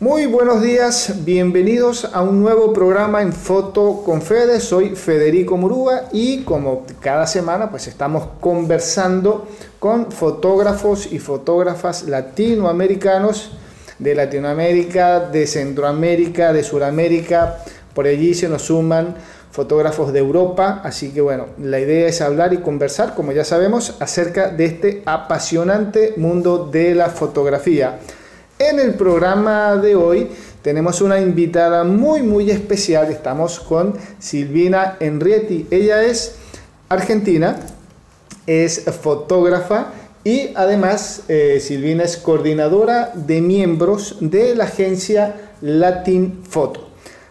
Muy 0.00 0.26
buenos 0.26 0.60
días, 0.60 1.24
bienvenidos 1.24 2.04
a 2.12 2.20
un 2.20 2.42
nuevo 2.42 2.72
programa 2.72 3.22
en 3.22 3.32
Foto 3.32 4.02
con 4.04 4.22
Fede. 4.22 4.58
Soy 4.58 4.96
Federico 4.96 5.56
Murúa 5.56 6.06
y 6.12 6.42
como 6.42 6.84
cada 6.98 7.28
semana 7.28 7.70
pues 7.70 7.86
estamos 7.86 8.26
conversando 8.40 9.46
con 9.78 10.10
fotógrafos 10.10 11.12
y 11.12 11.20
fotógrafas 11.20 12.08
latinoamericanos 12.08 13.52
de 14.00 14.16
Latinoamérica, 14.16 15.20
de 15.20 15.46
Centroamérica, 15.46 16.52
de 16.52 16.64
Sudamérica. 16.64 17.58
Por 17.94 18.08
allí 18.08 18.34
se 18.34 18.48
nos 18.48 18.62
suman 18.62 19.14
fotógrafos 19.52 20.12
de 20.12 20.18
Europa, 20.18 20.80
así 20.82 21.10
que 21.10 21.20
bueno, 21.20 21.46
la 21.62 21.78
idea 21.78 22.08
es 22.08 22.20
hablar 22.20 22.52
y 22.52 22.58
conversar, 22.58 23.14
como 23.14 23.30
ya 23.30 23.44
sabemos, 23.44 23.94
acerca 24.00 24.48
de 24.48 24.64
este 24.64 25.02
apasionante 25.06 26.14
mundo 26.16 26.66
de 26.66 26.96
la 26.96 27.10
fotografía. 27.10 28.00
En 28.66 28.80
el 28.80 28.94
programa 28.94 29.76
de 29.76 29.94
hoy 29.94 30.26
tenemos 30.62 31.02
una 31.02 31.20
invitada 31.20 31.84
muy 31.84 32.22
muy 32.22 32.50
especial. 32.50 33.10
Estamos 33.10 33.60
con 33.60 33.92
Silvina 34.18 34.96
Enrietti. 35.00 35.66
Ella 35.70 36.02
es 36.02 36.36
argentina, 36.88 37.56
es 38.46 38.84
fotógrafa 39.02 39.88
y 40.24 40.48
además 40.54 41.24
eh, 41.28 41.58
Silvina 41.60 42.04
es 42.04 42.16
coordinadora 42.16 43.12
de 43.14 43.42
miembros 43.42 44.16
de 44.20 44.54
la 44.54 44.64
agencia 44.64 45.36
Latin 45.60 46.40
Photo. 46.48 46.88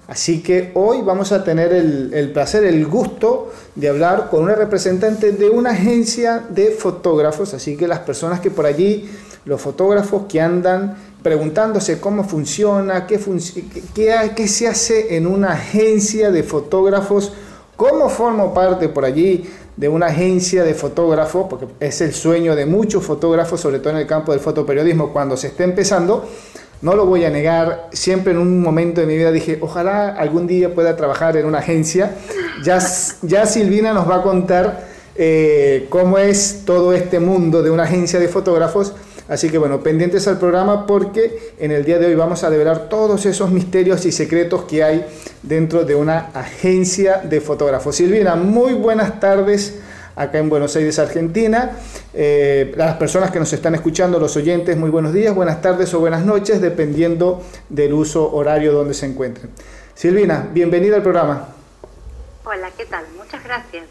Así 0.07 0.43
que 0.43 0.69
hoy 0.75 1.01
vamos 1.01 1.31
a 1.31 1.43
tener 1.43 1.73
el, 1.73 2.13
el, 2.13 2.31
placer, 2.31 2.63
el 2.63 2.85
gusto 2.85 3.51
de 3.73 3.89
hablar 3.89 4.29
con 4.29 4.43
una 4.43 4.53
representante 4.53 5.31
de 5.31 5.49
una 5.49 5.71
agencia 5.71 6.43
de 6.47 6.69
fotógrafos. 6.69 7.55
Así 7.55 7.75
que 7.75 7.87
las 7.87 7.99
personas 7.99 8.39
que 8.39 8.51
por 8.51 8.67
allí, 8.67 9.09
los 9.45 9.59
fotógrafos 9.59 10.23
que 10.29 10.39
andan 10.39 10.95
preguntándose 11.23 11.99
cómo 11.99 12.25
funciona, 12.25 13.07
qué, 13.07 13.19
qué, 13.95 14.47
se 14.47 14.67
hace 14.67 15.15
en 15.15 15.25
una 15.25 15.53
agencia 15.53 16.29
de 16.31 16.43
fotógrafos, 16.43 17.31
cómo 17.77 18.09
formo 18.09 18.53
parte 18.53 18.89
por 18.89 19.05
allí 19.05 19.49
de 19.77 19.87
una 19.87 20.07
agencia 20.07 20.63
de 20.63 20.73
fotógrafos, 20.73 21.47
porque 21.49 21.67
es 21.79 22.01
el 22.01 22.13
sueño 22.13 22.55
de 22.55 22.65
muchos 22.65 23.03
fotógrafos, 23.03 23.61
sobre 23.61 23.79
todo 23.79 23.91
en 23.91 23.99
el 23.99 24.07
campo 24.07 24.33
del 24.33 24.41
fotoperiodismo, 24.41 25.11
cuando 25.13 25.37
se 25.37 25.47
está 25.47 25.63
empezando. 25.63 26.27
No 26.81 26.95
lo 26.95 27.05
voy 27.05 27.23
a 27.23 27.29
negar, 27.29 27.87
siempre 27.93 28.33
en 28.33 28.39
un 28.39 28.61
momento 28.61 28.99
de 28.99 29.07
mi 29.07 29.15
vida 29.15 29.31
dije, 29.31 29.57
ojalá 29.61 30.09
algún 30.09 30.45
día 30.45 30.75
pueda 30.75 30.97
trabajar 30.97 31.37
en 31.37 31.45
una 31.45 31.59
agencia. 31.59 32.13
Ya, 32.65 32.79
ya 33.21 33.45
Silvina 33.45 33.93
nos 33.93 34.09
va 34.09 34.17
a 34.17 34.21
contar 34.21 34.85
eh, 35.15 35.87
cómo 35.89 36.17
es 36.17 36.63
todo 36.65 36.91
este 36.91 37.21
mundo 37.21 37.63
de 37.63 37.71
una 37.71 37.83
agencia 37.83 38.19
de 38.19 38.27
fotógrafos 38.27 38.93
Así 39.29 39.49
que 39.49 39.57
bueno, 39.57 39.81
pendientes 39.81 40.27
al 40.27 40.37
programa 40.37 40.85
porque 40.85 41.53
en 41.57 41.71
el 41.71 41.85
día 41.85 41.97
de 41.97 42.07
hoy 42.07 42.15
vamos 42.15 42.43
a 42.43 42.49
develar 42.49 42.89
todos 42.89 43.25
esos 43.25 43.51
misterios 43.51 44.05
y 44.05 44.11
secretos 44.11 44.63
que 44.63 44.83
hay 44.83 45.05
dentro 45.41 45.85
de 45.85 45.95
una 45.95 46.31
agencia 46.33 47.17
de 47.23 47.39
fotógrafos. 47.39 47.95
Silvina, 47.95 48.35
muy 48.35 48.73
buenas 48.73 49.19
tardes 49.19 49.79
acá 50.15 50.39
en 50.39 50.49
Buenos 50.49 50.75
Aires, 50.75 50.99
Argentina. 50.99 51.71
Eh, 52.13 52.73
las 52.75 52.95
personas 52.95 53.31
que 53.31 53.39
nos 53.39 53.51
están 53.53 53.75
escuchando, 53.75 54.19
los 54.19 54.35
oyentes, 54.35 54.77
muy 54.77 54.89
buenos 54.89 55.13
días, 55.13 55.33
buenas 55.33 55.61
tardes 55.61 55.93
o 55.93 55.99
buenas 55.99 56.25
noches, 56.25 56.61
dependiendo 56.61 57.41
del 57.69 57.93
uso 57.93 58.33
horario 58.33 58.73
donde 58.73 58.93
se 58.93 59.05
encuentren. 59.05 59.49
Silvina, 59.95 60.47
bienvenida 60.51 60.97
al 60.97 61.03
programa. 61.03 61.47
Hola, 62.43 62.69
¿qué 62.77 62.85
tal? 62.85 63.05
Muchas 63.17 63.43
gracias. 63.43 63.85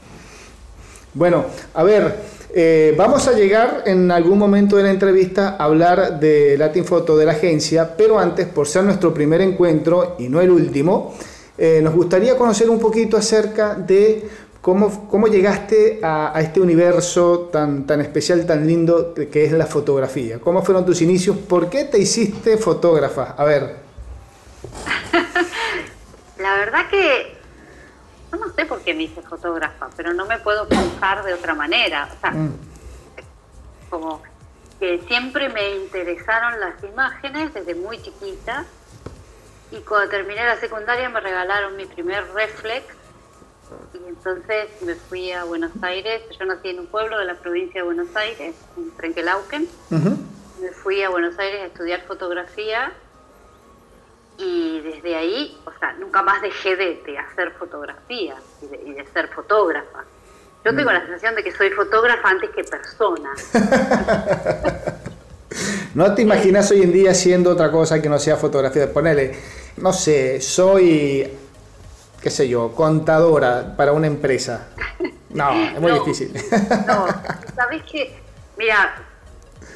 Bueno, 1.15 1.45
a 1.75 1.83
ver, 1.83 2.17
eh, 2.55 2.95
vamos 2.99 3.27
a 3.29 3.33
llegar 3.33 3.85
en 3.87 4.11
algún 4.11 4.39
momento 4.39 4.77
de 4.77 4.83
la 4.83 4.91
entrevista 4.91 5.57
a 5.59 5.65
hablar 5.65 6.21
de 6.21 6.57
Latin 6.59 6.85
Photo 6.85 7.17
de 7.17 7.25
la 7.25 7.33
agencia, 7.33 7.97
pero 7.97 8.19
antes, 8.19 8.47
por 8.47 8.69
ser 8.69 8.85
nuestro 8.85 9.15
primer 9.15 9.41
encuentro 9.41 10.17
y 10.19 10.29
no 10.29 10.41
el 10.41 10.51
último, 10.51 11.15
eh, 11.57 11.81
nos 11.83 11.95
gustaría 11.95 12.37
conocer 12.37 12.69
un 12.69 12.79
poquito 12.79 13.17
acerca 13.17 13.75
de 13.75 14.29
cómo, 14.61 15.09
cómo 15.09 15.29
llegaste 15.29 16.01
a, 16.03 16.39
este 16.41 16.61
universo 16.61 17.51
tan, 17.53 17.87
tan 17.87 18.01
especial, 18.01 18.45
tan 18.45 18.67
lindo 18.67 19.15
que 19.15 19.45
es 19.45 19.53
la 19.53 19.67
fotografía. 19.67 20.39
¿Cómo 20.39 20.63
fueron 20.63 20.85
tus 20.85 21.01
inicios? 21.01 21.37
¿Por 21.37 21.71
qué 21.71 21.85
te 21.85 21.99
hiciste 21.99 22.59
fotógrafa? 22.59 23.35
A 23.37 23.45
ver. 23.45 23.77
la 26.39 26.55
verdad 26.57 26.89
que 26.91 27.42
yo 28.33 28.39
no 28.39 28.53
sé 28.55 28.65
por 28.65 28.81
qué 28.81 28.95
me 28.95 29.05
hice 29.05 29.21
fotógrafa, 29.21 29.91
pero 29.95 30.15
no 30.15 30.25
me 30.25 30.39
puedo 30.39 30.67
pensar 30.67 31.23
de 31.23 31.35
otra 31.35 31.55
manera. 31.55 32.09
O 32.17 32.21
sea, 32.21 32.31
mm. 32.31 32.53
como 33.91 34.23
que 34.81 35.01
siempre 35.07 35.51
me 35.51 35.77
interesaron 35.77 36.59
las 36.59 36.83
imágenes 36.83 37.53
desde 37.53 37.75
muy 37.75 38.01
chiquita 38.01 38.65
y 39.71 39.77
cuando 39.81 40.11
terminé 40.11 40.45
la 40.45 40.57
secundaria 40.57 41.09
me 41.09 41.21
regalaron 41.21 41.77
mi 41.77 41.85
primer 41.87 42.27
reflex 42.33 42.87
y 43.95 44.09
entonces 44.09 44.69
me 44.83 44.95
fui 44.95 45.31
a 45.33 45.45
Buenos 45.45 45.73
Aires. 45.83 46.23
Yo 46.39 46.47
nací 46.47 46.71
en 46.71 46.81
un 46.81 46.87
pueblo 46.87 47.19
de 47.19 47.27
la 47.27 47.35
provincia 47.35 47.81
de 47.81 47.85
Buenos 47.85 48.15
Aires, 48.17 48.55
en 48.77 48.91
Trenquelauquen. 48.97 49.69
Me 49.91 50.71
fui 50.71 51.03
a 51.03 51.11
Buenos 51.11 51.39
Aires 51.39 51.63
a 51.63 51.67
estudiar 51.67 52.01
fotografía 52.03 52.93
y 54.39 54.81
desde 54.81 55.17
ahí, 55.17 55.59
o 55.65 55.73
sea, 55.79 55.93
nunca 55.95 56.23
más 56.23 56.43
dejé 56.43 56.77
de, 56.77 57.19
hacer 57.19 57.53
fotografía 57.53 58.35
y 58.61 58.93
de, 58.93 59.07
ser 59.13 59.29
fotógrafa. 59.29 60.05
Yo 60.65 60.75
tengo 60.75 60.93
la 60.93 61.01
sensación 61.01 61.35
de 61.35 61.43
que 61.43 61.51
soy 61.53 61.71
fotógrafa 61.71 62.29
antes 62.29 62.51
que 62.51 62.63
persona. 62.65 63.31
¿No 65.95 66.15
te 66.15 66.23
imaginas 66.23 66.71
hoy 66.71 66.83
en 66.83 66.93
día 66.93 67.11
haciendo 67.11 67.51
otra 67.51 67.71
cosa 67.71 68.01
que 68.01 68.09
no 68.09 68.19
sea 68.19 68.37
fotografía? 68.37 68.91
Ponele, 68.93 69.37
no 69.77 69.93
sé, 69.93 70.41
soy, 70.41 71.29
qué 72.21 72.31
sé 72.31 72.49
yo, 72.49 72.73
contadora 72.75 73.77
para 73.77 73.93
una 73.93 74.07
empresa. 74.07 74.69
No, 75.31 75.53
es 75.53 75.81
muy 75.81 75.93
difícil. 75.99 76.33
no, 76.87 77.07
sabes 77.55 77.83
que, 77.91 78.19
mira, 78.57 78.95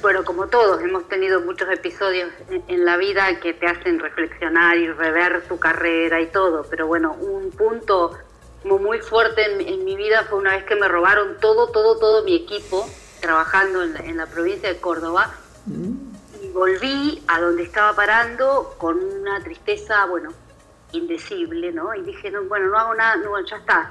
bueno, 0.06 0.24
como 0.24 0.46
todos, 0.46 0.80
hemos 0.82 1.08
tenido 1.08 1.40
muchos 1.40 1.68
episodios 1.68 2.30
en, 2.68 2.84
la 2.84 2.96
vida 2.96 3.40
que 3.40 3.52
te 3.54 3.66
hacen 3.66 3.98
reflexionar 3.98 4.76
y 4.76 4.86
rever 4.92 5.48
tu 5.48 5.58
carrera 5.58 6.20
y 6.20 6.26
todo, 6.26 6.64
pero 6.70 6.86
bueno, 6.86 7.14
un 7.14 7.50
punto 7.50 8.16
muy 8.62 9.00
fuerte 9.00 9.68
en, 9.68 9.84
mi 9.84 9.96
vida 9.96 10.24
fue 10.30 10.38
una 10.38 10.54
vez 10.54 10.62
que 10.62 10.76
me 10.76 10.86
robaron 10.86 11.38
todo, 11.40 11.72
todo, 11.72 11.98
todo 11.98 12.22
mi 12.22 12.36
equipo 12.36 12.88
trabajando 13.20 13.82
en 13.82 14.16
la, 14.16 14.26
provincia 14.26 14.68
de 14.68 14.78
Córdoba 14.78 15.34
y 15.66 16.50
volví 16.50 17.24
a 17.26 17.40
donde 17.40 17.64
estaba 17.64 17.92
parando 17.96 18.76
con 18.78 19.02
una 19.02 19.42
tristeza, 19.42 20.06
bueno, 20.06 20.32
indecible, 20.92 21.72
¿no? 21.72 21.92
Y 21.96 22.02
dije, 22.02 22.30
no, 22.30 22.44
bueno, 22.44 22.68
no 22.68 22.78
hago 22.78 22.94
nada, 22.94 23.16
no, 23.16 23.44
ya 23.44 23.56
está, 23.56 23.90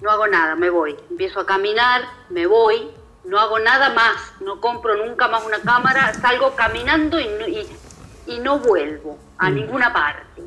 no 0.00 0.10
hago 0.10 0.26
nada, 0.26 0.56
me 0.56 0.70
voy. 0.70 0.96
Empiezo 1.08 1.38
a 1.38 1.46
caminar, 1.46 2.02
me 2.30 2.48
voy, 2.48 2.90
no 3.24 3.38
hago 3.38 3.58
nada 3.58 3.90
más, 3.90 4.16
no 4.40 4.60
compro 4.60 4.96
nunca 4.96 5.28
más 5.28 5.44
una 5.44 5.60
cámara, 5.60 6.12
salgo 6.14 6.54
caminando 6.56 7.20
y 7.20 7.28
no, 7.28 7.46
y, 7.46 8.38
no 8.40 8.58
vuelvo 8.58 9.18
a 9.38 9.50
mm. 9.50 9.54
ninguna 9.54 9.92
parte. 9.92 10.42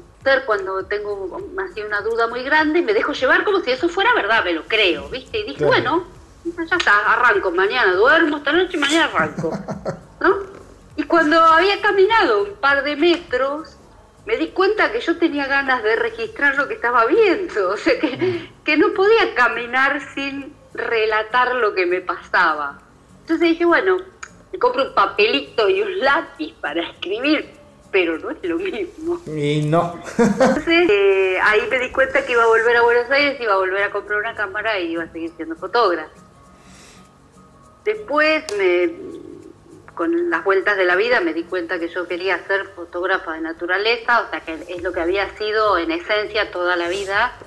Cuando 0.47 0.83
tengo 0.85 1.39
así 1.69 1.83
una 1.83 2.01
duda 2.01 2.27
muy 2.27 2.43
grande, 2.43 2.81
me 2.81 2.95
dejo 2.95 3.13
llevar 3.13 3.43
como 3.43 3.59
si 3.59 3.69
eso 3.69 3.87
fuera 3.87 4.11
verdad, 4.15 4.43
me 4.43 4.53
lo 4.53 4.63
creo, 4.63 5.07
¿viste? 5.09 5.39
Y 5.39 5.43
dije, 5.43 5.63
bueno, 5.63 6.03
ya 6.43 6.75
está, 6.75 7.13
arranco, 7.13 7.51
mañana 7.51 7.93
duermo 7.93 8.37
esta 8.37 8.51
noche 8.51 8.75
y 8.75 8.79
mañana 8.79 9.05
arranco. 9.05 9.51
¿no? 10.19 10.37
Y 10.95 11.03
cuando 11.03 11.39
había 11.39 11.79
caminado 11.79 12.43
un 12.43 12.55
par 12.55 12.83
de 12.83 12.95
metros, 12.95 13.77
me 14.25 14.37
di 14.37 14.47
cuenta 14.47 14.91
que 14.91 14.99
yo 14.99 15.17
tenía 15.17 15.45
ganas 15.45 15.83
de 15.83 15.95
registrar 15.95 16.57
lo 16.57 16.67
que 16.67 16.73
estaba 16.73 17.05
viendo, 17.05 17.69
o 17.73 17.77
sea, 17.77 17.99
que, 17.99 18.17
mm. 18.17 18.63
que 18.63 18.77
no 18.77 18.93
podía 18.93 19.35
caminar 19.35 20.01
sin 20.15 20.54
relatar 20.75 21.55
lo 21.55 21.73
que 21.73 21.85
me 21.85 22.01
pasaba. 22.01 22.79
Entonces 23.21 23.49
dije, 23.49 23.65
bueno, 23.65 23.97
me 24.51 24.59
compro 24.59 24.83
un 24.83 24.93
papelito 24.93 25.69
y 25.69 25.81
un 25.81 25.99
lápiz 25.99 26.53
para 26.61 26.81
escribir, 26.89 27.51
pero 27.91 28.17
no 28.19 28.31
es 28.31 28.43
lo 28.43 28.57
mismo. 28.57 29.21
Y 29.25 29.63
no. 29.63 29.99
Entonces 30.17 30.89
eh, 30.89 31.39
ahí 31.41 31.61
me 31.69 31.79
di 31.79 31.91
cuenta 31.91 32.25
que 32.25 32.33
iba 32.33 32.43
a 32.43 32.47
volver 32.47 32.77
a 32.77 32.81
Buenos 32.83 33.09
Aires, 33.09 33.39
iba 33.39 33.53
a 33.53 33.57
volver 33.57 33.83
a 33.83 33.91
comprar 33.91 34.19
una 34.19 34.35
cámara 34.35 34.79
y 34.79 34.91
iba 34.91 35.03
a 35.03 35.11
seguir 35.11 35.31
siendo 35.35 35.55
fotógrafo. 35.55 36.11
Después, 37.83 38.43
con 39.93 40.29
las 40.29 40.43
vueltas 40.43 40.75
de 40.75 40.85
la 40.85 40.95
vida, 40.95 41.21
me 41.21 41.33
di 41.33 41.43
cuenta 41.43 41.79
que 41.79 41.87
yo 41.87 42.07
quería 42.07 42.39
ser 42.47 42.65
fotógrafa 42.69 43.33
de 43.33 43.41
naturaleza, 43.41 44.21
o 44.21 44.29
sea 44.29 44.39
que 44.39 44.53
es 44.53 44.81
lo 44.81 44.91
que 44.91 45.01
había 45.01 45.35
sido 45.37 45.77
en 45.77 45.91
esencia 45.91 46.49
toda 46.49 46.75
la 46.75 46.89
vida 46.89 47.37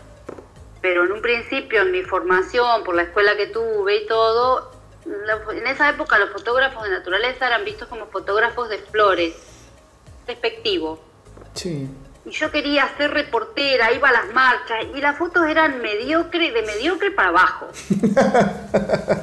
pero 0.89 1.05
en 1.05 1.13
un 1.13 1.21
principio, 1.21 1.83
en 1.83 1.93
mi 1.93 2.03
formación, 2.03 2.83
por 2.83 2.95
la 2.95 3.03
escuela 3.03 3.37
que 3.37 3.49
tuve 3.49 4.05
y 4.05 4.07
todo, 4.07 4.71
en 5.05 5.67
esa 5.67 5.91
época 5.91 6.17
los 6.19 6.31
fotógrafos 6.31 6.83
de 6.85 6.89
naturaleza 6.89 7.47
eran 7.47 7.63
vistos 7.63 7.89
como 7.89 8.07
fotógrafos 8.07 8.71
de 8.71 8.79
flores, 8.79 9.35
despectivo. 10.27 10.99
Sí. 11.53 11.87
Y 12.25 12.31
yo 12.31 12.51
quería 12.51 12.89
ser 12.97 13.11
reportera, 13.11 13.93
iba 13.93 14.09
a 14.09 14.13
las 14.13 14.33
marchas, 14.33 14.79
y 14.95 15.01
las 15.03 15.19
fotos 15.19 15.47
eran 15.47 15.83
mediocre, 15.83 16.53
de 16.53 16.63
mediocre 16.63 17.11
para 17.11 17.29
abajo. 17.29 17.67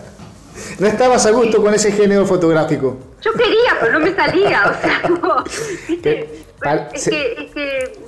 no 0.78 0.86
estabas 0.86 1.26
a 1.26 1.32
gusto 1.32 1.64
con 1.64 1.74
ese 1.74 1.92
género 1.94 2.28
fotográfico. 2.28 3.00
Yo 3.22 3.34
quería, 3.34 3.76
pero 3.80 3.94
no 3.94 4.02
me 4.02 4.14
salía, 4.14 4.66
o 4.68 4.82
sea, 4.82 5.02
es, 6.94 7.10
que, 7.10 7.34
es 7.40 7.52
que 7.52 8.05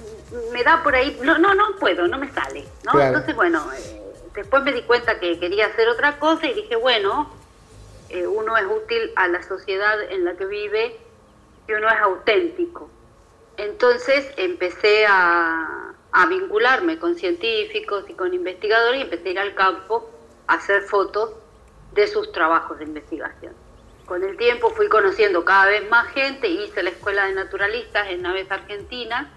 me 0.52 0.64
da 0.64 0.84
por 0.84 0.96
ahí, 0.96 1.18
no, 1.22 1.38
no, 1.38 1.54
no 1.54 1.76
puedo, 1.80 2.08
no 2.08 2.18
me 2.18 2.32
sale, 2.32 2.66
¿no? 2.84 3.00
Entonces, 3.00 3.36
bueno, 3.36 3.66
eh, 3.74 4.02
después 4.34 4.64
me 4.64 4.74
di 4.74 4.82
cuenta 4.84 5.20
que 5.20 5.40
quería 5.40 5.68
hacer 5.68 5.88
otra 5.88 6.20
cosa 6.20 6.48
y 6.48 6.54
dije, 6.54 6.76
bueno, 6.76 7.32
eh, 8.10 8.28
uno 8.28 8.58
es 8.58 8.66
útil 8.66 9.12
a 9.16 9.28
la 9.28 9.42
sociedad 9.44 10.02
en 10.12 10.26
la 10.26 10.36
que 10.36 10.46
vive 10.46 10.98
y 11.68 11.74
uno 11.74 11.88
es 11.88 12.00
auténtico. 12.02 12.90
Entonces 13.58 14.32
empecé 14.38 15.06
a, 15.08 15.94
a 16.12 16.26
vincularme 16.28 17.00
con 17.00 17.16
científicos 17.16 18.06
y 18.08 18.14
con 18.14 18.34
investigadores 18.34 19.00
y 19.00 19.04
empecé 19.04 19.30
a 19.30 19.32
ir 19.32 19.40
al 19.40 19.56
campo 19.56 20.10
a 20.48 20.56
hacer 20.56 20.84
fotos 20.84 21.32
de 21.94 22.08
sus 22.08 22.32
trabajos 22.32 22.78
de 22.80 22.86
investigación. 22.86 23.54
Con 24.06 24.24
el 24.24 24.38
tiempo 24.38 24.70
fui 24.70 24.88
conociendo 24.88 25.44
cada 25.44 25.66
vez 25.66 25.90
más 25.90 26.08
gente, 26.14 26.48
hice 26.48 26.84
la 26.84 26.92
Escuela 26.92 27.26
de 27.26 27.34
Naturalistas 27.34 28.08
en 28.10 28.22
Naves 28.22 28.50
Argentina 28.52 29.34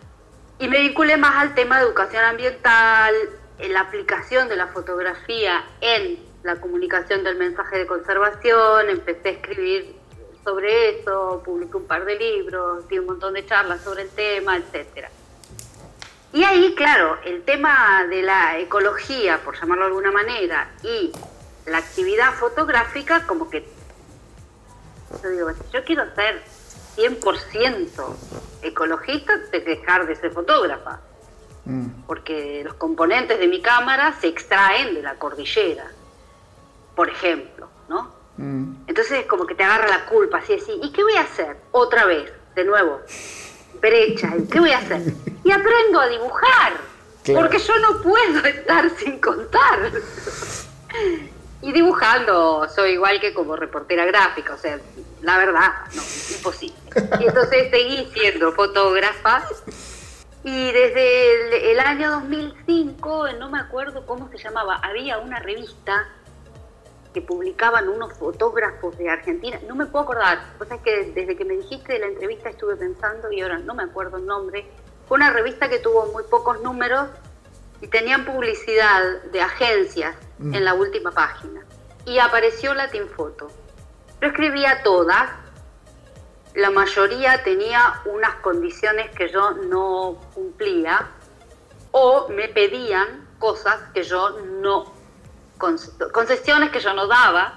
y 0.61 0.69
me 0.69 0.79
vinculé 0.81 1.17
más 1.17 1.37
al 1.37 1.55
tema 1.55 1.79
de 1.79 1.87
educación 1.87 2.23
ambiental, 2.23 3.15
en 3.59 3.73
la 3.73 3.81
aplicación 3.81 4.49
de 4.49 4.57
la 4.57 4.69
fotografía 4.69 5.65
en 5.81 6.19
la 6.43 6.57
comunicación 6.57 7.25
del 7.25 7.37
mensaje 7.37 7.79
de 7.79 7.87
conservación, 7.87 8.89
empecé 8.89 9.29
a 9.29 9.33
escribir 9.33 9.97
sobre 10.45 11.01
eso, 11.01 11.43
publiqué 11.45 11.77
un 11.77 11.87
par 11.87 12.05
de 12.05 12.17
libros, 12.17 12.89
di 12.89 12.99
un 12.99 13.07
montón 13.07 13.35
de 13.35 13.45
charlas 13.45 13.83
sobre 13.83 14.03
el 14.03 14.11
tema, 14.11 14.57
etcétera. 14.57 15.11
Y 16.33 16.45
ahí, 16.45 16.75
claro, 16.75 17.19
el 17.25 17.43
tema 17.43 18.07
de 18.09 18.23
la 18.23 18.59
ecología, 18.59 19.39
por 19.45 19.59
llamarlo 19.59 19.85
de 19.85 19.89
alguna 19.89 20.13
manera, 20.13 20.71
y 20.83 21.13
la 21.67 21.79
actividad 21.79 22.33
fotográfica, 22.35 23.27
como 23.27 23.51
que 23.51 23.67
yo 25.23 25.29
digo, 25.29 25.51
yo 25.73 25.85
quiero 25.85 26.05
ser 26.15 26.41
100% 26.97 28.17
ecologista, 28.63 29.37
de 29.37 29.61
dejar 29.61 30.07
de 30.07 30.17
ser 30.17 30.33
fotógrafa. 30.33 31.01
Mm. 31.65 31.87
Porque 32.07 32.63
los 32.65 32.75
componentes 32.75 33.39
de 33.39 33.49
mi 33.49 33.61
cámara 33.61 34.15
se 34.21 34.29
extraen 34.29 34.95
de 34.95 35.03
la 35.03 35.15
cordillera, 35.17 35.91
por 36.95 37.09
ejemplo, 37.09 37.69
¿no? 37.89 38.13
Mm. 38.37 38.85
Entonces 38.87 39.27
como 39.27 39.47
que 39.47 39.55
te 39.55 39.65
agarra 39.65 39.89
la 39.89 40.07
culpa, 40.07 40.39
así, 40.39 40.55
así, 40.55 40.73
¿y 40.83 40.93
qué 40.93 41.03
voy 41.03 41.15
a 41.15 41.23
hacer? 41.23 41.57
Otra 41.73 42.07
vez, 42.07 42.33
de 42.55 42.65
nuevo, 42.65 43.01
brecha, 43.81 44.33
¿y 44.37 44.47
qué 44.47 44.61
voy 44.61 44.73
a 44.73 44.79
hacer? 44.79 45.03
Y 45.45 45.53
aprendo 45.53 46.01
a 46.01 46.09
dibujar, 46.09 46.73
porque 47.35 47.59
yo 47.59 47.79
no 47.79 48.03
puedo 48.03 48.45
estar 48.45 48.91
sin 48.97 49.21
contar. 49.21 49.93
Y 51.63 51.73
dibujando, 51.73 52.67
soy 52.75 52.93
igual 52.93 53.21
que 53.21 53.35
como 53.35 53.55
reportera 53.55 54.07
gráfica, 54.07 54.55
o 54.55 54.59
sea, 54.59 54.79
la 55.21 55.37
verdad, 55.37 55.73
no, 55.95 56.03
imposible. 56.37 56.77
Y 57.21 57.27
entonces 57.27 57.71
seguí 57.71 58.11
siendo 58.15 58.53
fotógrafa. 58.53 59.45
Y 60.43 60.73
desde 60.73 61.73
el, 61.73 61.81
año 61.81 62.13
2005, 62.13 63.33
no 63.39 63.51
me 63.51 63.59
acuerdo 63.59 64.07
cómo 64.07 64.31
se 64.31 64.39
llamaba, 64.39 64.77
había 64.83 65.19
una 65.19 65.39
revista 65.39 66.09
que 67.13 67.21
publicaban 67.21 67.89
unos 67.89 68.15
fotógrafos 68.15 68.97
de 68.97 69.11
Argentina, 69.11 69.59
no 69.69 69.75
me 69.75 69.85
puedo 69.85 70.05
acordar, 70.05 70.39
o 70.61 70.65
sea, 70.65 70.77
es 70.77 70.83
que 70.83 71.13
desde 71.13 71.37
que 71.37 71.45
me 71.45 71.55
dijiste 71.57 71.95
de 71.95 71.99
la 71.99 72.07
entrevista 72.07 72.49
estuve 72.49 72.77
pensando 72.77 73.31
y 73.33 73.41
ahora 73.43 73.59
no 73.59 73.75
me 73.75 73.83
acuerdo 73.83 74.17
el 74.17 74.27
nombre, 74.27 74.65
fue 75.09 75.17
una 75.17 75.31
revista 75.31 75.69
que 75.69 75.81
tuvo 75.81 76.07
muy 76.13 76.23
pocos 76.23 76.63
números 76.63 77.09
y 77.81 77.89
tenían 77.89 78.25
publicidad 78.25 79.23
de 79.33 79.41
agencias 79.41 80.15
mm. 80.39 80.55
en 80.55 80.65
la 80.65 80.75
última 80.75 81.11
página. 81.13 81.63
Y 82.05 82.19
apareció 82.19 82.75
Latin 82.75 83.09
Photo. 83.09 83.51
Yo 84.21 84.29
escribía 84.29 84.83
todas, 84.83 85.31
la 86.55 86.71
mayoría 86.71 87.43
tenía 87.43 88.03
unas 88.05 88.35
condiciones 88.37 89.11
que 89.11 89.29
yo 89.29 89.53
no 89.53 90.21
cumplía 90.35 91.07
o 91.93 92.29
me 92.29 92.49
pedían 92.49 93.29
cosas 93.39 93.81
que 93.95 94.03
yo 94.03 94.41
no, 94.61 94.93
concesiones 95.59 96.71
que 96.71 96.81
yo 96.81 96.93
no 96.95 97.07
daba. 97.07 97.55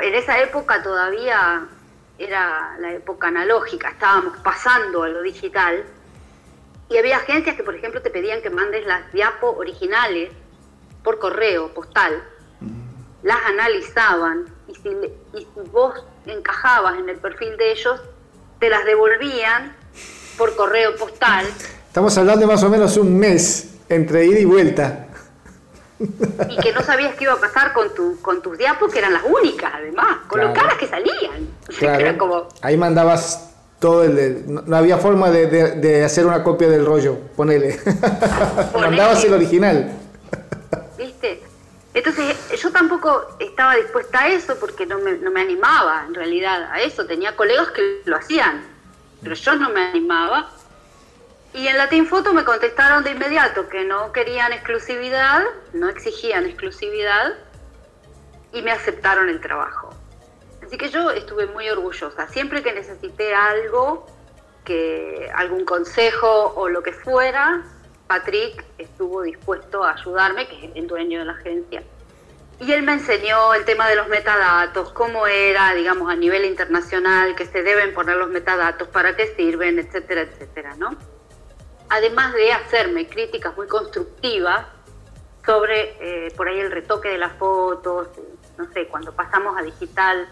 En 0.00 0.14
esa 0.14 0.38
época 0.38 0.82
todavía 0.82 1.66
era 2.16 2.76
la 2.78 2.92
época 2.92 3.28
analógica, 3.28 3.90
estábamos 3.90 4.36
pasando 4.38 5.02
a 5.02 5.08
lo 5.08 5.22
digital 5.22 5.84
y 6.90 6.98
había 6.98 7.18
agencias 7.18 7.56
que, 7.56 7.62
por 7.62 7.74
ejemplo, 7.74 8.02
te 8.02 8.10
pedían 8.10 8.42
que 8.42 8.50
mandes 8.50 8.84
las 8.84 9.10
diapo 9.12 9.50
originales 9.56 10.30
por 11.04 11.18
correo 11.18 11.72
postal, 11.72 12.22
las 13.22 13.38
analizaban 13.46 14.46
y 14.66 14.74
si, 14.74 14.88
y 15.34 15.40
si 15.40 15.70
vos 15.70 15.94
encajabas 16.26 16.98
en 16.98 17.08
el 17.08 17.16
perfil 17.16 17.56
de 17.56 17.72
ellos, 17.72 18.00
te 18.58 18.68
las 18.68 18.84
devolvían 18.84 19.74
por 20.36 20.56
correo 20.56 20.96
postal. 20.96 21.46
Estamos 21.86 22.16
hablando 22.18 22.40
de 22.40 22.46
más 22.52 22.62
o 22.64 22.68
menos 22.68 22.96
un 22.96 23.18
mes 23.18 23.74
entre 23.88 24.26
ida 24.26 24.40
y 24.40 24.44
vuelta. 24.44 25.06
Y 25.98 26.56
que 26.56 26.72
no 26.72 26.80
sabías 26.82 27.14
qué 27.14 27.24
iba 27.24 27.34
a 27.34 27.40
pasar 27.40 27.72
con, 27.72 27.94
tu, 27.94 28.20
con 28.22 28.42
tus 28.42 28.56
diapos, 28.56 28.90
que 28.90 28.98
eran 28.98 29.12
las 29.12 29.22
únicas, 29.24 29.72
además, 29.74 30.18
con 30.26 30.40
los 30.40 30.52
caras 30.52 30.74
que 30.74 30.88
salían. 30.88 31.48
Claro. 31.78 32.48
Ahí 32.62 32.76
mandabas 32.76 33.50
todo 33.80 34.04
el... 34.04 34.44
no, 34.46 34.76
había 34.76 34.98
forma 34.98 35.30
de, 35.30 36.04
hacer 36.04 36.26
una 36.26 36.44
copia 36.44 36.68
del 36.68 36.86
rollo, 36.86 37.18
ponele. 37.36 37.80
mandabas 38.74 39.24
el 39.24 39.32
original. 39.32 39.90
¿Viste? 40.96 41.42
Entonces 41.92 42.36
yo 42.62 42.70
tampoco 42.70 43.36
estaba 43.40 43.74
dispuesta 43.74 44.20
a 44.20 44.28
eso 44.28 44.56
porque 44.60 44.86
no 44.86 44.98
me, 44.98 45.14
no 45.14 45.32
me 45.32 45.40
animaba 45.40 46.04
en 46.06 46.14
realidad 46.14 46.70
a 46.70 46.80
eso. 46.80 47.06
Tenía 47.06 47.34
colegas 47.34 47.70
que 47.70 48.02
lo 48.04 48.16
hacían, 48.16 48.62
pero 49.22 49.34
yo 49.34 49.54
no 49.56 49.70
me 49.70 49.86
animaba. 49.86 50.50
Y 51.52 51.66
en 51.66 51.78
Latin 51.78 52.06
Photo 52.06 52.32
me 52.32 52.44
contestaron 52.44 53.02
de 53.02 53.10
inmediato 53.10 53.68
que 53.68 53.84
no 53.84 54.12
querían 54.12 54.52
exclusividad, 54.52 55.42
no 55.72 55.88
exigían 55.88 56.46
exclusividad 56.46 57.32
y 58.52 58.62
me 58.62 58.70
aceptaron 58.70 59.28
el 59.28 59.40
trabajo. 59.40 59.89
Así 60.70 60.78
que 60.78 60.88
yo 60.88 61.10
estuve 61.10 61.48
muy 61.48 61.68
orgullosa. 61.68 62.28
Siempre 62.28 62.62
que 62.62 62.72
necesité 62.72 63.34
algo, 63.34 64.06
que 64.64 65.28
algún 65.34 65.64
consejo 65.64 66.52
o 66.54 66.68
lo 66.68 66.80
que 66.80 66.92
fuera, 66.92 67.64
Patrick 68.06 68.64
estuvo 68.78 69.22
dispuesto 69.22 69.82
a 69.82 69.94
ayudarme, 69.94 70.46
que 70.46 70.66
es 70.66 70.70
el 70.76 70.86
dueño 70.86 71.18
de 71.18 71.24
la 71.24 71.32
agencia. 71.32 71.82
Y 72.60 72.70
él 72.70 72.84
me 72.84 72.92
enseñó 72.92 73.52
el 73.54 73.64
tema 73.64 73.88
de 73.88 73.96
los 73.96 74.06
metadatos, 74.06 74.92
cómo 74.92 75.26
era, 75.26 75.74
digamos, 75.74 76.08
a 76.08 76.14
nivel 76.14 76.44
internacional, 76.44 77.34
que 77.34 77.46
se 77.46 77.64
deben 77.64 77.92
poner 77.92 78.16
los 78.16 78.28
metadatos, 78.28 78.86
para 78.86 79.16
qué 79.16 79.34
sirven, 79.34 79.80
etcétera, 79.80 80.20
etcétera, 80.20 80.76
¿no? 80.76 80.96
Además 81.88 82.32
de 82.34 82.52
hacerme 82.52 83.08
críticas 83.08 83.56
muy 83.56 83.66
constructivas 83.66 84.66
sobre, 85.44 85.96
eh, 85.98 86.32
por 86.36 86.46
ahí, 86.46 86.60
el 86.60 86.70
retoque 86.70 87.08
de 87.08 87.18
las 87.18 87.32
fotos, 87.38 88.06
no 88.56 88.70
sé, 88.72 88.86
cuando 88.86 89.12
pasamos 89.16 89.58
a 89.58 89.62
digital, 89.62 90.28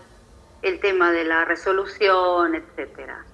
el 0.63 0.81
tema 0.81 1.13
de 1.13 1.25
la 1.25 1.45
resolución, 1.45 2.55
etcétera. 2.55 3.25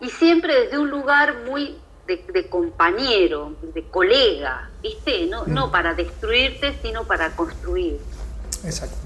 Y 0.00 0.10
siempre 0.10 0.62
desde 0.62 0.78
un 0.78 0.90
lugar 0.90 1.44
muy 1.46 1.76
de, 2.06 2.48
compañero, 2.48 3.52
de 3.62 3.84
colega, 3.84 4.70
¿viste? 4.82 5.26
No, 5.26 5.46
no 5.46 5.68
mm. 5.68 5.70
para 5.70 5.94
destruirte, 5.94 6.74
sino 6.82 7.04
para 7.04 7.30
construir. 7.36 7.98
Exacto. 8.64 8.96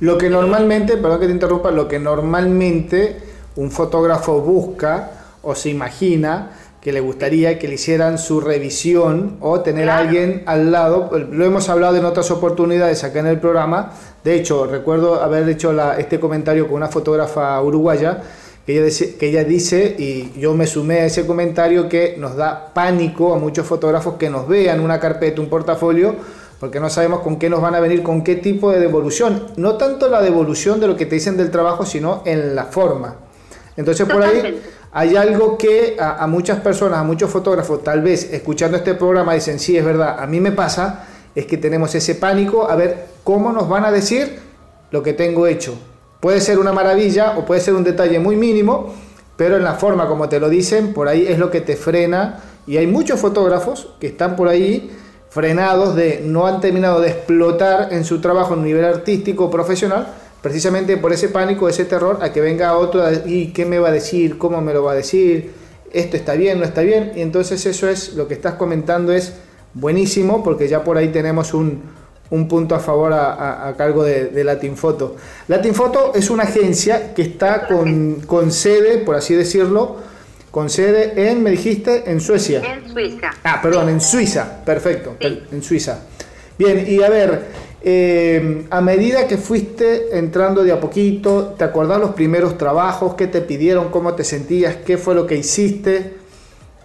Lo 0.00 0.18
que 0.18 0.30
normalmente, 0.30 0.96
perdón 0.96 1.20
que 1.20 1.26
te 1.26 1.32
interrumpa, 1.32 1.70
lo 1.70 1.88
que 1.88 1.98
normalmente 1.98 3.22
un 3.56 3.70
fotógrafo 3.70 4.40
busca 4.40 5.10
o 5.42 5.54
se 5.54 5.68
imagina 5.68 6.52
que 6.80 6.92
le 6.92 7.00
gustaría 7.00 7.58
que 7.58 7.68
le 7.68 7.74
hicieran 7.74 8.16
su 8.16 8.40
revisión 8.40 9.36
o 9.40 9.60
tener 9.60 9.90
a 9.90 9.98
alguien 9.98 10.42
al 10.46 10.72
lado. 10.72 11.10
Lo 11.30 11.44
hemos 11.44 11.68
hablado 11.68 11.96
en 11.96 12.06
otras 12.06 12.30
oportunidades 12.30 13.04
acá 13.04 13.20
en 13.20 13.26
el 13.26 13.38
programa. 13.38 13.92
De 14.24 14.34
hecho, 14.34 14.66
recuerdo 14.66 15.22
haber 15.22 15.48
hecho 15.48 15.72
este 15.92 16.20
comentario 16.20 16.66
con 16.66 16.76
una 16.76 16.88
fotógrafa 16.88 17.60
uruguaya 17.62 18.22
que 18.66 18.74
ella, 18.74 18.84
dice, 18.84 19.16
que 19.16 19.28
ella 19.28 19.44
dice, 19.44 19.96
y 19.98 20.38
yo 20.38 20.54
me 20.54 20.66
sumé 20.66 21.00
a 21.00 21.04
ese 21.06 21.26
comentario, 21.26 21.88
que 21.88 22.16
nos 22.18 22.36
da 22.36 22.72
pánico 22.74 23.34
a 23.34 23.38
muchos 23.38 23.66
fotógrafos 23.66 24.14
que 24.14 24.28
nos 24.28 24.46
vean 24.46 24.80
una 24.80 25.00
carpeta, 25.00 25.40
un 25.40 25.48
portafolio, 25.48 26.14
porque 26.58 26.78
no 26.78 26.90
sabemos 26.90 27.20
con 27.20 27.38
qué 27.38 27.48
nos 27.48 27.62
van 27.62 27.74
a 27.74 27.80
venir, 27.80 28.02
con 28.02 28.22
qué 28.22 28.36
tipo 28.36 28.70
de 28.70 28.78
devolución. 28.78 29.46
No 29.56 29.76
tanto 29.76 30.08
la 30.08 30.20
devolución 30.20 30.78
de 30.78 30.88
lo 30.88 30.96
que 30.96 31.06
te 31.06 31.14
dicen 31.14 31.38
del 31.38 31.50
trabajo, 31.50 31.86
sino 31.86 32.22
en 32.26 32.54
la 32.54 32.64
forma. 32.64 33.16
Entonces 33.78 34.06
por 34.06 34.22
ahí 34.22 34.60
hay 34.92 35.16
algo 35.16 35.56
que 35.56 35.96
a, 35.98 36.22
a, 36.22 36.26
muchas 36.26 36.60
personas, 36.60 36.98
a 36.98 37.04
muchos 37.04 37.30
fotógrafos, 37.30 37.82
tal 37.82 38.02
vez 38.02 38.30
escuchando 38.30 38.76
este 38.76 38.94
programa 38.94 39.32
dicen, 39.32 39.58
sí, 39.58 39.78
es 39.78 39.84
verdad, 39.84 40.16
a 40.20 40.26
mí 40.26 40.38
me 40.38 40.52
pasa, 40.52 41.06
es 41.34 41.46
que 41.46 41.56
tenemos 41.56 41.94
ese 41.94 42.14
pánico 42.14 42.68
a 42.70 42.76
ver 42.76 43.06
cómo 43.24 43.52
nos 43.52 43.68
van 43.68 43.84
a 43.84 43.92
decir 43.92 44.38
lo 44.90 45.02
que 45.02 45.12
tengo 45.12 45.46
hecho. 45.46 45.74
Puede 46.20 46.40
ser 46.40 46.58
una 46.58 46.72
maravilla 46.72 47.38
o 47.38 47.44
puede 47.44 47.60
ser 47.60 47.74
un 47.74 47.84
detalle 47.84 48.18
muy 48.18 48.36
mínimo, 48.36 48.92
pero 49.36 49.56
en 49.56 49.64
la 49.64 49.74
forma 49.74 50.06
como 50.06 50.28
te 50.28 50.40
lo 50.40 50.48
dicen, 50.48 50.92
por 50.92 51.08
ahí 51.08 51.26
es 51.26 51.38
lo 51.38 51.50
que 51.50 51.60
te 51.60 51.76
frena. 51.76 52.40
Y 52.66 52.76
hay 52.76 52.86
muchos 52.86 53.18
fotógrafos 53.18 53.94
que 53.98 54.08
están 54.08 54.36
por 54.36 54.48
ahí 54.48 54.90
frenados 55.30 55.94
de 55.94 56.22
no 56.24 56.46
han 56.46 56.60
terminado 56.60 57.00
de 57.00 57.08
explotar 57.08 57.92
en 57.92 58.04
su 58.04 58.20
trabajo 58.20 58.54
un 58.54 58.64
nivel 58.64 58.84
artístico 58.84 59.46
o 59.46 59.50
profesional, 59.50 60.08
precisamente 60.42 60.96
por 60.96 61.12
ese 61.12 61.28
pánico, 61.28 61.68
ese 61.68 61.84
terror 61.84 62.18
a 62.20 62.32
que 62.32 62.40
venga 62.40 62.76
otro 62.76 63.04
y 63.24 63.52
qué 63.52 63.64
me 63.64 63.78
va 63.78 63.88
a 63.88 63.92
decir, 63.92 64.38
cómo 64.38 64.60
me 64.60 64.74
lo 64.74 64.82
va 64.82 64.92
a 64.92 64.96
decir. 64.96 65.52
esto 65.92 66.16
está 66.16 66.34
bien, 66.34 66.58
no 66.58 66.64
está 66.64 66.82
bien, 66.82 67.12
y 67.16 67.20
entonces 67.20 67.64
eso 67.66 67.88
es, 67.88 68.14
lo 68.14 68.28
que 68.28 68.34
estás 68.34 68.54
comentando 68.54 69.12
es 69.12 69.34
buenísimo, 69.74 70.42
porque 70.42 70.68
ya 70.68 70.84
por 70.84 70.96
ahí 70.96 71.08
tenemos 71.08 71.54
un, 71.54 71.82
un 72.30 72.48
punto 72.48 72.74
a 72.74 72.80
favor 72.80 73.12
a, 73.12 73.74
cargo 73.76 74.04
de, 74.04 74.26
de 74.26 74.44
Latin 74.44 74.76
Photo. 74.76 75.16
Latin 75.48 75.74
Photo 75.74 76.12
es 76.14 76.30
una 76.30 76.44
agencia 76.44 77.14
que 77.14 77.22
está 77.22 77.66
con, 77.66 78.22
con 78.26 78.52
sede, 78.52 78.98
por 78.98 79.16
así 79.16 79.34
decirlo, 79.34 79.96
con 80.50 80.68
sede 80.68 81.30
en, 81.30 81.42
me 81.42 81.50
dijiste, 81.50 82.10
en 82.10 82.20
Suecia. 82.20 82.62
En 82.64 82.90
Suiza. 82.92 83.30
Ah, 83.44 83.60
perdón, 83.62 83.88
en 83.88 84.00
Suiza, 84.00 84.64
perfecto, 84.64 85.16
en 85.20 85.62
Suiza. 85.62 86.00
Bien, 86.58 86.84
y 86.86 87.02
a 87.02 87.08
ver, 87.08 87.44
eh, 87.82 88.66
a 88.68 88.82
medida 88.82 89.26
que 89.26 89.38
fuiste 89.38 90.18
entrando 90.18 90.62
de 90.62 90.72
a 90.72 90.80
poquito, 90.80 91.54
¿te 91.56 91.64
acordás 91.64 91.98
los 91.98 92.10
primeros 92.10 92.58
trabajos? 92.58 93.14
¿Qué 93.14 93.26
te 93.26 93.40
pidieron? 93.40 93.90
¿Cómo 93.90 94.14
te 94.14 94.24
sentías? 94.24 94.76
¿Qué 94.84 94.98
fue 94.98 95.14
lo 95.14 95.26
que 95.26 95.36
hiciste? 95.36 96.19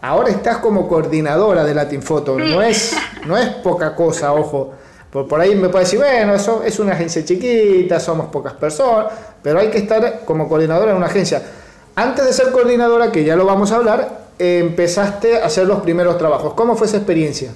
Ahora 0.05 0.29
estás 0.29 0.59
como 0.59 0.87
coordinadora 0.87 1.63
de 1.63 1.73
Latin 1.73 2.03
Photo, 2.03 2.37
no, 2.37 2.61
es, 2.61 2.95
no 3.25 3.35
es 3.35 3.49
poca 3.49 3.95
cosa, 3.95 4.33
ojo. 4.33 4.75
Por, 5.09 5.27
por 5.27 5.41
ahí 5.41 5.55
me 5.55 5.69
puede 5.69 5.85
decir, 5.85 5.97
bueno, 5.97 6.35
eso 6.35 6.61
es 6.63 6.77
una 6.77 6.93
agencia 6.93 7.25
chiquita, 7.25 7.99
somos 7.99 8.27
pocas 8.27 8.53
personas, 8.53 9.11
pero 9.41 9.59
hay 9.59 9.71
que 9.71 9.79
estar 9.79 10.23
como 10.23 10.47
coordinadora 10.47 10.91
en 10.91 10.97
una 10.97 11.07
agencia. 11.07 11.41
Antes 11.95 12.23
de 12.23 12.33
ser 12.33 12.51
coordinadora, 12.51 13.11
que 13.11 13.23
ya 13.23 13.35
lo 13.35 13.47
vamos 13.47 13.71
a 13.71 13.77
hablar, 13.77 14.27
empezaste 14.37 15.41
a 15.41 15.47
hacer 15.47 15.65
los 15.65 15.81
primeros 15.81 16.19
trabajos. 16.19 16.53
¿Cómo 16.53 16.75
fue 16.75 16.85
esa 16.85 16.97
experiencia? 16.97 17.51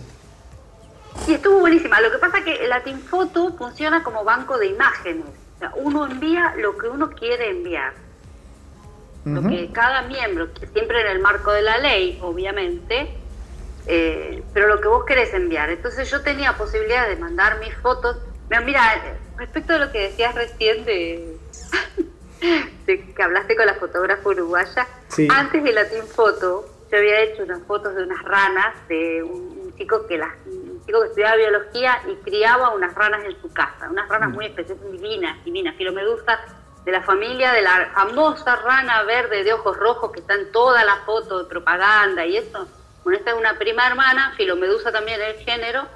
Sí, 1.27 1.35
estuvo 1.35 1.59
buenísima. 1.59 2.01
Lo 2.01 2.09
que 2.09 2.17
pasa 2.17 2.39
es 2.39 2.45
que 2.45 2.67
Latin 2.67 2.99
Photo 2.99 3.53
funciona 3.59 4.01
como 4.01 4.23
banco 4.23 4.57
de 4.57 4.65
imágenes. 4.65 5.25
O 5.57 5.59
sea, 5.59 5.71
uno 5.75 6.07
envía 6.07 6.55
lo 6.57 6.75
que 6.79 6.87
uno 6.87 7.11
quiere 7.11 7.51
enviar. 7.51 7.93
Lo 9.25 9.47
que 9.47 9.69
cada 9.73 10.03
miembro, 10.03 10.47
siempre 10.73 11.01
en 11.01 11.07
el 11.07 11.19
marco 11.19 11.51
de 11.51 11.61
la 11.61 11.77
ley, 11.77 12.17
obviamente, 12.21 13.09
eh, 13.85 14.43
pero 14.53 14.67
lo 14.67 14.79
que 14.79 14.87
vos 14.87 15.03
querés 15.05 15.33
enviar. 15.33 15.69
Entonces 15.69 16.09
yo 16.09 16.21
tenía 16.21 16.53
posibilidad 16.53 17.07
de 17.07 17.15
mandar 17.17 17.59
mis 17.59 17.75
fotos. 17.75 18.17
Mira, 18.65 18.81
respecto 19.37 19.73
a 19.73 19.77
lo 19.77 19.91
que 19.91 20.09
decías 20.09 20.33
recién 20.35 20.85
de 20.85 21.37
que 22.85 23.23
hablaste 23.23 23.55
con 23.55 23.65
la 23.65 23.75
fotógrafa 23.75 24.29
uruguaya, 24.29 24.87
antes 25.29 25.63
de 25.63 25.73
Latin 25.73 26.03
Photo, 26.03 26.65
yo 26.91 26.97
había 26.97 27.21
hecho 27.21 27.43
unas 27.43 27.61
fotos 27.63 27.95
de 27.95 28.03
unas 28.03 28.23
ranas 28.23 28.75
de 28.87 29.21
un, 29.21 29.73
chico 29.77 30.07
que 30.07 30.17
las 30.17 30.31
un 30.45 30.83
chico 30.85 31.01
que 31.01 31.07
estudiaba 31.07 31.35
biología 31.37 32.01
y 32.07 32.15
criaba 32.23 32.73
unas 32.75 32.93
ranas 32.95 33.23
en 33.23 33.39
su 33.41 33.51
casa, 33.53 33.89
unas 33.89 34.09
ranas 34.09 34.29
mm. 34.29 34.33
muy 34.33 34.45
especiales, 34.47 34.91
divinas, 34.91 35.45
divinas, 35.45 35.75
filomedusa 35.75 36.39
de 36.89 36.97
la 36.97 37.03
familia 37.03 37.51
de 37.51 37.61
la 37.61 37.91
famosa 37.93 38.55
rana 38.55 39.03
verde 39.03 39.43
de 39.43 39.53
ojos 39.53 39.77
rojos 39.77 40.11
que 40.11 40.21
está 40.21 40.33
en 40.33 40.51
todas 40.51 40.83
las 40.83 40.99
fotos 41.05 41.43
de 41.43 41.49
propaganda 41.49 42.25
y 42.25 42.37
eso. 42.37 42.67
Bueno, 43.03 43.19
esta 43.19 43.31
es 43.31 43.37
una 43.37 43.57
prima 43.59 43.87
hermana, 43.87 44.33
filomedusa 44.35 44.91
también 44.91 45.21
el 45.21 45.35
género, 45.35 45.87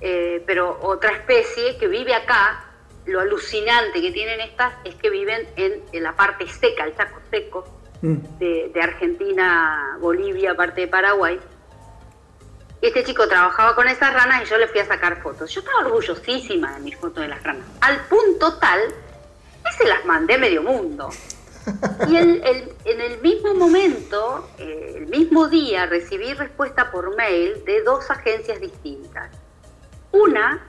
eh, 0.00 0.42
pero 0.44 0.78
otra 0.82 1.12
especie 1.12 1.78
que 1.78 1.86
vive 1.86 2.12
acá 2.14 2.64
lo 3.06 3.20
alucinante 3.20 4.02
que 4.02 4.10
tienen 4.10 4.40
estas 4.40 4.74
es 4.84 4.96
que 4.96 5.10
viven 5.10 5.48
en, 5.54 6.02
la 6.02 6.16
parte 6.16 6.48
seca, 6.48 6.84
el 6.84 6.96
saco 6.96 7.20
seco 7.30 7.64
mm. 8.02 8.16
de, 8.40 8.80
Argentina, 8.82 9.96
Bolivia, 10.00 10.56
parte 10.56 10.82
de 10.82 10.88
Paraguay. 10.88 11.38
Este 12.82 13.04
chico 13.04 13.28
trabajaba 13.28 13.76
con 13.76 13.86
esas 13.86 14.12
ranas 14.12 14.42
y 14.42 14.46
yo 14.46 14.58
le 14.58 14.66
fui 14.66 14.80
a 14.80 14.86
sacar 14.86 15.22
fotos. 15.22 15.54
Yo 15.54 15.60
estaba 15.60 15.86
orgullosísima 15.86 16.74
de 16.74 16.80
mis 16.80 16.96
fotos 16.96 17.22
de 17.22 17.28
las 17.28 17.42
ranas, 17.44 17.66
al 17.80 18.00
punto 18.06 18.58
tal 18.58 18.80
que 19.70 19.76
se 19.76 19.88
las 19.88 20.04
mandé 20.04 20.34
a 20.34 20.38
medio 20.38 20.62
mundo. 20.62 21.10
Y 22.08 22.16
en 22.16 23.00
el 23.00 23.20
mismo 23.22 23.54
momento, 23.54 24.48
eh, 24.58 24.94
el 24.98 25.06
mismo 25.06 25.48
día, 25.48 25.86
recibí 25.86 26.32
respuesta 26.34 26.92
por 26.92 27.16
mail 27.16 27.64
de 27.64 27.82
dos 27.82 28.08
agencias 28.10 28.60
distintas. 28.60 29.30
Una 30.12 30.62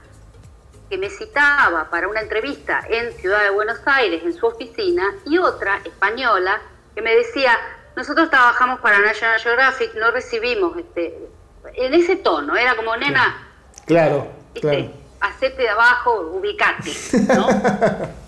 que 0.88 0.98
me 0.98 1.10
citaba 1.10 1.88
para 1.90 2.08
una 2.08 2.20
entrevista 2.20 2.80
en 2.88 3.12
Ciudad 3.12 3.42
de 3.44 3.50
Buenos 3.50 3.78
Aires, 3.84 4.22
en 4.24 4.32
su 4.32 4.46
oficina, 4.46 5.14
y 5.26 5.38
otra 5.38 5.80
española 5.84 6.60
que 6.94 7.02
me 7.02 7.14
decía, 7.14 7.58
nosotros 7.94 8.30
trabajamos 8.30 8.80
para 8.80 8.98
National 8.98 9.38
Geographic, 9.38 9.94
no 9.94 10.10
recibimos, 10.10 10.76
este, 10.78 11.28
en 11.74 11.94
ese 11.94 12.16
tono, 12.16 12.56
era 12.56 12.74
como, 12.74 12.96
nena, 12.96 13.46
claro, 13.86 14.28
claro. 14.54 14.90
hacete 15.20 15.62
de 15.62 15.68
abajo, 15.68 16.32
ubicate, 16.34 16.92
¿no? 17.34 17.48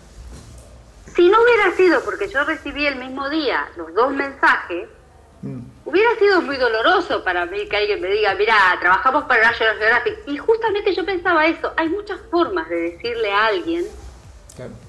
si 1.20 1.28
no 1.28 1.42
hubiera 1.42 1.76
sido 1.76 2.00
porque 2.02 2.28
yo 2.28 2.44
recibí 2.44 2.86
el 2.86 2.96
mismo 2.96 3.28
día 3.28 3.68
los 3.76 3.92
dos 3.94 4.10
mensajes, 4.12 4.88
mm. 5.42 5.58
Hubiera 5.84 6.14
sido 6.20 6.40
muy 6.42 6.56
doloroso 6.56 7.24
para 7.24 7.46
mí 7.46 7.66
que 7.68 7.76
alguien 7.76 8.00
me 8.00 8.08
diga, 8.08 8.34
mira, 8.36 8.54
trabajamos 8.80 9.24
para 9.24 9.50
National 9.50 9.76
Geographic. 9.76 10.18
Y 10.26 10.38
justamente 10.38 10.94
yo 10.94 11.04
pensaba 11.04 11.46
eso, 11.46 11.72
hay 11.76 11.88
muchas 11.88 12.20
formas 12.30 12.68
de 12.68 12.76
decirle 12.92 13.32
a 13.32 13.46
alguien, 13.46 13.84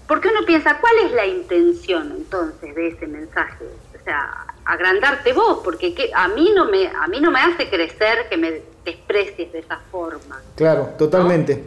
porque 0.07 0.27
uno 0.27 0.45
piensa, 0.45 0.77
¿cuál 0.79 0.93
es 1.05 1.11
la 1.13 1.25
intención 1.25 2.13
entonces 2.15 2.75
de 2.75 2.89
ese 2.89 3.07
mensaje? 3.07 3.65
O 3.99 4.03
sea, 4.03 4.45
agrandarte 4.63 5.33
vos, 5.33 5.61
porque 5.63 6.11
a 6.13 6.27
mí 6.27 6.51
no 6.53 6.65
me 6.65 6.87
a 6.87 7.07
mí 7.07 7.19
no 7.19 7.31
me 7.31 7.39
hace 7.39 7.67
crecer 7.67 8.29
que 8.29 8.37
me 8.37 8.61
desprecies 8.85 9.51
de 9.51 9.59
esa 9.59 9.79
forma. 9.91 10.39
Claro, 10.55 10.93
totalmente. 10.99 11.63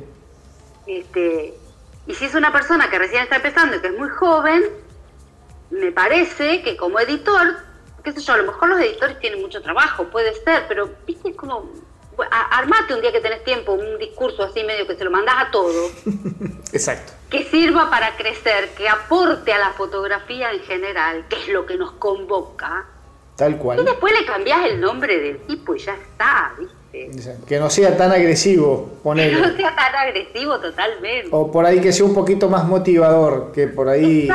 Este, 0.86 1.54
y 2.06 2.14
si 2.14 2.24
es 2.26 2.34
una 2.34 2.52
persona 2.52 2.90
que 2.90 2.98
recién 2.98 3.22
está 3.22 3.36
empezando 3.36 3.76
y 3.76 3.80
que 3.80 3.88
es 3.88 3.98
muy 3.98 4.08
joven, 4.08 4.62
me 5.70 5.92
parece 5.92 6.62
que 6.62 6.76
como 6.76 7.00
editor 7.00 7.56
qué 8.04 8.12
sé 8.12 8.20
yo, 8.20 8.34
a 8.34 8.36
lo 8.36 8.44
mejor 8.44 8.68
los 8.68 8.80
editores 8.80 9.18
tienen 9.18 9.40
mucho 9.40 9.62
trabajo, 9.62 10.04
puede 10.04 10.34
ser, 10.34 10.66
pero 10.68 10.90
viste, 11.06 11.34
como, 11.34 11.70
armate 12.50 12.94
un 12.94 13.00
día 13.00 13.10
que 13.10 13.20
tenés 13.20 13.42
tiempo, 13.44 13.72
un 13.72 13.98
discurso 13.98 14.44
así 14.44 14.62
medio 14.62 14.86
que 14.86 14.94
se 14.94 15.04
lo 15.04 15.10
mandás 15.10 15.46
a 15.46 15.50
todo. 15.50 15.90
Exacto. 16.72 17.14
Que 17.30 17.44
sirva 17.44 17.90
para 17.90 18.14
crecer, 18.16 18.68
que 18.76 18.88
aporte 18.88 19.52
a 19.52 19.58
la 19.58 19.70
fotografía 19.70 20.52
en 20.52 20.60
general, 20.60 21.24
que 21.28 21.36
es 21.36 21.48
lo 21.48 21.64
que 21.64 21.78
nos 21.78 21.92
convoca. 21.92 22.86
Tal 23.36 23.56
cual. 23.56 23.80
Y 23.80 23.84
después 23.84 24.12
le 24.12 24.26
cambiás 24.26 24.66
el 24.66 24.80
nombre 24.80 25.18
del 25.18 25.38
tipo 25.46 25.74
y 25.74 25.78
ya 25.78 25.94
está, 25.94 26.52
¿viste? 26.58 26.73
Que 27.46 27.58
no 27.58 27.70
sea 27.70 27.96
tan 27.96 28.12
agresivo, 28.12 28.88
ponerlo. 29.02 29.42
Que 29.42 29.48
no 29.48 29.56
sea 29.56 29.74
tan 29.74 29.94
agresivo 29.94 30.58
totalmente. 30.60 31.28
O 31.32 31.50
por 31.50 31.66
ahí 31.66 31.80
que 31.80 31.92
sea 31.92 32.06
un 32.06 32.14
poquito 32.14 32.48
más 32.48 32.66
motivador, 32.66 33.50
que 33.52 33.66
por 33.66 33.88
ahí 33.88 34.28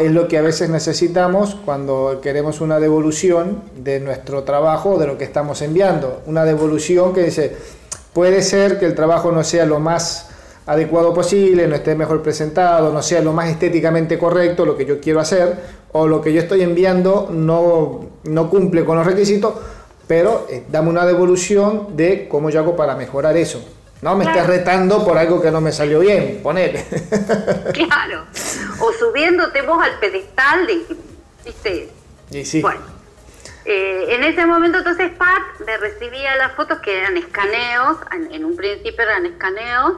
es 0.00 0.12
lo 0.12 0.26
que 0.26 0.38
a 0.38 0.42
veces 0.42 0.68
necesitamos 0.70 1.56
cuando 1.64 2.20
queremos 2.22 2.60
una 2.60 2.80
devolución 2.80 3.62
de 3.76 4.00
nuestro 4.00 4.42
trabajo, 4.42 4.98
de 4.98 5.06
lo 5.06 5.18
que 5.18 5.24
estamos 5.24 5.62
enviando. 5.62 6.22
Una 6.26 6.44
devolución 6.44 7.12
que 7.12 7.22
dice, 7.22 7.56
puede 8.12 8.42
ser 8.42 8.78
que 8.78 8.86
el 8.86 8.94
trabajo 8.94 9.30
no 9.30 9.44
sea 9.44 9.64
lo 9.64 9.78
más 9.78 10.30
adecuado 10.66 11.12
posible, 11.12 11.68
no 11.68 11.74
esté 11.74 11.94
mejor 11.94 12.22
presentado, 12.22 12.92
no 12.92 13.02
sea 13.02 13.20
lo 13.20 13.32
más 13.32 13.50
estéticamente 13.50 14.18
correcto, 14.18 14.64
lo 14.64 14.76
que 14.76 14.86
yo 14.86 15.00
quiero 15.00 15.20
hacer, 15.20 15.56
o 15.92 16.08
lo 16.08 16.20
que 16.20 16.32
yo 16.32 16.40
estoy 16.40 16.62
enviando 16.62 17.28
no, 17.30 18.06
no 18.24 18.50
cumple 18.50 18.84
con 18.84 18.96
los 18.96 19.06
requisitos 19.06 19.54
pero 20.06 20.46
eh, 20.50 20.64
dame 20.68 20.90
una 20.90 21.06
devolución 21.06 21.96
de 21.96 22.28
cómo 22.28 22.50
yo 22.50 22.60
hago 22.60 22.76
para 22.76 22.94
mejorar 22.94 23.36
eso. 23.36 23.64
No 24.02 24.16
me 24.16 24.24
estés 24.24 24.46
retando 24.46 25.02
por 25.02 25.16
algo 25.16 25.40
que 25.40 25.50
no 25.50 25.62
me 25.62 25.72
salió 25.72 26.00
bien, 26.00 26.40
ponele. 26.42 26.84
Claro. 27.72 28.24
O 28.80 28.92
subiéndote 28.92 29.62
vos 29.62 29.82
al 29.82 29.98
pedestal 29.98 30.66
de, 30.66 30.84
¿viste? 31.44 31.88
Y 32.30 32.44
sí. 32.44 32.60
Bueno. 32.60 32.94
Eh, 33.64 34.14
en 34.14 34.24
ese 34.24 34.44
momento 34.44 34.76
entonces 34.76 35.10
Pat 35.12 35.60
me 35.64 35.78
recibía 35.78 36.36
las 36.36 36.52
fotos 36.52 36.80
que 36.80 36.98
eran 36.98 37.16
escaneos, 37.16 37.96
en, 38.12 38.44
un 38.44 38.56
principio 38.56 39.04
eran 39.04 39.24
escaneos, 39.24 39.94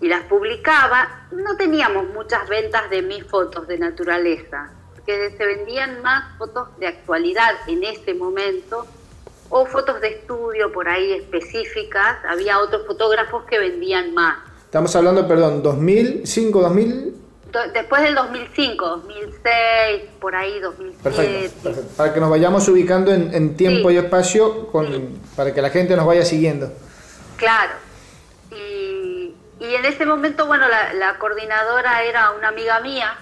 y 0.00 0.08
las 0.08 0.24
publicaba. 0.24 1.28
No 1.30 1.56
teníamos 1.56 2.08
muchas 2.08 2.48
ventas 2.48 2.90
de 2.90 3.02
mis 3.02 3.24
fotos 3.24 3.68
de 3.68 3.78
naturaleza, 3.78 4.72
porque 4.94 5.32
se 5.36 5.46
vendían 5.46 6.02
más 6.02 6.36
fotos 6.38 6.76
de 6.80 6.88
actualidad 6.88 7.54
en 7.68 7.84
ese 7.84 8.14
momento 8.14 8.84
o 9.50 9.66
fotos 9.66 10.00
de 10.00 10.08
estudio 10.08 10.72
por 10.72 10.88
ahí 10.88 11.12
específicas. 11.12 12.18
Había 12.28 12.58
otros 12.58 12.86
fotógrafos 12.86 13.44
que 13.44 13.58
vendían 13.58 14.14
más. 14.14 14.38
Estamos 14.64 14.94
hablando, 14.96 15.26
perdón, 15.26 15.62
2005, 15.62 16.60
2000. 16.60 17.14
Después 17.72 18.02
del 18.02 18.14
2005, 18.14 18.86
2006, 18.86 20.02
por 20.20 20.36
ahí, 20.36 20.60
2007. 20.60 21.50
Perfecto, 21.62 21.88
Para 21.96 22.12
que 22.12 22.20
nos 22.20 22.28
vayamos 22.28 22.68
ubicando 22.68 23.10
en, 23.10 23.56
tiempo 23.56 23.90
y 23.90 23.96
espacio 23.96 24.66
con, 24.66 25.18
para 25.34 25.54
que 25.54 25.62
la 25.62 25.70
gente 25.70 25.96
nos 25.96 26.04
vaya 26.04 26.26
siguiendo. 26.26 26.70
Claro. 27.36 27.72
Y, 28.50 29.34
y 29.60 29.74
en 29.74 29.84
ese 29.86 30.04
momento, 30.04 30.46
bueno, 30.46 30.68
la, 30.68 30.92
la 30.92 31.18
coordinadora 31.18 32.02
era 32.02 32.32
una 32.32 32.48
amiga 32.48 32.80
mía, 32.80 33.16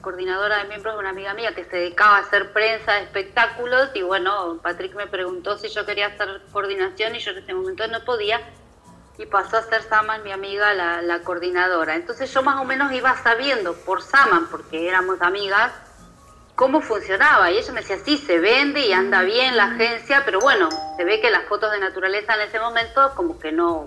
coordinadora 0.00 0.58
de 0.58 0.64
miembros 0.64 0.94
de 0.94 1.00
una 1.00 1.10
amiga 1.10 1.34
mía 1.34 1.54
que 1.54 1.64
se 1.64 1.76
dedicaba 1.76 2.16
a 2.16 2.20
hacer 2.20 2.52
prensa 2.52 2.92
de 2.92 3.02
espectáculos 3.02 3.90
y 3.94 4.02
bueno, 4.02 4.58
Patrick 4.62 4.94
me 4.94 5.06
preguntó 5.06 5.58
si 5.58 5.68
yo 5.68 5.86
quería 5.86 6.08
hacer 6.08 6.42
coordinación 6.52 7.14
y 7.14 7.20
yo 7.20 7.32
en 7.32 7.38
ese 7.38 7.54
momento 7.54 7.86
no 7.88 8.04
podía 8.04 8.40
y 9.18 9.26
pasó 9.26 9.58
a 9.58 9.62
ser 9.62 9.82
Saman, 9.82 10.22
mi 10.24 10.32
amiga, 10.32 10.74
la, 10.74 11.20
coordinadora. 11.20 11.94
Entonces 11.94 12.32
yo 12.32 12.42
más 12.42 12.60
o 12.60 12.64
menos 12.64 12.92
iba 12.92 13.14
sabiendo 13.22 13.74
por 13.74 14.02
Saman, 14.02 14.48
porque 14.48 14.88
éramos 14.88 15.20
amigas, 15.22 15.72
cómo 16.56 16.80
funcionaba. 16.80 17.50
Y 17.50 17.58
ella 17.58 17.72
me 17.72 17.80
decía, 17.80 17.98
sí, 18.04 18.18
se 18.18 18.40
vende 18.40 18.80
y 18.80 18.92
anda 18.92 19.22
bien 19.22 19.56
la 19.56 19.66
agencia, 19.66 20.22
pero 20.24 20.40
bueno, 20.40 20.68
se 20.96 21.04
ve 21.04 21.20
que 21.20 21.30
las 21.30 21.44
fotos 21.44 21.70
de 21.70 21.78
naturaleza 21.78 22.34
en 22.34 22.40
ese 22.40 22.58
momento 22.58 23.12
como 23.14 23.38
que 23.38 23.52
no, 23.52 23.86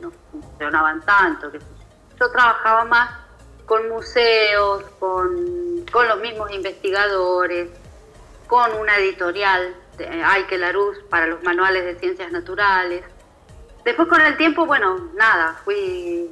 no 0.00 0.12
funcionaban 0.30 1.00
tanto. 1.02 1.50
Yo 2.20 2.30
trabajaba 2.30 2.84
más 2.84 3.10
con 3.68 3.88
museos, 3.90 4.82
con, 4.98 5.84
con 5.92 6.08
los 6.08 6.18
mismos 6.20 6.50
investigadores, 6.50 7.68
con 8.46 8.72
una 8.74 8.96
editorial, 8.96 9.76
Aike 10.24 10.56
Laruz, 10.56 10.98
para 11.10 11.26
los 11.26 11.42
manuales 11.42 11.84
de 11.84 12.00
ciencias 12.00 12.32
naturales. 12.32 13.04
Después 13.84 14.08
con 14.08 14.22
el 14.22 14.36
tiempo, 14.38 14.64
bueno, 14.64 15.10
nada, 15.14 15.60
fui, 15.64 16.30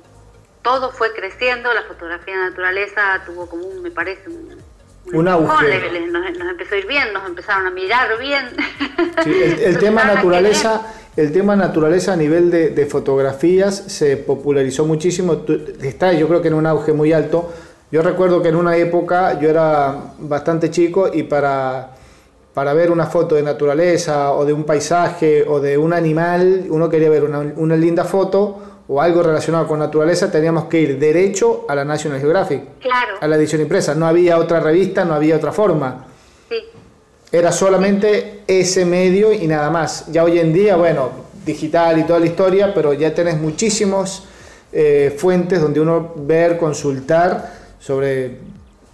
todo 0.63 0.91
fue 0.91 1.13
creciendo, 1.13 1.73
la 1.75 1.83
fotografía 1.83 2.35
de 2.35 2.51
naturaleza 2.51 3.23
tuvo 3.27 3.49
como 3.49 3.67
un, 3.67 3.83
me 3.83 3.91
parece, 3.91 4.31
un, 4.31 4.59
un 5.13 5.29
auge. 5.29 5.91
nos, 6.11 6.51
empezó 6.51 6.75
a 6.75 6.79
ir 6.79 6.87
bien, 6.87 7.13
nos 7.13 7.27
empezaron 7.27 7.67
a 7.67 7.71
mirar 7.71 8.19
bien. 8.19 8.45
el, 9.63 9.79
tema 9.79 10.05
naturaleza, 10.05 10.83
el 11.17 11.33
tema 11.33 11.57
naturaleza 11.57 12.13
a 12.13 12.17
nivel 12.17 12.51
de, 12.51 12.87
fotografías 12.87 13.75
se 13.75 14.17
popularizó 14.17 14.85
muchísimo. 14.85 15.45
Está, 15.83 16.13
yo 16.13 16.29
creo 16.29 16.43
que 16.43 16.49
en 16.49 16.55
un 16.55 16.67
auge 16.67 16.93
muy 16.93 17.13
alto. 17.13 17.53
Yo 17.91 18.03
recuerdo 18.03 18.43
que 18.43 18.49
en 18.49 18.57
una 18.57 18.77
época 18.77 19.39
yo 19.39 19.49
era 19.49 20.13
bastante 20.19 20.71
chico 20.71 21.09
y 21.13 21.23
para, 21.23 21.91
para 22.53 22.75
ver 22.75 22.91
una 22.91 23.07
foto 23.07 23.37
de 23.37 23.43
naturaleza 23.43 24.33
o 24.33 24.45
de 24.45 24.53
un 24.53 24.65
paisaje 24.65 25.45
o 25.47 25.61
de 25.61 25.79
un 25.79 25.93
animal, 25.93 26.67
uno 26.69 26.89
quería 26.89 27.11
ver 27.11 27.23
una, 27.23 27.39
una 27.39 27.77
linda 27.77 28.05
foto 28.05 28.76
o 28.89 29.01
algo 29.01 29.23
relacionado 29.23 29.67
con 29.67 29.79
naturaleza, 29.79 30.31
teníamos 30.31 30.67
que 30.67 30.81
ir 30.81 30.99
derecho 30.99 31.65
a 31.69 31.75
la 31.75 31.85
National 31.85 32.21
Geographic, 32.21 32.63
a 33.21 33.27
la 33.27 33.37
edición 33.37 33.63
impresa. 33.63 33.95
No 33.95 34.07
había 34.07 34.39
otra 34.39 34.61
revista, 34.61 35.05
no 35.05 35.15
había 35.15 35.37
otra 35.37 35.53
forma. 35.53 36.07
Era 37.33 37.51
solamente 37.51 38.43
ese 38.47 38.85
medio 38.85 39.33
y 39.33 39.47
nada 39.49 39.71
más. 39.71 40.07
Ya 40.13 40.23
hoy 40.23 40.39
en 40.39 40.53
día, 40.53 40.77
bueno, 40.77 41.11
digital 41.45 41.99
y 41.99 42.05
toda 42.05 42.21
la 42.21 42.27
historia, 42.27 42.73
pero 42.73 42.93
ya 42.93 43.13
tenés 43.13 43.39
muchísimos 43.41 44.25
eh, 44.73 45.15
fuentes 45.17 45.61
donde 45.61 45.81
uno 45.81 46.13
ver, 46.17 46.57
consultar 46.57 47.53
sobre 47.81 48.39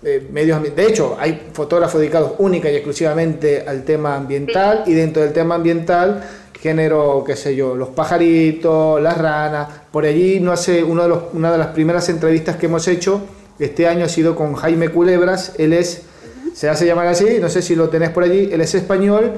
eh, 0.04 0.26
medios 0.30 0.56
ambientales. 0.56 0.88
De 0.88 0.92
hecho, 0.92 1.16
hay 1.20 1.48
fotógrafos 1.52 2.00
dedicados 2.00 2.32
única 2.38 2.70
y 2.70 2.74
exclusivamente 2.74 3.64
al 3.66 3.84
tema 3.84 4.16
ambiental 4.16 4.84
y 4.86 4.94
dentro 4.94 5.22
del 5.22 5.32
tema 5.32 5.56
ambiental 5.56 6.22
género, 6.62 7.24
qué 7.26 7.34
sé 7.34 7.56
yo, 7.56 7.74
los 7.74 7.88
pajaritos, 7.88 9.02
las 9.02 9.18
ranas. 9.18 9.68
Por 9.90 10.04
allí, 10.06 10.40
no 10.40 10.52
hace 10.52 10.84
uno 10.84 11.06
de 11.06 11.18
una 11.32 11.50
de 11.50 11.58
las 11.58 11.68
primeras 11.68 12.08
entrevistas 12.08 12.56
que 12.56 12.66
hemos 12.66 12.86
hecho 12.88 13.20
este 13.58 13.86
año 13.86 14.04
ha 14.04 14.08
sido 14.08 14.34
con 14.34 14.54
Jaime 14.54 14.88
Culebras. 14.88 15.52
Él 15.58 15.72
es, 15.72 16.02
se 16.54 16.68
hace 16.68 16.86
llamar 16.86 17.06
así, 17.06 17.38
no 17.40 17.48
sé 17.48 17.62
si 17.62 17.74
lo 17.74 17.88
tenés 17.88 18.10
por 18.10 18.24
allí, 18.24 18.48
él 18.52 18.60
es 18.60 18.74
español 18.74 19.32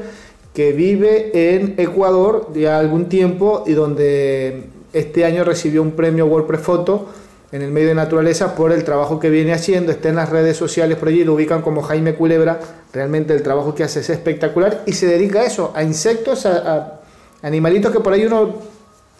que 0.54 0.72
vive 0.72 1.54
en 1.54 1.74
Ecuador 1.78 2.48
ya 2.54 2.78
algún 2.78 3.08
tiempo 3.08 3.64
y 3.66 3.72
donde 3.72 4.64
este 4.92 5.24
año 5.24 5.44
recibió 5.44 5.82
un 5.82 5.92
premio 5.92 6.26
WordPress 6.26 6.60
Photo 6.60 7.08
en 7.50 7.62
el 7.62 7.70
medio 7.70 7.88
de 7.88 7.96
naturaleza 7.96 8.54
por 8.54 8.72
el 8.72 8.84
trabajo 8.84 9.18
que 9.18 9.30
viene 9.30 9.52
haciendo, 9.52 9.92
está 9.92 10.08
en 10.08 10.16
las 10.16 10.30
redes 10.30 10.56
sociales 10.56 10.96
por 10.96 11.08
allí, 11.08 11.24
lo 11.24 11.34
ubican 11.34 11.62
como 11.62 11.82
Jaime 11.82 12.14
Culebra, 12.14 12.60
realmente 12.92 13.32
el 13.34 13.42
trabajo 13.42 13.74
que 13.74 13.84
hace 13.84 14.00
es 14.00 14.10
espectacular 14.10 14.82
y 14.86 14.92
se 14.92 15.06
dedica 15.06 15.40
a 15.40 15.44
eso, 15.44 15.72
a 15.74 15.82
insectos, 15.82 16.46
a 16.46 17.00
animalitos 17.44 17.92
que 17.92 18.00
por 18.00 18.12
ahí 18.12 18.24
uno 18.24 18.62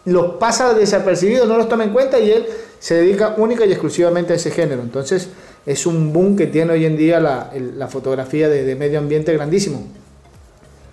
los 0.07 0.35
pasa 0.37 0.75
desapercibidos, 0.75 1.47
no 1.47 1.57
los 1.57 1.69
toma 1.69 1.85
en 1.85 1.93
cuenta 1.93 2.19
y 2.19 2.31
él 2.31 2.47
se 2.79 2.95
dedica 2.95 3.35
única 3.37 3.65
y 3.65 3.71
exclusivamente 3.71 4.33
a 4.33 4.37
ese 4.37 4.51
género. 4.51 4.83
Entonces 4.83 5.31
es 5.67 5.87
un 5.87 6.13
boom 6.13 6.37
que 6.37 6.47
tiene 6.47 6.73
hoy 6.73 6.87
en 6.87 6.97
día 6.97 7.21
la, 7.21 7.51
la 7.55 7.89
fotografía 7.89 8.49
de, 8.49 8.75
medio 8.77 8.99
ambiente 8.99 9.33
grandísimo. 9.33 9.87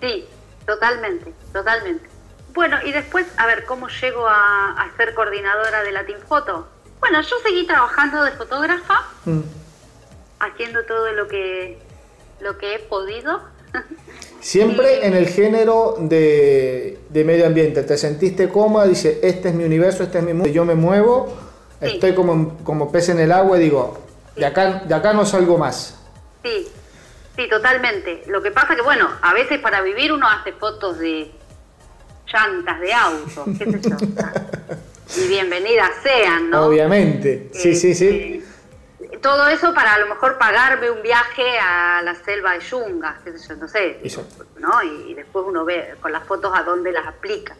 Sí, 0.00 0.26
totalmente, 0.66 1.32
totalmente. 1.52 2.06
Bueno, 2.52 2.76
y 2.84 2.92
después, 2.92 3.26
a 3.38 3.46
ver, 3.46 3.64
¿cómo 3.64 3.88
llego 3.88 4.26
a, 4.28 4.90
ser 4.96 5.14
coordinadora 5.14 5.82
de 5.82 5.92
Latin 5.92 6.18
Photo? 6.28 6.68
Bueno, 7.00 7.20
yo 7.22 7.36
seguí 7.42 7.66
trabajando 7.66 8.22
de 8.24 8.32
fotógrafa, 8.32 9.08
mm. 9.24 9.40
haciendo 10.38 10.84
todo 10.84 11.12
lo 11.12 11.28
que, 11.28 11.78
lo 12.40 12.58
que 12.58 12.74
he 12.74 12.78
podido. 12.78 13.40
Siempre 14.40 15.06
en 15.06 15.14
el 15.14 15.28
género 15.28 15.96
de, 16.00 16.98
medio 17.12 17.46
ambiente, 17.46 17.84
te 17.84 17.96
sentiste 17.96 18.48
cómoda, 18.48 18.86
dice, 18.86 19.20
este 19.22 19.50
es 19.50 19.54
mi 19.54 19.64
universo, 19.64 20.02
este 20.02 20.18
es 20.18 20.24
mi 20.24 20.32
mundo, 20.32 20.48
yo 20.48 20.64
me 20.64 20.74
muevo, 20.74 21.32
estoy 21.80 22.12
como, 22.14 22.58
como 22.64 22.90
pez 22.90 23.08
en 23.10 23.20
el 23.20 23.30
agua 23.30 23.58
y 23.58 23.62
digo, 23.62 23.98
de, 24.34 24.44
acá, 24.44 24.82
de 24.84 24.94
acá 24.94 25.12
no 25.12 25.24
salgo 25.24 25.58
más. 25.58 25.96
Sí, 26.42 26.68
sí, 27.36 27.48
totalmente. 27.48 28.24
Lo 28.26 28.42
que 28.42 28.50
pasa 28.50 28.74
que, 28.74 28.82
bueno, 28.82 29.08
a 29.22 29.32
veces 29.32 29.60
para 29.60 29.80
vivir 29.80 30.12
uno 30.12 30.28
hace 30.28 30.52
fotos 30.52 30.98
de 30.98 31.30
llantas 32.32 32.80
de 32.80 32.92
autos, 32.92 33.46
qué 33.58 33.64
sé 33.64 33.80
yo. 33.80 33.96
y 35.22 35.28
bienvenidas 35.28 35.90
sean, 36.02 36.50
¿no? 36.50 36.66
Obviamente, 36.66 37.48
sí, 37.52 37.76
sí, 37.76 37.94
sí 37.94 38.42
todo 39.20 39.46
eso 39.48 39.74
para 39.74 39.94
a 39.94 39.98
lo 39.98 40.06
mejor 40.06 40.38
pagarme 40.38 40.90
un 40.90 41.02
viaje 41.02 41.58
a 41.58 42.00
la 42.02 42.14
selva 42.14 42.52
de 42.52 42.60
Yungas, 42.60 43.20
qué 43.22 43.36
sé 43.36 43.48
yo, 43.48 43.56
no 43.56 43.68
sé, 43.68 44.00
¿no? 44.58 44.82
Y, 44.82 45.14
después 45.14 45.44
uno 45.46 45.64
ve 45.64 45.94
con 46.00 46.12
las 46.12 46.26
fotos 46.26 46.52
a 46.54 46.62
dónde 46.62 46.92
las 46.92 47.06
aplica. 47.06 47.54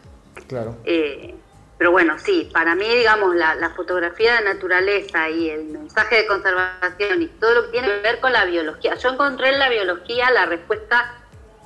Claro. 0.47 0.77
Eh, 0.83 1.35
pero 1.77 1.91
bueno, 1.91 2.17
sí, 2.17 2.49
para 2.53 2.75
mí, 2.75 2.87
digamos, 2.87 3.35
la, 3.35 3.71
fotografía 3.75 4.35
de 4.35 4.45
naturaleza 4.45 5.29
y 5.29 5.49
el 5.49 5.65
mensaje 5.65 6.17
de 6.17 6.27
conservación 6.27 7.21
y 7.21 7.27
todo 7.27 7.53
lo 7.55 7.65
que 7.65 7.71
tiene 7.71 7.87
que 7.87 8.01
ver 8.01 8.19
con 8.19 8.31
la 8.31 8.45
biología. 8.45 8.95
Yo 8.95 9.09
encontré 9.09 9.49
en 9.49 9.59
la 9.59 9.69
biología 9.69 10.31
la 10.31 10.45
respuesta 10.45 11.15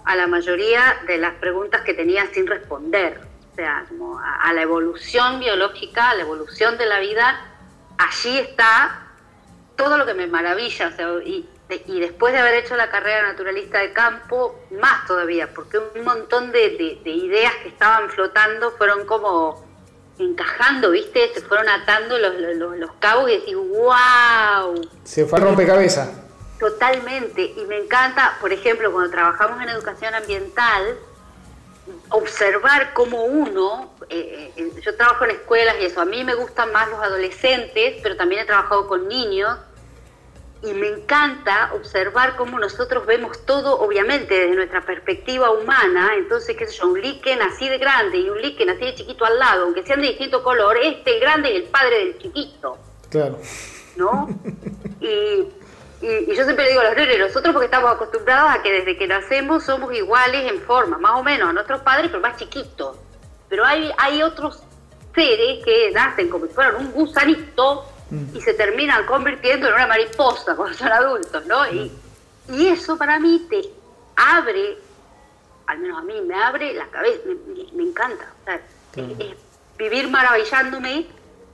a 0.06 0.15
la 0.15 0.26
mayoría 0.26 0.97
de 1.06 1.17
las 1.17 1.36
preguntas 1.36 1.82
que 1.82 1.93
tenía 1.93 2.26
sin 2.34 2.47
responder. 2.47 3.19
O 3.52 3.56
sea, 3.56 3.86
como 3.89 4.19
a 4.19 4.52
la 4.54 4.62
evolución 4.62 5.39
biológica, 5.39 6.12
a 6.12 6.15
la 6.15 6.21
evolución 6.21 6.78
de 6.78 6.86
la 6.86 7.00
vida, 7.00 7.39
allí 7.97 8.39
está 8.39 9.07
todo 9.77 9.97
lo 9.97 10.05
que 10.05 10.13
me 10.13 10.27
maravilla, 10.27 10.87
o 10.87 10.91
sea, 10.91 11.07
y, 11.23 11.47
y, 11.85 11.99
después 11.99 12.33
de 12.33 12.39
haber 12.39 12.55
hecho 12.55 12.75
la 12.75 12.89
carrera 12.89 13.27
naturalista 13.27 13.79
de 13.79 13.93
campo, 13.93 14.59
más 14.71 15.05
todavía, 15.05 15.53
porque 15.53 15.77
un 15.77 16.03
montón 16.03 16.51
de, 16.51 16.99
ideas 17.05 17.53
que 17.61 17.69
estaban 17.69 18.09
flotando 18.09 18.71
fueron 18.71 19.05
como 19.05 19.65
encajando, 20.17 20.91
¿viste? 20.91 21.31
Se 21.33 21.41
fueron 21.41 21.69
atando 21.69 22.17
los, 22.17 22.35
los, 22.55 22.91
cabos 22.99 23.29
y 23.29 23.37
decís, 23.37 23.55
wow. 23.55 24.89
Se 25.03 25.25
fue 25.25 25.39
a 25.39 25.43
rompecabezas. 25.43 26.09
Totalmente, 26.59 27.53
y 27.55 27.65
me 27.65 27.77
encanta, 27.77 28.35
por 28.41 28.51
ejemplo, 28.51 28.91
cuando 28.91 29.11
trabajamos 29.11 29.61
en 29.61 29.69
educación 29.69 30.15
ambiental, 30.15 30.97
observar 32.09 32.93
cómo 32.93 33.25
uno, 33.25 33.91
eh, 34.09 34.51
eh, 34.55 34.71
yo 34.81 34.95
trabajo 34.95 35.25
en 35.25 35.31
escuelas 35.31 35.75
y 35.79 35.85
eso, 35.85 36.01
a 36.01 36.05
mí 36.05 36.23
me 36.23 36.33
gustan 36.33 36.71
más 36.71 36.89
los 36.89 36.99
adolescentes, 36.99 37.97
pero 38.01 38.15
también 38.15 38.41
he 38.41 38.45
trabajado 38.45 38.87
con 38.87 39.07
niños, 39.07 39.57
y 40.63 40.74
me 40.74 40.88
encanta 40.88 41.72
observar 41.74 42.36
cómo 42.36 42.60
nosotros 42.60 43.06
vemos 43.06 43.46
todo, 43.46 43.80
obviamente, 43.80 44.34
desde 44.34 44.56
nuestra 44.56 44.82
perspectiva 44.82 45.52
humana. 45.52 46.12
Entonces, 46.17 46.56
qué 46.58 46.65
sé 46.65 46.78
yo, 46.78 46.88
un 46.88 47.02
líquen 47.02 47.41
así 47.41 47.70
de 47.70 47.78
grande 47.78 48.17
y 48.17 48.30
un 48.30 48.41
líquen 48.41 48.70
así 48.70 48.86
de 48.86 48.96
chiquito 48.96 49.26
al 49.26 49.38
lado, 49.38 49.65
aunque 49.65 49.86
sean 49.86 50.02
de 50.02 50.08
distinto 50.08 50.43
color, 50.43 50.78
este 50.78 51.15
el 51.15 51.20
grande 51.22 51.52
y 51.52 51.58
el 51.58 51.63
padre 51.63 52.00
del 52.00 52.17
chiquito. 52.17 52.78
Claro. 53.10 53.39
¿No? 53.96 54.28
Y, 55.00 55.48
y, 56.02 56.36
yo 56.36 56.43
siempre 56.43 56.67
digo 56.70 56.82
a 56.82 56.86
los 56.86 56.96
nenes, 56.96 57.20
nosotros 57.20 57.54
porque 57.54 57.65
estamos 57.65 57.91
acostumbrados 57.91 58.50
a 58.50 58.63
que 58.63 58.72
desde 58.72 58.98
que 58.98 59.08
nacemos 59.08 59.63
somos 59.63 59.93
iguales 59.93 60.52
en 60.52 60.60
forma, 60.62 60.98
más 60.98 61.20
o 61.20 61.24
menos 61.24 61.50
a 61.50 61.54
nuestros 61.54 61.82
padres, 61.82 62.08
pero 62.10 62.20
más 62.20 62.36
chiquitos. 62.38 62.98
Pero 63.48 63.63
hay, 63.63 63.91
hay 63.98 64.24
otros 64.24 64.63
seres 65.13 65.63
que 65.63 65.91
nacen 65.93 66.30
como 66.30 66.48
si 66.48 66.54
fueran 66.54 66.76
un 66.78 66.91
gusanito 66.91 67.86
y 68.34 68.41
se 68.41 68.54
terminan 68.54 69.06
convirtiendo 69.06 69.67
en 69.67 69.74
una 69.74 69.88
mariposa 69.88 70.56
cuando 70.56 70.78
son 70.78 70.91
adultos, 70.91 71.46
¿no? 71.46 71.67
Y, 71.72 71.91
y 72.50 72.67
eso 72.67 72.98
para 72.98 73.20
mí 73.20 73.46
te 73.50 73.62
abre, 74.15 74.78
al 75.67 75.80
menos 75.80 76.00
a 76.00 76.02
mí, 76.02 76.22
me 76.22 76.36
abre 76.36 76.74
la 76.74 76.88
cabeza, 76.88 77.22
me, 77.74 77.84
encanta. 77.84 78.26
es 78.96 79.38
vivir 79.78 80.10
maravillándome 80.10 81.08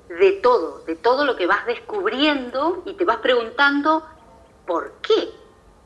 de 0.08 0.32
todo, 0.34 0.84
de 0.86 0.96
todo 0.96 1.26
lo 1.26 1.36
que 1.36 1.48
vas 1.48 1.66
descubriendo 1.66 2.84
y 2.86 2.94
te 2.94 3.06
vas 3.06 3.18
preguntando 3.18 4.06
por 4.66 4.94
qué. 5.02 5.30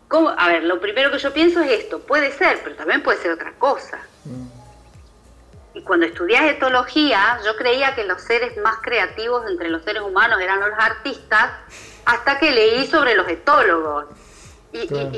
¿Cómo? 0.07 0.29
A 0.29 0.47
ver, 0.47 0.63
lo 0.63 0.79
primero 0.79 1.11
que 1.11 1.17
yo 1.17 1.33
pienso 1.33 1.61
es 1.61 1.83
esto, 1.83 1.99
puede 1.99 2.31
ser, 2.31 2.61
pero 2.63 2.75
también 2.75 3.03
puede 3.03 3.19
ser 3.19 3.31
otra 3.31 3.53
cosa. 3.53 3.99
Mm. 4.25 4.56
Y 5.77 5.83
cuando 5.83 6.07
estudias 6.07 6.41
etología, 6.45 7.39
yo 7.45 7.55
creía 7.55 7.93
que 7.93 8.03
los 8.03 8.19
seres 8.23 8.57
más 8.57 8.77
creativos 8.81 9.47
entre 9.47 9.69
los 9.69 9.83
seres 9.83 10.01
humanos 10.01 10.41
eran 10.41 10.59
los 10.59 10.71
artistas, 10.75 11.51
hasta 12.03 12.39
que 12.39 12.49
leí 12.49 12.87
sobre 12.87 13.13
los 13.13 13.27
etólogos. 13.27 14.05
Y, 14.71 14.87
claro. 14.87 15.11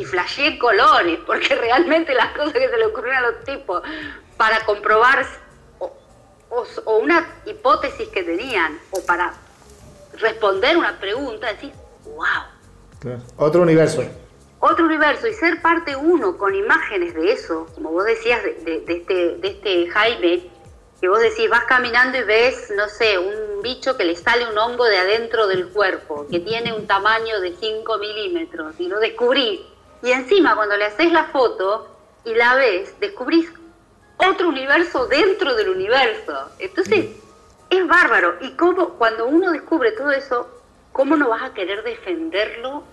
colores, 0.60 1.20
porque 1.26 1.56
realmente 1.62 2.14
las 2.14 2.36
cosas 2.36 2.52
que 2.52 2.68
se 2.68 2.78
le 2.78 2.88
ocurrieron 2.88 3.24
a 3.24 3.32
los 3.32 3.44
tipos 3.46 3.82
para 4.36 4.66
comprobar 4.66 5.26
o, 5.80 6.98
una 6.98 7.26
hipótesis 7.46 8.10
que 8.10 8.24
tenían, 8.24 8.78
o 8.92 9.00
para 9.06 9.34
responder 10.18 10.76
una 10.76 11.00
pregunta, 11.00 11.54
decís, 11.54 11.72
wow. 12.04 13.18
Otro 13.38 13.62
universo. 13.62 14.04
Otro 14.60 14.86
universo 14.86 15.28
y 15.28 15.34
ser 15.34 15.62
parte 15.62 15.96
uno 15.96 16.38
con 16.38 16.54
imágenes 16.54 17.14
de 17.14 17.32
eso, 17.32 17.68
como 17.76 17.92
vos 17.92 18.06
decías 18.06 18.44
de, 18.44 18.84
este, 18.88 19.36
de 19.38 19.48
este 19.48 19.88
Jaime, 19.90 20.50
que 21.00 21.08
vos 21.08 21.22
decís, 21.22 21.50
vas 21.50 21.64
caminando 21.64 22.18
y 22.18 22.24
ves, 22.24 22.72
no 22.76 22.90
sé, 22.90 23.18
un 23.18 23.62
bicho 23.62 23.96
que 23.96 24.04
le 24.04 24.16
sale 24.16 24.50
un 24.50 24.58
hongo 24.58 24.84
de 24.84 24.98
adentro 24.98 25.48
del 25.48 25.70
cuerpo, 25.70 26.28
que 26.30 26.40
tiene 26.40 26.74
un 26.74 26.88
tamaño 26.88 27.40
de 27.40 27.56
5 27.56 27.98
milímetros, 27.98 28.76
y 28.80 28.88
lo 28.88 29.00
descubrís. 29.00 29.62
Y 30.04 30.12
encima, 30.12 30.56
cuando 30.56 30.76
le 30.76 30.86
haces 30.86 31.12
la 31.12 31.26
foto 31.26 31.88
y 32.26 32.34
la 32.34 32.56
ves, 32.56 33.00
descubrís 33.00 33.50
otro 34.18 34.50
universo 34.50 35.08
dentro 35.08 35.56
del 35.56 35.70
universo. 35.70 36.50
Entonces, 36.60 37.08
es 37.70 37.88
bárbaro. 37.88 38.36
Y 38.42 38.52
cómo, 38.58 38.90
cuando 38.96 39.26
uno 39.26 39.52
descubre 39.52 39.94
todo 39.94 40.12
eso, 40.12 40.50
¿cómo 40.92 41.16
no 41.16 41.30
vas 41.30 41.44
a 41.44 41.54
querer 41.54 41.84
defenderlo 41.84 42.84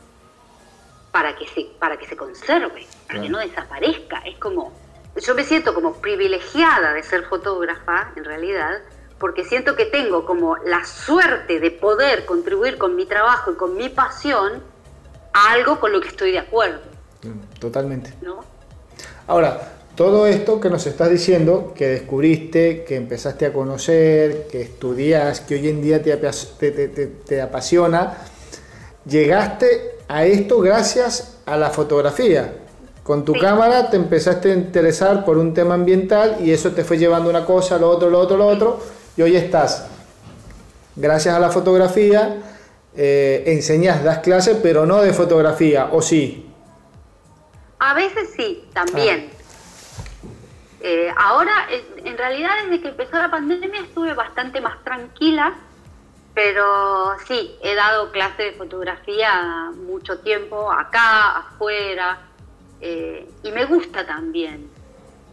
para 1.17 1.35
que 1.35 1.49
se, 1.49 1.67
para 1.79 1.97
que 1.97 2.07
se 2.07 2.15
conserve, 2.15 2.87
para 3.07 3.23
que 3.23 3.31
no 3.31 3.39
desaparezca? 3.39 4.19
Es 4.27 4.37
como, 4.37 4.75
yo 5.19 5.35
me 5.35 5.45
siento 5.45 5.73
como 5.73 5.95
privilegiada 5.95 6.93
de 6.93 7.03
ser 7.03 7.25
fotógrafa, 7.25 8.13
en 8.17 8.25
realidad, 8.27 8.83
porque 9.19 9.43
siento 9.43 9.77
que 9.77 9.87
tengo 9.87 10.27
como 10.27 10.59
la 10.59 10.85
suerte 10.85 11.59
de 11.59 11.71
poder 11.71 12.27
contribuir 12.27 12.77
con 12.77 12.95
mi 12.97 13.07
trabajo 13.07 13.53
y 13.53 13.55
con 13.55 13.79
mi 13.79 13.89
pasión 13.89 14.63
a 15.33 15.53
algo 15.53 15.81
con 15.81 15.91
lo 15.91 16.03
que 16.03 16.09
estoy 16.09 16.33
de 16.33 16.39
acuerdo. 16.39 16.83
Totalmente. 17.61 18.13
¿No? 18.21 18.45
Ahora, 19.27 19.73
todo 19.95 20.27
esto 20.27 20.61
que 20.61 20.69
nos 20.69 20.87
estás 20.87 21.09
diciendo, 21.09 21.73
que 21.75 21.87
descubriste, 21.87 22.85
que 22.85 22.97
empezaste 22.97 23.47
a 23.47 23.55
conocer, 23.55 24.49
que 24.49 24.61
estudias, 24.61 25.41
que 25.41 25.55
hoy 25.55 25.71
en 25.71 25.81
día 25.81 26.03
te, 26.03 26.15
te, 26.15 27.41
apasiona, 27.41 28.19
llegaste 29.07 29.96
a 30.09 30.25
esto 30.25 30.61
gracias 30.61 31.39
a 31.47 31.57
la 31.57 31.71
fotografía. 31.71 32.55
Con 33.03 33.25
tu 33.25 33.35
cámara 33.35 33.89
te 33.89 33.97
empezaste 33.97 34.51
a 34.51 34.55
interesar 34.55 35.25
por 35.25 35.39
un 35.39 35.55
tema 35.55 35.75
ambiental 35.75 36.39
y 36.41 36.51
eso 36.51 36.73
te 36.73 36.83
fue 36.83 36.99
llevando 36.99 37.31
una 37.31 37.45
cosa, 37.45 37.79
lo 37.79 37.89
otro, 37.89 38.11
lo 38.11 38.19
otro, 38.19 38.37
lo 38.37 38.47
otro, 38.47 38.81
y 39.17 39.23
hoy 39.23 39.37
estás, 39.37 39.87
gracias 40.97 41.35
a 41.35 41.39
la 41.39 41.51
fotografía, 41.51 42.37
eh, 42.97 43.45
enseñas, 43.47 44.03
das 44.03 44.19
clases, 44.19 44.57
pero 44.61 44.87
no 44.87 45.03
de 45.03 45.13
fotografía, 45.13 45.91
¿o 45.93 46.03
sí? 46.03 46.51
A 47.79 47.95
veces 47.95 48.31
sí, 48.37 48.65
también. 48.73 49.31
Ah. 49.31 49.37
Eh, 50.81 51.13
ahora, 51.17 51.53
en 52.05 52.19
realidad, 52.19 52.51
desde 52.65 52.83
que 52.83 52.89
empezó 52.89 53.17
la 53.19 53.31
pandemia 53.31 53.83
estuve 53.83 54.15
bastante 54.15 54.61
más 54.61 54.83
tranquila, 54.83 55.55
pero 56.37 57.17
sí, 57.27 57.57
he 57.63 57.75
dado 57.75 58.13
clase 58.13 58.43
de 58.43 58.53
fotografía 58.53 59.73
mucho 59.75 60.19
tiempo, 60.19 60.71
acá, 60.71 61.39
afuera, 61.39 62.19
eh, 62.79 63.27
y 63.43 63.51
me 63.53 63.65
gusta 63.65 64.07
también, 64.07 64.69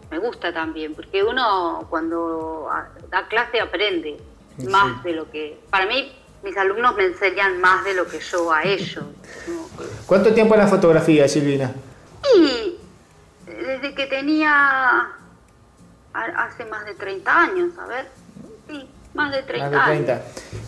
me 0.10 0.18
gusta 0.18 0.54
también, 0.54 0.96
porque 0.96 1.22
uno 1.22 1.86
cuando 1.90 2.70
da 3.10 3.28
clase 3.28 3.60
aprende 3.60 4.18
más 4.70 5.04
de 5.04 5.12
lo 5.12 5.30
que... 5.30 5.60
Para 5.70 5.88
mí, 5.88 6.10
mis 6.42 6.56
alumnos 6.56 6.96
me 6.96 7.08
enseñan 7.08 7.60
más 7.60 7.84
de 7.84 7.96
lo 7.96 8.08
que 8.08 8.22
yo 8.22 8.54
a 8.54 8.64
ellos. 8.64 9.04
¿Cuánto 10.06 10.34
tiempo 10.34 10.54
en 10.54 10.62
la 10.62 10.68
fotografía, 10.68 11.28
Silvina? 11.28 11.74
Y 12.38 12.78
desde 13.46 13.94
que 13.94 14.06
tenía 14.06 15.10
hace 16.14 16.64
más 16.64 16.86
de 16.86 16.94
30 16.94 17.42
años, 17.42 17.78
a 17.78 17.88
ver, 17.88 18.23
sí, 19.14 19.18
más 19.18 19.32
de 19.32 19.44
30, 19.44 19.86
años. 19.86 20.20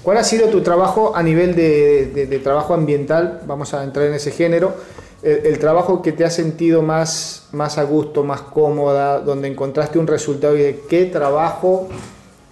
¿Cuál 0.01 0.17
ha 0.17 0.23
sido 0.23 0.49
tu 0.49 0.61
trabajo 0.61 1.15
a 1.15 1.23
nivel 1.23 1.55
de, 1.55 2.39
trabajo 2.43 2.73
ambiental? 2.73 3.41
Vamos 3.45 3.73
a 3.73 3.83
entrar 3.83 4.05
en 4.05 4.13
ese 4.13 4.31
género. 4.31 4.73
El, 5.23 5.57
trabajo 5.57 6.03
que 6.03 6.11
te 6.11 6.23
ha 6.23 6.29
sentido 6.29 6.83
más, 6.83 7.47
más 7.51 7.79
a 7.79 7.83
gusto, 7.83 8.23
más 8.23 8.41
cómoda, 8.41 9.19
donde 9.19 9.47
encontraste 9.47 9.97
un 9.97 10.05
resultado 10.05 10.55
y 10.55 10.61
de 10.61 10.81
qué 10.87 11.05
trabajo 11.05 11.89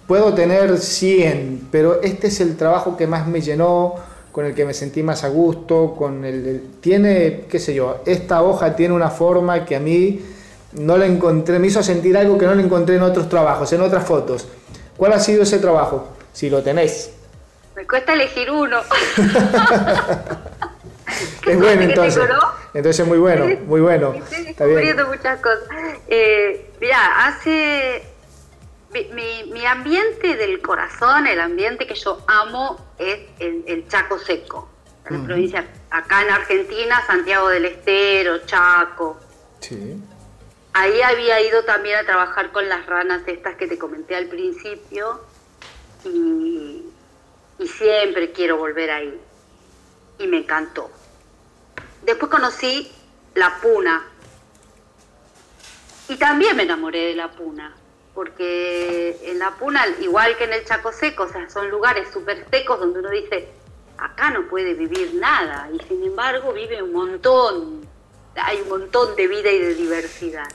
puedo 0.08 0.34
tener 0.34 0.78
100, 0.78 1.68
pero 1.70 2.02
este 2.02 2.26
es 2.26 2.40
el 2.40 2.56
trabajo 2.56 2.96
que 2.96 3.06
más 3.06 3.26
me 3.26 3.40
llenó, 3.40 3.94
con 4.32 4.44
el 4.44 4.54
que 4.54 4.64
me 4.64 4.74
sentí 4.74 5.02
más 5.02 5.22
a 5.22 5.28
gusto, 5.28 5.94
con 5.96 6.24
el, 6.24 6.70
tiene, 6.80 7.44
qué 7.48 7.60
sé 7.60 7.72
yo, 7.72 7.98
esta 8.04 8.42
hoja 8.42 8.74
tiene 8.74 8.92
una 8.92 9.10
forma 9.10 9.64
que 9.64 9.76
a 9.76 9.80
mí 9.80 10.20
no 10.72 10.96
la 10.96 11.06
encontré, 11.06 11.58
me 11.60 11.68
hizo 11.68 11.82
sentir 11.82 12.16
algo 12.16 12.36
que 12.36 12.46
no 12.46 12.54
lo 12.54 12.60
encontré 12.60 12.96
en 12.96 13.02
otros 13.02 13.28
trabajos, 13.28 13.72
en 13.72 13.80
otras 13.80 14.04
fotos. 14.04 14.48
¿Cuál 14.96 15.12
ha 15.12 15.20
sido 15.20 15.42
ese 15.42 15.58
trabajo? 15.58 16.16
Si 16.32 16.50
lo 16.50 16.62
tenéis. 16.62 17.10
Me 17.76 17.86
cuesta 17.86 18.12
elegir 18.12 18.50
uno. 18.50 18.80
es 21.46 21.58
bueno 21.58 21.82
entonces. 21.82 22.22
Entonces 22.72 23.06
muy 23.06 23.18
bueno, 23.18 23.46
muy 23.66 23.80
bueno. 23.80 24.14
Estoy 24.14 24.44
descubriendo 24.44 25.06
muchas 25.06 25.40
cosas. 25.40 25.68
Eh, 26.08 26.72
mirá, 26.80 27.26
hace 27.26 28.02
mi, 28.92 29.50
mi, 29.52 29.66
ambiente 29.66 30.36
del 30.36 30.60
corazón, 30.60 31.26
el 31.26 31.40
ambiente 31.40 31.86
que 31.86 31.94
yo 31.94 32.22
amo 32.26 32.76
es 32.98 33.20
el, 33.38 33.86
Chaco 33.88 34.18
Seco. 34.18 34.68
La 35.10 35.22
provincia, 35.22 35.66
acá 35.90 36.22
en 36.22 36.30
Argentina, 36.30 37.02
Santiago 37.06 37.48
del 37.48 37.66
Estero, 37.66 38.38
Chaco. 38.46 39.20
Sí. 39.60 40.00
Ahí 40.76 41.00
había 41.02 41.40
ido 41.40 41.64
también 41.64 41.98
a 41.98 42.04
trabajar 42.04 42.50
con 42.50 42.68
las 42.68 42.84
ranas 42.86 43.22
estas 43.26 43.54
que 43.54 43.68
te 43.68 43.78
comenté 43.78 44.16
al 44.16 44.26
principio 44.26 45.20
y, 46.04 46.82
siempre 47.64 48.32
quiero 48.32 48.56
volver 48.56 48.90
ahí. 48.90 49.20
Y 50.18 50.26
me 50.26 50.38
encantó. 50.38 50.90
Después 52.02 52.30
conocí 52.30 52.92
la 53.34 53.56
puna 53.60 54.04
y 56.08 56.16
también 56.16 56.56
me 56.56 56.64
enamoré 56.64 57.06
de 57.06 57.14
la 57.14 57.30
puna 57.30 57.74
porque 58.12 59.18
en 59.22 59.38
la 59.38 59.52
puna, 59.52 59.86
igual 60.00 60.36
que 60.36 60.44
en 60.44 60.54
el 60.54 60.64
Chaco 60.64 60.92
Seco, 60.92 61.24
o 61.24 61.28
sea, 61.28 61.48
son 61.50 61.70
lugares 61.70 62.08
súper 62.12 62.46
secos 62.50 62.78
donde 62.78 63.00
uno 63.00 63.10
dice, 63.10 63.48
acá 63.98 64.30
no 64.30 64.46
puede 64.48 64.74
vivir 64.74 65.14
nada, 65.14 65.68
y 65.72 65.80
sin 65.88 66.02
embargo 66.04 66.52
vive 66.52 66.80
un 66.80 66.92
montón 66.92 67.83
hay 68.36 68.60
un 68.62 68.68
montón 68.68 69.16
de 69.16 69.26
vida 69.28 69.50
y 69.50 69.58
de 69.58 69.74
diversidad. 69.74 70.48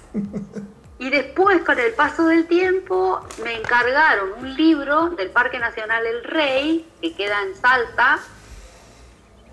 Y 0.97 1.09
después, 1.09 1.61
con 1.63 1.79
el 1.79 1.93
paso 1.93 2.25
del 2.25 2.45
tiempo, 2.47 3.21
me 3.43 3.55
encargaron 3.55 4.33
un 4.39 4.53
libro 4.55 5.09
del 5.11 5.31
Parque 5.31 5.57
Nacional 5.57 6.05
El 6.05 6.23
Rey, 6.25 6.89
que 7.01 7.15
queda 7.15 7.41
en 7.41 7.55
Salta, 7.55 8.19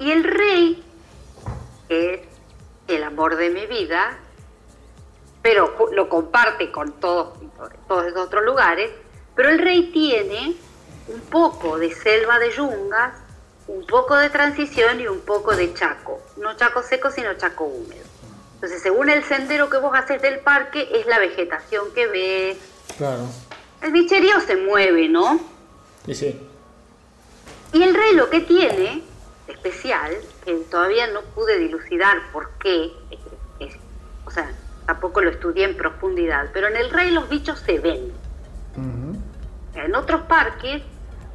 y 0.01 0.11
el 0.11 0.25
Rey, 0.25 0.85
que 1.89 2.15
es 2.15 2.21
el 2.89 3.05
amor 3.05 3.37
de 3.37 3.51
mi 3.51 3.67
vida, 3.67 4.19
pero 5.41 5.77
lo 5.93 6.09
comparte 6.09 6.73
con 6.73 6.99
todos, 6.99 7.39
todos 7.87 8.07
esos 8.07 8.27
otros 8.27 8.45
lugares, 8.45 8.91
pero 9.37 9.49
el 9.51 9.61
Rey 9.61 9.93
tiene 9.93 10.57
un 11.07 11.21
poco 11.21 11.79
de 11.79 11.95
selva 11.95 12.41
de 12.41 12.51
yungas, 12.51 13.15
un 13.69 13.87
poco 13.87 14.17
de 14.17 14.31
transición 14.31 15.01
y 15.01 15.07
un 15.07 15.21
poco 15.21 15.55
de 15.55 15.73
chaco. 15.75 16.21
No 16.37 16.57
chaco 16.57 16.83
seco, 16.83 17.11
sino 17.11 17.35
chaco 17.35 17.65
húmedo. 17.65 18.06
Entonces, 18.57 18.81
según 18.83 19.11
el 19.11 19.23
sendero 19.23 19.69
que 19.69 19.77
vos 19.77 19.95
haces 19.95 20.23
del 20.23 20.39
parque, 20.41 20.89
es 20.95 21.07
la 21.07 21.19
vegetación 21.19 21.93
que 21.95 22.07
ves. 22.07 22.59
Claro. 22.97 23.29
El 23.83 23.93
bicherío 23.93 24.41
se 24.41 24.57
mueve, 24.57 25.11
¿no? 25.11 25.39
Sí, 26.07 26.15
sí. 26.15 26.41
Y 27.75 27.83
el 27.83 27.95
rey 27.95 28.15
lo 28.15 28.31
que 28.31 28.41
tiene, 28.41 29.03
especial, 29.47 30.17
que 30.43 30.55
todavía 30.71 31.07
no 31.09 31.21
pude 31.21 31.59
dilucidar 31.59 32.17
por 32.33 32.51
qué, 32.59 32.93
o 34.25 34.31
sea, 34.31 34.51
tampoco 34.87 35.21
lo 35.21 35.31
estudié 35.31 35.65
en 35.65 35.77
profundidad, 35.77 36.49
pero 36.55 36.69
en 36.69 36.77
el 36.77 36.91
rey 36.91 37.11
los 37.11 37.29
bichos 37.29 37.59
se 37.61 37.79
ven. 37.79 38.13
En 39.75 39.95
otros 39.95 40.23
parques, 40.23 40.83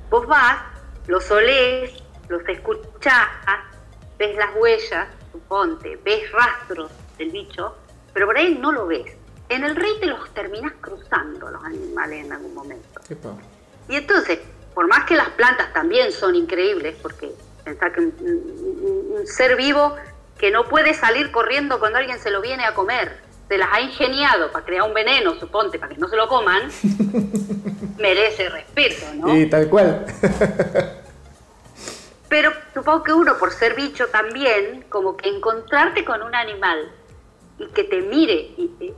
vos 0.10 0.26
vas, 0.26 0.58
los 1.06 1.30
olés, 1.30 1.94
los 2.30 2.42
escuchás, 2.50 3.28
ves 4.18 4.36
las 4.36 4.50
huellas, 4.56 5.08
suponte, 5.32 6.00
ves 6.04 6.32
rastros 6.32 6.90
el 7.18 7.32
bicho, 7.32 7.76
pero 8.14 8.26
por 8.26 8.38
ahí 8.38 8.58
no 8.60 8.72
lo 8.72 8.88
ves. 8.88 9.06
En 9.50 9.64
el 9.64 9.76
rey 9.76 9.92
te 10.00 10.06
los 10.06 10.34
terminas 10.34 10.74
cruzando 10.80 11.50
los 11.50 11.64
animales 11.64 12.26
en 12.26 12.32
algún 12.32 12.54
momento. 12.54 13.02
y 13.90 13.96
entonces, 13.96 14.40
por 14.74 14.88
más 14.88 15.06
que 15.06 15.16
las 15.16 15.30
plantas 15.30 15.74
también 15.74 16.12
son 16.12 16.36
increíbles, 16.36 16.96
porque 17.02 17.32
pensar 17.64 17.92
que 17.92 18.00
un, 18.00 19.24
ser 19.26 19.56
vivo 19.56 19.96
que 20.38 20.52
no 20.52 20.66
puede 20.66 20.94
salir 20.94 21.32
corriendo 21.32 21.80
cuando 21.80 22.00
alguien 22.00 22.20
se 22.20 22.32
lo 22.32 22.42
viene 22.42 22.66
a 22.66 22.74
comer, 22.74 23.20
se 23.48 23.58
las 23.58 23.70
ha 23.74 23.82
ingeniado 23.82 24.52
para 24.52 24.66
crear 24.66 24.84
un 24.84 24.94
veneno, 24.94 25.36
suponte, 25.36 25.78
para 25.78 25.94
que 25.94 26.00
no 26.00 26.08
se 26.08 26.16
lo 26.16 26.28
coman, 26.28 26.72
merece 27.98 28.50
respeto, 28.50 29.06
¿no? 29.16 29.36
Y 29.36 29.50
tal 29.50 29.68
cual. 29.68 30.06
Pero 32.30 32.54
supongo 32.74 33.04
que 33.04 33.12
uno, 33.12 33.38
por 33.38 33.52
ser 33.52 33.76
bicho 33.76 34.08
también, 34.08 34.86
como 34.88 35.18
que 35.18 35.28
encontrarte 35.28 36.06
con 36.06 36.24
un 36.24 36.34
animal 36.34 36.90
y 37.58 37.68
que 37.68 37.84
te 37.84 38.02
mire. 38.02 38.54
Y, 38.58 38.94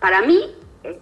para 0.00 0.22
mí, 0.22 0.54
eh, 0.82 0.98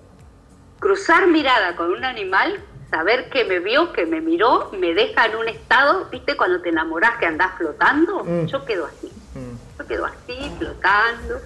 cruzar 0.78 1.26
mirada 1.26 1.76
con 1.76 1.92
un 1.92 2.04
animal, 2.04 2.60
saber 2.90 3.28
que 3.30 3.44
me 3.44 3.60
vio, 3.60 3.92
que 3.92 4.06
me 4.06 4.20
miró, 4.20 4.70
me 4.72 4.94
deja 4.94 5.26
en 5.26 5.36
un 5.36 5.48
estado, 5.48 6.06
viste, 6.10 6.36
cuando 6.36 6.60
te 6.60 6.68
enamoras 6.68 7.16
que 7.18 7.26
andás 7.26 7.56
flotando, 7.56 8.24
mm. 8.24 8.46
yo 8.46 8.64
quedo 8.64 8.86
así. 8.86 9.10
Mm. 9.34 9.78
Yo 9.78 9.86
quedo 9.86 10.06
así, 10.06 10.52
flotando. 10.58 11.40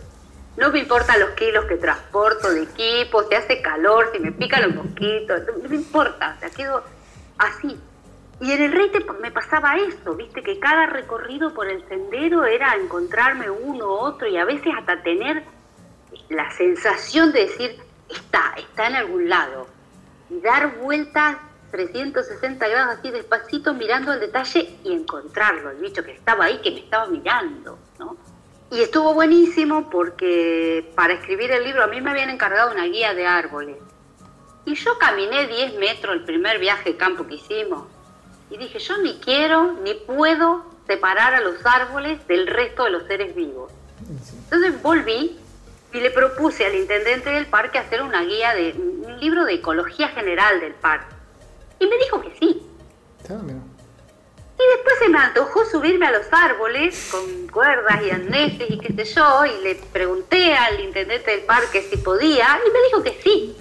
No 0.56 0.70
me 0.70 0.80
importan 0.80 1.20
los 1.20 1.30
kilos 1.30 1.66
que 1.66 1.76
transporto 1.76 2.50
de 2.50 2.62
equipo, 2.62 3.22
si 3.22 3.34
hace 3.34 3.62
calor, 3.62 4.10
si 4.12 4.18
me 4.18 4.32
pican 4.32 4.62
los 4.62 4.74
mosquitos, 4.74 5.42
no 5.62 5.68
me 5.68 5.76
importa, 5.76 6.34
o 6.36 6.40
sea, 6.40 6.50
quedo 6.50 6.82
así. 7.38 7.78
Y 8.40 8.52
en 8.52 8.62
el 8.62 8.72
Reite 8.72 9.04
me 9.20 9.32
pasaba 9.32 9.76
eso, 9.76 10.14
viste, 10.14 10.42
que 10.42 10.60
cada 10.60 10.86
recorrido 10.86 11.52
por 11.52 11.68
el 11.68 11.86
sendero 11.88 12.44
era 12.44 12.74
encontrarme 12.76 13.50
uno 13.50 13.86
u 13.86 13.90
otro 13.90 14.28
y 14.28 14.36
a 14.36 14.44
veces 14.44 14.72
hasta 14.78 15.02
tener 15.02 15.42
la 16.28 16.50
sensación 16.52 17.32
de 17.32 17.40
decir, 17.46 17.76
está, 18.08 18.54
está 18.56 18.86
en 18.86 18.94
algún 18.94 19.28
lado. 19.28 19.66
Y 20.30 20.40
dar 20.40 20.76
vueltas 20.78 21.38
360 21.72 22.68
grados 22.68 22.98
así 22.98 23.10
despacito 23.10 23.74
mirando 23.74 24.12
el 24.12 24.20
detalle 24.20 24.78
y 24.84 24.92
encontrarlo, 24.92 25.70
el 25.70 25.78
bicho 25.78 26.04
que 26.04 26.12
estaba 26.12 26.44
ahí, 26.44 26.58
que 26.58 26.70
me 26.70 26.80
estaba 26.80 27.06
mirando, 27.06 27.78
¿no? 27.98 28.16
Y 28.70 28.82
estuvo 28.82 29.14
buenísimo 29.14 29.88
porque 29.88 30.92
para 30.94 31.14
escribir 31.14 31.50
el 31.50 31.64
libro 31.64 31.82
a 31.82 31.86
mí 31.86 32.00
me 32.00 32.10
habían 32.10 32.30
encargado 32.30 32.70
una 32.70 32.84
guía 32.84 33.14
de 33.14 33.26
árboles. 33.26 33.78
Y 34.66 34.74
yo 34.74 34.98
caminé 34.98 35.46
10 35.46 35.74
metros 35.76 36.14
el 36.14 36.24
primer 36.24 36.58
viaje 36.58 36.92
de 36.92 36.96
campo 36.98 37.26
que 37.26 37.36
hicimos. 37.36 37.86
Y 38.50 38.56
dije, 38.56 38.78
yo 38.78 38.98
ni 38.98 39.18
quiero 39.20 39.74
ni 39.82 39.94
puedo 39.94 40.64
separar 40.86 41.34
a 41.34 41.40
los 41.40 41.64
árboles 41.64 42.26
del 42.26 42.46
resto 42.46 42.84
de 42.84 42.90
los 42.90 43.04
seres 43.06 43.34
vivos. 43.34 43.72
Entonces 44.44 44.82
volví 44.82 45.38
y 45.92 46.00
le 46.00 46.10
propuse 46.10 46.66
al 46.66 46.74
intendente 46.74 47.30
del 47.30 47.46
parque 47.46 47.78
hacer 47.78 48.02
una 48.02 48.22
guía 48.22 48.54
de 48.54 48.72
un 48.72 49.20
libro 49.20 49.44
de 49.44 49.54
ecología 49.54 50.08
general 50.08 50.60
del 50.60 50.74
parque. 50.74 51.14
Y 51.78 51.86
me 51.86 51.96
dijo 51.98 52.20
que 52.20 52.34
sí. 52.38 52.62
Y 54.58 54.76
después 54.76 54.98
se 54.98 55.08
me 55.08 55.18
antojó 55.18 55.64
subirme 55.66 56.06
a 56.06 56.10
los 56.10 56.26
árboles 56.32 57.10
con 57.12 57.46
cuerdas 57.48 58.02
y 58.02 58.10
arneses 58.10 58.70
y 58.70 58.78
qué 58.78 58.92
sé 58.92 59.14
yo, 59.14 59.44
y 59.44 59.62
le 59.62 59.76
pregunté 59.92 60.54
al 60.54 60.80
intendente 60.80 61.30
del 61.30 61.42
parque 61.42 61.82
si 61.82 61.96
podía, 61.98 62.58
y 62.66 62.70
me 62.70 62.82
dijo 62.88 63.02
que 63.02 63.20
sí. 63.22 63.56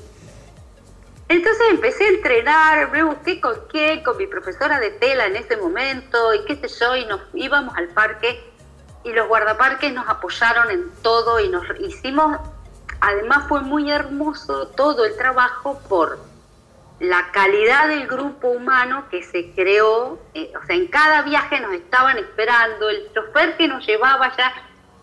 Entonces 1.29 1.67
empecé 1.71 2.05
a 2.05 2.09
entrenar, 2.09 2.91
me 2.91 3.03
busqué 3.03 3.41
con 3.41 3.55
qué, 3.71 4.01
con 4.03 4.17
mi 4.17 4.27
profesora 4.27 4.79
de 4.79 4.91
tela 4.91 5.25
en 5.25 5.35
ese 5.35 5.57
momento, 5.57 6.33
y 6.33 6.45
qué 6.45 6.55
sé 6.55 6.69
yo, 6.79 6.95
y 6.95 7.05
nos 7.05 7.21
íbamos 7.33 7.75
al 7.77 7.89
parque, 7.89 8.41
y 9.03 9.11
los 9.11 9.27
guardaparques 9.27 9.93
nos 9.93 10.07
apoyaron 10.07 10.71
en 10.71 10.89
todo, 11.01 11.39
y 11.41 11.49
nos 11.49 11.65
hicimos, 11.79 12.37
además 13.01 13.45
fue 13.49 13.61
muy 13.61 13.91
hermoso 13.91 14.67
todo 14.69 15.05
el 15.05 15.17
trabajo 15.17 15.79
por 15.89 16.17
la 16.99 17.29
calidad 17.31 17.89
del 17.89 18.07
grupo 18.07 18.47
humano 18.47 19.05
que 19.11 19.21
se 19.21 19.51
creó, 19.51 20.19
eh, 20.33 20.51
o 20.61 20.65
sea, 20.65 20.75
en 20.75 20.87
cada 20.87 21.23
viaje 21.23 21.59
nos 21.59 21.73
estaban 21.73 22.17
esperando, 22.17 22.89
el 22.89 23.11
chofer 23.13 23.57
que 23.57 23.67
nos 23.67 23.85
llevaba 23.85 24.35
ya 24.35 24.53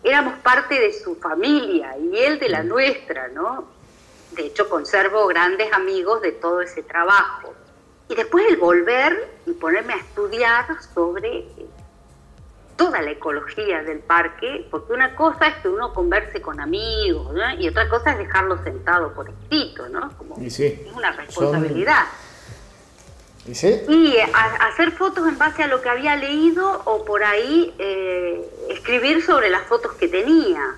éramos 0.03 0.37
parte 0.39 0.79
de 0.79 0.91
su 0.91 1.15
familia 1.15 1.97
y 1.97 2.17
él 2.17 2.39
de 2.39 2.49
la 2.49 2.63
mm. 2.63 2.67
nuestra, 2.67 3.27
¿no? 3.29 3.67
De 4.31 4.47
hecho, 4.47 4.69
conservo 4.69 5.27
grandes 5.27 5.71
amigos 5.73 6.21
de 6.21 6.31
todo 6.31 6.61
ese 6.61 6.83
trabajo. 6.83 7.53
Y 8.09 8.15
después 8.15 8.45
el 8.49 8.57
volver 8.57 9.37
y 9.45 9.53
ponerme 9.53 9.93
a 9.93 9.97
estudiar 9.97 10.65
sobre 10.93 11.39
eh, 11.39 11.65
toda 12.75 13.01
la 13.01 13.11
ecología 13.11 13.83
del 13.83 13.99
parque, 13.99 14.67
porque 14.69 14.93
una 14.93 15.15
cosa 15.15 15.47
es 15.47 15.55
que 15.57 15.69
uno 15.69 15.93
converse 15.93 16.41
con 16.41 16.59
amigos, 16.59 17.33
y 17.57 17.67
otra 17.67 17.87
cosa 17.89 18.11
es 18.11 18.17
dejarlo 18.17 18.61
sentado 18.63 19.13
por 19.13 19.29
escrito, 19.29 19.87
¿no? 19.89 20.15
Como 20.17 20.37
es 20.37 20.59
una 20.93 21.11
responsabilidad. 21.13 22.05
¿Y, 23.47 23.93
y 23.93 24.17
hacer 24.17 24.91
fotos 24.91 25.27
en 25.27 25.37
base 25.37 25.63
a 25.63 25.67
lo 25.67 25.81
que 25.81 25.89
había 25.89 26.15
leído 26.15 26.81
o 26.85 27.05
por 27.05 27.23
ahí 27.23 27.73
eh, 27.77 28.43
escribir 28.69 29.23
sobre 29.23 29.49
las 29.49 29.63
fotos 29.63 29.93
que 29.93 30.07
tenía. 30.07 30.75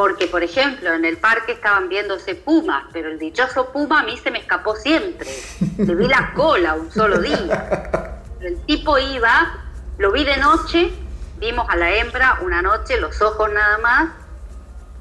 Porque, 0.00 0.28
por 0.28 0.42
ejemplo, 0.42 0.94
en 0.94 1.04
el 1.04 1.18
parque 1.18 1.52
estaban 1.52 1.90
viéndose 1.90 2.34
pumas, 2.34 2.84
pero 2.90 3.10
el 3.10 3.18
dichoso 3.18 3.70
puma 3.70 4.00
a 4.00 4.02
mí 4.02 4.16
se 4.16 4.30
me 4.30 4.38
escapó 4.38 4.74
siempre. 4.74 5.28
Le 5.76 5.94
vi 5.94 6.08
la 6.08 6.32
cola 6.32 6.72
un 6.72 6.90
solo 6.90 7.18
día. 7.18 8.22
el 8.40 8.58
tipo 8.64 8.96
iba 8.96 9.52
lo 9.98 10.10
vi 10.10 10.24
de 10.24 10.38
noche, 10.38 10.90
vimos 11.36 11.66
a 11.68 11.76
la 11.76 11.94
hembra 11.94 12.38
una 12.40 12.62
noche, 12.62 12.98
los 12.98 13.20
ojos 13.20 13.52
nada 13.52 13.76
más, 13.76 14.12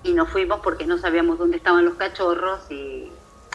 y 0.03 0.11
nos 0.11 0.27
fuimos 0.27 0.59
porque 0.59 0.85
no 0.85 0.97
sabíamos 0.97 1.37
dónde 1.37 1.55
estaban 1.55 1.85
los 1.85 1.93
cachorros 1.93 2.69
y 2.69 3.09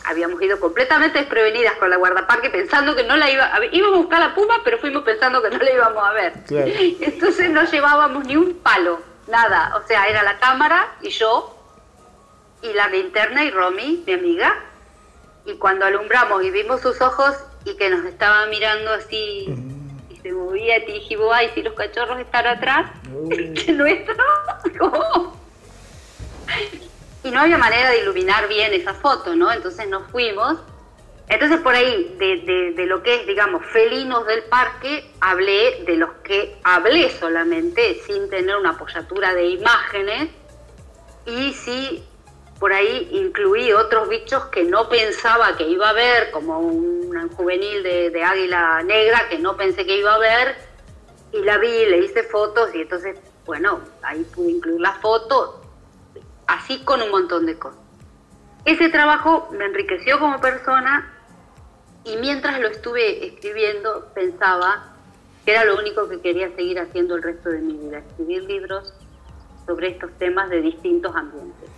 habíamos 0.07 0.41
ido 0.41 0.59
completamente 0.59 1.19
desprevenidas 1.19 1.75
con 1.75 1.91
la 1.91 1.97
guardaparque 1.97 2.49
pensando 2.49 2.97
que 2.97 3.05
no 3.05 3.19
la 3.19 3.31
iba 3.31 3.45
a 3.45 3.61
ver. 3.61 3.69
Íbamos 3.75 3.99
a 3.99 4.01
buscar 4.01 4.21
la 4.21 4.35
puma, 4.35 4.63
pero 4.65 4.79
fuimos 4.79 5.03
pensando 5.03 5.43
que 5.43 5.51
no 5.51 5.59
la 5.59 5.71
íbamos 5.71 6.03
a 6.03 6.13
ver. 6.15 6.33
Entonces 6.49 7.51
no 7.51 7.65
llevábamos 7.65 8.25
ni 8.25 8.35
un 8.35 8.55
palo, 8.55 9.01
nada. 9.27 9.77
O 9.77 9.87
sea, 9.87 10.09
era 10.09 10.23
la 10.23 10.39
cámara 10.39 10.95
y 11.03 11.11
yo, 11.11 11.57
y 12.63 12.73
la 12.73 12.89
linterna 12.89 13.45
y 13.45 13.51
Romy, 13.51 14.05
mi 14.07 14.13
amiga. 14.13 14.55
Y 15.45 15.55
cuando 15.55 15.85
alumbramos 15.85 16.43
y 16.43 16.51
vimos 16.51 16.81
sus 16.81 17.01
ojos 17.01 17.37
y 17.65 17.77
que 17.77 17.91
nos 17.91 18.05
estaba 18.05 18.47
mirando 18.47 18.93
así 18.93 19.75
se 20.25 20.33
movía 20.33 20.79
y 20.79 20.93
dije, 20.93 21.19
ay, 21.35 21.51
si 21.55 21.63
los 21.63 21.75
cachorros 21.75 22.19
están 22.19 22.47
atrás, 22.47 22.91
este 23.31 23.73
nuestro, 23.75 24.15
Y 27.23 27.31
no 27.31 27.41
había 27.41 27.59
manera 27.59 27.91
de 27.91 28.01
iluminar 28.01 28.49
bien 28.49 28.73
esa 28.75 28.95
foto, 28.95 29.35
¿no? 29.35 29.51
Entonces 29.53 29.89
nos 29.89 30.11
fuimos. 30.11 30.59
Entonces 31.29 31.61
por 31.61 31.75
ahí, 31.75 32.15
de, 32.19 32.73
de, 32.75 32.87
lo 32.87 33.03
que 33.03 33.15
es, 33.23 33.27
digamos, 33.27 33.65
felinos 33.67 34.27
del 34.27 34.45
parque, 34.45 35.11
hablé 35.21 35.83
de 35.87 35.97
los 35.97 36.11
que 36.23 36.57
hablé 36.63 37.11
solamente, 37.11 38.01
sin 38.07 38.29
tener 38.29 38.57
una 38.57 38.71
apoyatura 38.71 39.33
de 39.33 39.47
imágenes, 39.47 40.31
y 41.27 41.55
sí 41.55 42.05
por 42.59 42.73
ahí 42.73 43.09
incluí 43.13 43.73
otros 43.73 44.09
bichos 44.09 44.45
que 44.47 44.65
no 44.65 44.89
pensaba 44.89 45.57
que 45.57 45.67
iba 45.67 45.89
a 45.89 45.93
ver, 45.93 46.31
como 46.31 46.61
un 46.61 47.29
juvenil 47.31 47.83
de, 47.83 48.25
águila 48.25 48.83
negra 48.83 49.29
que 49.29 49.39
no 49.39 49.57
pensé 49.57 49.85
que 49.87 49.99
iba 49.99 50.15
a 50.15 50.19
ver, 50.19 50.57
y 51.33 51.43
la 51.43 51.59
vi, 51.59 51.69
le 51.69 51.99
hice 51.99 52.23
fotos 52.23 52.75
y 52.75 52.83
entonces, 52.83 53.19
bueno, 53.45 53.81
ahí 54.03 54.25
pude 54.25 54.53
incluir 54.53 54.81
la 54.81 54.93
foto, 54.95 55.63
así 56.47 56.85
con 56.85 57.03
un 57.03 57.11
montón 57.11 57.47
de 57.47 57.59
cosas. 57.59 57.81
Ese 58.65 58.89
trabajo 58.89 59.49
me 59.53 59.65
enriqueció 59.65 60.19
como 60.19 60.41
persona 60.41 61.14
y 62.05 62.17
mientras 62.17 62.61
lo 62.61 62.69
estuve 62.69 63.27
escribiendo 63.27 64.11
pensaba 64.15 64.95
que 65.45 65.53
era 65.53 65.65
lo 65.65 65.79
único 65.79 66.09
que 66.09 66.21
quería 66.21 66.55
seguir 66.55 66.79
haciendo 66.79 67.17
el 67.17 67.23
resto 67.23 67.51
de 67.51 67.61
mi 67.61 67.75
vida, 67.75 67.99
escribir 67.99 68.45
libros 68.45 68.93
sobre 69.67 69.89
estos 69.89 70.11
temas 70.19 70.51
de 70.51 70.61
distintos 70.61 71.15
ambientes. 71.15 71.69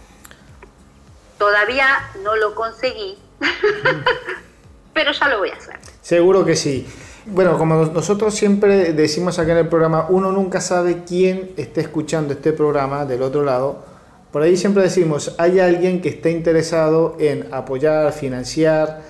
Todavía 1.38 1.86
no 2.22 2.36
lo 2.36 2.54
conseguí, 2.54 3.18
pero 4.94 5.12
ya 5.12 5.28
lo 5.28 5.38
voy 5.38 5.50
a 5.50 5.56
hacer. 5.56 5.76
Seguro 6.00 6.44
que 6.44 6.56
sí. 6.56 6.86
Bueno, 7.26 7.58
como 7.58 7.84
nosotros 7.86 8.34
siempre 8.34 8.92
decimos 8.92 9.38
acá 9.38 9.52
en 9.52 9.58
el 9.58 9.68
programa, 9.68 10.06
uno 10.08 10.30
nunca 10.30 10.60
sabe 10.60 11.02
quién 11.06 11.52
está 11.56 11.80
escuchando 11.80 12.32
este 12.32 12.52
programa 12.52 13.04
del 13.04 13.22
otro 13.22 13.42
lado. 13.42 13.84
Por 14.30 14.42
ahí 14.42 14.56
siempre 14.56 14.84
decimos, 14.84 15.34
hay 15.38 15.58
alguien 15.58 16.00
que 16.00 16.08
está 16.08 16.30
interesado 16.30 17.16
en 17.18 17.52
apoyar, 17.52 18.12
financiar 18.12 19.02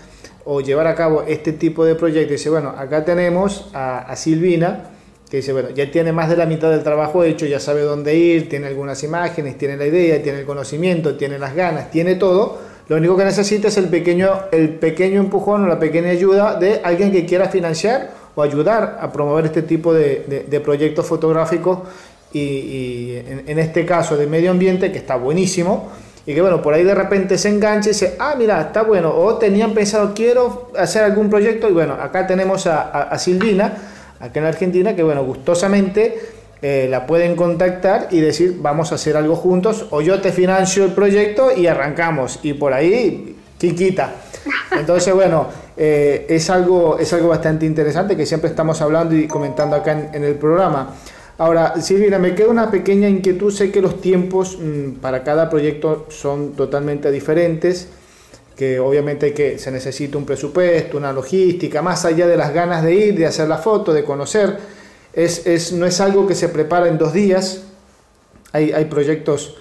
o 0.46 0.60
llevar 0.60 0.86
a 0.86 0.94
cabo 0.94 1.24
este 1.26 1.52
tipo 1.52 1.84
de 1.84 1.96
proyectos. 1.96 2.38
Dice, 2.38 2.50
bueno, 2.50 2.72
acá 2.76 3.04
tenemos 3.04 3.68
a, 3.74 4.14
Silvina, 4.16 4.90
que 5.28 5.38
dice, 5.38 5.52
bueno, 5.52 5.70
ya 5.70 5.90
tiene 5.90 6.12
más 6.12 6.30
de 6.30 6.36
la 6.36 6.46
mitad 6.46 6.70
del 6.70 6.84
trabajo 6.84 7.24
hecho, 7.24 7.46
ya 7.46 7.58
sabe 7.58 7.82
dónde 7.82 8.16
ir, 8.16 8.48
tiene 8.48 8.68
algunas 8.68 9.02
imágenes, 9.02 9.58
tiene 9.58 9.76
la 9.76 9.86
idea, 9.86 10.22
tiene 10.22 10.40
el 10.40 10.46
conocimiento, 10.46 11.16
tiene 11.16 11.38
las 11.38 11.54
ganas, 11.54 11.90
tiene 11.90 12.14
todo. 12.14 12.58
Lo 12.88 12.96
único 12.96 13.16
que 13.16 13.24
necesita 13.24 13.66
es 13.66 13.76
el 13.76 13.88
pequeño, 13.88 14.42
el 14.52 14.70
pequeño 14.70 15.18
empujón 15.18 15.64
o 15.64 15.66
la 15.66 15.80
pequeña 15.80 16.10
ayuda 16.10 16.54
de 16.54 16.80
alguien 16.84 17.10
que 17.10 17.26
quiera 17.26 17.48
financiar 17.48 18.12
o 18.36 18.42
ayudar 18.42 18.98
a 19.00 19.10
promover 19.10 19.46
este 19.46 19.62
tipo 19.62 19.92
de, 19.92 20.60
proyectos 20.64 21.04
fotográficos 21.04 21.80
y, 22.32 23.16
en, 23.16 23.58
este 23.58 23.84
caso 23.84 24.16
de 24.16 24.28
medio 24.28 24.52
ambiente, 24.52 24.92
que 24.92 24.98
está 24.98 25.16
buenísimo, 25.16 25.90
y 26.26 26.34
que 26.34 26.40
bueno, 26.40 26.60
por 26.60 26.74
ahí 26.74 26.82
de 26.82 26.94
repente 26.94 27.38
se 27.38 27.48
engancha 27.48 27.90
y 27.90 27.92
dice, 27.92 28.16
ah, 28.18 28.34
mira, 28.36 28.60
está 28.60 28.82
bueno, 28.82 29.14
o 29.14 29.36
tenían 29.36 29.72
pensado, 29.74 30.12
quiero 30.12 30.72
hacer 30.76 31.04
algún 31.04 31.30
proyecto, 31.30 31.68
y 31.68 31.72
bueno, 31.72 31.94
acá 31.94 32.26
tenemos 32.26 32.66
a, 32.66 33.16
Silvina, 33.18 33.72
acá 34.18 34.40
en 34.40 34.46
Argentina, 34.46 34.96
que 34.96 35.04
bueno, 35.04 35.24
gustosamente 35.24 36.18
eh, 36.62 36.88
la 36.90 37.06
pueden 37.06 37.36
contactar 37.36 38.08
y 38.10 38.20
decir, 38.20 38.56
vamos 38.60 38.90
a 38.90 38.96
hacer 38.96 39.16
algo 39.16 39.36
juntos, 39.36 39.86
o 39.90 40.00
yo 40.00 40.20
te 40.20 40.32
financio 40.32 40.84
el 40.84 40.92
proyecto 40.92 41.56
y 41.56 41.68
arrancamos, 41.68 42.40
y 42.42 42.54
por 42.54 42.72
ahí, 42.72 43.36
quiquita. 43.56 44.10
Entonces, 44.72 45.14
bueno, 45.14 45.46
eh, 45.76 46.26
es, 46.28 46.48
algo, 46.50 46.98
es 46.98 47.12
algo 47.12 47.28
bastante 47.28 47.66
interesante 47.66 48.16
que 48.16 48.26
siempre 48.26 48.50
estamos 48.50 48.80
hablando 48.80 49.14
y 49.14 49.26
comentando 49.26 49.76
acá 49.76 50.10
en, 50.12 50.24
el 50.24 50.34
programa. 50.34 50.94
Ahora, 51.38 51.80
Silvina, 51.82 52.18
me 52.18 52.34
queda 52.34 52.48
una 52.48 52.70
pequeña 52.70 53.08
inquietud. 53.08 53.52
Sé 53.52 53.70
que 53.70 53.82
los 53.82 54.00
tiempos 54.00 54.58
mm, 54.58 55.00
para 55.00 55.22
cada 55.22 55.50
proyecto 55.50 56.06
son 56.08 56.52
totalmente 56.52 57.10
diferentes 57.10 57.88
que 58.56 58.80
obviamente 58.80 59.34
que 59.34 59.58
se 59.58 59.70
necesita 59.70 60.16
un 60.16 60.24
presupuesto, 60.24 60.96
una 60.96 61.12
logística, 61.12 61.82
más 61.82 62.06
allá 62.06 62.26
de 62.26 62.38
las 62.38 62.54
ganas 62.54 62.82
de 62.82 62.94
ir, 62.94 63.14
de 63.14 63.26
hacer 63.26 63.46
la 63.48 63.58
foto, 63.58 63.92
de 63.92 64.02
conocer. 64.02 64.56
Es, 65.12 65.46
es, 65.46 65.72
no 65.72 65.84
es 65.86 66.00
algo 66.00 66.26
que 66.26 66.34
se 66.34 66.48
prepara 66.48 66.88
en 66.88 66.96
dos 66.96 67.12
días, 67.12 67.64
hay, 68.52 68.72
hay 68.72 68.86
proyectos 68.86 69.56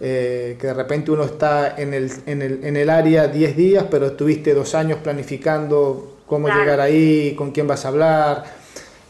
eh, 0.00 0.56
que 0.58 0.66
de 0.66 0.74
repente 0.74 1.10
uno 1.10 1.24
está 1.24 1.74
en 1.76 1.92
el, 1.92 2.10
en 2.24 2.40
el, 2.40 2.64
en 2.64 2.76
el 2.76 2.88
área 2.88 3.26
10 3.26 3.56
días, 3.56 3.84
pero 3.90 4.06
estuviste 4.06 4.54
dos 4.54 4.74
años 4.74 4.98
planificando 5.02 6.18
cómo 6.26 6.48
llegar 6.48 6.80
ahí, 6.80 7.34
con 7.36 7.50
quién 7.50 7.66
vas 7.66 7.84
a 7.84 7.88
hablar. 7.88 8.57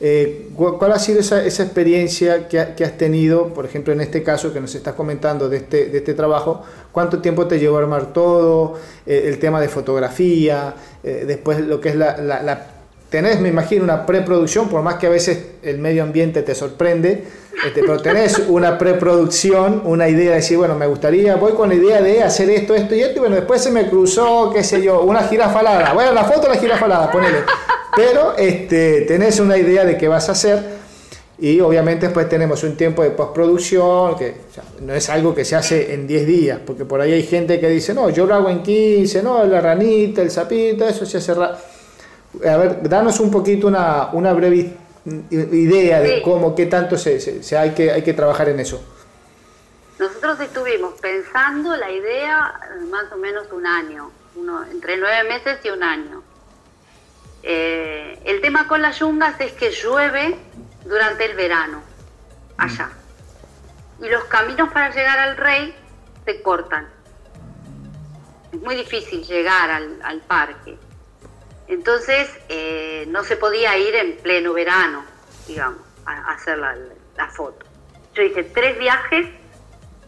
Eh, 0.00 0.50
¿Cuál 0.54 0.92
ha 0.92 0.98
sido 0.98 1.20
esa, 1.20 1.44
esa 1.44 1.64
experiencia 1.64 2.46
que, 2.48 2.60
has 2.60 2.98
tenido, 2.98 3.52
por 3.52 3.64
ejemplo, 3.64 3.92
en 3.92 4.00
este 4.00 4.22
caso 4.22 4.52
que 4.52 4.60
nos 4.60 4.74
estás 4.74 4.94
comentando 4.94 5.48
de 5.48 5.58
este, 5.58 5.86
de 5.86 5.98
este 5.98 6.14
trabajo? 6.14 6.62
¿Cuánto 6.92 7.20
tiempo 7.20 7.46
te 7.46 7.58
llevó 7.58 7.78
a 7.78 7.80
armar 7.80 8.12
todo? 8.12 8.74
Eh, 9.06 9.24
el 9.26 9.38
tema 9.38 9.60
de 9.60 9.68
fotografía, 9.68 10.74
después 11.02 11.60
lo 11.60 11.80
que 11.80 11.88
es 11.88 11.96
la 11.96 12.77
tenés, 13.10 13.40
me 13.40 13.48
imagino, 13.48 13.84
una 13.84 14.04
preproducción, 14.04 14.68
por 14.68 14.82
más 14.82 14.96
que 14.96 15.06
a 15.06 15.10
veces 15.10 15.38
el 15.62 15.78
medio 15.78 16.02
ambiente 16.02 16.42
te 16.42 16.54
sorprende, 16.54 17.24
este, 17.66 17.80
pero 17.80 18.00
tenés 18.00 18.38
una 18.48 18.78
preproducción, 18.78 19.82
una 19.84 20.08
idea 20.08 20.30
de 20.30 20.36
decir, 20.36 20.58
bueno, 20.58 20.74
me 20.74 20.86
gustaría, 20.86 21.36
voy 21.36 21.52
con 21.52 21.68
la 21.68 21.74
idea 21.74 22.00
de 22.02 22.22
hacer 22.22 22.50
esto, 22.50 22.74
esto 22.74 22.94
y 22.94 23.00
esto, 23.00 23.16
y 23.16 23.20
bueno, 23.20 23.36
después 23.36 23.62
se 23.62 23.70
me 23.70 23.88
cruzó, 23.88 24.50
qué 24.52 24.62
sé 24.62 24.82
yo, 24.82 25.02
una 25.02 25.22
jirafalada. 25.22 25.92
Bueno, 25.92 26.12
la 26.12 26.24
foto 26.24 26.42
de 26.42 26.54
la 26.54 26.60
jirafalada, 26.60 27.10
ponele. 27.10 27.38
Pero 27.96 28.36
este, 28.36 29.02
tenés 29.02 29.40
una 29.40 29.56
idea 29.56 29.84
de 29.84 29.96
qué 29.96 30.06
vas 30.06 30.28
a 30.28 30.32
hacer. 30.32 30.78
Y 31.40 31.60
obviamente 31.60 32.06
después 32.06 32.28
tenemos 32.28 32.64
un 32.64 32.76
tiempo 32.76 33.02
de 33.02 33.10
postproducción, 33.10 34.16
que 34.16 34.34
no 34.80 34.92
es 34.92 35.08
algo 35.08 35.34
que 35.34 35.44
se 35.44 35.54
hace 35.54 35.94
en 35.94 36.06
10 36.06 36.26
días, 36.26 36.60
porque 36.66 36.84
por 36.84 37.00
ahí 37.00 37.12
hay 37.12 37.22
gente 37.22 37.60
que 37.60 37.68
dice, 37.68 37.94
no, 37.94 38.10
yo 38.10 38.26
lo 38.26 38.34
hago 38.34 38.50
en 38.50 38.60
15, 38.60 39.22
no, 39.22 39.44
la 39.44 39.60
ranita, 39.60 40.20
el 40.20 40.30
sapito, 40.30 40.86
eso 40.86 41.06
se 41.06 41.18
hace... 41.18 41.34
A 42.46 42.56
ver, 42.56 42.88
danos 42.88 43.20
un 43.20 43.30
poquito 43.30 43.66
una, 43.66 44.10
una 44.12 44.32
breve 44.32 44.76
idea 45.30 46.00
de 46.00 46.22
cómo, 46.22 46.54
qué 46.54 46.66
tanto 46.66 46.96
se, 46.96 47.42
se, 47.42 47.56
hay, 47.56 47.70
que, 47.70 47.90
hay 47.90 48.02
que 48.02 48.12
trabajar 48.12 48.48
en 48.48 48.60
eso. 48.60 48.82
Nosotros 49.98 50.38
estuvimos 50.40 50.94
pensando 51.00 51.76
la 51.76 51.90
idea 51.90 52.60
más 52.90 53.10
o 53.12 53.16
menos 53.16 53.50
un 53.50 53.66
año, 53.66 54.10
uno, 54.36 54.64
entre 54.70 54.96
nueve 54.96 55.28
meses 55.28 55.58
y 55.64 55.70
un 55.70 55.82
año. 55.82 56.22
Eh, 57.42 58.20
el 58.24 58.40
tema 58.40 58.68
con 58.68 58.82
las 58.82 58.98
yungas 58.98 59.40
es 59.40 59.52
que 59.52 59.70
llueve 59.70 60.36
durante 60.84 61.24
el 61.24 61.36
verano, 61.36 61.82
allá. 62.56 62.90
Mm. 63.98 64.04
Y 64.04 64.08
los 64.08 64.24
caminos 64.24 64.72
para 64.72 64.90
llegar 64.94 65.18
al 65.18 65.36
rey 65.36 65.74
se 66.24 66.42
cortan. 66.42 66.86
Es 68.52 68.60
muy 68.60 68.76
difícil 68.76 69.24
llegar 69.24 69.70
al, 69.70 69.98
al 70.02 70.20
parque. 70.20 70.78
Entonces 71.68 72.30
eh, 72.48 73.04
no 73.08 73.22
se 73.24 73.36
podía 73.36 73.76
ir 73.76 73.94
en 73.94 74.16
pleno 74.16 74.54
verano, 74.54 75.04
digamos, 75.46 75.82
a, 76.06 76.32
hacer 76.32 76.58
la, 76.58 76.74
foto. 77.28 77.66
Yo 78.14 78.22
hice 78.22 78.42
tres 78.42 78.78
viajes, 78.78 79.28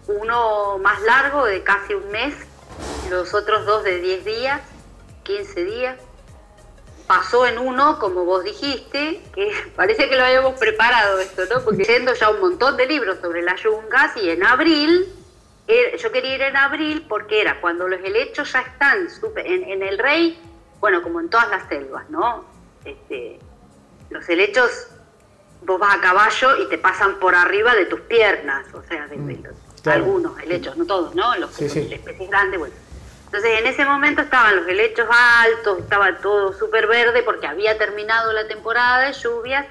uno 0.07 0.79
más 0.79 1.03
largo 1.03 1.45
de 1.45 1.63
casi 1.63 1.93
un 1.93 2.11
mes, 2.11 2.35
los 3.11 3.35
otros 3.35 3.67
dos 3.67 3.85
de 3.85 4.01
10 4.01 4.25
días, 4.25 4.61
15 5.25 5.65
días. 5.65 5.97
Pasó 7.07 7.47
en 7.47 7.59
uno, 7.59 7.99
como 7.99 8.25
vos 8.25 8.43
dijiste, 8.43 9.21
que 9.35 9.53
parece 9.77 10.09
que 10.09 10.17
lo 10.17 10.25
habíamos 10.25 10.59
preparado 10.59 11.19
esto, 11.19 11.43
¿no? 11.53 11.63
Porque 11.63 11.85
yendo 11.85 12.15
ya 12.15 12.31
un 12.31 12.41
montón 12.41 12.79
de 12.79 12.87
libros 12.87 13.19
sobre 13.21 13.43
las 13.43 13.61
yungas 13.63 14.17
y 14.17 14.31
en 14.31 14.47
abril, 14.47 15.13
er, 15.67 15.99
yo 15.99 16.11
quería 16.11 16.37
ir 16.37 16.43
en 16.43 16.57
abril 16.57 17.05
porque 17.07 17.43
era 17.43 17.61
cuando 17.61 17.87
los 17.87 18.01
helechos 18.01 18.51
ya 18.51 18.61
están 18.61 19.09
en, 19.45 19.65
en 19.65 19.83
el 19.83 19.99
rey 19.99 20.41
bueno, 20.81 21.03
como 21.03 21.21
en 21.21 21.29
todas 21.29 21.49
las 21.51 21.69
selvas, 21.69 22.09
¿no? 22.11 22.45
Este, 22.85 23.39
los 24.09 24.29
helechos, 24.29 24.89
vos 25.63 25.79
vas 25.79 25.97
a 25.97 26.01
caballo 26.01 26.57
y 26.63 26.69
te 26.69 26.79
pasan 26.79 27.19
por 27.19 27.35
arriba 27.35 27.75
de 27.75 27.87
tus 27.87 28.01
piernas, 28.01 28.67
o 28.75 28.83
sea, 28.83 29.07
de, 29.07 29.17
mm, 29.17 29.45
algunos 29.87 30.39
helechos, 30.41 30.77
no 30.77 30.87
todos, 30.87 31.15
¿no? 31.15 31.37
Los 31.37 31.53
sí, 31.53 31.65
especies 31.65 32.31
grandes, 32.31 32.59
bueno. 32.59 32.75
Entonces 33.27 33.61
en 33.61 33.67
ese 33.67 33.85
momento 33.85 34.23
estaban 34.23 34.57
los 34.57 34.67
helechos 34.67 35.07
altos, 35.09 35.79
estaba 35.79 36.19
todo 36.19 36.53
súper 36.53 36.89
verde 36.89 37.23
porque 37.23 37.47
había 37.47 37.79
terminado 37.79 38.33
la 38.33 38.49
temporada 38.49 39.07
de 39.07 39.13
lluvias 39.13 39.67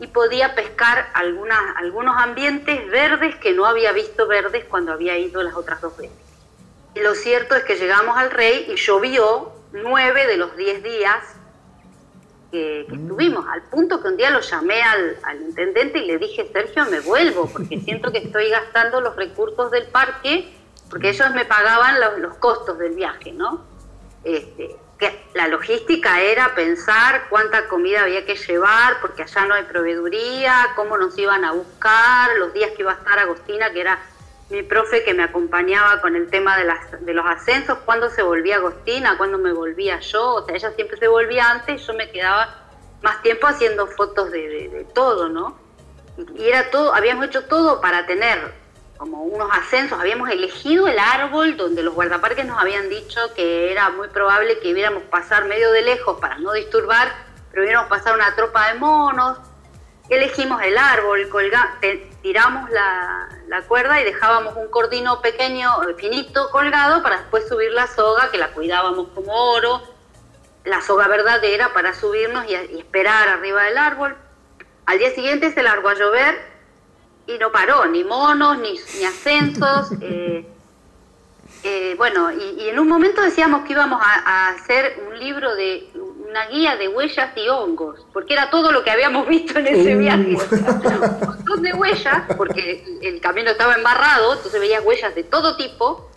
y 0.00 0.06
podía 0.08 0.54
pescar 0.54 1.08
algunas, 1.14 1.76
algunos 1.76 2.16
ambientes 2.18 2.90
verdes 2.90 3.36
que 3.36 3.52
no 3.52 3.64
había 3.64 3.92
visto 3.92 4.26
verdes 4.26 4.66
cuando 4.66 4.92
había 4.92 5.16
ido 5.16 5.42
las 5.42 5.54
otras 5.54 5.80
dos 5.80 5.96
veces. 5.96 6.16
Y 6.94 7.00
lo 7.00 7.14
cierto 7.14 7.54
es 7.54 7.64
que 7.64 7.76
llegamos 7.76 8.18
al 8.18 8.30
rey 8.30 8.66
y 8.68 8.76
llovió 8.76 9.52
nueve 9.72 10.26
de 10.26 10.36
los 10.36 10.56
diez 10.56 10.82
días 10.82 11.22
que, 12.50 12.86
mm. 12.88 12.94
estuvimos, 12.94 13.46
al 13.48 13.62
punto 13.62 14.02
que 14.02 14.08
un 14.08 14.16
día 14.16 14.30
lo 14.30 14.40
llamé 14.40 14.82
al, 14.82 15.16
intendente 15.40 15.98
y 15.98 16.06
le 16.06 16.18
dije, 16.18 16.48
Sergio, 16.52 16.84
me 16.86 17.00
vuelvo, 17.00 17.48
porque 17.52 17.80
siento 17.80 18.12
que 18.12 18.18
estoy 18.18 18.50
gastando 18.50 19.00
los 19.00 19.16
recursos 19.16 19.70
del 19.70 19.86
parque, 19.86 20.52
porque 20.88 21.10
ellos 21.10 21.30
me 21.34 21.44
pagaban 21.44 21.96
los, 22.20 22.36
costos 22.36 22.78
del 22.78 22.94
viaje, 22.94 23.32
¿no? 23.32 23.64
Este, 24.24 24.76
que 24.98 25.24
la 25.34 25.48
logística 25.48 26.20
era 26.20 26.54
pensar 26.54 27.26
cuánta 27.30 27.68
comida 27.68 28.02
había 28.02 28.26
que 28.26 28.34
llevar, 28.34 29.00
porque 29.00 29.22
allá 29.22 29.46
no 29.46 29.54
hay 29.54 29.64
proveeduría, 29.64 30.72
cómo 30.76 30.98
nos 30.98 31.16
iban 31.16 31.44
a 31.44 31.52
buscar, 31.52 32.36
los 32.38 32.52
días 32.52 32.72
que 32.72 32.82
iba 32.82 32.92
a 32.92 32.96
estar 32.96 33.18
Agostina, 33.18 33.70
que 33.70 33.80
era 33.80 33.98
mi 34.50 34.62
profe 34.62 35.04
que 35.04 35.14
me 35.14 35.22
acompañaba 35.22 36.00
con 36.00 36.16
el 36.16 36.28
tema 36.28 36.58
de, 36.58 36.64
las, 36.64 37.04
de 37.04 37.14
los 37.14 37.24
ascensos, 37.24 37.78
cuando 37.84 38.10
se 38.10 38.22
volvía 38.22 38.56
Agostina, 38.56 39.16
cuando 39.16 39.38
me 39.38 39.52
volvía 39.52 40.00
yo, 40.00 40.34
o 40.34 40.44
sea, 40.44 40.56
ella 40.56 40.72
siempre 40.72 40.98
se 40.98 41.06
volvía 41.06 41.50
antes, 41.50 41.86
yo 41.86 41.94
me 41.94 42.10
quedaba 42.10 42.56
más 43.00 43.22
tiempo 43.22 43.46
haciendo 43.46 43.86
fotos 43.86 44.30
de, 44.32 44.86
todo, 44.92 45.28
¿no? 45.28 45.56
Y 46.36 46.48
era 46.48 46.70
todo, 46.70 46.94
habíamos 46.94 47.26
hecho 47.26 47.44
todo 47.44 47.80
para 47.80 48.06
tener 48.06 48.52
como 48.98 49.22
unos 49.22 49.48
ascensos, 49.52 49.98
habíamos 49.98 50.28
elegido 50.28 50.86
el 50.86 50.98
árbol 50.98 51.56
donde 51.56 51.82
los 51.82 51.94
guardaparques 51.94 52.44
nos 52.44 52.58
habían 52.58 52.90
dicho 52.90 53.18
que 53.34 53.72
era 53.72 53.88
muy 53.88 54.08
probable 54.08 54.58
que 54.58 54.74
viéramos 54.74 55.04
pasar 55.04 55.46
medio 55.46 55.72
de 55.72 55.82
lejos 55.82 56.20
para 56.20 56.36
no 56.38 56.52
disturbar, 56.52 57.10
pero 57.50 57.62
viéramos 57.62 57.88
pasar 57.88 58.14
una 58.14 58.34
tropa 58.34 58.68
de 58.68 58.78
monos, 58.78 59.38
elegimos 60.10 60.60
el 60.62 60.76
árbol, 60.76 61.28
colga, 61.28 61.78
tiramos 62.22 62.68
la, 62.70 63.28
cuerda 63.68 64.00
y 64.00 64.04
dejábamos 64.04 64.56
un 64.56 64.68
cordino 64.68 65.20
pequeño, 65.20 65.70
finito, 65.96 66.50
colgado 66.50 67.02
para 67.02 67.18
después 67.18 67.46
subir 67.48 67.70
la 67.72 67.86
soga, 67.86 68.30
que 68.30 68.38
la 68.38 68.48
cuidábamos 68.48 69.08
como 69.14 69.32
oro, 69.32 69.82
la 70.64 70.80
soga 70.80 71.06
verdadera 71.06 71.72
para 71.72 71.94
subirnos 71.94 72.46
y, 72.48 72.54
esperar 72.54 73.28
arriba 73.28 73.64
del 73.64 73.78
árbol. 73.78 74.16
Al 74.86 74.98
día 74.98 75.14
siguiente 75.14 75.52
se 75.52 75.62
largó 75.62 75.90
a 75.90 75.94
llover 75.94 76.40
y 77.26 77.38
no 77.38 77.52
paró, 77.52 77.86
ni 77.86 78.02
monos, 78.02 78.58
ni, 78.58 79.04
ascensos. 79.04 79.92
Eh, 80.02 81.92
eh, 81.92 81.94
bueno, 81.98 82.30
y, 82.32 82.68
en 82.70 82.78
un 82.78 82.88
momento 82.88 83.20
decíamos 83.20 83.66
que 83.66 83.72
íbamos 83.72 84.00
a 84.02 84.48
hacer 84.48 85.04
un 85.06 85.18
libro 85.18 85.54
de 85.56 85.90
una 86.30 86.46
guía 86.46 86.76
de 86.76 86.88
huellas 86.88 87.36
y 87.36 87.48
hongos, 87.48 88.06
porque 88.12 88.34
era 88.34 88.50
todo 88.50 88.70
lo 88.70 88.84
que 88.84 88.90
habíamos 88.90 89.26
visto 89.26 89.58
en 89.58 89.66
ese 89.66 89.96
viaje. 89.96 90.36
un 90.36 91.20
montón 91.26 91.62
de 91.62 91.72
huellas, 91.72 92.22
porque 92.36 92.84
el 93.02 93.20
camino 93.20 93.50
estaba 93.50 93.74
embarrado, 93.74 94.34
entonces 94.34 94.60
veías 94.60 94.84
huellas 94.84 95.14
de 95.14 95.24
todo 95.24 95.56
tipo. 95.56 96.08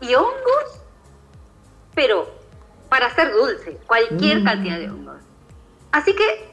Y 0.00 0.14
hongos, 0.14 0.80
pero 1.94 2.30
para 2.88 3.06
hacer 3.06 3.32
dulce, 3.32 3.78
cualquier 3.86 4.40
mm. 4.40 4.44
cantidad 4.44 4.78
de 4.78 4.90
hongos. 4.90 5.20
Así 5.92 6.14
que 6.14 6.48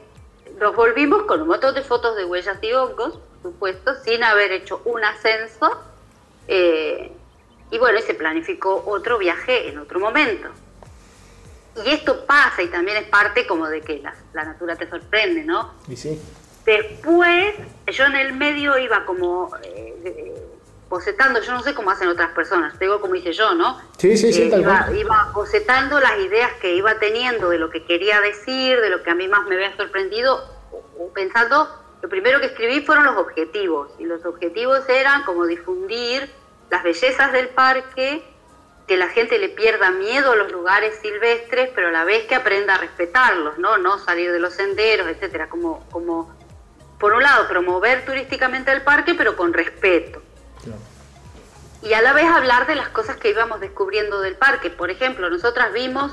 nos 0.60 0.76
volvimos 0.76 1.22
con 1.22 1.40
un 1.40 1.48
montón 1.48 1.74
de 1.74 1.82
fotos 1.82 2.16
de 2.16 2.26
huellas 2.26 2.58
y 2.60 2.72
hongos, 2.74 3.18
por 3.42 3.52
supuesto, 3.52 3.94
sin 4.04 4.22
haber 4.22 4.52
hecho 4.52 4.82
un 4.84 5.02
ascenso. 5.02 5.80
Eh, 6.48 7.10
y 7.70 7.78
bueno, 7.78 8.00
se 8.00 8.14
planificó 8.14 8.84
otro 8.86 9.16
viaje 9.18 9.68
en 9.68 9.78
otro 9.78 9.98
momento 9.98 10.50
y 11.84 11.90
esto 11.90 12.24
pasa 12.26 12.62
y 12.62 12.68
también 12.68 12.96
es 12.96 13.08
parte 13.08 13.46
como 13.46 13.66
de 13.68 13.80
que 13.80 13.98
la, 13.98 14.14
la 14.32 14.44
natura 14.44 14.76
te 14.76 14.88
sorprende, 14.88 15.44
¿no? 15.44 15.74
Y 15.88 15.96
sí. 15.96 16.20
Después, 16.64 17.54
yo 17.86 18.04
en 18.06 18.16
el 18.16 18.32
medio 18.32 18.76
iba 18.78 19.04
como 19.04 19.50
eh, 19.62 20.42
bocetando, 20.88 21.40
yo 21.40 21.52
no 21.52 21.62
sé 21.62 21.74
cómo 21.74 21.90
hacen 21.90 22.08
otras 22.08 22.32
personas, 22.32 22.78
digo 22.78 23.00
como 23.00 23.14
hice 23.14 23.32
yo, 23.32 23.54
¿no? 23.54 23.80
Sí, 23.98 24.16
sí, 24.16 24.32
sí, 24.32 24.42
eh, 24.42 24.58
iba, 24.58 24.88
iba 24.92 25.30
bocetando 25.32 26.00
las 26.00 26.18
ideas 26.18 26.52
que 26.60 26.74
iba 26.74 26.98
teniendo 26.98 27.50
de 27.50 27.58
lo 27.58 27.70
que 27.70 27.84
quería 27.84 28.20
decir, 28.20 28.80
de 28.80 28.90
lo 28.90 29.02
que 29.02 29.10
a 29.10 29.14
mí 29.14 29.28
más 29.28 29.46
me 29.46 29.56
había 29.56 29.76
sorprendido, 29.76 30.42
pensando, 31.14 31.68
lo 32.02 32.08
primero 32.08 32.40
que 32.40 32.46
escribí 32.46 32.80
fueron 32.80 33.04
los 33.04 33.16
objetivos, 33.16 33.90
y 33.98 34.04
los 34.04 34.24
objetivos 34.24 34.88
eran 34.88 35.22
como 35.24 35.46
difundir 35.46 36.30
las 36.70 36.82
bellezas 36.82 37.32
del 37.32 37.48
parque, 37.50 38.24
que 38.86 38.96
la 38.96 39.08
gente 39.08 39.38
le 39.38 39.48
pierda 39.48 39.90
miedo 39.90 40.32
a 40.32 40.36
los 40.36 40.52
lugares 40.52 40.98
silvestres, 41.02 41.70
pero 41.74 41.88
a 41.88 41.90
la 41.90 42.04
vez 42.04 42.26
que 42.26 42.34
aprenda 42.34 42.74
a 42.74 42.78
respetarlos, 42.78 43.58
¿no? 43.58 43.78
No 43.78 43.98
salir 43.98 44.30
de 44.30 44.38
los 44.38 44.54
senderos, 44.54 45.08
etcétera, 45.08 45.48
como, 45.48 45.84
como 45.90 46.32
por 46.98 47.12
un 47.12 47.22
lado 47.22 47.48
promover 47.48 48.04
turísticamente 48.04 48.70
el 48.72 48.82
parque, 48.82 49.14
pero 49.14 49.36
con 49.36 49.52
respeto. 49.52 50.22
Y 51.82 51.92
a 51.92 52.02
la 52.02 52.12
vez 52.12 52.26
hablar 52.26 52.66
de 52.66 52.74
las 52.74 52.88
cosas 52.88 53.16
que 53.16 53.30
íbamos 53.30 53.60
descubriendo 53.60 54.20
del 54.20 54.36
parque. 54.36 54.70
Por 54.70 54.90
ejemplo, 54.90 55.28
nosotras 55.30 55.72
vimos 55.72 56.12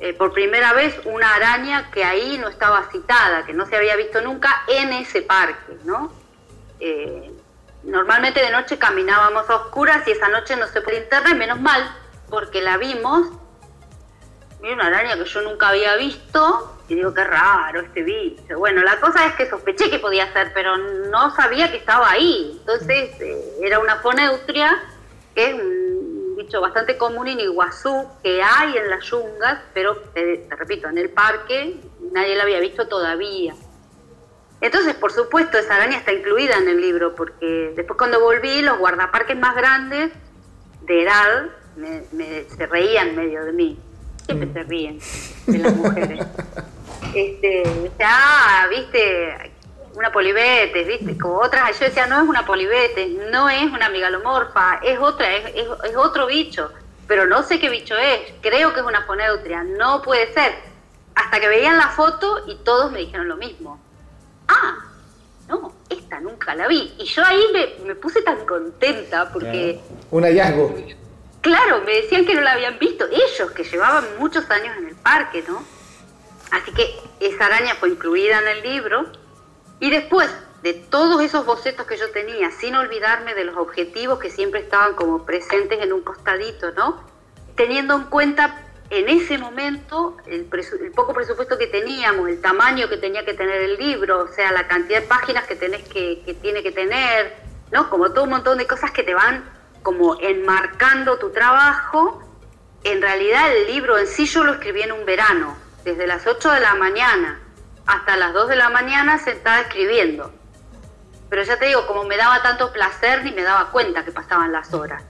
eh, 0.00 0.12
por 0.12 0.32
primera 0.32 0.72
vez 0.72 0.98
una 1.04 1.34
araña 1.34 1.90
que 1.90 2.04
ahí 2.04 2.36
no 2.38 2.48
estaba 2.48 2.88
citada, 2.90 3.44
que 3.46 3.52
no 3.52 3.66
se 3.66 3.76
había 3.76 3.96
visto 3.96 4.20
nunca 4.20 4.64
en 4.66 4.92
ese 4.92 5.22
parque, 5.22 5.76
¿no? 5.84 6.12
Eh, 6.80 7.31
normalmente 7.84 8.40
de 8.40 8.50
noche 8.50 8.78
caminábamos 8.78 9.48
a 9.48 9.56
oscuras 9.56 10.06
y 10.06 10.12
esa 10.12 10.28
noche 10.28 10.56
no 10.56 10.66
se 10.66 10.80
podía 10.80 11.00
internet, 11.00 11.36
menos 11.36 11.60
mal, 11.60 11.82
porque 12.28 12.62
la 12.62 12.76
vimos. 12.76 13.28
Vi 14.60 14.70
una 14.70 14.86
araña 14.86 15.16
que 15.16 15.24
yo 15.24 15.42
nunca 15.42 15.68
había 15.68 15.96
visto 15.96 16.78
y 16.88 16.94
digo, 16.94 17.12
qué 17.12 17.24
raro 17.24 17.80
este 17.80 18.02
bicho. 18.02 18.58
Bueno, 18.58 18.82
la 18.82 19.00
cosa 19.00 19.26
es 19.26 19.34
que 19.34 19.48
sospeché 19.48 19.90
que 19.90 19.98
podía 19.98 20.32
ser, 20.32 20.52
pero 20.54 20.76
no 20.76 21.34
sabía 21.34 21.70
que 21.70 21.78
estaba 21.78 22.10
ahí. 22.10 22.58
Entonces 22.60 23.20
eh, 23.20 23.58
era 23.62 23.78
una 23.78 23.96
foneutria, 23.96 24.80
que 25.34 25.50
es 25.50 25.54
un 25.54 26.36
bicho 26.36 26.60
bastante 26.60 26.96
común 26.96 27.28
en 27.28 27.40
Iguazú, 27.40 28.06
que 28.22 28.42
hay 28.42 28.76
en 28.76 28.90
las 28.90 29.04
yungas, 29.04 29.60
pero 29.74 29.96
te 30.14 30.46
repito, 30.50 30.88
en 30.88 30.98
el 30.98 31.10
parque 31.10 31.80
nadie 32.12 32.36
la 32.36 32.44
había 32.44 32.60
visto 32.60 32.86
todavía. 32.86 33.54
Entonces, 34.62 34.94
por 34.94 35.12
supuesto, 35.12 35.58
esa 35.58 35.74
araña 35.74 35.98
está 35.98 36.12
incluida 36.12 36.56
en 36.56 36.68
el 36.68 36.80
libro, 36.80 37.16
porque 37.16 37.72
después 37.74 37.98
cuando 37.98 38.20
volví, 38.20 38.62
los 38.62 38.78
guardaparques 38.78 39.36
más 39.36 39.56
grandes 39.56 40.12
de 40.82 41.02
edad 41.02 41.46
me, 41.74 42.44
se 42.44 42.66
reían 42.68 43.16
medio 43.16 43.44
de 43.44 43.52
mí. 43.52 43.78
Siempre 44.24 44.46
mm. 44.46 44.52
se 44.52 44.62
ríen 44.62 45.00
de 45.46 45.58
las 45.58 45.74
mujeres. 45.74 46.26
este, 47.14 47.90
ah, 48.04 48.68
viste, 48.70 49.52
una 49.96 50.12
polibetes, 50.12 50.86
viste, 50.86 51.18
como 51.18 51.38
otras, 51.40 51.76
yo 51.80 51.86
decía, 51.86 52.06
no 52.06 52.22
es 52.22 52.28
una 52.28 52.46
polibetes, 52.46 53.10
no 53.32 53.50
es 53.50 53.64
una 53.64 53.88
migalomorfa, 53.88 54.78
es 54.84 54.96
otra, 55.00 55.28
es, 55.38 55.56
es, 55.56 55.96
otro 55.96 56.28
bicho, 56.28 56.70
pero 57.08 57.26
no 57.26 57.42
sé 57.42 57.58
qué 57.58 57.68
bicho 57.68 57.96
es, 57.96 58.32
creo 58.40 58.72
que 58.72 58.78
es 58.78 58.86
una 58.86 59.06
foneutria, 59.06 59.64
no 59.64 60.02
puede 60.02 60.32
ser. 60.32 60.54
Hasta 61.16 61.40
que 61.40 61.48
veían 61.48 61.76
la 61.78 61.88
foto 61.88 62.44
y 62.46 62.54
todos 62.62 62.92
me 62.92 63.00
dijeron 63.00 63.28
lo 63.28 63.36
mismo 63.36 63.80
ah, 64.48 64.78
no, 65.48 65.74
esta 65.88 66.20
nunca 66.20 66.54
la 66.54 66.68
vi. 66.68 66.94
Y 66.98 67.04
yo 67.04 67.24
ahí 67.24 67.42
me, 67.84 67.94
puse 67.94 68.22
tan 68.22 68.44
contenta 68.46 69.32
porque... 69.32 69.80
Un 70.10 70.24
hallazgo. 70.24 70.74
Claro, 71.40 71.82
me 71.84 71.96
decían 71.96 72.24
que 72.24 72.34
no 72.34 72.40
la 72.40 72.52
habían 72.52 72.78
visto, 72.78 73.04
ellos 73.06 73.50
que 73.50 73.64
llevaban 73.64 74.04
muchos 74.18 74.48
años 74.50 74.76
en 74.78 74.88
el 74.88 74.94
parque, 74.94 75.44
¿no? 75.48 75.62
Así 76.52 76.70
que 76.72 76.94
esa 77.18 77.46
araña 77.46 77.74
fue 77.74 77.88
incluida 77.88 78.38
en 78.40 78.48
el 78.48 78.62
libro 78.62 79.06
y 79.80 79.90
después 79.90 80.30
de 80.62 80.74
todos 80.74 81.20
esos 81.20 81.44
bocetos 81.44 81.86
que 81.86 81.96
yo 81.96 82.10
tenía, 82.12 82.50
sin 82.52 82.76
olvidarme 82.76 83.34
de 83.34 83.44
los 83.44 83.56
objetivos 83.56 84.20
que 84.20 84.30
siempre 84.30 84.60
estaban 84.60 84.94
como 84.94 85.26
presentes 85.26 85.82
en 85.82 85.92
un 85.92 86.02
costadito, 86.02 86.70
¿no? 86.72 87.02
Teniendo 87.56 87.96
en 87.96 88.04
cuenta 88.04 88.71
en 88.92 89.08
ese 89.08 89.38
momento 89.38 90.18
el, 90.26 90.44
poco 90.94 91.14
presupuesto 91.14 91.56
que 91.56 91.66
teníamos, 91.66 92.28
el 92.28 92.42
tamaño 92.42 92.90
que 92.90 92.98
tenía 92.98 93.24
que 93.24 93.32
tener 93.32 93.62
el 93.62 93.76
libro, 93.78 94.24
o 94.24 94.28
sea, 94.28 94.52
la 94.52 94.68
cantidad 94.68 95.00
de 95.00 95.06
páginas 95.06 95.44
que 95.46 95.56
que, 95.56 96.36
tiene 96.42 96.62
que 96.62 96.72
tener, 96.72 97.34
¿no? 97.70 97.88
Como 97.88 98.12
todo 98.12 98.24
un 98.24 98.30
montón 98.30 98.58
de 98.58 98.66
cosas 98.66 98.90
que 98.90 99.02
te 99.02 99.14
van 99.14 99.50
como 99.82 100.20
enmarcando 100.20 101.18
tu 101.18 101.30
trabajo. 101.30 102.22
En 102.84 103.00
realidad 103.00 103.56
el 103.56 103.66
libro 103.66 103.96
en 103.96 104.06
sí 104.06 104.26
yo 104.26 104.44
lo 104.44 104.52
escribí 104.52 104.82
en 104.82 104.92
un 104.92 105.06
verano, 105.06 105.56
desde 105.84 106.06
las 106.06 106.26
8 106.26 106.50
de 106.50 106.60
la 106.60 106.74
mañana 106.74 107.40
hasta 107.86 108.16
las 108.16 108.34
2 108.34 108.48
de 108.48 108.56
la 108.56 108.68
mañana 108.68 109.18
sentada 109.18 109.62
escribiendo. 109.62 110.34
Pero 111.30 111.44
ya 111.44 111.58
te 111.58 111.64
digo, 111.64 111.86
como 111.86 112.04
me 112.04 112.18
daba 112.18 112.42
tanto 112.42 112.74
placer, 112.74 113.24
ni 113.24 113.32
me 113.32 113.42
daba 113.42 113.70
cuenta 113.70 114.04
que 114.04 114.12
pasaban 114.12 114.52
las 114.52 114.74
horas. 114.74 115.02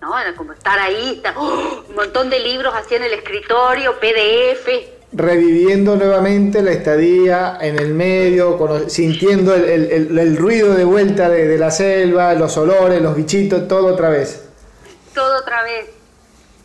¿No? 0.00 0.18
Era 0.18 0.34
como 0.34 0.52
estar 0.52 0.78
ahí, 0.78 1.22
¡oh! 1.36 1.84
un 1.88 1.94
montón 1.94 2.30
de 2.30 2.40
libros 2.40 2.74
así 2.74 2.94
en 2.94 3.04
el 3.04 3.12
escritorio, 3.12 3.98
PDF. 4.00 4.68
Reviviendo 5.12 5.96
nuevamente 5.96 6.62
la 6.62 6.70
estadía 6.70 7.58
en 7.60 7.78
el 7.78 7.94
medio, 7.94 8.56
sintiendo 8.88 9.54
el, 9.54 10.36
ruido 10.36 10.74
de 10.74 10.84
vuelta 10.84 11.28
de, 11.28 11.58
la 11.58 11.70
selva, 11.70 12.32
los 12.34 12.56
olores, 12.56 13.02
los 13.02 13.16
bichitos, 13.16 13.66
todo 13.66 13.88
otra 13.88 14.08
vez. 14.08 14.48
Todo 15.12 15.40
otra 15.40 15.64
vez. 15.64 15.90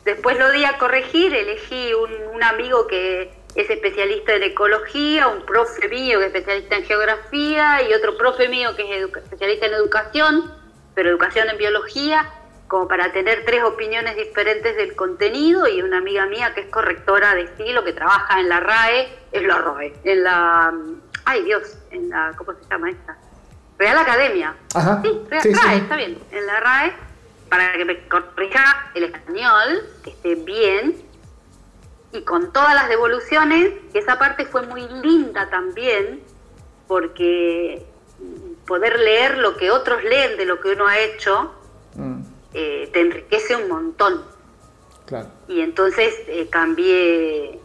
Después 0.06 0.38
lo 0.38 0.52
di 0.52 0.64
a 0.64 0.78
corregir, 0.78 1.34
elegí 1.34 1.92
un, 1.96 2.36
un 2.36 2.44
amigo 2.44 2.86
que 2.86 3.34
es 3.56 3.70
especialista 3.70 4.36
en 4.36 4.44
ecología, 4.44 5.28
un 5.28 5.44
profe 5.44 5.88
mío 5.90 6.20
que 6.20 6.28
es 6.28 6.36
especialista 6.36 6.76
en 6.76 6.84
geografía 6.84 7.82
y 7.90 7.94
otro 7.94 8.16
profe 8.16 8.48
mío 8.48 8.76
que 8.76 8.84
es 8.84 9.10
especialista 9.18 9.66
en 9.66 9.74
educación, 9.74 10.54
pero 10.94 11.10
educación 11.10 11.50
en 11.50 11.58
biología 11.58 12.32
como 12.68 12.88
para 12.88 13.12
tener 13.12 13.46
tres 13.46 13.64
opiniones 13.64 14.16
diferentes 14.16 14.76
del 14.76 14.96
contenido 14.96 15.68
y 15.68 15.82
una 15.82 16.00
amiga 16.00 16.26
mía 16.26 16.54
que 16.54 16.62
es 16.62 16.68
correctora 16.68 17.36
de 17.36 17.44
estilo, 17.44 17.84
que 17.84 17.94
trabaja 17.94 18.40
en 18.40 18.50
la 18.50 18.60
RAE, 18.60 19.08
es 19.32 19.44
la 19.44 19.58
RAE, 19.60 19.94
en 20.04 20.24
la, 20.24 20.74
ay 21.26 21.44
Dios, 21.44 21.78
en 21.92 22.10
la, 22.10 22.34
¿cómo 22.38 22.54
se 22.54 22.68
llama 22.70 22.90
esta? 22.90 23.18
Real 23.78 23.98
Academia. 23.98 24.56
Ajá. 24.74 25.02
Sí, 25.04 25.22
RAE, 25.30 25.78
está 25.78 25.96
bien, 25.96 26.18
en 26.32 26.46
la 26.46 26.60
RAE, 26.60 26.94
para 27.50 27.74
que 27.74 27.86
me 27.86 28.08
corrija 28.08 28.90
el 28.96 29.04
español, 29.04 29.84
que 30.04 30.10
esté 30.10 30.36
bien, 30.36 30.96
y 32.12 32.22
con 32.22 32.52
todas 32.52 32.74
las 32.74 32.90
devoluciones, 32.90 33.74
que 33.92 34.00
esa 34.00 34.18
parte 34.18 34.46
fue 34.46 34.64
muy 34.64 34.88
linda 35.04 35.50
también, 35.50 36.24
porque 36.88 37.86
poder 38.66 39.00
leer 39.00 39.38
lo 39.38 39.58
que 39.58 39.70
otros 39.70 40.04
leen 40.04 40.38
de 40.38 40.46
lo 40.46 40.60
que 40.60 40.70
uno 40.70 40.88
ha 40.88 40.98
hecho, 40.98 41.54
mm. 41.96 42.35
Eh, 42.58 42.90
te 42.94 43.02
enriquece 43.02 43.54
un 43.58 43.68
montón. 43.68 44.24
Y 45.50 45.60
entonces 45.60 46.16
eh, 46.28 46.48
cambié, 46.50 47.60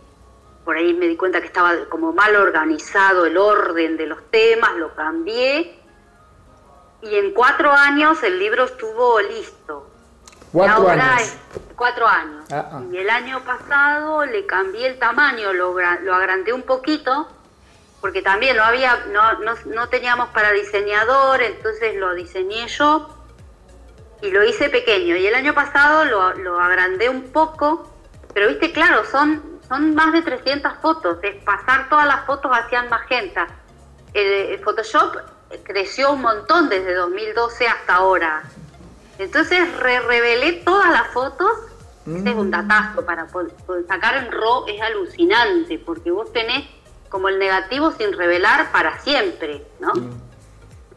por 0.64 0.76
ahí 0.76 0.92
me 0.94 1.06
di 1.06 1.16
cuenta 1.16 1.40
que 1.40 1.46
estaba 1.46 1.84
como 1.88 2.12
mal 2.12 2.34
organizado 2.34 3.24
el 3.24 3.36
orden 3.36 3.96
de 3.96 4.06
los 4.06 4.20
temas, 4.32 4.74
lo 4.78 4.92
cambié. 4.96 5.78
Y 7.02 7.14
en 7.14 7.32
cuatro 7.32 7.70
años 7.70 8.20
el 8.24 8.40
libro 8.40 8.64
estuvo 8.64 9.20
listo. 9.20 9.88
¿Cuatro 10.52 10.88
años? 10.88 11.36
cuatro 11.76 12.08
años. 12.08 12.44
Ah, 12.50 12.70
ah. 12.72 12.82
Y 12.90 12.96
el 12.96 13.08
año 13.08 13.44
pasado 13.44 14.26
le 14.26 14.44
cambié 14.44 14.88
el 14.88 14.98
tamaño, 14.98 15.52
lo, 15.52 15.72
lo 16.02 16.14
agrandé 16.16 16.52
un 16.52 16.62
poquito, 16.62 17.28
porque 18.00 18.22
también 18.22 18.56
no 18.56 18.64
había, 18.64 19.06
no, 19.12 19.38
no, 19.38 19.54
no 19.66 19.88
teníamos 19.88 20.30
para 20.30 20.50
diseñador, 20.50 21.40
entonces 21.42 21.94
lo 21.94 22.12
diseñé 22.14 22.66
yo 22.66 23.19
y 24.22 24.30
lo 24.30 24.44
hice 24.44 24.68
pequeño. 24.68 25.16
Y 25.16 25.26
el 25.26 25.34
año 25.34 25.54
pasado 25.54 26.04
lo, 26.04 26.34
lo 26.34 26.60
agrandé 26.60 27.08
un 27.08 27.30
poco, 27.32 27.90
pero 28.34 28.48
viste, 28.48 28.72
claro, 28.72 29.04
son, 29.04 29.60
son 29.68 29.94
más 29.94 30.12
de 30.12 30.22
300 30.22 30.74
fotos, 30.80 31.18
es 31.22 31.42
pasar 31.44 31.88
todas 31.88 32.06
las 32.06 32.26
fotos 32.26 32.50
hacia 32.52 32.82
magenta. 32.84 33.48
El, 34.12 34.58
Photoshop 34.60 35.16
creció 35.62 36.12
un 36.12 36.22
montón 36.22 36.68
desde 36.68 36.94
2012 36.94 37.68
hasta 37.68 37.94
ahora. 37.94 38.42
Entonces 39.18 39.76
re 39.78 40.00
revelé 40.00 40.52
todas 40.64 40.90
las 40.90 41.08
fotos. 41.08 41.50
Este 42.06 42.30
es 42.30 42.36
un 42.36 42.48
mm. 42.48 42.50
datazo 42.50 43.04
para 43.04 43.28
sacar 43.86 44.16
en 44.16 44.32
RAW, 44.32 44.66
es 44.66 44.80
alucinante, 44.80 45.78
porque 45.78 46.10
vos 46.10 46.32
tenés 46.32 46.68
como 47.08 47.28
el 47.28 47.38
negativo 47.38 47.92
sin 47.92 48.12
revelar 48.12 48.72
para 48.72 48.98
siempre, 49.00 49.64
¿no? 49.78 49.92
Mm. 49.94 50.10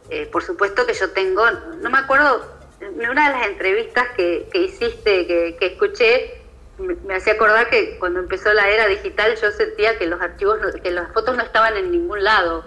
Eh, 0.09 0.29
por 0.31 0.43
supuesto 0.43 0.85
que 0.85 0.93
yo 0.93 1.11
tengo, 1.11 1.43
no 1.81 1.89
me 1.89 1.97
acuerdo 1.97 2.41
en 2.83 3.09
una 3.09 3.29
de 3.29 3.37
las 3.37 3.47
entrevistas 3.47 4.07
que, 4.15 4.47
hiciste, 4.53 5.27
que, 5.27 5.65
escuché, 5.65 6.41
me, 6.77 7.15
hacía 7.15 7.33
acordar 7.33 7.69
que 7.69 7.97
cuando 7.99 8.19
empezó 8.19 8.53
la 8.53 8.69
era 8.69 8.87
digital 8.87 9.35
yo 9.41 9.51
sentía 9.51 9.97
que 9.97 10.07
los 10.07 10.21
archivos, 10.21 10.59
que 10.81 10.91
las 10.91 11.11
fotos 11.13 11.35
no 11.37 11.43
estaban 11.43 11.77
en 11.77 11.91
ningún 11.91 12.23
lado, 12.23 12.65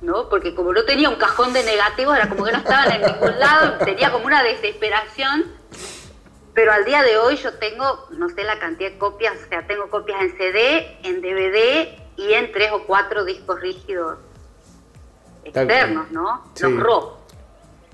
¿no? 0.00 0.28
Porque 0.28 0.54
como 0.54 0.72
no 0.72 0.84
tenía 0.84 1.08
un 1.08 1.16
cajón 1.16 1.52
de 1.52 1.62
negativos, 1.62 2.16
era 2.16 2.28
como 2.28 2.44
que 2.44 2.52
no 2.52 2.58
estaban 2.58 2.92
en 2.92 3.02
ningún 3.02 3.38
lado, 3.38 3.78
tenía 3.84 4.10
como 4.10 4.26
una 4.26 4.42
desesperación. 4.42 5.44
Pero 6.52 6.72
al 6.72 6.84
día 6.84 7.02
de 7.02 7.16
hoy 7.16 7.36
yo 7.36 7.54
tengo, 7.54 8.08
no 8.10 8.28
sé 8.28 8.42
la 8.42 8.58
cantidad 8.58 8.90
de 8.90 8.98
copias, 8.98 9.34
o 9.44 9.48
sea, 9.48 9.66
tengo 9.66 9.88
copias 9.88 10.20
en 10.20 10.36
CD, 10.36 10.98
en 11.04 11.20
DVD 11.22 11.96
y 12.16 12.32
en 12.32 12.50
tres 12.52 12.72
o 12.72 12.84
cuatro 12.86 13.24
discos 13.24 13.60
rígidos 13.60 14.18
externos, 15.44 16.10
¿no? 16.10 16.44
Los 16.60 16.76
RAW. 16.76 17.19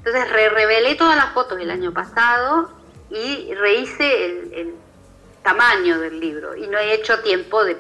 Entonces 0.07 0.33
re 0.33 0.49
revelé 0.51 0.95
todas 0.95 1.17
las 1.17 1.35
fotos 1.35 1.59
del 1.59 1.69
año 1.69 1.93
pasado 1.93 2.71
y 3.11 3.53
rehice 3.55 4.27
el, 4.53 4.75
tamaño 5.43 6.01
del 6.01 6.19
libro 6.19 6.57
y 6.57 6.67
no 6.67 6.77
he 6.77 6.93
hecho 6.93 7.21
tiempo 7.21 7.65
de, 7.65 7.77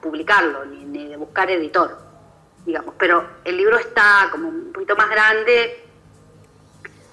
publicarlo 0.00 0.64
ni, 0.64 1.08
de 1.08 1.16
buscar 1.16 1.48
editor, 1.50 1.96
digamos, 2.64 2.94
pero 2.98 3.24
el 3.44 3.56
libro 3.56 3.78
está 3.78 4.28
como 4.32 4.48
un 4.48 4.72
poquito 4.72 4.96
más 4.96 5.08
grande 5.08 5.84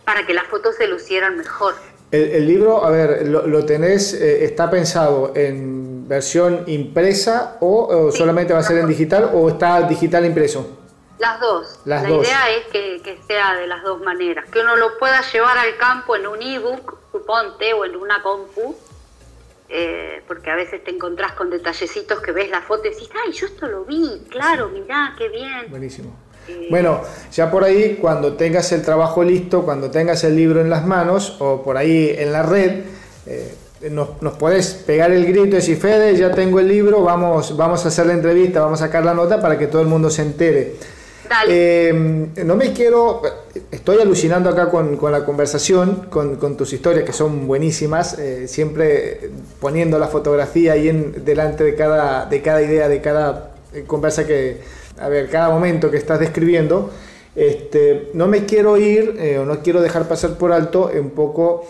para 0.04 0.26
que 0.26 0.34
las 0.34 0.46
fotos 0.46 0.76
se 0.76 0.88
lucieran 0.88 1.38
mejor. 1.38 1.76
El, 2.12 2.48
libro, 2.48 2.84
a 2.86 2.90
ver, 2.92 3.28
lo, 3.28 3.66
tenés, 3.66 4.14
eh, 4.14 4.46
está 4.46 4.70
pensado 4.70 5.32
en 5.36 6.08
versión 6.08 6.64
impresa 6.68 7.58
o, 7.60 8.12
solamente 8.12 8.54
va 8.54 8.60
a 8.60 8.64
ser 8.64 8.78
en 8.78 8.88
digital 8.88 9.32
o 9.34 9.50
está 9.50 9.82
digital 9.84 10.26
impreso? 10.26 10.83
Las 11.20 11.40
dos. 11.40 11.80
la 11.86 12.10
idea 12.10 12.50
es 12.50 12.66
que, 12.68 13.20
sea 13.28 13.56
de 13.56 13.68
las 13.68 13.84
dos 13.84 14.02
maneras. 14.02 14.50
Que 14.50 14.60
uno 14.60 14.76
lo 14.76 14.98
pueda 14.98 15.22
llevar 15.32 15.58
al 15.58 15.78
campo 15.78 16.16
en 16.16 16.28
un 16.28 16.42
ebook, 16.42 16.98
suponte, 17.12 17.74
o 17.74 17.86
en 17.86 17.96
una 17.96 18.22
compu, 18.22 18.76
eh, 19.70 20.22
porque 20.28 20.50
a 20.50 20.56
veces 20.56 20.84
te 20.84 20.92
encontrás 20.92 21.34
con 21.34 21.50
detallecitos 21.50 22.20
que 22.20 22.32
ves 22.32 22.50
la 22.50 22.62
foto 22.62 22.88
y 22.88 22.92
decís, 22.92 23.10
ay, 23.26 23.32
yo 23.32 23.46
esto 23.46 23.68
lo 23.68 23.86
vi, 23.86 24.24
claro, 24.30 24.70
mirá, 24.70 25.16
qué 25.18 25.30
bien. 25.30 25.68
Buenísimo. 25.70 26.16
Bueno, 26.70 27.02
ya 27.32 27.50
por 27.50 27.64
ahí, 27.64 27.98
cuando 28.02 28.34
tengas 28.34 28.72
el 28.74 28.84
trabajo 28.84 29.24
listo, 29.24 29.64
cuando 29.64 29.90
tengas 29.90 30.24
el 30.26 30.36
libro 30.36 30.60
en 30.60 30.70
las 30.70 30.86
manos 30.86 31.38
o 31.40 31.64
por 31.64 31.78
ahí 31.78 32.14
en 32.18 32.34
la 32.34 32.44
red, 32.44 32.84
eh, 33.26 33.56
nos, 33.90 34.22
nos 34.22 34.34
puedes 34.38 34.74
pegar 34.74 35.12
el 35.12 35.26
grito 35.26 35.46
y 35.46 35.50
decir, 35.52 35.78
Fede, 35.78 36.16
ya 36.18 36.32
tengo 36.32 36.60
el 36.60 36.68
libro, 36.68 37.02
vamos, 37.02 37.56
vamos 37.56 37.86
a 37.86 37.88
hacer 37.88 38.08
la 38.08 38.14
entrevista, 38.14 38.60
vamos 38.60 38.82
a 38.82 38.88
sacar 38.88 39.06
la 39.06 39.14
nota 39.14 39.42
para 39.42 39.58
que 39.58 39.68
todo 39.68 39.82
el 39.82 39.88
mundo 39.88 40.10
se 40.10 40.22
entere. 40.22 40.76
Eh, 41.48 42.28
no 42.44 42.56
me 42.56 42.74
quiero, 42.74 43.22
estoy 43.72 44.00
alucinando 44.00 44.50
acá 44.50 44.70
con, 44.70 45.00
la 45.12 45.26
conversación, 45.26 46.08
con, 46.10 46.58
tus 46.58 46.74
historias 46.74 47.06
que 47.06 47.14
son 47.14 47.48
buenísimas, 47.48 48.18
eh, 48.20 48.48
siempre 48.48 49.32
poniendo 49.60 49.98
la 50.00 50.08
fotografía 50.08 50.74
ahí 50.74 50.90
en, 50.90 51.26
delante 51.26 51.64
de 51.64 51.76
cada, 51.76 52.26
de 52.26 52.42
cada 52.42 52.62
idea, 52.62 52.88
de 52.88 53.02
cada 53.02 53.56
conversa 53.88 54.26
que, 54.26 54.62
a 55.00 55.08
ver, 55.08 55.30
cada 55.30 55.50
momento 55.50 55.90
que 55.90 55.98
estás 55.98 56.20
describiendo. 56.20 56.92
Este, 57.36 58.12
no 58.14 58.28
me 58.28 58.46
quiero 58.46 58.78
ir 58.78 59.16
eh, 59.20 59.40
o 59.40 59.46
no 59.46 59.62
quiero 59.62 59.82
dejar 59.82 60.08
pasar 60.08 60.38
por 60.38 60.52
alto 60.52 60.92
un 60.94 61.10
poco, 61.10 61.66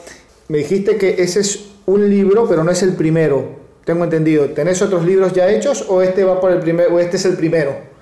me 0.50 0.58
dijiste 0.58 0.98
que 0.98 1.22
ese 1.24 1.40
es 1.40 1.68
un 1.86 2.10
libro, 2.10 2.48
pero 2.48 2.64
no 2.64 2.72
es 2.72 2.84
el 2.84 2.94
primero. 2.94 3.64
Tengo 3.86 4.04
entendido. 4.04 4.50
¿Tenés 4.50 4.82
otros 4.82 5.06
libros 5.06 5.34
ya 5.34 5.50
hechos 5.50 5.86
o 5.88 6.02
este 6.02 6.24
va 6.24 6.40
por 6.40 6.52
el 6.52 6.60
primero 6.60 6.96
o 6.96 7.00
este 7.00 7.18
es 7.18 7.26
el 7.26 7.36
primero? 7.36 7.93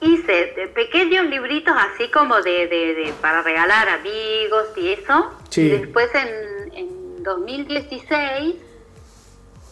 Hice 0.00 0.70
pequeños 0.74 1.26
libritos 1.26 1.74
así 1.76 2.10
como 2.10 2.40
de, 2.40 2.66
de, 2.66 3.14
para 3.20 3.42
regalar 3.42 3.88
amigos 3.88 4.68
y 4.76 4.92
eso. 4.92 5.30
Y 5.56 5.68
después 5.68 6.10
en, 6.14 6.72
en 6.74 7.22
2016 7.22 8.56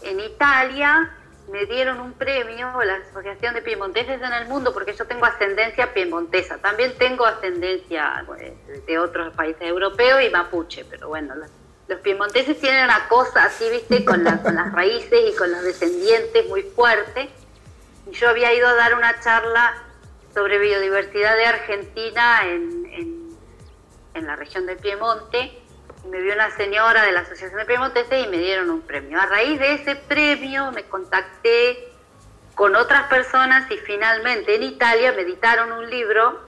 en 0.03 0.21
Italia 0.21 1.11
me 1.51 1.65
dieron 1.67 2.01
un 2.01 2.13
premio 2.13 2.73
la 2.85 2.97
Asociación 2.97 3.55
de 3.55 3.63
Piemonteses 3.63 4.21
en 4.21 4.33
el 4.33 4.47
Mundo 4.49 4.73
porque 4.73 4.95
yo 4.95 5.07
tengo 5.07 5.25
ascendencia 5.25 5.93
piemontesa. 5.95 6.59
También 6.59 6.93
tengo 6.99 7.25
ascendencia 7.25 8.23
pues, 8.27 8.53
de 8.87 8.99
otros 8.99 9.35
países 9.35 9.63
europeos 9.63 10.23
y 10.23 10.31
mapuche, 10.31 10.85
pero 10.85 11.09
bueno, 11.09 11.35
los 11.89 12.01
piemonteses 12.01 12.61
tienen 12.61 12.85
una 12.85 13.09
cosa 13.09 13.45
así, 13.45 13.69
viste, 13.71 14.05
con, 14.05 14.25
con 14.43 14.55
las 14.55 14.73
raíces 14.73 15.21
y 15.33 15.37
con 15.37 15.51
los 15.51 15.63
descendientes 15.63 16.47
muy 16.49 16.63
fuerte. 16.63 17.31
Y 18.11 18.15
yo 18.15 18.29
había 18.29 18.53
ido 18.53 18.69
a 18.69 18.75
dar 18.75 18.95
una 18.95 19.19
charla 19.21 19.85
sobre 20.39 20.61
biodiversidad 20.61 21.37
de 21.37 21.47
Argentina 21.47 22.43
en, 22.45 23.37
en, 24.15 24.27
la 24.27 24.37
región 24.37 24.67
del 24.67 24.77
Piemonte. 24.77 25.53
Y 26.05 26.09
me 26.09 26.21
vio 26.21 26.33
una 26.35 26.51
señora 26.53 27.03
de 27.03 27.11
la 27.11 27.21
Asociación 27.21 27.59
de 27.59 27.65
Piemonteses 27.65 28.25
y 28.25 28.29
me 28.29 28.39
dieron 28.39 28.71
un 28.71 28.83
premio. 28.83 29.21
A 29.21 29.27
raíz 29.27 29.59
de 29.59 29.75
ese 29.75 29.97
premio 29.97 30.71
me 30.71 30.85
contacté 30.85 31.93
con 32.55 32.77
otras 32.77 33.09
personas 33.09 33.69
y 33.73 33.79
finalmente 33.79 34.55
en 34.55 34.63
Italia 34.63 35.13
me 35.13 35.23
editaron 35.23 35.73
un 35.73 35.91
libro, 35.91 36.41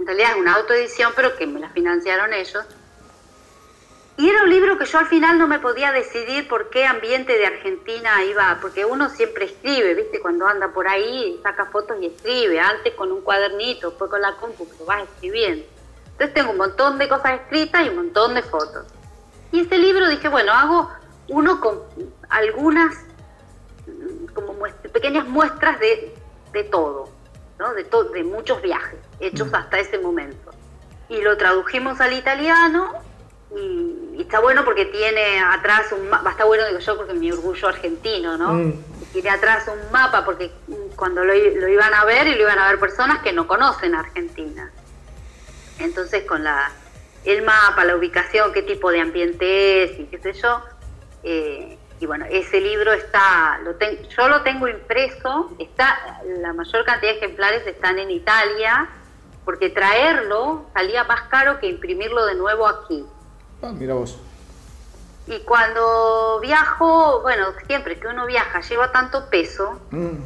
en 0.00 0.06
realidad 0.06 0.30
es 0.32 0.36
una 0.36 0.54
autoedición, 0.54 1.12
pero 1.14 1.36
que 1.36 1.46
me 1.46 1.60
la 1.60 1.70
financiaron 1.70 2.32
ellos, 2.32 2.64
y 4.16 4.28
era 4.28 4.44
un 4.44 4.50
libro 4.50 4.78
que 4.78 4.84
yo 4.84 4.98
al 4.98 5.06
final 5.06 5.38
no 5.38 5.48
me 5.48 5.58
podía 5.58 5.90
decidir 5.90 6.46
por 6.46 6.70
qué 6.70 6.86
ambiente 6.86 7.36
de 7.36 7.46
Argentina 7.46 8.22
iba, 8.22 8.58
porque 8.60 8.84
uno 8.84 9.08
siempre 9.08 9.46
escribe, 9.46 9.94
¿viste? 9.94 10.20
Cuando 10.20 10.46
anda 10.46 10.68
por 10.68 10.86
ahí, 10.86 11.40
saca 11.42 11.66
fotos 11.66 11.96
y 12.00 12.06
escribe, 12.06 12.60
antes 12.60 12.94
con 12.94 13.10
un 13.10 13.22
cuadernito, 13.22 13.90
después 13.90 14.08
con 14.08 14.20
la 14.20 14.36
compu, 14.36 14.68
pero 14.68 14.84
vas 14.84 15.02
escribiendo. 15.02 15.64
Entonces 16.12 16.32
tengo 16.32 16.52
un 16.52 16.58
montón 16.58 16.96
de 16.98 17.08
cosas 17.08 17.40
escritas 17.40 17.84
y 17.84 17.88
un 17.88 17.96
montón 17.96 18.34
de 18.34 18.42
fotos. 18.42 18.86
Y 19.50 19.60
ese 19.60 19.78
libro 19.78 20.08
dije, 20.08 20.28
bueno, 20.28 20.52
hago 20.52 20.90
uno 21.28 21.60
con 21.60 21.82
algunas 22.28 22.94
como 24.32 24.54
pequeñas 24.92 25.26
muestras 25.26 25.80
de, 25.80 26.14
de 26.52 26.64
todo, 26.64 27.08
¿no? 27.58 27.74
de, 27.74 27.84
de 28.12 28.24
muchos 28.24 28.62
viajes 28.62 28.98
hechos 29.18 29.50
mm. 29.50 29.54
hasta 29.56 29.78
ese 29.80 29.98
momento. 29.98 30.52
Y 31.08 31.20
lo 31.20 31.36
tradujimos 31.36 32.00
al 32.00 32.12
italiano 32.12 32.92
y, 33.56 34.20
está 34.20 34.40
bueno 34.40 34.64
porque 34.64 34.86
tiene 34.86 35.40
atrás 35.40 35.92
un 35.92 36.08
mapa, 36.08 36.30
está 36.30 36.44
bueno 36.44 36.66
digo 36.66 36.78
yo 36.78 36.96
porque 36.96 37.14
mi 37.14 37.30
orgullo 37.30 37.68
argentino, 37.68 38.36
¿no? 38.36 38.54
Mm. 38.54 38.84
Tiene 39.12 39.30
atrás 39.30 39.68
un 39.68 39.92
mapa 39.92 40.24
porque 40.24 40.50
cuando 40.96 41.24
lo, 41.24 41.34
iban 41.34 41.94
a 41.94 42.04
ver 42.04 42.26
y 42.26 42.34
lo 42.34 42.42
iban 42.42 42.58
a 42.58 42.68
ver 42.68 42.78
personas 42.78 43.22
que 43.22 43.32
no 43.32 43.46
conocen 43.46 43.94
Argentina. 43.94 44.72
Entonces 45.78 46.24
con 46.24 46.42
la 46.44 46.70
el 47.24 47.42
mapa, 47.42 47.84
la 47.84 47.96
ubicación, 47.96 48.52
qué 48.52 48.62
tipo 48.62 48.90
de 48.90 49.00
ambiente 49.00 49.84
es 49.84 49.98
y 49.98 50.04
qué 50.04 50.18
sé 50.18 50.32
yo. 50.34 50.62
Eh, 51.22 51.78
y 52.00 52.06
bueno, 52.06 52.26
ese 52.28 52.60
libro 52.60 52.92
está, 52.92 53.58
lo 53.64 53.78
yo 53.78 54.28
lo 54.28 54.42
tengo 54.42 54.68
impreso, 54.68 55.56
está, 55.58 56.20
la 56.38 56.52
mayor 56.52 56.84
cantidad 56.84 57.12
de 57.12 57.18
ejemplares 57.18 57.66
están 57.66 57.98
en 57.98 58.10
Italia, 58.10 58.90
porque 59.44 59.70
traerlo 59.70 60.66
salía 60.74 61.04
más 61.04 61.22
caro 61.22 61.58
que 61.60 61.66
imprimirlo 61.68 62.26
de 62.26 62.34
nuevo 62.34 62.66
aquí. 62.66 63.06
Ah, 63.64 63.72
mira 63.72 63.94
vos. 63.94 64.18
Y 65.26 65.40
cuando 65.40 66.38
viajo, 66.40 67.22
bueno, 67.22 67.46
siempre 67.66 67.98
que 67.98 68.06
uno 68.08 68.26
viaja 68.26 68.60
lleva 68.60 68.92
tanto 68.92 69.30
peso 69.30 69.80
mm, 69.90 70.16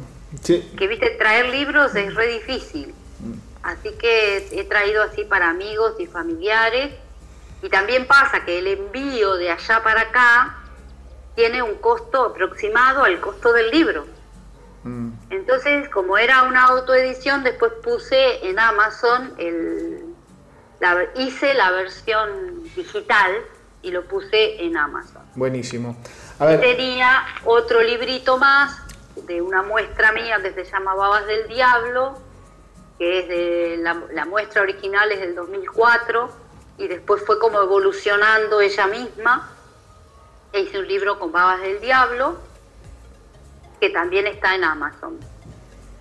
que, 0.43 0.87
viste, 0.87 1.11
traer 1.11 1.47
libros 1.47 1.95
es 1.95 2.13
re 2.15 2.27
difícil. 2.27 2.93
Mm. 3.19 3.33
Así 3.63 3.91
que 3.93 4.49
he 4.51 4.63
traído 4.65 5.03
así 5.03 5.23
para 5.23 5.49
amigos 5.49 5.93
y 5.99 6.05
familiares. 6.05 6.93
Y 7.61 7.69
también 7.69 8.07
pasa 8.07 8.43
que 8.43 8.59
el 8.59 8.67
envío 8.67 9.35
de 9.35 9.51
allá 9.51 9.81
para 9.83 10.01
acá 10.01 10.57
tiene 11.35 11.61
un 11.61 11.75
costo 11.75 12.25
aproximado 12.25 13.03
al 13.03 13.21
costo 13.21 13.53
del 13.53 13.71
libro. 13.71 14.05
Mm. 14.83 15.11
Entonces, 15.29 15.87
como 15.89 16.17
era 16.17 16.43
una 16.43 16.65
autoedición, 16.65 17.43
después 17.43 17.71
puse 17.83 18.49
en 18.49 18.59
Amazon 18.59 19.33
el, 19.37 20.08
hice 21.15 21.53
la 21.53 21.71
versión 21.71 22.63
digital 22.75 23.31
y 23.81 23.91
lo 23.91 24.05
puse 24.05 24.63
en 24.63 24.77
Amazon. 24.77 25.23
Buenísimo. 25.35 25.95
Tenía 26.37 27.25
otro 27.45 27.81
librito 27.81 28.37
más 28.37 28.81
de 29.15 29.41
una 29.41 29.61
muestra 29.61 30.11
mía 30.11 30.39
que 30.41 30.53
se 30.53 30.63
llama 30.63 30.95
Babas 30.95 31.25
del 31.27 31.47
Diablo, 31.47 32.17
que 32.97 33.19
es 33.19 33.27
de 33.27 33.77
la, 33.77 34.25
muestra 34.25 34.61
original 34.61 35.11
es 35.11 35.19
del 35.19 35.35
2004 35.35 36.29
y 36.77 36.87
después 36.87 37.23
fue 37.25 37.39
como 37.39 37.61
evolucionando 37.61 38.61
ella 38.61 38.87
misma. 38.87 39.49
E 40.51 40.61
hice 40.61 40.79
un 40.79 40.87
libro 40.87 41.19
con 41.19 41.31
Babas 41.31 41.61
del 41.61 41.79
Diablo 41.79 42.37
que 43.79 43.89
también 43.89 44.27
está 44.27 44.55
en 44.55 44.63
Amazon 44.63 45.19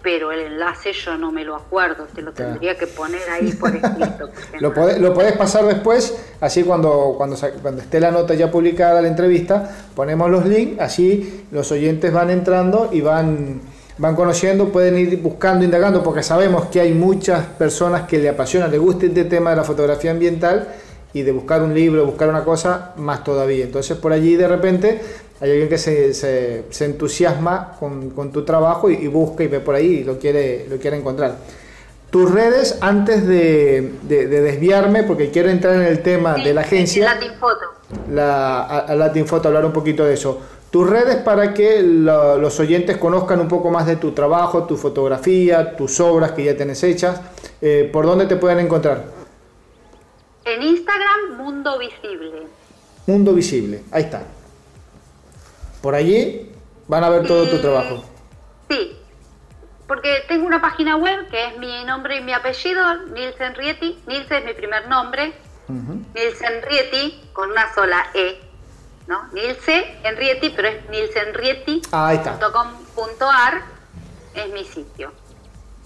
pero 0.02 0.30
el 0.30 0.40
enlace 0.40 0.92
yo 0.92 1.16
no 1.18 1.32
me 1.32 1.44
lo 1.44 1.56
acuerdo, 1.56 2.06
te 2.14 2.22
lo 2.22 2.32
tendría 2.32 2.76
que 2.76 2.86
poner 2.86 3.20
ahí 3.30 3.52
por 3.52 3.74
escrito. 3.74 4.30
lo, 4.60 4.72
podés, 4.72 4.98
lo 4.98 5.12
podés 5.12 5.36
pasar 5.36 5.66
después, 5.66 6.16
así 6.40 6.62
cuando, 6.62 7.14
cuando, 7.16 7.36
cuando 7.60 7.82
esté 7.82 7.98
la 7.98 8.10
nota 8.10 8.34
ya 8.34 8.50
publicada, 8.50 9.02
la 9.02 9.08
entrevista, 9.08 9.68
ponemos 9.94 10.30
los 10.30 10.46
links, 10.46 10.80
así 10.80 11.46
los 11.50 11.72
oyentes 11.72 12.12
van 12.12 12.30
entrando 12.30 12.90
y 12.92 13.00
van, 13.00 13.60
van 13.98 14.14
conociendo, 14.14 14.68
pueden 14.68 14.96
ir 14.98 15.20
buscando, 15.20 15.64
indagando, 15.64 16.02
porque 16.02 16.22
sabemos 16.22 16.66
que 16.66 16.80
hay 16.80 16.94
muchas 16.94 17.44
personas 17.46 18.02
que 18.02 18.18
le 18.18 18.28
apasionan, 18.28 18.70
le 18.70 18.78
gusta 18.78 19.06
este 19.06 19.24
tema 19.24 19.50
de 19.50 19.56
la 19.56 19.64
fotografía 19.64 20.12
ambiental 20.12 20.68
y 21.12 21.22
de 21.22 21.32
buscar 21.32 21.62
un 21.62 21.74
libro, 21.74 22.04
buscar 22.06 22.28
una 22.28 22.44
cosa, 22.44 22.92
más 22.96 23.24
todavía. 23.24 23.64
Entonces 23.64 23.96
por 23.96 24.12
allí 24.12 24.36
de 24.36 24.46
repente 24.46 25.00
hay 25.40 25.50
alguien 25.50 25.68
que 25.68 25.78
se, 25.78 26.14
se, 26.14 26.84
entusiasma 26.84 27.76
con, 27.78 28.10
con, 28.10 28.32
tu 28.32 28.44
trabajo 28.44 28.90
y, 28.90 29.06
busca 29.06 29.44
y 29.44 29.46
ve 29.46 29.60
por 29.60 29.76
ahí 29.76 30.00
y 30.00 30.04
lo 30.04 30.18
quiere, 30.18 30.66
lo 30.68 30.78
quiere 30.78 30.96
encontrar. 30.96 31.36
Tus 32.10 32.30
redes, 32.30 32.78
antes 32.80 33.26
de, 33.26 33.92
de, 34.02 34.26
desviarme, 34.26 35.04
porque 35.04 35.30
quiero 35.30 35.50
entrar 35.50 35.74
en 35.74 35.82
el 35.82 36.02
tema 36.02 36.34
de 36.34 36.54
la 36.54 36.62
agencia. 36.62 37.14
Latin 37.14 37.34
Photo. 37.38 37.66
La, 38.10 38.62
a, 38.62 38.94
Latin 38.94 39.26
Photo, 39.26 39.48
hablar 39.48 39.64
un 39.64 39.72
poquito 39.72 40.04
de 40.04 40.14
eso. 40.14 40.40
Tus 40.70 40.88
redes 40.88 41.16
para 41.16 41.54
que 41.54 41.82
los 41.82 42.58
oyentes 42.60 42.96
conozcan 42.96 43.40
un 43.40 43.48
poco 43.48 43.70
más 43.70 43.86
de 43.86 43.96
tu 43.96 44.12
trabajo, 44.12 44.64
tu 44.64 44.76
fotografía, 44.76 45.76
tus 45.76 46.00
obras 46.00 46.32
que 46.32 46.44
ya 46.44 46.56
tienes 46.56 46.82
hechas. 46.82 47.20
Eh, 47.60 47.88
¿Por 47.92 48.06
dónde 48.06 48.26
te 48.26 48.36
pueden 48.36 48.58
encontrar? 48.58 49.04
En 50.44 50.62
Instagram, 50.62 51.36
Mundo 51.36 51.78
Visible. 51.78 52.42
Mundo 53.06 53.32
Visible, 53.34 53.82
ahí 53.90 54.04
está. 54.04 54.22
Por 55.82 55.94
allí 55.94 56.52
van 56.86 57.04
a 57.04 57.08
ver 57.08 57.26
todo 57.26 57.48
tu 57.48 57.58
trabajo. 57.58 58.04
Sí, 58.68 58.96
porque 59.86 60.24
tengo 60.28 60.46
una 60.46 60.60
página 60.60 60.96
web 60.96 61.28
que 61.30 61.46
es 61.46 61.58
mi 61.58 61.84
nombre 61.84 62.16
y 62.16 62.22
mi 62.22 62.32
apellido, 62.32 63.06
Nilsen 63.06 63.54
Rieti. 63.54 63.98
Nilsen 64.06 64.38
es 64.38 64.44
mi 64.44 64.54
primer 64.54 64.88
nombre. 64.88 65.32
Nilsen 65.68 66.62
Rieti 66.62 67.28
con 67.32 67.50
una 67.50 67.72
sola 67.74 68.06
E. 68.14 68.48
¿no? 69.08 69.26
Nilse 69.32 69.98
Enrieti, 70.04 70.50
pero 70.50 70.68
es 70.68 70.88
nilsenrieti.com.ar 70.90 73.62
es 74.34 74.52
mi 74.52 74.64
sitio. 74.64 75.10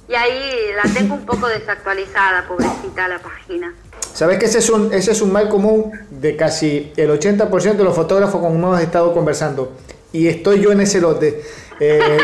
Y 0.09 0.14
ahí 0.14 0.70
la 0.76 0.92
tengo 0.92 1.14
un 1.14 1.24
poco 1.24 1.48
desactualizada, 1.48 2.46
pobrecita 2.46 3.09
la 3.09 3.18
página. 3.18 3.74
¿Sabes 4.12 4.38
que 4.38 4.46
ese 4.46 4.59
es, 4.59 4.68
un, 4.68 4.92
ese 4.92 5.12
es 5.12 5.22
un 5.22 5.32
mal 5.32 5.48
común 5.48 5.90
de 6.11 6.36
casi 6.36 6.92
el 6.96 7.11
80% 7.11 7.76
de 7.76 7.84
los 7.84 7.94
fotógrafos 7.94 8.40
con 8.40 8.53
los 8.53 8.53
que 8.53 8.59
hemos 8.59 8.80
estado 8.80 9.14
conversando? 9.14 9.72
Y 10.12 10.28
estoy 10.28 10.61
yo 10.61 10.72
en 10.72 10.82
ese 10.82 11.00
lote. 11.00 11.42
Eh, 11.80 12.18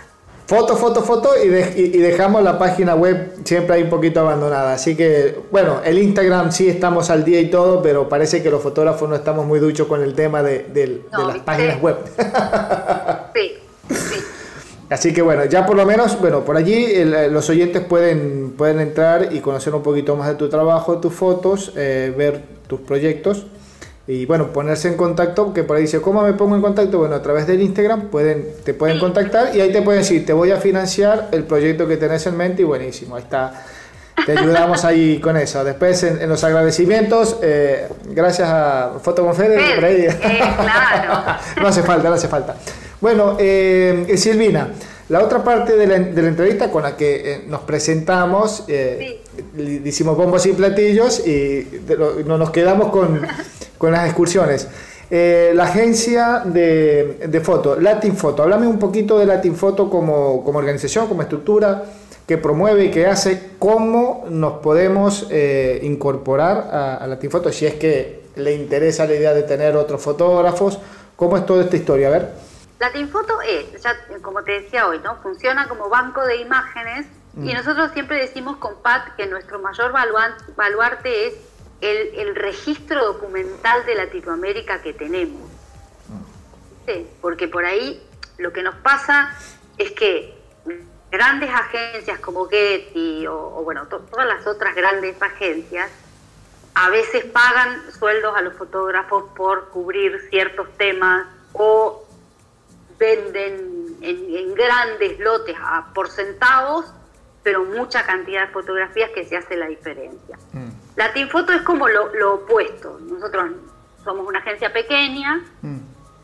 foto, 0.46 0.76
foto, 0.76 1.02
foto 1.02 1.30
y, 1.42 1.48
y, 1.48 1.98
dejamos 1.98 2.42
la 2.42 2.58
página 2.58 2.94
web 2.94 3.34
siempre 3.44 3.76
ahí 3.76 3.82
un 3.82 3.90
poquito 3.90 4.20
abandonada. 4.20 4.72
Así 4.72 4.96
que, 4.96 5.38
bueno, 5.50 5.80
el 5.84 5.98
Instagram 5.98 6.50
sí 6.50 6.68
estamos 6.68 7.10
al 7.10 7.24
día 7.24 7.40
y 7.40 7.50
todo, 7.50 7.82
pero 7.82 8.08
parece 8.08 8.42
que 8.42 8.50
los 8.50 8.62
fotógrafos 8.62 9.06
no 9.08 9.16
estamos 9.16 9.44
muy 9.44 9.58
duchos 9.58 9.86
con 9.86 10.02
el 10.02 10.14
tema 10.14 10.42
de, 10.42 10.60
de 10.72 11.02
las 11.12 11.38
páginas 11.40 11.80
web. 11.82 11.96
sí. 13.34 13.63
Así 14.94 15.12
que 15.12 15.22
bueno, 15.22 15.44
ya 15.46 15.66
por 15.66 15.74
lo 15.74 15.84
menos, 15.84 16.20
bueno, 16.20 16.44
por 16.44 16.56
allí 16.56 17.04
los 17.04 17.50
oyentes 17.50 17.82
pueden, 17.82 18.52
pueden 18.56 18.78
entrar 18.78 19.30
y 19.32 19.40
conocer 19.40 19.74
un 19.74 19.82
poquito 19.82 20.14
más 20.14 20.28
de 20.28 20.36
tu 20.36 20.48
trabajo, 20.48 20.98
tus 20.98 21.12
fotos, 21.12 21.72
eh, 21.74 22.14
ver 22.16 22.42
tus 22.68 22.78
proyectos 22.78 23.44
y 24.06 24.24
bueno, 24.24 24.52
ponerse 24.52 24.86
en 24.86 24.96
contacto, 24.96 25.52
que 25.52 25.64
por 25.64 25.78
ahí 25.78 25.82
dice, 25.82 26.00
¿cómo 26.00 26.22
me 26.22 26.32
pongo 26.34 26.54
en 26.54 26.62
contacto? 26.62 26.98
Bueno, 26.98 27.16
a 27.16 27.22
través 27.22 27.48
del 27.48 27.60
Instagram 27.60 28.02
pueden, 28.02 28.46
te 28.64 28.72
pueden 28.72 29.00
contactar 29.00 29.56
y 29.56 29.60
ahí 29.60 29.72
te 29.72 29.82
pueden 29.82 30.02
decir, 30.02 30.24
te 30.24 30.32
voy 30.32 30.52
a 30.52 30.58
financiar 30.58 31.26
el 31.32 31.42
proyecto 31.42 31.88
que 31.88 31.96
tenés 31.96 32.24
en 32.28 32.36
mente 32.36 32.62
y 32.62 32.64
buenísimo, 32.64 33.16
ahí 33.16 33.22
está. 33.24 33.64
Te 34.24 34.38
ayudamos 34.38 34.84
ahí 34.84 35.18
con 35.18 35.36
eso. 35.36 35.64
Después 35.64 36.04
en, 36.04 36.28
los 36.28 36.44
agradecimientos, 36.44 37.38
eh, 37.42 37.88
gracias 38.10 38.48
a 38.48 38.92
Fotoconfede, 39.02 39.74
por 39.74 39.84
ahí. 39.84 40.02
Eh, 40.02 40.18
claro. 40.20 41.40
no 41.60 41.66
hace 41.66 41.82
falta, 41.82 42.08
no 42.08 42.14
hace 42.14 42.28
falta. 42.28 42.54
Bueno, 43.04 43.36
eh, 43.38 44.14
Silvina, 44.16 44.72
la 45.10 45.22
otra 45.22 45.44
parte 45.44 45.76
de 45.76 45.86
la, 45.86 45.98
de 45.98 46.22
la, 46.22 46.28
entrevista 46.28 46.70
con 46.70 46.84
la 46.84 46.96
que 46.96 47.44
nos 47.48 47.60
presentamos, 47.60 48.64
eh, 48.66 49.20
hicimos 49.84 50.16
bombos 50.16 50.46
y 50.46 50.54
platillos 50.54 51.18
y 51.26 51.82
no 52.24 52.38
nos 52.38 52.48
quedamos 52.48 52.88
con 52.88 53.20
con 53.76 53.92
las 53.92 54.06
excursiones. 54.06 54.68
Eh, 55.10 55.52
la 55.54 55.64
agencia 55.64 56.44
de, 56.46 57.26
de, 57.28 57.40
foto, 57.42 57.78
Latin 57.78 58.16
Photo. 58.16 58.42
Háblame 58.42 58.66
un 58.66 58.78
poquito 58.78 59.18
de 59.18 59.26
Latin 59.26 59.54
Photo 59.54 59.90
como, 59.90 60.42
como 60.42 60.58
organización, 60.58 61.06
como 61.06 61.20
estructura 61.20 61.84
que 62.26 62.38
promueve 62.38 62.86
y 62.86 62.90
que 62.90 63.04
hace, 63.04 63.50
cómo 63.58 64.24
nos 64.30 64.60
podemos 64.60 65.26
eh, 65.30 65.78
incorporar 65.82 66.70
a, 66.72 66.94
a, 66.94 67.06
Latin 67.06 67.30
Photo, 67.30 67.52
si 67.52 67.66
es 67.66 67.74
que 67.74 68.22
le 68.36 68.54
interesa 68.54 69.04
la 69.04 69.12
idea 69.12 69.34
de 69.34 69.42
tener 69.42 69.76
otros 69.76 70.00
fotógrafos, 70.00 70.78
¿cómo 71.16 71.36
es 71.36 71.44
toda 71.44 71.64
esta 71.64 71.76
historia? 71.76 72.08
A 72.08 72.10
ver. 72.10 72.53
Latin 72.84 73.08
Photo 73.08 73.40
es, 73.40 73.82
ya, 73.82 73.96
como 74.20 74.44
te 74.44 74.60
decía 74.60 74.86
hoy, 74.86 74.98
¿no? 74.98 75.16
funciona 75.22 75.66
como 75.68 75.88
banco 75.88 76.22
de 76.26 76.36
imágenes 76.36 77.06
y 77.34 77.52
mm. 77.52 77.54
nosotros 77.54 77.92
siempre 77.92 78.18
decimos 78.18 78.58
con 78.58 78.82
Pat 78.82 79.16
que 79.16 79.26
nuestro 79.26 79.58
mayor 79.58 79.90
baluarte 79.90 81.28
es 81.28 81.34
el, 81.80 82.34
registro 82.34 83.02
documental 83.06 83.86
de 83.86 83.94
Latinoamérica 83.94 84.82
que 84.82 84.92
tenemos. 84.92 85.50
Porque 87.22 87.48
por 87.48 87.64
ahí 87.64 88.06
lo 88.36 88.52
que 88.52 88.62
nos 88.62 88.74
pasa 88.74 89.34
es 89.78 89.92
que 89.92 90.34
grandes 91.10 91.48
agencias 91.50 92.20
como 92.20 92.46
Getty 92.48 93.26
o, 93.26 93.62
bueno, 93.64 93.86
todas 93.86 94.26
las 94.26 94.46
otras 94.46 94.74
grandes 94.74 95.20
agencias 95.22 95.90
a 96.74 96.90
veces 96.90 97.24
pagan 97.24 97.80
sueldos 97.98 98.36
a 98.36 98.42
los 98.42 98.52
fotógrafos 98.54 99.24
por 99.34 99.70
cubrir 99.70 100.20
ciertos 100.28 100.68
temas 100.76 101.26
o 101.54 102.03
venden 102.98 103.96
en, 104.00 104.54
grandes 104.54 105.18
lotes 105.18 105.56
a, 105.60 105.92
por 105.94 106.08
centavos, 106.08 106.92
pero 107.42 107.64
mucha 107.64 108.04
cantidad 108.04 108.46
de 108.46 108.52
fotografías 108.52 109.10
que 109.10 109.24
se 109.24 109.36
hace 109.36 109.56
la 109.56 109.66
diferencia. 109.66 110.38
Mm. 110.52 110.70
La 110.96 111.06
es 111.06 111.62
como 111.62 111.88
lo, 111.88 112.34
opuesto. 112.34 112.98
Nosotros 113.00 113.52
somos 114.02 114.26
una 114.26 114.38
agencia 114.38 114.72
pequeña, 114.72 115.44
mm. 115.62 115.78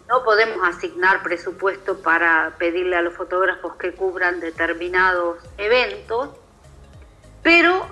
no 0.09 0.23
podemos 0.25 0.59
asignar 0.67 1.23
presupuesto 1.23 2.01
para 2.01 2.55
pedirle 2.59 2.97
a 2.97 3.03
los 3.03 3.15
fotógrafos 3.15 3.75
que 3.77 3.93
cubran 3.93 4.41
determinados 4.41 5.39
eventos, 5.59 6.31
pero 7.43 7.87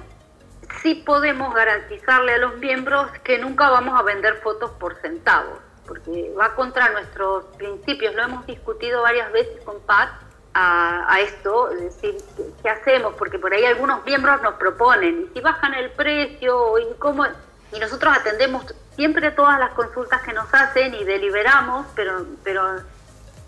sí 0.83 0.95
podemos 0.95 1.55
garantizarle 1.55 2.35
a 2.35 2.39
los 2.39 2.57
miembros 2.59 3.11
que 3.25 3.39
nunca 3.39 3.71
vamos 3.71 3.99
a 3.99 4.03
vender 4.03 4.37
fotos 4.37 4.71
por 4.73 5.01
centavos, 5.01 5.59
porque 5.89 6.33
va 6.39 6.55
contra 6.55 6.91
nuestros 6.91 7.45
principios. 7.57 8.15
Lo 8.15 8.23
hemos 8.23 8.47
discutido 8.47 9.03
varias 9.03 9.33
veces 9.33 9.61
con 9.65 9.81
Pat 9.81 10.11
a, 10.55 11.21
esto, 11.21 11.71
es 11.71 11.81
decir, 11.81 12.17
¿qué, 12.63 12.69
hacemos? 12.69 13.15
Porque 13.15 13.39
por 13.39 13.53
ahí 13.53 13.65
algunos 13.65 14.05
miembros 14.05 14.43
nos 14.43 14.55
proponen, 14.55 15.29
¿y 15.31 15.35
si 15.35 15.41
bajan 15.41 15.73
el 15.75 15.91
precio? 15.91 16.79
¿Y 16.79 16.95
cómo? 16.99 17.25
Y 17.73 17.79
nosotros 17.79 18.17
atendemos 18.17 18.65
siempre 18.97 19.31
todas 19.31 19.59
las 19.61 19.73
consultas 19.75 20.21
que 20.23 20.33
nos 20.33 20.53
hacen 20.53 20.95
y 20.95 21.05
deliberamos, 21.05 21.87
pero, 21.95 22.27
pero 22.43 22.81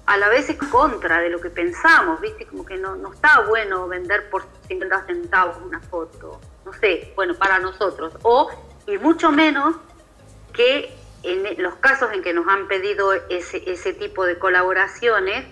a 0.06 0.16
la 0.16 0.28
vez 0.28 0.50
es 0.50 0.56
contra 0.56 1.20
de 1.20 1.30
lo 1.30 1.40
que 1.40 1.50
pensamos, 1.50 2.20
¿viste? 2.20 2.46
Como 2.46 2.64
que 2.64 2.76
no, 2.76 2.94
no 2.94 3.12
está 3.12 3.40
bueno 3.48 3.88
vender 3.88 4.30
por 4.30 4.44
50 4.68 5.06
centavos 5.06 5.56
una 5.64 5.80
foto, 5.80 6.40
no 6.64 6.72
sé, 6.74 7.12
bueno, 7.16 7.34
para 7.34 7.58
nosotros. 7.58 8.12
O, 8.22 8.50
y 8.86 8.98
mucho 8.98 9.32
menos 9.32 9.74
que 10.52 10.99
en 11.22 11.62
los 11.62 11.74
casos 11.76 12.12
en 12.12 12.22
que 12.22 12.32
nos 12.32 12.48
han 12.48 12.68
pedido 12.68 13.12
ese, 13.28 13.70
ese 13.70 13.92
tipo 13.92 14.24
de 14.24 14.38
colaboraciones, 14.38 15.46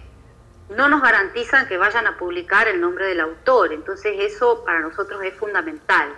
no 0.71 0.89
nos 0.89 1.03
garantizan 1.03 1.69
que 1.69 1.77
vayan 1.77 2.07
a 2.07 2.17
publicar 2.19 2.69
el 2.69 2.81
nombre 2.81 3.07
del 3.07 3.21
autor. 3.21 3.73
Entonces 3.73 4.15
eso 4.19 4.65
para 4.65 4.81
nosotros 4.81 5.23
es 5.25 5.35
fundamental. 5.35 6.13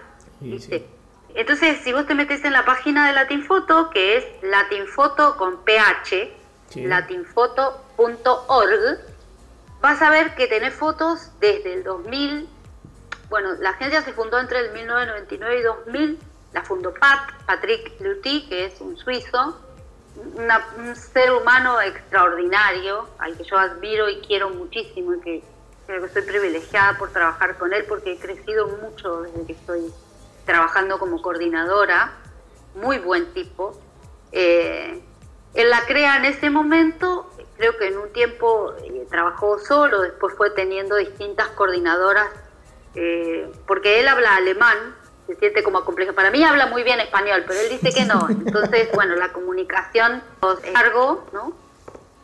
Entonces, 1.35 1.81
si 1.83 1.93
vos 1.93 2.07
te 2.07 2.15
metes 2.15 2.45
en 2.45 2.53
la 2.53 2.65
página 2.65 3.07
de 3.07 3.13
Latinfoto, 3.13 3.91
que 3.91 4.17
es 4.17 4.25
latinfoto 4.43 5.37
con 5.37 5.65
ph, 5.65 6.33
latinfoto.org, 6.75 8.99
vas 9.81 10.03
a 10.03 10.11
ver 10.11 10.35
que 10.35 10.49
tenés 10.49 10.75
fotos 10.75 11.31
desde 11.41 11.75
el 11.75 11.85
2000. 11.85 12.49
Bueno, 13.29 13.55
la 13.61 13.71
agencia 13.71 14.03
se 14.03 14.13
fundó 14.13 14.41
entre 14.41 14.59
el 14.59 14.73
1999 14.73 15.59
y 15.59 15.63
2000. 15.63 16.19
La 16.53 16.63
fundó 16.63 16.93
Pat, 16.95 17.31
Patrick 17.47 18.01
Luty, 18.01 18.49
que 18.49 18.67
es 18.67 18.81
un 18.81 18.97
suizo, 18.97 19.59
un 20.17 20.97
ser 20.97 21.33
humano 21.33 21.81
extraordinario, 21.81 23.09
al 23.19 23.37
que 23.37 23.45
yo 23.45 23.57
admiro 23.57 24.09
y 24.09 24.21
quiero 24.21 24.51
muchísimo 24.51 25.15
y 25.15 25.21
que 25.21 25.45
creo 25.87 26.01
que 26.01 26.07
estoy 26.07 26.23
privilegiada 26.23 26.99
por 26.99 27.11
trabajar 27.11 27.57
con 27.59 27.73
él 27.73 27.85
porque 27.89 28.13
he 28.13 28.19
crecido 28.19 28.69
mucho 28.69 29.23
desde 29.23 29.47
que 29.47 29.53
estoy 29.53 29.93
trabajando 30.45 30.99
como 30.99 31.23
coordinadora, 31.23 32.13
muy 32.75 32.99
buen 32.99 33.33
tipo. 33.33 33.79
Eh, 34.33 35.01
él 35.55 35.71
la 35.71 35.85
crea 35.87 36.17
en 36.17 36.27
ese 36.27 36.51
momento, 36.51 37.29
creo 37.57 37.77
que 37.77 37.89
en 37.89 37.99
un 37.99 38.13
tiempo 38.13 38.73
eh, 38.85 39.07
trabajó 39.11 39.59
solo, 39.59 40.03
después 40.03 40.35
fue 40.37 40.51
teniendo 40.51 40.97
distintas 40.97 41.49
coordinadoras, 41.49 42.29
eh, 42.95 43.51
porque 43.67 44.01
él 44.01 44.09
habla 44.09 44.37
alemán, 44.37 44.95
se 45.31 45.37
siente 45.37 45.63
como 45.63 45.85
complejo. 45.85 46.13
Para 46.13 46.31
mí 46.31 46.43
habla 46.43 46.67
muy 46.67 46.83
bien 46.83 46.99
español, 47.01 47.45
pero 47.47 47.61
él 47.61 47.69
dice 47.71 47.93
que 47.93 48.05
no. 48.05 48.29
Entonces, 48.29 48.89
bueno, 48.95 49.15
la 49.15 49.33
comunicación 49.33 50.23
es 50.65 50.73
largo, 50.73 51.25
¿no? 51.33 51.53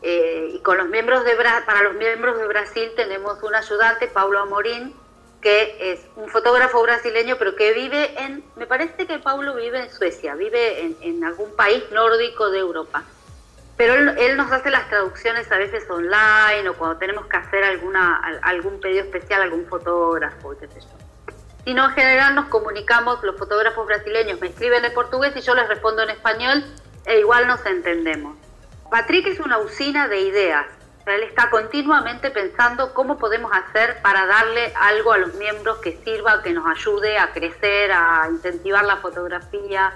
Eh, 0.03 0.51
y 0.55 0.61
con 0.61 0.77
los 0.77 0.89
miembros 0.89 1.25
de 1.25 1.37
para 1.65 1.83
los 1.83 1.95
miembros 1.95 2.39
de 2.39 2.47
Brasil 2.47 2.91
tenemos 2.97 3.43
un 3.43 3.55
ayudante, 3.55 4.09
Paulo 4.09 4.41
Amorín, 4.41 4.95
que 5.41 5.93
es 5.93 6.01
un 6.17 6.29
fotógrafo 6.29 6.83
brasileño, 6.83 7.37
pero 7.39 7.55
que 7.55 7.73
vive 7.73 8.21
en, 8.21 8.45
me 8.57 8.67
parece 8.67 9.07
que 9.07 9.19
Paulo 9.19 9.55
vive 9.55 9.81
en 9.81 9.91
Suecia, 9.91 10.35
vive 10.35 10.83
en, 10.83 10.97
en 11.01 11.25
algún 11.25 11.55
país 11.55 11.85
nórdico 11.93 12.51
de 12.51 12.59
Europa. 12.59 13.05
Pero 13.77 13.95
él, 13.95 14.17
él, 14.19 14.37
nos 14.37 14.51
hace 14.51 14.71
las 14.71 14.89
traducciones 14.89 15.51
a 15.53 15.59
veces 15.59 15.89
online 15.91 16.69
o 16.69 16.75
cuando 16.75 16.99
tenemos 16.99 17.27
que 17.27 17.37
hacer 17.37 17.63
alguna, 17.63 18.21
algún 18.43 18.81
pedido 18.81 19.05
especial, 19.05 19.43
algún 19.43 19.67
fotógrafo, 19.67 20.57
qué 20.59 20.67
sé 20.69 20.81
yo 20.81 20.96
sino 21.67 21.85
en 21.85 21.91
general 21.91 22.37
nos 22.37 22.47
comunicamos, 22.47 23.21
los 23.25 23.37
fotógrafos 23.37 23.89
brasileños 23.89 24.41
me 24.41 24.47
escriben 24.47 24.85
en 24.85 24.95
portugués 24.95 25.33
y 25.35 25.41
yo 25.41 25.53
les 25.57 25.67
respondo 25.67 26.01
en 26.03 26.11
español 26.11 26.65
e 27.05 27.19
igual 27.19 27.49
nos 27.49 27.67
entendemos. 27.67 28.37
Patrick 28.89 29.27
es 29.27 29.41
una 29.41 29.59
usina 29.59 30.07
de 30.07 30.21
ideas, 30.21 30.65
él 31.07 31.25
está 31.25 31.51
continuamente 31.51 32.31
pensando 32.31 32.95
cómo 32.95 33.19
podemos 33.19 33.51
hacer 33.53 34.01
para 34.01 34.27
darle 34.27 34.73
algo 34.77 35.13
a 35.13 35.19
los 35.19 35.35
miembros 35.35 35.79
que 35.79 36.01
sirva, 36.05 36.41
que 36.41 36.53
nos 36.53 36.67
ayude 36.69 37.19
a 37.19 37.33
crecer, 37.33 37.91
a 37.91 38.29
incentivar 38.31 38.85
la 38.85 38.99
fotografía. 38.99 39.93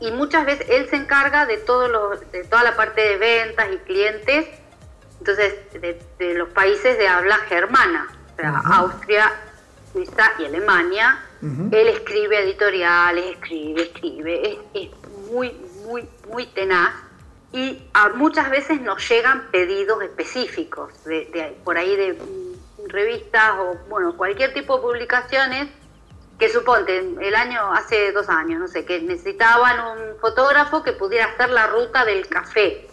Y 0.00 0.12
muchas 0.12 0.46
veces 0.46 0.66
él 0.70 0.88
se 0.88 0.96
encarga 0.96 1.44
de, 1.44 1.58
todo 1.58 1.88
lo, 1.88 2.16
de 2.16 2.44
toda 2.44 2.64
la 2.64 2.74
parte 2.74 3.02
de 3.02 3.16
ventas 3.18 3.68
y 3.70 3.76
clientes, 3.78 4.48
entonces 5.18 5.54
de, 5.78 6.34
los 6.34 6.48
países 6.48 6.96
de 6.96 7.06
habla 7.06 7.36
germana, 7.48 8.08
o 8.32 8.36
sea, 8.36 8.62
Austria, 8.64 9.32
Suiza 9.92 10.32
y 10.38 10.44
Alemania. 10.44 11.24
Él 11.42 11.88
escribe 11.88 12.38
editoriales, 12.38 13.36
escribe, 13.36 13.82
escribe, 13.82 14.60
es, 14.74 14.90
muy, 15.30 15.50
muy, 15.84 16.08
muy 16.28 16.46
tenaz 16.46 16.94
y 17.52 17.82
muchas 18.14 18.48
veces 18.48 18.80
nos 18.80 19.06
llegan 19.08 19.50
pedidos 19.50 20.02
específicos, 20.02 20.92
de, 21.04 21.56
por 21.64 21.76
ahí 21.76 21.96
de 21.96 22.12
mm, 22.12 22.88
revistas 22.88 23.52
o 23.58 23.76
bueno, 23.88 24.16
cualquier 24.16 24.54
tipo 24.54 24.76
de 24.76 24.82
publicaciones 24.82 25.68
que 26.38 26.48
suponte 26.48 26.98
el 26.98 27.34
año, 27.34 27.72
hace 27.72 28.12
dos 28.12 28.28
años, 28.28 28.60
no 28.60 28.68
sé, 28.68 28.84
que 28.84 29.00
necesitaban 29.00 29.98
un 29.98 30.18
fotógrafo 30.20 30.82
que 30.82 30.92
pudiera 30.92 31.26
hacer 31.26 31.50
la 31.50 31.66
ruta 31.66 32.04
del 32.04 32.26
café. 32.26 32.88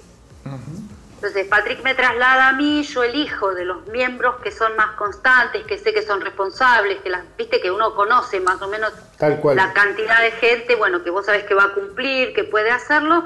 Entonces 1.22 1.47
Patrick 1.47 1.84
me 1.84 1.93
traslada 1.95 2.47
a 2.47 2.53
mí, 2.53 2.82
yo 2.84 3.03
elijo 3.03 3.53
de 3.53 3.65
los 3.65 3.86
miembros 3.88 4.38
que 4.41 4.51
son 4.51 4.74
más 4.78 4.91
constantes, 4.91 5.65
que 5.65 5.78
sé 5.78 5.93
que 5.93 6.01
son 6.01 6.22
responsables, 6.22 7.01
que 7.01 7.09
las, 7.09 7.26
viste 7.38 7.59
que 7.59 7.70
uno 7.70 7.93
conoce 7.93 8.39
más 8.39 8.61
o 8.61 8.70
menos 8.70 8.93
la 9.20 9.74
cantidad 9.74 10.22
de 10.22 10.32
gente, 10.32 10.76
bueno, 10.76 11.03
que 11.03 11.09
vos 11.09 11.26
sabés 11.26 11.43
que 11.43 11.53
va 11.53 11.65
a 11.65 11.74
cumplir, 11.74 12.34
que 12.34 12.45
puede 12.45 12.72
hacerlo. 12.72 13.26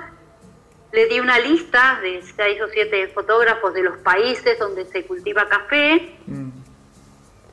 Le 0.92 1.06
di 1.06 1.20
una 1.20 1.38
lista 1.38 2.00
de 2.02 2.24
seis 2.36 2.60
o 2.64 2.68
siete 2.68 3.10
fotógrafos 3.10 3.76
de 3.76 3.84
los 3.84 3.98
países 3.98 4.58
donde 4.58 4.86
se 4.86 5.06
cultiva 5.06 5.48
café 5.48 6.18
mm. 6.26 6.50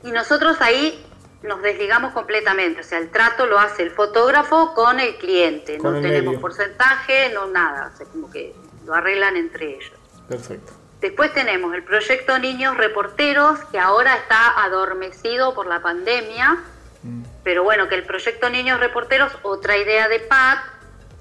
y 0.05 0.11
nosotros 0.11 0.59
ahí 0.59 1.05
nos 1.43 1.61
desligamos 1.61 2.13
completamente, 2.13 2.81
o 2.81 2.83
sea, 2.83 2.97
el 2.97 3.11
trato 3.11 3.45
lo 3.45 3.59
hace 3.59 3.83
el 3.83 3.91
fotógrafo 3.91 4.73
con 4.73 4.99
el 4.99 5.17
cliente, 5.17 5.77
no 5.77 6.01
tenemos 6.01 6.37
porcentaje, 6.37 7.31
no 7.31 7.45
nada, 7.45 7.91
o 7.93 7.97
sea, 7.97 8.07
como 8.07 8.31
que 8.31 8.55
lo 8.87 8.95
arreglan 8.95 9.37
entre 9.37 9.75
ellos. 9.75 10.00
Perfecto. 10.31 10.71
Después 11.01 11.33
tenemos 11.33 11.73
el 11.73 11.83
proyecto 11.83 12.39
Niños 12.39 12.77
Reporteros, 12.77 13.59
que 13.65 13.77
ahora 13.77 14.15
está 14.15 14.63
adormecido 14.63 15.53
por 15.53 15.67
la 15.67 15.81
pandemia, 15.81 16.63
mm. 17.03 17.23
pero 17.43 17.63
bueno, 17.63 17.89
que 17.89 17.95
el 17.95 18.05
proyecto 18.05 18.49
Niños 18.49 18.79
Reporteros, 18.79 19.33
otra 19.41 19.77
idea 19.77 20.07
de 20.07 20.19
Pat, 20.21 20.59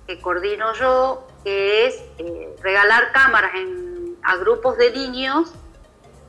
que 0.07 0.21
coordino 0.21 0.75
yo, 0.75 1.27
que 1.43 1.87
es 1.87 1.97
eh, 2.19 2.55
regalar 2.63 3.11
cámaras 3.11 3.53
a 4.23 4.37
grupos 4.37 4.79
de 4.79 4.93
niños 4.93 5.53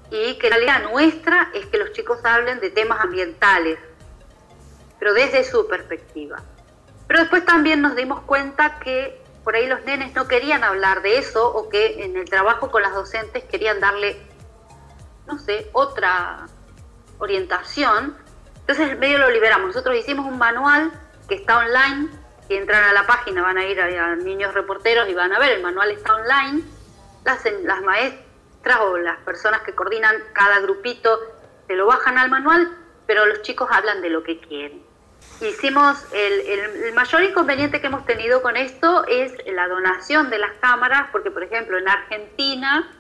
y 0.10 0.40
que 0.40 0.50
la 0.50 0.58
idea 0.58 0.80
nuestra 0.80 1.52
es 1.54 1.68
que 1.68 1.78
los 1.78 1.92
chicos 1.92 2.20
hablen 2.24 2.60
de 2.62 2.72
temas 2.72 3.00
ambientales, 3.02 3.78
pero 4.98 5.14
desde 5.14 5.44
su 5.44 5.68
perspectiva. 5.68 6.42
Pero 7.06 7.20
después 7.20 7.46
también 7.46 7.82
nos 7.82 7.96
dimos 7.96 8.22
cuenta 8.22 8.80
que 8.80 9.21
por 9.44 9.56
ahí 9.56 9.68
los 9.68 9.84
nenes 9.86 10.14
no 10.14 10.28
querían 10.28 10.64
hablar 10.64 11.02
de 11.02 11.18
eso 11.18 11.48
o 11.52 11.70
que 11.70 12.04
en 12.04 12.16
el 12.16 12.30
trabajo 12.30 12.70
con 12.70 12.82
las 12.82 12.94
docentes 12.94 13.44
querían 13.46 13.80
darle, 13.80 14.22
no 15.26 15.40
sé, 15.40 15.70
otra 15.74 16.48
orientación. 17.18 18.18
Entonces 18.60 18.98
medio 19.00 19.18
lo 19.18 19.30
liberamos. 19.32 19.68
Nosotros 19.68 19.96
hicimos 19.98 20.26
un 20.26 20.38
manual 20.38 20.92
que 21.28 21.36
está 21.36 21.58
online, 21.58 22.10
si 22.48 22.56
entran 22.56 22.84
a 22.84 22.94
la 22.94 23.08
página 23.08 23.42
van 23.42 23.58
a 23.58 23.66
ir 23.66 23.82
a, 23.82 24.16
niños 24.16 24.54
reporteros 24.54 25.10
y 25.10 25.14
van 25.14 25.34
a 25.34 25.40
ver, 25.40 25.54
el 25.54 25.64
manual 25.64 25.90
está 25.92 26.14
online. 26.14 26.64
Las, 27.24 27.44
las 27.64 27.82
maestras 27.82 28.80
o 28.82 28.98
las 28.98 29.18
personas 29.20 29.62
que 29.62 29.74
coordinan 29.74 30.16
cada 30.34 30.60
grupito 30.60 31.20
se 31.68 31.76
lo 31.76 31.88
bajan 31.88 32.18
al 32.18 32.30
manual, 32.30 32.78
pero 33.08 33.26
los 33.26 33.42
chicos 33.42 33.70
hablan 33.72 34.02
de 34.02 34.10
lo 34.10 34.24
que 34.24 34.40
quieren 34.40 34.91
hicimos 35.50 35.98
el, 36.14 36.94
mayor 36.94 37.24
inconveniente 37.24 37.82
que 37.82 37.88
hemos 37.88 38.06
tenido 38.06 38.42
con 38.42 38.58
esto 38.58 39.06
es 39.08 39.34
la 39.48 39.68
donación 39.68 40.30
de 40.30 40.38
las 40.38 40.52
cámaras, 40.60 41.10
porque 41.12 41.32
por 41.32 41.44
ejemplo 41.44 41.78
en 41.78 41.88
Argentina 41.88 42.92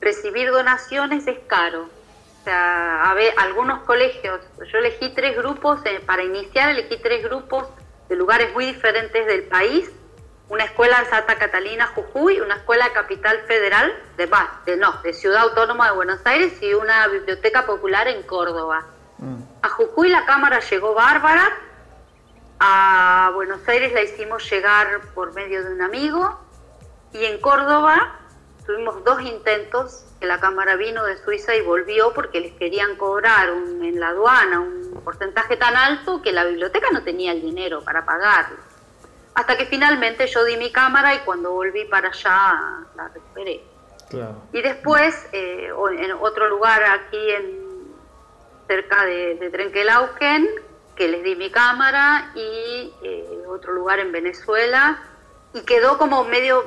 recibir 0.00 0.50
donaciones 0.50 1.26
es 1.26 1.38
caro. 1.46 1.88
O 2.40 2.44
sea, 2.44 3.10
a 3.10 3.14
ver, 3.14 3.34
algunos 3.36 3.80
colegios, 3.80 4.40
yo 4.72 4.78
elegí 4.78 5.12
tres 5.14 5.36
grupos, 5.36 5.80
eh, 5.84 6.00
para 6.06 6.22
iniciar 6.22 6.70
elegí 6.70 6.98
tres 7.02 7.24
grupos 7.24 7.66
de 8.08 8.16
lugares 8.16 8.52
muy 8.54 8.66
diferentes 8.66 9.26
del 9.26 9.44
país, 9.44 9.90
una 10.48 10.64
escuela 10.64 11.00
en 11.00 11.10
Santa 11.10 11.36
Catalina, 11.36 11.88
Jujuy, 11.94 12.40
una 12.40 12.56
escuela 12.56 12.86
de 12.86 12.92
Capital 12.92 13.38
Federal, 13.46 13.92
de, 14.16 14.30
de, 14.64 14.76
no, 14.76 14.92
de 15.02 15.12
Ciudad 15.12 15.42
Autónoma 15.42 15.90
de 15.90 15.96
Buenos 15.96 16.20
Aires 16.24 16.54
y 16.62 16.72
una 16.72 17.06
biblioteca 17.08 17.66
popular 17.66 18.08
en 18.08 18.22
Córdoba. 18.22 18.86
Mm. 19.18 19.42
A 19.62 19.68
Jujuy 19.68 20.08
la 20.08 20.24
cámara 20.24 20.60
llegó 20.60 20.94
bárbara, 20.94 21.52
a 22.60 23.30
Buenos 23.34 23.66
Aires 23.68 23.92
la 23.92 24.02
hicimos 24.02 24.50
llegar 24.50 25.00
por 25.14 25.32
medio 25.34 25.64
de 25.64 25.72
un 25.72 25.82
amigo 25.82 26.38
y 27.12 27.24
en 27.24 27.40
Córdoba 27.40 28.16
tuvimos 28.66 29.02
dos 29.04 29.22
intentos 29.22 30.04
que 30.20 30.26
la 30.26 30.40
cámara 30.40 30.76
vino 30.76 31.04
de 31.04 31.16
Suiza 31.18 31.54
y 31.54 31.62
volvió 31.62 32.12
porque 32.12 32.40
les 32.40 32.52
querían 32.54 32.96
cobrar 32.96 33.48
en 33.48 34.00
la 34.00 34.08
aduana 34.08 34.60
un 34.60 35.00
porcentaje 35.04 35.56
tan 35.56 35.76
alto 35.76 36.20
que 36.22 36.32
la 36.32 36.44
biblioteca 36.44 36.88
no 36.92 37.02
tenía 37.02 37.32
el 37.32 37.40
dinero 37.40 37.82
para 37.82 38.04
pagarlo. 38.04 38.56
Hasta 39.34 39.56
que 39.56 39.66
finalmente 39.66 40.26
yo 40.26 40.44
di 40.44 40.56
mi 40.56 40.72
cámara 40.72 41.14
y 41.14 41.20
cuando 41.20 41.52
volví 41.52 41.84
para 41.84 42.08
allá 42.08 42.86
la 42.96 43.08
recuperé. 43.08 43.62
Y 44.52 44.62
después, 44.62 45.28
eh, 45.32 45.70
en 45.98 46.12
otro 46.12 46.48
lugar 46.48 46.82
aquí 46.82 47.30
en 47.30 47.68
cerca 48.66 49.04
de, 49.04 49.36
de 49.36 49.50
Trenquelauquen, 49.50 50.48
que 50.98 51.06
les 51.06 51.22
di 51.22 51.36
mi 51.36 51.48
cámara 51.50 52.32
y 52.34 52.92
eh, 53.02 53.44
otro 53.46 53.72
lugar 53.72 54.00
en 54.00 54.10
Venezuela 54.10 55.00
y 55.54 55.60
quedó 55.60 55.96
como 55.96 56.24
medio, 56.24 56.66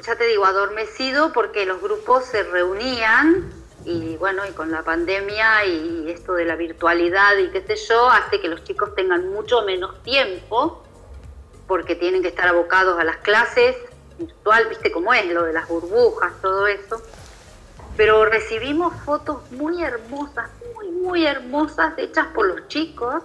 ya 0.00 0.14
te 0.14 0.24
digo, 0.24 0.46
adormecido 0.46 1.32
porque 1.32 1.66
los 1.66 1.82
grupos 1.82 2.24
se 2.24 2.44
reunían 2.44 3.52
y 3.84 4.16
bueno, 4.18 4.46
y 4.46 4.52
con 4.52 4.70
la 4.70 4.84
pandemia 4.84 5.64
y 5.64 6.08
esto 6.08 6.34
de 6.34 6.44
la 6.44 6.54
virtualidad 6.54 7.36
y 7.38 7.50
qué 7.50 7.60
sé 7.66 7.74
yo, 7.88 8.08
hace 8.08 8.40
que 8.40 8.46
los 8.46 8.62
chicos 8.62 8.94
tengan 8.94 9.28
mucho 9.30 9.62
menos 9.62 10.00
tiempo 10.04 10.84
porque 11.66 11.96
tienen 11.96 12.22
que 12.22 12.28
estar 12.28 12.46
abocados 12.46 13.00
a 13.00 13.04
las 13.04 13.16
clases 13.16 13.74
virtual, 14.16 14.68
viste 14.68 14.92
cómo 14.92 15.12
es, 15.12 15.26
lo 15.26 15.42
de 15.42 15.52
las 15.52 15.66
burbujas, 15.66 16.32
todo 16.40 16.68
eso. 16.68 17.02
Pero 17.96 18.24
recibimos 18.26 18.94
fotos 19.04 19.50
muy 19.50 19.82
hermosas, 19.82 20.50
muy, 20.76 20.88
muy 20.92 21.26
hermosas, 21.26 21.94
hechas 21.98 22.28
por 22.28 22.46
los 22.46 22.68
chicos, 22.68 23.24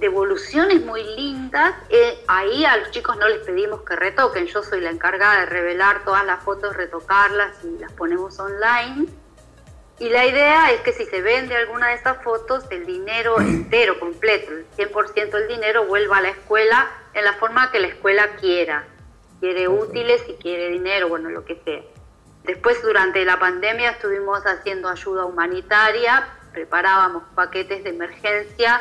devoluciones 0.00 0.84
muy 0.84 1.02
lindas. 1.16 1.74
Eh, 1.88 2.22
ahí 2.26 2.64
a 2.64 2.76
los 2.76 2.90
chicos 2.90 3.16
no 3.16 3.28
les 3.28 3.38
pedimos 3.44 3.82
que 3.82 3.96
retoquen, 3.96 4.46
yo 4.46 4.62
soy 4.62 4.80
la 4.80 4.90
encargada 4.90 5.40
de 5.40 5.46
revelar 5.46 6.04
todas 6.04 6.24
las 6.24 6.42
fotos, 6.42 6.76
retocarlas 6.76 7.52
y 7.64 7.78
las 7.78 7.92
ponemos 7.92 8.38
online. 8.38 9.06
Y 9.98 10.10
la 10.10 10.26
idea 10.26 10.70
es 10.70 10.80
que 10.82 10.92
si 10.92 11.06
se 11.06 11.20
vende 11.22 11.56
alguna 11.56 11.88
de 11.88 11.94
esas 11.94 12.22
fotos, 12.22 12.64
el 12.70 12.86
dinero 12.86 13.40
entero, 13.40 13.98
completo, 13.98 14.52
el 14.52 14.66
100% 14.76 15.30
del 15.30 15.48
dinero 15.48 15.86
vuelva 15.86 16.18
a 16.18 16.22
la 16.22 16.28
escuela 16.28 16.88
en 17.14 17.24
la 17.24 17.32
forma 17.34 17.72
que 17.72 17.80
la 17.80 17.88
escuela 17.88 18.36
quiera. 18.36 18.86
Quiere 19.40 19.66
útiles 19.66 20.22
y 20.28 20.34
quiere 20.34 20.68
dinero, 20.68 21.08
bueno, 21.08 21.30
lo 21.30 21.44
que 21.44 21.60
sea. 21.64 21.82
Después, 22.44 22.80
durante 22.82 23.24
la 23.24 23.38
pandemia, 23.40 23.90
estuvimos 23.90 24.40
haciendo 24.46 24.88
ayuda 24.88 25.24
humanitaria, 25.24 26.28
preparábamos 26.52 27.24
paquetes 27.34 27.82
de 27.82 27.90
emergencia 27.90 28.80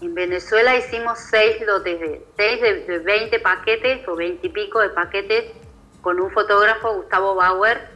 en 0.00 0.14
Venezuela 0.14 0.76
hicimos 0.76 1.18
seis 1.18 1.60
lotes 1.66 1.98
de, 1.98 2.26
seis 2.36 2.60
de, 2.60 2.98
20 2.98 3.40
paquetes 3.40 4.06
o 4.06 4.14
20 4.14 4.46
y 4.46 4.50
pico 4.50 4.80
de 4.80 4.90
paquetes 4.90 5.52
con 6.00 6.20
un 6.20 6.30
fotógrafo, 6.30 6.94
Gustavo 6.94 7.34
Bauer, 7.34 7.88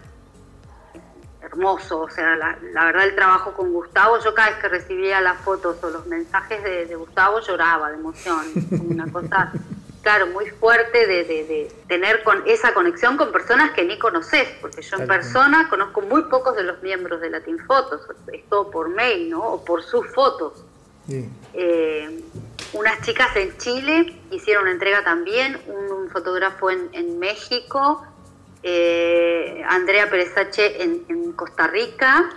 hermoso, 1.40 2.00
o 2.00 2.10
sea, 2.10 2.36
la, 2.36 2.84
verdad 2.84 3.04
el 3.04 3.14
trabajo 3.14 3.52
con 3.52 3.72
Gustavo, 3.72 4.18
yo 4.18 4.34
cada 4.34 4.50
vez 4.50 4.58
que 4.58 4.68
recibía 4.68 5.20
las 5.20 5.40
fotos 5.42 5.82
o 5.82 5.90
los 5.90 6.06
mensajes 6.06 6.62
de, 6.64 6.94
Gustavo 6.96 7.40
lloraba 7.40 7.90
de 7.90 7.98
emoción, 7.98 8.44
una 8.88 9.10
cosa, 9.12 9.52
claro, 10.02 10.26
muy 10.26 10.46
fuerte 10.46 11.06
de, 11.06 11.24
de, 11.24 11.72
tener 11.86 12.24
con 12.24 12.42
esa 12.46 12.74
conexión 12.74 13.16
con 13.16 13.30
personas 13.30 13.70
que 13.70 13.84
ni 13.84 13.96
conoces, 13.98 14.48
porque 14.60 14.82
yo 14.82 14.96
en 14.96 15.06
persona 15.06 15.68
conozco 15.68 16.00
muy 16.00 16.22
pocos 16.22 16.56
de 16.56 16.64
los 16.64 16.82
miembros 16.82 17.20
de 17.20 17.30
Latin 17.30 17.58
Fotos, 17.60 18.00
es 18.32 18.48
todo 18.48 18.70
por 18.72 18.88
mail, 18.88 19.30
¿no? 19.30 19.40
O 19.40 19.64
por 19.64 19.84
sus 19.84 20.08
fotos. 20.08 20.64
Eh, 21.08 22.22
unas 22.72 23.02
chicas 23.02 23.34
en 23.36 23.56
Chile 23.58 24.20
hicieron 24.30 24.64
una 24.64 24.72
entrega 24.72 25.02
también, 25.04 25.60
un, 25.66 25.92
fotógrafo 26.10 26.70
en, 26.70 27.18
México, 27.18 28.04
eh, 28.62 29.62
Andrea 29.66 30.10
Perezache 30.10 30.82
en, 30.82 31.04
en, 31.08 31.32
Costa 31.32 31.66
Rica, 31.68 32.28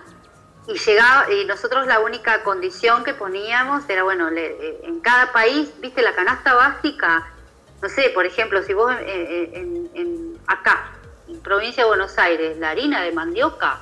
y 0.67 0.77
llegaba, 0.79 1.31
y 1.31 1.43
nosotros 1.45 1.85
la 1.87 1.99
única 1.99 2.41
condición 2.43 3.03
que 3.03 3.13
poníamos 3.13 3.87
era, 3.89 4.03
bueno, 4.03 4.29
eh, 4.29 4.79
en 4.83 5.01
cada 5.01 5.33
país, 5.33 5.69
viste, 5.81 6.01
la 6.01 6.15
canasta 6.15 6.53
básica, 6.53 7.33
no 7.81 7.89
sé, 7.89 8.11
por 8.13 8.25
ejemplo, 8.25 8.63
si 8.63 8.73
vos 8.73 8.93
en, 9.01 10.39
acá, 10.47 10.91
en 11.27 11.39
provincia 11.41 11.83
de 11.83 11.89
Buenos 11.89 12.17
Aires, 12.17 12.57
la 12.57 12.69
harina 12.69 13.03
de 13.03 13.11
mandioca, 13.11 13.81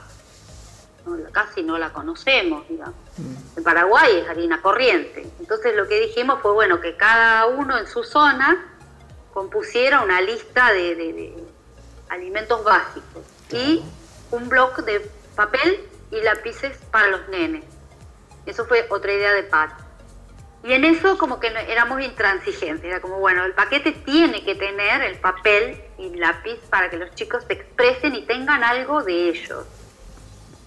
casi 1.31 1.61
no 1.61 1.77
la 1.77 1.93
conocemos, 1.93 2.67
digamos. 2.67 3.02
En 3.17 3.63
Paraguay 3.63 4.19
es 4.19 4.29
harina 4.29 4.61
corriente. 4.61 5.27
Entonces 5.39 5.75
lo 5.75 5.87
que 5.87 5.99
dijimos 5.99 6.39
fue, 6.41 6.51
bueno, 6.53 6.81
que 6.81 6.95
cada 6.95 7.45
uno 7.45 7.77
en 7.77 7.87
su 7.87 8.03
zona 8.03 8.65
compusiera 9.33 10.01
una 10.01 10.21
lista 10.21 10.71
de, 10.71 11.33
alimentos 12.09 12.63
básicos 12.63 13.23
y 13.51 13.83
un 14.29 14.47
bloque 14.47 14.83
de 14.83 15.09
papel 15.35 15.87
y 16.11 16.21
lápices 16.21 16.77
para 16.91 17.07
los 17.07 17.27
nenes. 17.29 17.63
Eso 18.45 18.65
fue 18.65 18.85
otra 18.89 19.13
idea 19.13 19.33
de 19.33 19.43
Pat. 19.43 19.71
Y 20.63 20.73
en 20.73 20.85
eso 20.85 21.17
como 21.17 21.39
que 21.39 21.47
éramos 21.47 22.01
intransigentes, 22.01 22.85
era 22.85 23.01
como, 23.01 23.19
bueno, 23.19 23.43
el 23.43 23.53
paquete 23.53 23.91
tiene 23.91 24.43
que 24.45 24.55
tener 24.55 25.01
el 25.01 25.19
papel 25.19 25.81
y 25.97 26.15
lápiz 26.15 26.59
para 26.69 26.89
que 26.89 26.97
los 26.97 27.13
chicos 27.15 27.43
se 27.47 27.53
expresen 27.53 28.15
y 28.15 28.25
tengan 28.25 28.63
algo 28.63 29.03
de 29.03 29.29
ellos 29.29 29.65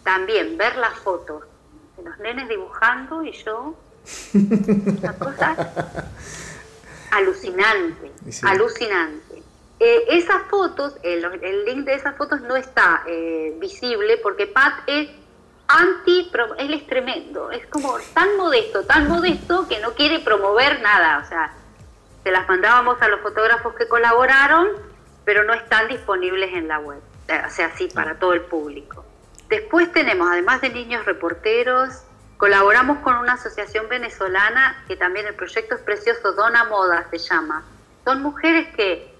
también 0.04 0.56
ver 0.56 0.76
las 0.76 0.94
fotos 0.98 1.44
los 2.02 2.18
nenes 2.18 2.48
dibujando 2.48 3.22
y 3.24 3.32
yo, 3.32 3.74
una 4.34 5.12
cosa 5.18 5.56
alucinante, 7.10 8.12
alucinante. 8.42 9.42
Eh, 9.78 10.04
esas 10.08 10.42
fotos, 10.48 10.94
el, 11.02 11.22
link 11.66 11.84
de 11.84 11.94
esas 11.94 12.16
fotos 12.16 12.40
no 12.42 12.56
está 12.56 13.02
eh, 13.06 13.54
visible 13.60 14.16
porque 14.18 14.46
Pat 14.46 14.72
es 14.86 15.10
anti, 15.68 16.30
él 16.58 16.74
es 16.74 16.86
tremendo, 16.86 17.50
es 17.50 17.66
como 17.66 17.96
tan 18.14 18.36
modesto, 18.36 18.84
tan 18.84 19.08
modesto 19.08 19.66
que 19.68 19.80
no 19.80 19.92
quiere 19.92 20.20
promover 20.20 20.80
nada, 20.80 21.22
o 21.24 21.28
sea, 21.28 21.52
se 22.22 22.30
las 22.30 22.48
mandábamos 22.48 23.00
a 23.02 23.08
los 23.08 23.20
fotógrafos 23.20 23.74
que 23.74 23.88
colaboraron, 23.88 24.68
pero 25.24 25.44
no 25.44 25.52
están 25.54 25.88
disponibles 25.88 26.54
en 26.54 26.68
la 26.68 26.78
web, 26.78 27.00
o 27.28 27.50
sea, 27.50 27.76
sí, 27.76 27.88
para 27.92 28.18
todo 28.18 28.32
el 28.32 28.42
público. 28.42 29.05
Después 29.48 29.92
tenemos, 29.92 30.28
además 30.30 30.60
de 30.60 30.70
niños 30.70 31.04
reporteros, 31.04 32.02
colaboramos 32.36 32.98
con 32.98 33.16
una 33.16 33.34
asociación 33.34 33.88
venezolana 33.88 34.84
que 34.88 34.96
también 34.96 35.26
el 35.26 35.34
proyecto 35.34 35.74
es 35.76 35.80
precioso, 35.82 36.32
Dona 36.32 36.64
Moda 36.64 37.06
se 37.10 37.18
llama. 37.18 37.64
Son 38.04 38.22
mujeres 38.22 38.68
que 38.74 39.14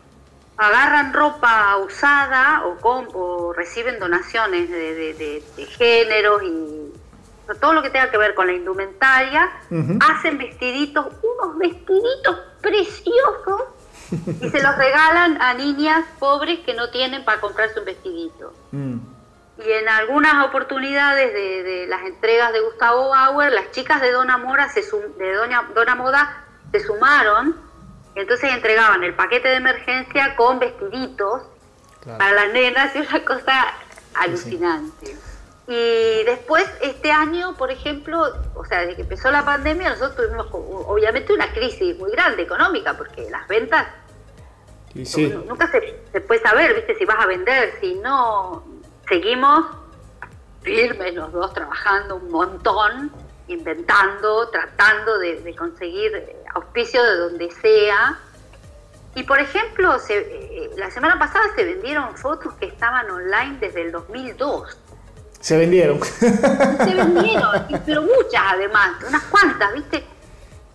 agarran 0.57 1.13
ropa 1.13 1.77
usada 1.79 2.65
o, 2.65 3.53
reciben 3.53 3.99
donaciones 3.99 4.71
de, 4.71 5.43
géneros 5.77 6.43
y 6.43 6.93
todo 7.61 7.75
lo 7.75 7.83
que 7.83 7.91
tenga 7.91 8.11
que 8.11 8.19
ver 8.19 8.35
con 8.35 8.47
la 8.47 8.55
indumentaria, 8.55 9.51
hacen 10.01 10.39
vestiditos, 10.39 11.07
unos 11.23 11.59
vestiditos 11.59 12.39
preciosos 12.61 13.63
y 14.11 14.49
se 14.51 14.63
los 14.63 14.77
regalan 14.77 15.41
a 15.41 15.55
niñas 15.55 16.05
pobres 16.19 16.61
que 16.61 16.75
no 16.75 16.91
tienen 16.91 17.25
para 17.25 17.41
comprarse 17.41 17.79
un 17.79 17.85
vestidito. 17.85 18.53
Mm. 18.73 19.16
Y 19.59 19.71
en 19.71 19.89
algunas 19.89 20.45
oportunidades 20.47 21.33
de, 21.33 21.87
las 21.89 22.03
entregas 22.03 22.53
de 22.53 22.61
Gustavo 22.61 23.09
Bauer, 23.09 23.53
las 23.53 23.71
chicas 23.71 24.01
de 24.03 24.13
Dona 24.13 24.37
Mora 24.37 24.69
se 24.69 24.83
de 24.83 25.33
Doña, 25.33 25.71
Dona 25.75 25.95
Moda 25.95 26.45
se 26.73 26.81
sumaron. 26.81 27.57
Entonces 28.15 28.53
entregaban 28.53 29.03
el 29.03 29.15
paquete 29.15 29.49
de 29.49 29.57
emergencia 29.57 30.37
con 30.37 30.59
vestiditos 30.59 31.43
para 32.19 32.33
las 32.33 32.53
nenas 32.53 32.95
y 32.97 33.01
una 33.01 33.25
cosa 33.25 33.67
alucinante. 34.15 35.17
Y 35.69 36.23
después, 36.25 36.65
este 36.81 37.11
año, 37.11 37.57
por 37.57 37.71
ejemplo, 37.73 38.23
o 38.55 38.65
sea, 38.65 38.81
desde 38.81 38.97
que 38.97 39.03
empezó 39.03 39.31
la 39.31 39.45
pandemia, 39.45 39.91
nosotros 39.91 40.29
tuvimos 40.29 40.47
obviamente 40.53 41.33
una 41.33 41.53
crisis 41.53 41.99
muy 41.99 42.13
grande 42.13 42.43
económica, 42.43 42.97
porque 42.97 43.29
las 43.31 43.49
ventas 43.49 43.87
nunca 44.95 45.71
se, 45.71 46.01
se, 46.13 46.21
puede 46.21 46.41
saber, 46.41 46.75
¿viste? 46.75 46.97
Si 46.97 47.05
vas 47.05 47.19
a 47.19 47.27
vender, 47.27 47.75
si 47.81 47.97
no, 47.97 48.65
seguimos 49.09 49.67
firmes 50.63 51.15
los 51.15 51.33
dos 51.33 51.53
trabajando 51.55 52.17
un 52.17 52.31
montón 52.31 53.13
inventando, 53.49 54.49
tratando 54.49 55.19
de, 55.19 55.55
conseguir 55.57 56.13
eh, 56.15 56.37
auspicio 56.55 57.03
de 57.03 57.17
donde 57.17 57.51
sea. 57.53 58.19
Y 59.15 59.23
por 59.23 59.39
ejemplo, 59.39 59.97
eh, 60.09 60.71
la 60.77 60.91
semana 60.91 61.19
pasada 61.19 61.45
se 61.55 61.65
vendieron 61.65 62.17
fotos 62.17 62.55
que 62.55 62.67
estaban 62.67 63.09
online 63.11 63.59
desde 63.61 63.83
el 63.83 63.93
2002. 63.93 64.77
Se 65.41 65.57
vendieron. 65.57 66.03
Se 66.03 66.95
vendieron, 66.95 67.67
pero 67.87 68.03
muchas 68.03 68.43
además, 68.45 68.97
unas 69.07 69.23
cuantas, 69.25 69.73
¿viste? 69.75 70.05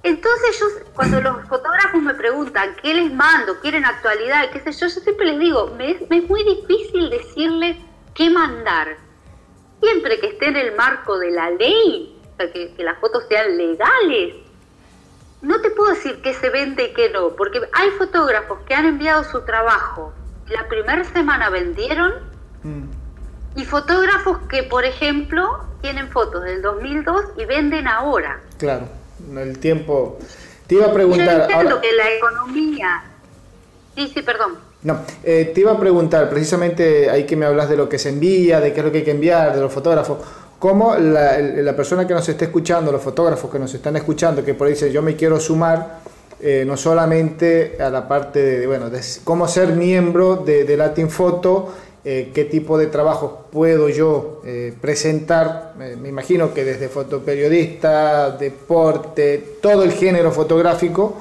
Entonces 0.03 0.59
yo, 0.59 0.65
cuando 0.95 1.21
los 1.21 1.47
fotógrafos 1.47 2.01
me 2.01 2.13
preguntan 2.13 2.75
qué 2.81 2.93
les 2.93 3.13
mando, 3.13 3.59
quieren 3.59 3.85
actualidad, 3.85 4.49
qué 4.51 4.59
sé 4.61 4.71
yo, 4.71 4.87
yo 4.87 5.01
siempre 5.01 5.25
les 5.27 5.39
digo, 5.39 5.67
me 5.77 5.99
me 6.09 6.17
es 6.17 6.29
muy 6.29 6.43
difícil 6.43 7.09
decirles 7.09 7.77
qué 8.13 8.29
mandar. 8.29 8.97
Siempre 9.81 10.19
que 10.19 10.27
esté 10.27 10.47
en 10.47 10.57
el 10.57 10.75
marco 10.75 11.17
de 11.17 11.31
la 11.31 11.49
ley, 11.51 12.21
que, 12.49 12.73
las 12.83 12.99
fotos 12.99 13.23
sean 13.29 13.57
legales. 13.57 14.35
No 15.41 15.59
te 15.61 15.71
puedo 15.71 15.91
decir 15.91 16.21
qué 16.21 16.33
se 16.33 16.49
vende 16.49 16.85
y 16.85 16.93
qué 16.93 17.09
no, 17.09 17.29
porque 17.35 17.61
hay 17.73 17.89
fotógrafos 17.91 18.59
que 18.67 18.75
han 18.75 18.85
enviado 18.85 19.23
su 19.23 19.41
trabajo, 19.41 20.13
la 20.47 20.67
primera 20.67 21.03
semana 21.03 21.49
vendieron, 21.49 22.13
mm. 22.63 23.59
y 23.59 23.65
fotógrafos 23.65 24.37
que, 24.49 24.63
por 24.63 24.85
ejemplo, 24.85 25.65
tienen 25.81 26.09
fotos 26.09 26.43
del 26.43 26.61
2002 26.61 27.25
y 27.37 27.45
venden 27.45 27.87
ahora. 27.87 28.39
Claro, 28.57 28.87
el 29.35 29.57
tiempo... 29.59 30.19
Te 30.67 30.75
iba 30.75 30.85
a 30.85 30.93
preguntar... 30.93 31.37
Yo 31.37 31.43
entiendo 31.43 31.81
que 31.81 31.91
la 31.93 32.11
economía... 32.11 33.03
Sí, 33.95 34.07
sí, 34.13 34.21
perdón. 34.21 34.57
No, 34.83 34.99
eh, 35.23 35.51
te 35.53 35.61
iba 35.61 35.71
a 35.73 35.79
preguntar, 35.79 36.29
precisamente 36.29 37.09
ahí 37.09 37.25
que 37.25 37.35
me 37.35 37.45
hablas 37.45 37.69
de 37.69 37.77
lo 37.77 37.87
que 37.87 37.99
se 37.99 38.09
envía, 38.09 38.59
de 38.59 38.73
qué 38.73 38.79
es 38.79 38.85
lo 38.85 38.91
que 38.91 38.99
hay 38.99 39.03
que 39.03 39.11
enviar, 39.11 39.53
de 39.53 39.61
los 39.61 39.71
fotógrafos 39.71 40.17
cómo 40.61 40.95
la, 40.95 41.75
persona 41.75 42.05
que 42.05 42.13
nos 42.13 42.29
esté 42.29 42.45
escuchando, 42.45 42.91
los 42.91 43.01
fotógrafos 43.01 43.49
que 43.49 43.57
nos 43.57 43.73
están 43.73 43.95
escuchando, 43.95 44.45
que 44.45 44.53
por 44.53 44.67
ahí 44.67 44.73
dice 44.73 44.91
yo 44.91 45.01
me 45.01 45.15
quiero 45.15 45.39
sumar, 45.39 46.01
eh, 46.39 46.63
no 46.67 46.77
solamente 46.77 47.77
a 47.79 47.89
la 47.89 48.07
parte 48.07 48.39
de, 48.39 48.67
bueno, 48.67 48.91
de 48.91 49.01
cómo 49.23 49.47
ser 49.47 49.69
miembro 49.69 50.35
de, 50.35 50.77
Latin 50.77 51.09
Photo, 51.09 51.73
eh, 52.05 52.29
qué 52.31 52.45
tipo 52.45 52.77
de 52.77 52.85
trabajo 52.87 53.45
puedo 53.51 53.89
yo 53.89 54.43
eh, 54.45 54.71
presentar, 54.79 55.73
me 55.77 56.09
imagino 56.09 56.53
que 56.53 56.63
desde 56.63 56.89
fotoperiodista, 56.89 58.29
deporte, 58.29 59.57
todo 59.63 59.81
el 59.81 59.93
género 59.93 60.31
fotográfico, 60.31 61.17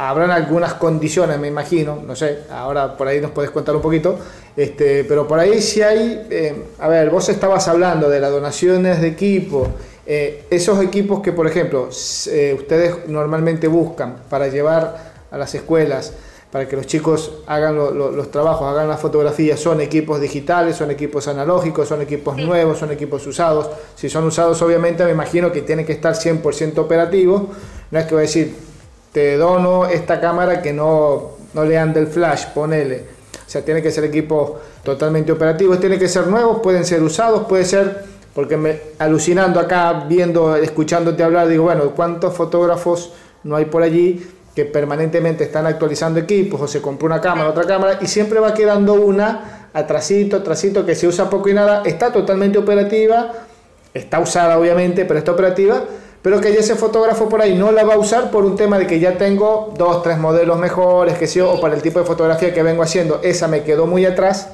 Habrán 0.00 0.30
algunas 0.30 0.74
condiciones, 0.74 1.40
me 1.40 1.48
imagino, 1.48 2.00
no 2.06 2.14
sé, 2.14 2.44
ahora 2.52 2.96
por 2.96 3.08
ahí 3.08 3.20
nos 3.20 3.32
puedes 3.32 3.50
contar 3.50 3.74
un 3.74 3.82
poquito, 3.82 4.16
este, 4.56 5.02
pero 5.02 5.26
por 5.26 5.40
ahí 5.40 5.60
sí 5.60 5.82
hay, 5.82 6.24
eh, 6.30 6.66
a 6.78 6.86
ver, 6.86 7.10
vos 7.10 7.28
estabas 7.28 7.66
hablando 7.66 8.08
de 8.08 8.20
las 8.20 8.30
donaciones 8.30 9.00
de 9.00 9.08
equipo, 9.08 9.66
eh, 10.06 10.44
esos 10.50 10.80
equipos 10.84 11.20
que, 11.20 11.32
por 11.32 11.48
ejemplo, 11.48 11.88
eh, 12.30 12.54
ustedes 12.56 13.08
normalmente 13.08 13.66
buscan 13.66 14.18
para 14.30 14.46
llevar 14.46 15.12
a 15.32 15.36
las 15.36 15.52
escuelas, 15.56 16.12
para 16.52 16.68
que 16.68 16.76
los 16.76 16.86
chicos 16.86 17.32
hagan 17.48 17.76
los 17.76 18.30
trabajos, 18.30 18.68
hagan 18.72 18.88
las 18.88 19.00
fotografías, 19.00 19.58
son 19.58 19.80
equipos 19.80 20.20
digitales, 20.20 20.76
son 20.76 20.92
equipos 20.92 21.26
analógicos, 21.26 21.88
son 21.88 22.02
equipos 22.02 22.36
nuevos, 22.36 22.78
son 22.78 22.90
equipos 22.90 23.26
usados. 23.26 23.68
Si 23.96 24.08
son 24.08 24.24
usados, 24.24 24.62
obviamente 24.62 25.04
me 25.04 25.10
imagino 25.10 25.52
que 25.52 25.60
tienen 25.60 25.84
que 25.84 25.92
estar 25.92 26.14
100% 26.14 26.78
operativos. 26.78 27.42
No 27.90 27.98
es 27.98 28.06
que 28.06 28.14
voy 28.14 28.20
a 28.20 28.22
decir, 28.22 28.54
te 29.18 29.36
dono 29.36 29.84
esta 29.86 30.20
cámara 30.20 30.62
que 30.62 30.72
no, 30.72 31.30
no 31.52 31.64
le 31.64 31.76
anda 31.76 31.98
el 31.98 32.06
flash, 32.06 32.44
ponele. 32.54 33.02
O 33.44 33.50
sea, 33.50 33.64
tiene 33.64 33.82
que 33.82 33.90
ser 33.90 34.04
equipo 34.04 34.60
totalmente 34.84 35.32
operativo, 35.32 35.76
tiene 35.76 35.98
que 35.98 36.06
ser 36.06 36.28
nuevos, 36.28 36.60
pueden 36.60 36.84
ser 36.84 37.02
usados, 37.02 37.48
puede 37.48 37.64
ser, 37.64 38.04
porque 38.32 38.56
me, 38.56 38.78
alucinando 39.00 39.58
acá, 39.58 40.04
viendo, 40.08 40.54
escuchándote 40.54 41.24
hablar, 41.24 41.48
digo, 41.48 41.64
bueno, 41.64 41.90
¿cuántos 41.96 42.32
fotógrafos 42.32 43.12
no 43.42 43.56
hay 43.56 43.64
por 43.64 43.82
allí 43.82 44.24
que 44.54 44.66
permanentemente 44.66 45.42
están 45.42 45.66
actualizando 45.66 46.20
equipos 46.20 46.60
o 46.60 46.68
se 46.68 46.80
compró 46.80 47.06
una 47.06 47.20
cámara, 47.20 47.50
otra 47.50 47.64
cámara 47.64 47.98
y 48.00 48.06
siempre 48.06 48.38
va 48.38 48.54
quedando 48.54 48.94
una 48.94 49.68
atrasito, 49.72 50.36
atrasito 50.36 50.86
que 50.86 50.94
se 50.94 51.08
usa 51.08 51.28
poco 51.28 51.48
y 51.48 51.54
nada, 51.54 51.82
está 51.84 52.12
totalmente 52.12 52.56
operativa, 52.56 53.32
está 53.92 54.20
usada 54.20 54.56
obviamente, 54.56 55.04
pero 55.04 55.18
está 55.18 55.32
operativa, 55.32 55.82
pero 56.28 56.42
que 56.42 56.52
ya 56.52 56.60
ese 56.60 56.74
fotógrafo 56.74 57.26
por 57.26 57.40
ahí 57.40 57.54
no 57.54 57.72
la 57.72 57.84
va 57.84 57.94
a 57.94 57.98
usar 57.98 58.30
por 58.30 58.44
un 58.44 58.54
tema 58.54 58.78
de 58.78 58.86
que 58.86 59.00
ya 59.00 59.16
tengo 59.16 59.72
dos, 59.78 60.02
tres 60.02 60.18
modelos 60.18 60.58
mejores, 60.58 61.16
que 61.16 61.26
sí, 61.26 61.40
o 61.40 61.58
para 61.58 61.74
el 61.74 61.80
tipo 61.80 61.98
de 62.00 62.04
fotografía 62.04 62.52
que 62.52 62.62
vengo 62.62 62.82
haciendo, 62.82 63.20
esa 63.22 63.48
me 63.48 63.62
quedó 63.62 63.86
muy 63.86 64.04
atrás. 64.04 64.50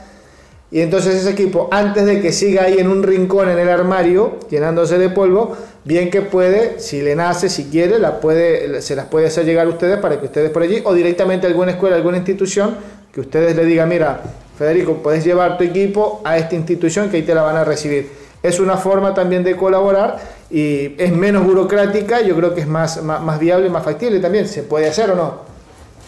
Y 0.70 0.82
entonces 0.82 1.16
ese 1.16 1.30
equipo, 1.30 1.66
antes 1.72 2.06
de 2.06 2.20
que 2.20 2.30
siga 2.30 2.62
ahí 2.62 2.78
en 2.78 2.86
un 2.86 3.02
rincón 3.02 3.48
en 3.48 3.58
el 3.58 3.68
armario, 3.68 4.36
llenándose 4.50 4.98
de 4.98 5.10
polvo, 5.10 5.56
bien 5.82 6.12
que 6.12 6.22
puede, 6.22 6.78
si 6.78 7.02
le 7.02 7.16
nace, 7.16 7.48
si 7.48 7.64
quiere, 7.64 7.96
puede, 8.22 8.80
se 8.80 8.94
las 8.94 9.06
puede 9.06 9.26
hacer 9.26 9.44
llegar 9.44 9.66
a 9.66 9.70
ustedes 9.70 9.98
para 9.98 10.20
que 10.20 10.26
ustedes 10.26 10.50
por 10.50 10.62
allí, 10.62 10.80
o 10.84 10.94
directamente 10.94 11.48
a 11.48 11.50
alguna 11.50 11.72
escuela, 11.72 11.96
alguna 11.96 12.18
institución, 12.18 12.76
que 13.12 13.20
ustedes 13.20 13.56
le 13.56 13.64
digan, 13.64 13.88
mira, 13.88 14.22
Federico, 14.56 15.02
puedes 15.02 15.24
llevar 15.24 15.58
tu 15.58 15.64
equipo 15.64 16.20
a 16.22 16.38
esta 16.38 16.54
institución 16.54 17.10
que 17.10 17.16
ahí 17.16 17.24
te 17.24 17.34
la 17.34 17.42
van 17.42 17.56
a 17.56 17.64
recibir. 17.64 18.23
Es 18.44 18.60
una 18.60 18.76
forma 18.76 19.14
también 19.14 19.42
de 19.42 19.56
colaborar 19.56 20.20
y 20.50 21.02
es 21.02 21.10
menos 21.10 21.44
burocrática, 21.44 22.20
yo 22.20 22.36
creo 22.36 22.54
que 22.54 22.60
es 22.60 22.66
más, 22.66 23.02
más, 23.02 23.38
viable, 23.38 23.70
más 23.70 23.82
factible 23.82 24.20
también. 24.20 24.46
¿Se 24.46 24.62
puede 24.62 24.86
hacer 24.86 25.10
o 25.12 25.14
no? 25.16 25.40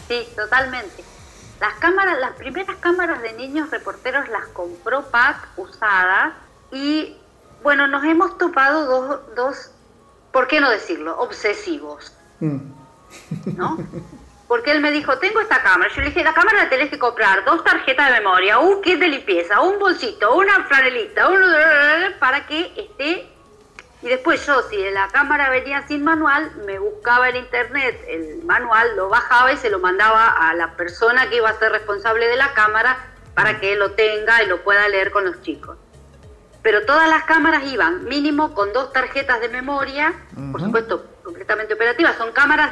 Sí, 0.07 0.19
totalmente. 0.35 1.03
Las 1.59 1.73
cámaras, 1.79 2.19
las 2.19 2.33
primeras 2.33 2.75
cámaras 2.75 3.23
de 3.23 3.33
niños 3.33 3.71
reporteros 3.71 4.29
las 4.29 4.45
compró 4.53 5.01
PAC 5.09 5.47
usadas 5.57 6.33
y 6.71 7.17
bueno, 7.63 7.87
nos 7.87 8.03
hemos 8.05 8.37
topado 8.37 8.85
dos, 8.85 9.19
dos 9.35 9.71
¿por 10.31 10.47
qué 10.47 10.61
no 10.61 10.69
decirlo? 10.69 11.19
Obsesivos. 11.19 12.13
Mm. 12.39 12.57
¿No? 13.55 13.79
Porque 14.47 14.71
él 14.71 14.79
me 14.79 14.91
dijo, 14.91 15.17
tengo 15.19 15.41
esta 15.41 15.61
cámara. 15.61 15.91
Yo 15.93 16.01
le 16.01 16.07
dije, 16.07 16.23
la 16.23 16.33
cámara 16.33 16.63
la 16.63 16.69
tenés 16.69 16.89
que 16.89 16.97
comprar, 16.97 17.43
dos 17.43 17.63
tarjetas 17.63 18.07
de 18.07 18.19
memoria, 18.19 18.59
un 18.59 18.81
kit 18.81 18.99
de 18.99 19.07
limpieza, 19.07 19.59
un 19.59 19.77
bolsito, 19.77 20.35
una 20.35 20.63
franelita, 20.65 21.27
un... 21.27 21.41
para 22.19 22.45
que 22.45 22.71
esté 22.77 23.37
y 24.01 24.09
después 24.09 24.45
yo, 24.45 24.61
si 24.69 24.77
la 24.91 25.07
cámara 25.07 25.49
venía 25.49 25.85
sin 25.87 26.03
manual, 26.03 26.51
me 26.65 26.77
buscaba 26.77 27.29
en 27.29 27.37
internet 27.37 27.99
el 28.07 28.43
manual, 28.43 28.95
lo 28.95 29.09
bajaba 29.09 29.51
y 29.51 29.57
se 29.57 29.71
lo 29.71 29.79
mandaba 29.79 30.29
a 30.29 30.53
la 30.53 30.75
persona 30.75 31.29
que 31.29 31.37
iba 31.37 31.49
a 31.49 31.57
ser 31.57 31.71
responsable 31.71 32.27
de 32.27 32.35
la 32.35 32.53
cámara 32.53 32.97
para 33.33 33.59
que 33.59 33.75
lo 33.75 33.91
tenga 33.91 34.43
y 34.43 34.47
lo 34.47 34.63
pueda 34.63 34.87
leer 34.87 35.11
con 35.11 35.25
los 35.25 35.41
chicos. 35.41 35.77
Pero 36.61 36.85
todas 36.85 37.09
las 37.09 37.23
cámaras 37.23 37.63
iban 37.65 38.05
mínimo 38.05 38.53
con 38.53 38.71
dos 38.71 38.93
tarjetas 38.93 39.41
de 39.41 39.49
memoria, 39.49 40.13
por 40.51 40.61
supuesto 40.61 41.05
completamente 41.23 41.73
operativas. 41.73 42.15
Son 42.17 42.31
cámaras 42.33 42.71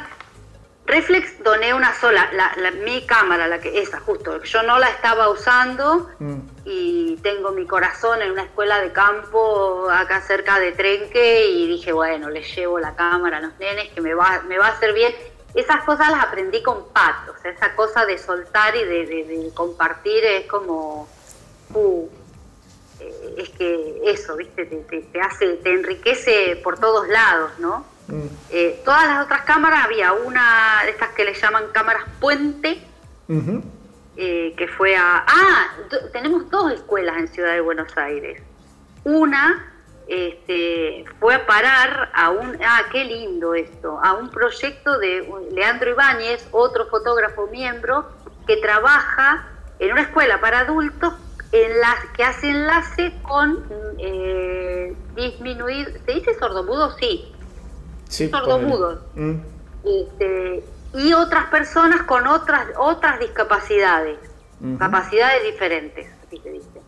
Reflex 0.88 1.41
doné 1.43 1.73
una 1.73 1.95
sola, 1.99 2.29
la, 2.31 2.71
mi 2.71 3.05
cámara, 3.07 3.47
la 3.47 3.59
que 3.59 3.81
esa 3.81 3.99
justo, 3.99 4.43
yo 4.43 4.61
no 4.61 4.77
la 4.77 4.89
estaba 4.89 5.29
usando 5.29 6.11
mm. 6.19 6.36
y 6.63 7.17
tengo 7.23 7.51
mi 7.51 7.65
corazón 7.65 8.21
en 8.21 8.31
una 8.31 8.43
escuela 8.43 8.79
de 8.81 8.91
campo 8.91 9.89
acá 9.89 10.21
cerca 10.21 10.59
de 10.59 10.73
Trenque 10.73 11.47
y 11.47 11.67
dije, 11.67 11.91
bueno, 11.91 12.29
le 12.29 12.43
llevo 12.43 12.77
la 12.77 12.95
cámara 12.95 13.38
a 13.38 13.41
los 13.41 13.57
nenes 13.57 13.91
que 13.93 14.01
me 14.01 14.13
va, 14.13 14.43
me 14.47 14.59
va 14.59 14.67
a 14.67 14.71
hacer 14.71 14.93
bien. 14.93 15.11
Esas 15.55 15.83
cosas 15.86 16.11
las 16.11 16.23
aprendí 16.23 16.61
con 16.61 16.89
Pat, 16.89 17.29
o 17.29 17.41
sea, 17.41 17.49
esa 17.49 17.75
cosa 17.75 18.05
de 18.05 18.19
soltar 18.19 18.75
y 18.75 18.83
de, 18.83 19.49
compartir 19.55 20.23
es 20.23 20.45
como, 20.45 21.07
uh, 21.73 22.09
eh, 22.99 23.36
es 23.38 23.49
que 23.49 24.01
eso, 24.05 24.36
viste, 24.36 24.65
te, 24.65 25.01
te 25.01 25.21
hace, 25.21 25.53
te 25.55 25.71
enriquece 25.71 26.59
por 26.63 26.77
todos 26.77 27.07
lados, 27.07 27.51
¿no? 27.57 27.94
Eh, 28.51 28.82
todas 28.86 29.06
las 29.08 29.26
otras 29.26 29.41
cámaras, 29.41 29.86
había 29.86 30.14
una 30.14 30.82
de 30.84 30.91
estas 30.91 31.10
que 31.10 31.26
le 31.26 31.34
llaman 31.34 31.66
cámaras 31.74 32.03
puente, 32.20 32.82
eh, 34.18 34.53
que 34.58 34.68
fue 34.68 34.95
a... 34.95 35.26
Ah, 35.28 35.68
tenemos 36.14 36.49
dos 36.49 36.72
escuelas 36.72 37.18
en 37.18 37.28
Ciudad 37.28 37.53
de 37.53 37.62
Buenos 37.62 37.95
Aires. 37.97 38.41
Una 39.03 39.72
este, 40.08 41.06
fue 41.20 41.36
a 41.36 41.45
parar 41.45 42.12
a 42.14 42.30
un... 42.30 42.58
Ah, 42.64 42.84
qué 42.91 43.03
lindo 43.06 43.56
esto, 43.56 43.99
a 44.03 44.14
un 44.14 44.30
proyecto 44.30 44.97
de 44.99 45.28
Leandro 45.51 45.91
Ibáñez, 45.91 46.47
otro 46.51 46.88
fotógrafo 46.88 47.47
miembro, 47.47 48.08
que 48.45 48.58
trabaja 48.58 49.47
en 49.80 49.91
una 49.91 50.03
escuela 50.03 50.39
para 50.39 50.60
adultos 50.60 51.14
en 51.51 51.80
las 51.80 52.06
que 52.16 52.24
hace 52.24 52.49
enlace 52.49 53.14
con 53.24 53.64
eh, 53.97 54.95
disminuir, 55.16 56.01
¿se 56.06 56.14
dice 56.14 56.38
sordomudo? 56.38 56.91
Sí, 56.97 57.34
sordomudos. 58.18 58.99
Mm. 59.16 59.36
Este, 59.84 60.63
y 60.95 61.13
otras 61.13 61.47
personas 61.47 62.03
con 62.03 62.26
otras, 62.28 62.68
otras 62.78 63.20
discapacidades, 63.20 64.18
capacidades 64.80 65.43
diferentes, 65.43 66.07
así 66.26 66.39
se 66.39 66.51
dice. 66.51 66.82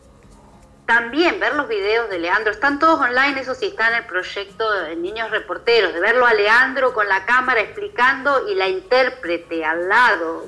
También 0.86 1.38
ver 1.38 1.54
los 1.54 1.68
videos 1.68 2.08
de 2.08 2.18
Leandro, 2.18 2.50
están 2.50 2.78
todos 2.78 2.98
online, 2.98 3.38
eso 3.38 3.54
sí, 3.54 3.66
está 3.66 3.88
en 3.88 3.96
el 3.96 4.06
proyecto 4.06 4.72
de 4.72 4.96
Niños 4.96 5.30
Reporteros, 5.30 5.92
de 5.92 6.00
verlo 6.00 6.24
a 6.24 6.32
Leandro 6.32 6.94
con 6.94 7.06
la 7.06 7.26
cámara 7.26 7.60
explicando 7.60 8.48
y 8.48 8.54
la 8.54 8.68
intérprete 8.68 9.64
al 9.66 9.86
lado, 9.86 10.46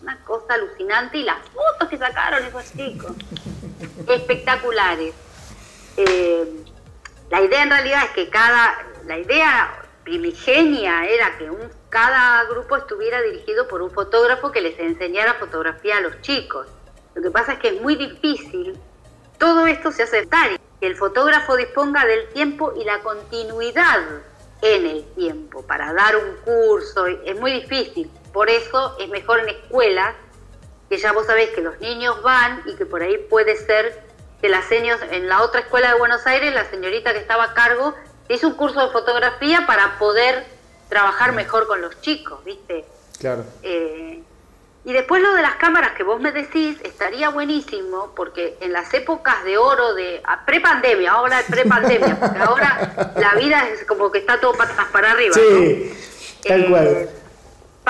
una 0.00 0.16
cosa 0.24 0.54
alucinante, 0.54 1.18
y 1.18 1.24
las 1.24 1.38
fotos 1.48 1.88
que 1.88 1.98
sacaron 1.98 2.44
esos 2.44 2.72
chicos, 2.72 3.12
espectaculares. 4.06 5.12
Eh, 5.96 6.64
la 7.28 7.42
idea 7.42 7.64
en 7.64 7.70
realidad 7.70 8.04
es 8.04 8.10
que 8.10 8.28
cada, 8.30 8.78
la 9.06 9.18
idea 9.18 9.79
primigenia 10.04 11.06
era 11.06 11.36
que 11.38 11.50
un, 11.50 11.70
cada 11.88 12.44
grupo 12.44 12.76
estuviera 12.76 13.20
dirigido 13.22 13.68
por 13.68 13.82
un 13.82 13.90
fotógrafo 13.90 14.52
que 14.52 14.60
les 14.60 14.78
enseñara 14.78 15.34
fotografía 15.34 15.98
a 15.98 16.00
los 16.00 16.20
chicos. 16.22 16.66
Lo 17.14 17.22
que 17.22 17.30
pasa 17.30 17.54
es 17.54 17.58
que 17.58 17.68
es 17.68 17.80
muy 17.80 17.96
difícil, 17.96 18.78
todo 19.38 19.66
esto 19.66 19.90
se 19.90 20.04
hace 20.04 20.26
tal, 20.26 20.60
que 20.80 20.86
el 20.86 20.96
fotógrafo 20.96 21.56
disponga 21.56 22.04
del 22.06 22.28
tiempo 22.28 22.72
y 22.76 22.84
la 22.84 23.00
continuidad 23.00 24.00
en 24.62 24.86
el 24.86 25.04
tiempo 25.14 25.62
para 25.66 25.92
dar 25.92 26.16
un 26.16 26.36
curso, 26.44 27.06
es 27.06 27.38
muy 27.38 27.52
difícil. 27.52 28.10
Por 28.32 28.48
eso 28.48 28.96
es 29.00 29.08
mejor 29.08 29.40
en 29.40 29.48
escuelas, 29.48 30.14
que 30.88 30.98
ya 30.98 31.12
vos 31.12 31.26
sabés 31.26 31.50
que 31.50 31.60
los 31.60 31.78
niños 31.80 32.22
van 32.22 32.62
y 32.66 32.74
que 32.76 32.84
por 32.84 33.02
ahí 33.02 33.16
puede 33.30 33.56
ser 33.56 34.02
que 34.40 34.48
las 34.48 34.64
seños, 34.66 34.98
en 35.10 35.28
la 35.28 35.42
otra 35.42 35.60
escuela 35.60 35.92
de 35.92 35.98
Buenos 35.98 36.26
Aires, 36.26 36.54
la 36.54 36.64
señorita 36.64 37.12
que 37.12 37.18
estaba 37.18 37.44
a 37.44 37.54
cargo 37.54 37.94
hice 38.34 38.46
un 38.46 38.54
curso 38.54 38.80
de 38.80 38.92
fotografía 38.92 39.66
para 39.66 39.98
poder 39.98 40.44
trabajar 40.88 41.32
mejor 41.32 41.66
con 41.66 41.80
los 41.80 42.00
chicos, 42.00 42.44
¿viste? 42.44 42.84
Claro. 43.18 43.44
Eh, 43.62 44.22
y 44.84 44.92
después 44.92 45.22
lo 45.22 45.34
de 45.34 45.42
las 45.42 45.56
cámaras 45.56 45.92
que 45.92 46.02
vos 46.02 46.20
me 46.20 46.32
decís, 46.32 46.78
estaría 46.82 47.28
buenísimo, 47.28 48.12
porque 48.16 48.56
en 48.60 48.72
las 48.72 48.92
épocas 48.94 49.44
de 49.44 49.58
oro 49.58 49.94
de 49.94 50.22
pre-pandemia, 50.46 51.12
ahora 51.12 51.38
de 51.38 51.44
pre-pandemia, 51.44 52.18
porque 52.18 52.38
ahora 52.38 53.12
la 53.16 53.34
vida 53.34 53.68
es 53.68 53.84
como 53.84 54.10
que 54.10 54.18
está 54.18 54.40
todo 54.40 54.54
patas 54.54 54.86
para 54.90 55.12
arriba. 55.12 55.34
Sí, 55.34 55.92
tal 56.46 56.68
cual. 56.70 57.10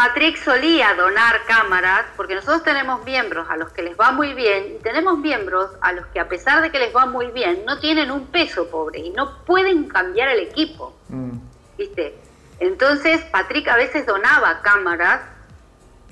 Patrick 0.03 0.42
solía 0.42 0.94
donar 0.94 1.44
cámaras, 1.46 2.07
porque 2.16 2.34
nosotros 2.34 2.62
tenemos 2.62 3.05
miembros 3.05 3.46
a 3.51 3.59
los 3.59 3.70
que 3.70 3.82
les 3.82 4.01
va 4.01 4.12
muy 4.12 4.32
bien 4.32 4.76
y 4.76 4.82
tenemos 4.82 5.18
miembros 5.18 5.72
a 5.82 5.92
los 5.92 6.07
que 6.07 6.18
a 6.18 6.26
pesar 6.26 6.62
de 6.62 6.70
que 6.70 6.78
les 6.78 6.96
va 6.96 7.05
muy 7.05 7.26
bien, 7.26 7.64
no 7.66 7.78
tienen 7.80 8.11
un 8.11 8.28
peso 8.28 8.70
pobre 8.70 9.01
y 9.01 9.11
no 9.11 9.44
pueden 9.44 9.88
cambiar 9.88 10.30
el 10.30 10.38
equipo. 10.38 10.96
Mm. 11.11 11.32
¿Viste? 11.76 12.14
Entonces 12.61 13.20
Patrick 13.30 13.68
a 13.68 13.76
veces 13.76 14.07
donaba 14.07 14.62
cámaras 14.62 15.20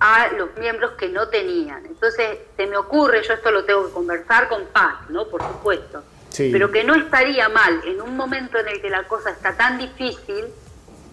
a 0.01 0.33
los 0.37 0.55
miembros 0.59 0.91
que 0.99 1.09
no 1.09 1.29
tenían. 1.29 1.87
Entonces 1.87 2.41
se 2.59 2.67
me 2.67 2.77
ocurre, 2.77 3.23
yo 3.27 3.33
esto 3.33 3.51
lo 3.51 3.65
tengo 3.65 3.87
que 3.87 3.95
conversar 3.95 4.51
con 4.51 4.67
Paz, 4.67 5.09
¿no? 5.09 5.29
Por 5.29 5.41
supuesto. 5.41 6.05
Pero 6.37 6.71
que 6.71 6.85
no 6.85 6.95
estaría 6.95 7.49
mal 7.49 7.81
en 7.87 8.03
un 8.03 8.19
momento 8.19 8.59
en 8.59 8.69
el 8.69 8.83
que 8.83 8.91
la 8.91 9.05
cosa 9.05 9.31
está 9.31 9.57
tan 9.57 9.79
difícil, 9.79 10.45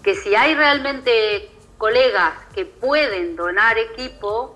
que 0.03 0.13
si 0.13 0.36
hay 0.36 0.55
realmente 0.55 1.55
colegas 1.78 2.34
que 2.53 2.65
pueden 2.65 3.36
donar 3.36 3.78
equipo, 3.78 4.55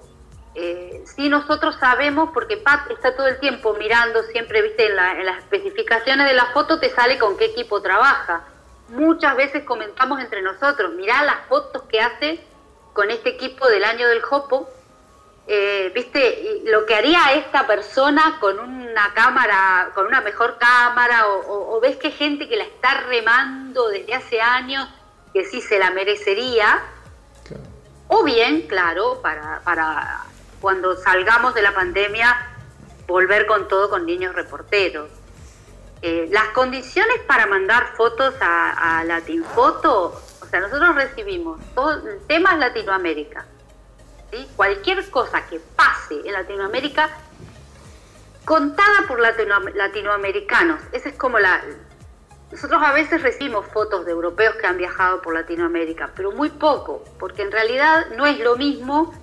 eh, 0.56 1.04
si 1.06 1.30
nosotros 1.30 1.76
sabemos, 1.80 2.32
porque 2.34 2.58
Pat 2.58 2.90
está 2.92 3.16
todo 3.16 3.28
el 3.28 3.40
tiempo 3.40 3.76
mirando, 3.76 4.24
siempre, 4.24 4.62
viste, 4.62 4.88
en, 4.88 5.26
las 5.26 5.38
especificaciones 5.40 6.28
de 6.28 6.34
la 6.34 6.48
foto 6.48 6.80
te 6.80 6.90
sale 6.90 7.18
con 7.18 7.38
qué 7.38 7.46
equipo 7.46 7.82
trabaja. 7.82 8.46
Muchas 8.90 9.36
veces 9.36 9.64
comentamos 9.64 10.20
entre 10.20 10.42
nosotros, 10.42 10.94
mirá 10.94 11.24
las 11.24 11.46
fotos 11.48 11.84
que 11.84 12.02
hace 12.02 12.44
con 12.94 13.12
este 13.12 13.30
equipo 13.30 13.68
del 13.68 13.84
año 13.84 14.08
del 14.08 14.22
Jopo, 14.22 14.70
eh, 15.48 15.92
viste, 15.96 16.62
lo 16.66 16.86
que 16.86 16.94
haría 16.94 17.34
esta 17.34 17.66
persona 17.66 18.38
con 18.40 18.60
una 18.60 19.14
cámara, 19.14 19.92
con 19.96 20.06
una 20.06 20.22
mejor 20.22 20.58
cámara, 20.60 21.28
o, 21.28 21.76
o 21.76 21.80
ves 21.80 21.98
que 21.98 22.12
gente 22.12 22.48
que 22.48 22.56
la 22.56 22.66
está 22.66 23.02
remando 23.08 23.88
desde 23.90 24.14
hace 24.14 24.42
años, 24.42 24.88
que 25.34 25.46
sí 25.46 25.62
se 25.62 25.80
la 25.80 25.92
merecería, 25.92 26.84
o 28.10 28.24
bien, 28.24 28.64
claro, 28.68 29.22
para, 29.22 29.62
para 29.64 30.26
cuando 30.60 30.98
salgamos 30.98 31.54
de 31.54 31.62
la 31.62 31.74
pandemia, 31.74 32.36
volver 33.08 33.46
con 33.46 33.68
todo 33.68 33.90
con 33.90 34.06
niños 34.06 34.36
reporteros. 34.36 35.10
Eh, 36.02 36.28
las 36.32 36.50
condiciones 36.50 37.20
para 37.28 37.46
mandar 37.46 37.94
fotos 37.96 38.34
a, 38.42 39.00
a 39.00 39.04
Latinfoto, 39.04 40.22
o 40.42 40.46
sea, 40.46 40.60
nosotros 40.60 40.96
recibimos 40.96 41.60
todo, 41.76 42.02
temas 42.28 42.58
Latinoamérica. 42.58 43.46
¿sí? 44.32 44.48
Cualquier 44.56 45.08
cosa 45.10 45.46
que 45.48 45.60
pase 45.60 46.16
en 46.26 46.34
Latinoamérica, 46.34 47.10
contada 48.44 49.06
por 49.08 49.20
latinoamericanos. 49.20 50.82
Esa 50.92 51.10
es 51.10 51.16
como 51.16 51.38
la, 51.38 51.62
nosotros 52.52 52.82
a 52.84 52.94
veces 52.94 53.22
recibimos 53.22 53.66
fotos 53.68 54.06
de 54.06 54.12
europeos 54.12 54.56
que 54.56 54.66
han 54.66 54.78
viajado 54.78 55.22
por 55.22 55.34
Latinoamérica, 55.36 56.12
pero 56.16 56.32
muy 56.32 56.50
poco, 56.50 57.04
porque 57.20 57.44
en 57.44 57.52
realidad 57.52 58.08
no 58.18 58.26
es 58.26 58.40
lo 58.40 58.56
mismo, 58.56 59.14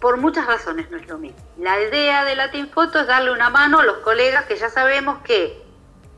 por 0.00 0.18
muchas 0.18 0.46
razones 0.46 0.90
no 0.90 0.98
es 0.98 1.08
lo 1.08 1.16
mismo. 1.16 1.38
La 1.58 1.80
idea 1.80 2.24
de 2.24 2.36
Latinfoto 2.36 3.00
es 3.00 3.06
darle 3.06 3.32
una 3.32 3.48
mano 3.48 3.80
a 3.80 3.84
los 3.84 3.98
colegas 3.98 4.44
que 4.44 4.56
ya 4.56 4.68
sabemos 4.68 5.18
que 5.24 5.64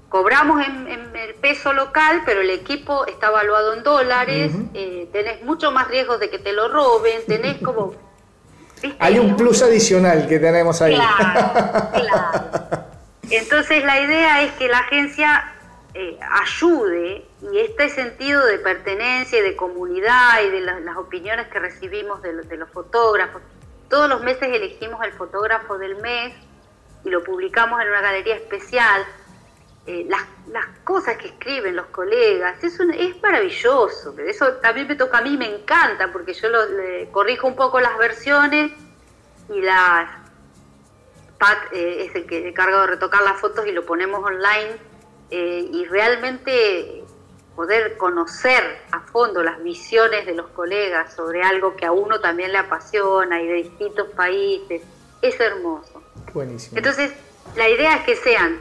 cobramos 0.08 0.66
en, 0.66 0.88
el 1.14 1.34
peso 1.36 1.72
local, 1.72 2.22
pero 2.26 2.40
el 2.40 2.50
equipo 2.50 3.06
está 3.06 3.28
evaluado 3.28 3.74
en 3.74 3.82
dólares, 3.84 4.52
eh, 4.74 5.08
tenés 5.12 5.42
mucho 5.42 5.70
más 5.70 5.86
riesgos 5.86 6.18
de 6.18 6.30
que 6.30 6.38
te 6.40 6.52
lo 6.52 6.68
roben, 6.68 7.20
tenés 7.26 7.58
como... 7.62 7.94
Hay 8.98 9.18
un 9.18 9.36
plus 9.36 9.62
adicional 9.62 10.26
que 10.28 10.38
tenemos 10.38 10.80
ahí. 10.82 10.94
Claro, 10.94 11.90
claro. 11.92 12.84
Entonces 13.30 13.84
la 13.84 14.00
idea 14.00 14.42
es 14.42 14.52
que 14.52 14.68
la 14.68 14.78
agencia 14.78 15.57
eh, 16.00 16.16
ayude 16.30 17.26
y 17.42 17.58
este 17.58 17.88
sentido 17.88 18.46
de 18.46 18.60
pertenencia 18.60 19.40
y 19.40 19.42
de 19.42 19.56
comunidad 19.56 20.44
y 20.44 20.50
de 20.50 20.60
las 20.60 20.96
opiniones 20.96 21.48
que 21.48 21.58
recibimos 21.58 22.22
de, 22.22 22.56
los 22.56 22.70
fotógrafos. 22.70 23.42
Todos 23.90 24.08
los 24.08 24.22
meses 24.22 24.44
elegimos 24.44 25.04
el 25.04 25.12
fotógrafo 25.14 25.76
del 25.76 25.96
mes 25.96 26.36
y 27.02 27.10
lo 27.10 27.24
publicamos 27.24 27.80
en 27.80 27.88
una 27.88 28.00
galería 28.00 28.36
especial. 28.36 29.04
Eh, 29.88 30.06
las, 30.08 30.22
cosas 30.84 31.16
que 31.16 31.26
escriben 31.26 31.74
los 31.74 31.86
colegas, 31.86 32.62
es, 32.62 32.78
es 32.78 33.20
maravilloso, 33.20 34.14
eso 34.20 34.52
también 34.62 34.86
me 34.86 34.94
toca 34.94 35.18
a 35.18 35.22
mí, 35.22 35.36
me 35.36 35.52
encanta, 35.52 36.12
porque 36.12 36.32
yo 36.32 36.48
lo, 36.48 36.60
corrijo 37.10 37.48
un 37.48 37.56
poco 37.56 37.80
las 37.80 37.98
versiones 37.98 38.70
y 39.52 39.60
las... 39.62 40.08
Pat 41.38 41.58
eh, 41.72 42.04
es 42.04 42.14
el 42.14 42.24
que 42.26 42.42
se 42.42 42.48
encarga 42.50 42.82
de 42.82 42.86
retocar 42.86 43.22
las 43.22 43.40
fotos 43.40 43.66
y 43.66 43.72
lo 43.72 43.84
ponemos 43.84 44.22
online 44.22 44.87
eh, 45.30 45.68
y 45.72 45.84
realmente 45.86 47.04
poder 47.54 47.96
conocer 47.96 48.62
a 48.92 49.00
fondo 49.00 49.42
las 49.42 49.62
visiones 49.62 50.26
de 50.26 50.34
los 50.34 50.48
colegas 50.50 51.12
sobre 51.14 51.42
algo 51.42 51.74
que 51.74 51.86
a 51.86 51.92
uno 51.92 52.20
también 52.20 52.52
le 52.52 52.58
apasiona 52.58 53.42
y 53.42 53.48
de 53.48 53.54
distintos 53.54 54.08
países, 54.10 54.82
es 55.20 55.40
hermoso. 55.40 56.02
Buenísimo. 56.32 56.78
Entonces, 56.78 57.12
la 57.56 57.68
idea 57.68 57.96
es 57.96 58.04
que 58.04 58.14
sean, 58.14 58.60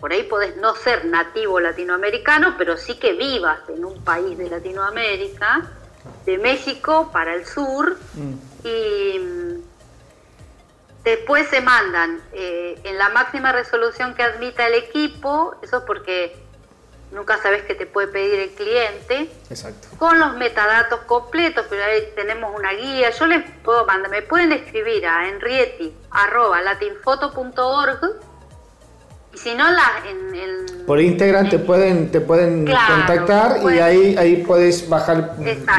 por 0.00 0.12
ahí 0.12 0.24
podés 0.24 0.56
no 0.58 0.74
ser 0.74 1.06
nativo 1.06 1.60
latinoamericano, 1.60 2.56
pero 2.58 2.76
sí 2.76 2.98
que 2.98 3.14
vivas 3.14 3.60
en 3.68 3.84
un 3.84 4.04
país 4.04 4.36
de 4.36 4.50
Latinoamérica 4.50 5.70
de 6.26 6.38
México 6.38 7.10
para 7.12 7.34
el 7.34 7.46
sur 7.46 7.96
mm. 8.14 8.66
y 8.66 9.51
después 11.04 11.48
se 11.48 11.60
mandan 11.60 12.20
eh, 12.32 12.80
en 12.84 12.98
la 12.98 13.08
máxima 13.10 13.52
resolución 13.52 14.14
que 14.14 14.22
admita 14.22 14.66
el 14.66 14.74
equipo, 14.74 15.56
eso 15.62 15.78
es 15.78 15.84
porque 15.84 16.36
nunca 17.12 17.38
sabes 17.42 17.62
qué 17.62 17.74
te 17.74 17.86
puede 17.86 18.08
pedir 18.08 18.40
el 18.40 18.50
cliente. 18.50 19.30
Exacto. 19.50 19.88
Con 19.98 20.18
los 20.18 20.34
metadatos 20.36 21.00
completos, 21.00 21.66
pero 21.68 21.84
ahí 21.84 22.08
tenemos 22.16 22.56
una 22.56 22.72
guía. 22.72 23.10
Yo 23.10 23.26
les 23.26 23.44
puedo 23.62 23.84
mandar, 23.86 24.10
me 24.10 24.22
pueden 24.22 24.52
escribir 24.52 25.06
a 25.06 25.28
enrieti.latinfoto.org 25.28 28.00
y 29.34 29.38
si 29.38 29.54
no, 29.54 29.70
la, 29.70 29.82
en, 30.08 30.34
el... 30.34 30.84
Por 30.86 31.00
Instagram 31.00 31.48
te 31.48 31.58
pueden, 31.58 32.10
te 32.10 32.20
pueden 32.20 32.66
contactar 32.66 33.60
y 33.62 33.78
ahí, 33.78 34.14
ahí 34.18 34.44
puedes 34.46 34.86
bajar 34.88 35.36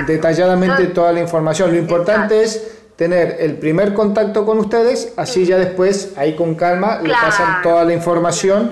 detalladamente 0.07 0.88
toda 0.88 1.11
la 1.11 1.19
información. 1.19 1.71
Lo 1.71 1.78
importante 1.78 2.41
es 2.41 2.82
tener 3.04 3.36
el 3.41 3.58
primer 3.58 3.93
contacto 3.93 4.45
con 4.45 4.60
ustedes, 4.60 5.12
así 5.18 5.45
ya 5.45 5.58
después, 5.58 6.14
ahí 6.16 6.38
con 6.38 6.56
calma, 6.56 7.01
le 7.04 7.12
pasan 7.12 7.62
toda 7.62 7.84
la 7.84 7.93
información 7.93 8.72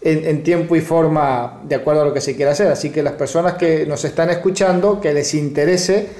en, 0.00 0.44
tiempo 0.44 0.76
y 0.76 0.80
forma 0.80 1.58
de 1.64 1.74
acuerdo 1.74 2.02
a 2.02 2.04
lo 2.04 2.14
que 2.14 2.20
se 2.20 2.36
quiera 2.36 2.52
hacer. 2.52 2.68
Así 2.68 2.90
que 2.90 3.02
las 3.02 3.14
personas 3.14 3.54
que 3.54 3.84
nos 3.84 4.04
están 4.04 4.30
escuchando, 4.30 5.00
que 5.00 5.12
les 5.12 5.34
interese, 5.34 6.10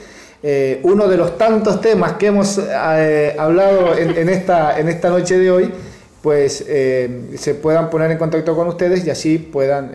eh, 0.42 0.80
uno 0.82 1.06
de 1.06 1.16
los 1.16 1.38
tantos 1.38 1.80
temas 1.80 2.14
que 2.14 2.26
hemos 2.26 2.58
eh, 2.58 3.36
hablado 3.38 3.96
en, 3.96 4.28
esta, 4.28 4.80
en 4.80 4.88
esta 4.88 5.10
noche 5.10 5.38
de 5.38 5.52
hoy, 5.52 5.70
pues 6.20 6.64
eh, 6.66 7.30
se 7.38 7.54
puedan 7.54 7.90
poner 7.90 8.10
en 8.10 8.18
contacto 8.18 8.56
con 8.56 8.66
ustedes 8.66 9.06
y 9.06 9.10
así 9.10 9.38
puedan 9.38 9.92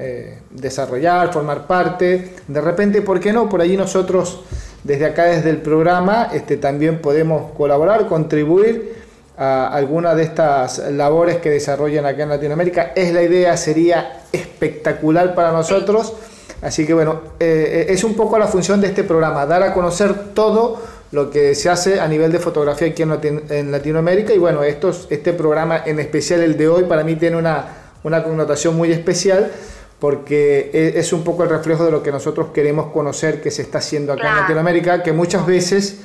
desarrollar, 0.51 1.34
formar 1.34 1.68
parte. 1.68 2.30
De 2.47 2.61
repente, 2.61 3.01
¿por 3.01 3.20
qué 3.20 3.34
no? 3.34 3.49
Por 3.49 3.59
allí 3.59 3.76
nosotros, 3.76 4.45
desde 4.88 5.05
acá, 5.05 5.25
desde 5.25 5.49
el 5.49 5.57
programa, 5.57 6.29
este, 6.33 6.55
también 6.55 7.01
podemos 7.01 7.51
colaborar, 7.51 8.07
contribuir 8.07 8.95
a 9.38 9.67
alguna 9.67 10.15
de 10.15 10.23
estas 10.23 10.79
labores 10.91 11.38
que 11.38 11.49
desarrollan 11.49 12.05
acá 12.05 12.23
en 12.23 12.29
Latinoamérica. 12.29 12.93
Es 12.95 13.13
la 13.13 13.21
idea, 13.21 13.57
sería 13.57 14.21
espectacular 14.31 15.35
para 15.35 15.51
nosotros. 15.51 16.13
Así 16.61 16.88
que 16.88 16.93
bueno, 16.93 17.19
eh, 17.38 17.88
es 17.89 18.05
un 18.05 18.15
poco 18.15 18.39
la 18.39 18.47
función 18.47 18.79
de 18.79 18.88
este 18.88 19.03
programa, 19.03 19.45
dar 19.45 19.61
a 19.61 19.73
conocer 19.73 20.33
todo 20.33 20.81
lo 21.11 21.29
que 21.29 21.53
se 21.53 21.69
hace 21.69 21.99
a 21.99 22.07
nivel 22.07 22.31
de 22.31 22.39
fotografía 22.39 22.88
aquí 22.88 23.03
en, 23.03 23.71
Latinoamérica. 23.71 24.33
Y 24.33 24.38
bueno, 24.38 24.63
estos, 24.63 25.07
este 25.09 25.33
programa, 25.33 25.83
en 25.85 25.99
especial 25.99 26.41
el 26.41 26.57
de 26.57 26.69
hoy, 26.69 26.83
para 26.85 27.03
mí 27.03 27.17
tiene 27.17 27.35
una, 27.35 27.65
una 28.03 28.23
connotación 28.23 28.77
muy 28.77 28.93
especial 28.93 29.51
porque 29.99 30.69
e, 30.73 30.99
es 30.99 31.13
un 31.13 31.23
poco 31.23 31.43
el 31.43 31.49
reflejo 31.49 31.85
de 31.85 31.91
lo 31.91 32.03
que 32.03 32.11
nosotros 32.11 32.47
queremos 32.53 32.91
conocer 32.91 33.41
que 33.41 33.51
se 33.51 33.63
está 33.63 33.79
haciendo 33.79 34.13
acá 34.13 34.29
en 34.29 34.35
Latinoamérica, 34.35 35.03
que 35.03 35.13
muchas 35.13 35.45
veces, 35.45 35.99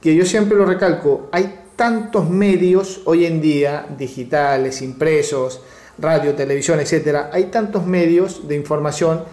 que 0.00 0.14
yo 0.14 0.24
siempre 0.24 0.56
lo 0.56 0.64
recalco, 0.64 1.28
hay 1.32 1.64
tantos 1.76 2.28
medios 2.28 3.02
hoy 3.04 3.24
en 3.24 3.40
día, 3.40 3.86
digitales, 3.96 4.82
impresos, 4.82 5.62
radio, 5.98 6.34
televisión, 6.34 6.80
etcétera, 6.80 7.30
hay 7.32 7.44
tantos 7.44 7.86
medios 7.86 8.46
de 8.48 8.56
información 8.56 9.24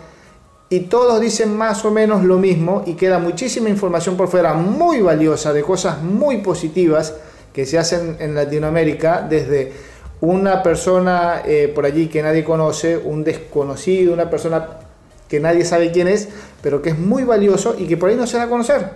y 0.70 0.82
todos 0.82 1.22
dicen 1.22 1.56
más 1.56 1.86
o 1.86 1.92
menos 1.92 2.24
lo 2.24 2.38
mismo 2.38 2.84
y 2.86 2.94
queda 2.94 3.20
muchísima 3.20 3.70
información 3.70 4.18
por 4.18 4.28
fuera 4.28 4.54
muy 4.54 5.02
valiosa 5.02 5.54
de 5.54 5.62
cosas 5.62 6.02
muy 6.02 6.38
positivas 6.38 7.14
que 7.54 7.66
se 7.66 7.78
hacen 7.78 8.18
en 8.20 8.36
Latinoamérica 8.36 9.26
desde 9.28 9.74
una 10.26 10.64
persona 10.64 11.42
eh, 11.46 11.72
por 11.74 11.86
allí 11.86 12.08
que 12.08 12.22
nadie 12.22 12.44
conoce, 12.44 12.98
un 12.98 13.24
desconocido, 13.24 14.14
una 14.14 14.30
persona 14.30 14.68
que 15.28 15.40
nadie 15.40 15.66
sabe 15.66 15.92
quién 15.92 16.08
es, 16.08 16.30
pero 16.62 16.82
que 16.82 16.90
es 16.90 17.00
muy 17.00 17.24
valioso 17.24 17.76
y 17.78 17.88
que 17.88 17.98
por 17.98 18.10
ahí 18.10 18.16
no 18.16 18.28
se 18.28 18.38
da 18.38 18.44
a 18.44 18.50
conocer. 18.50 18.90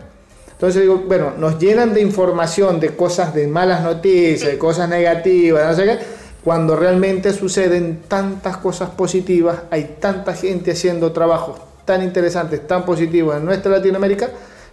Entonces 0.51 0.81
digo, 0.81 1.03
bueno, 1.07 1.33
nos 1.37 1.57
llenan 1.57 1.93
de 1.93 2.01
información, 2.01 2.79
de 2.79 2.95
cosas, 2.95 3.33
de 3.33 3.47
malas 3.47 3.81
noticias, 3.81 4.51
de 4.51 4.57
cosas 4.57 4.89
negativas, 4.89 5.65
no 5.65 5.75
sé 5.75 5.85
qué, 5.85 5.99
cuando 6.43 6.75
realmente 6.75 7.31
suceden 7.33 8.01
tantas 8.07 8.57
cosas 8.57 8.89
positivas, 8.89 9.59
hay 9.71 9.97
tanta 9.99 10.33
gente 10.33 10.71
haciendo 10.71 11.11
trabajos 11.11 11.59
tan 11.85 12.03
interesantes, 12.03 12.67
tan 12.67 12.85
positivos 12.85 13.37
en 13.37 13.45
nuestra 13.45 13.71
Latinoamérica, 13.71 14.29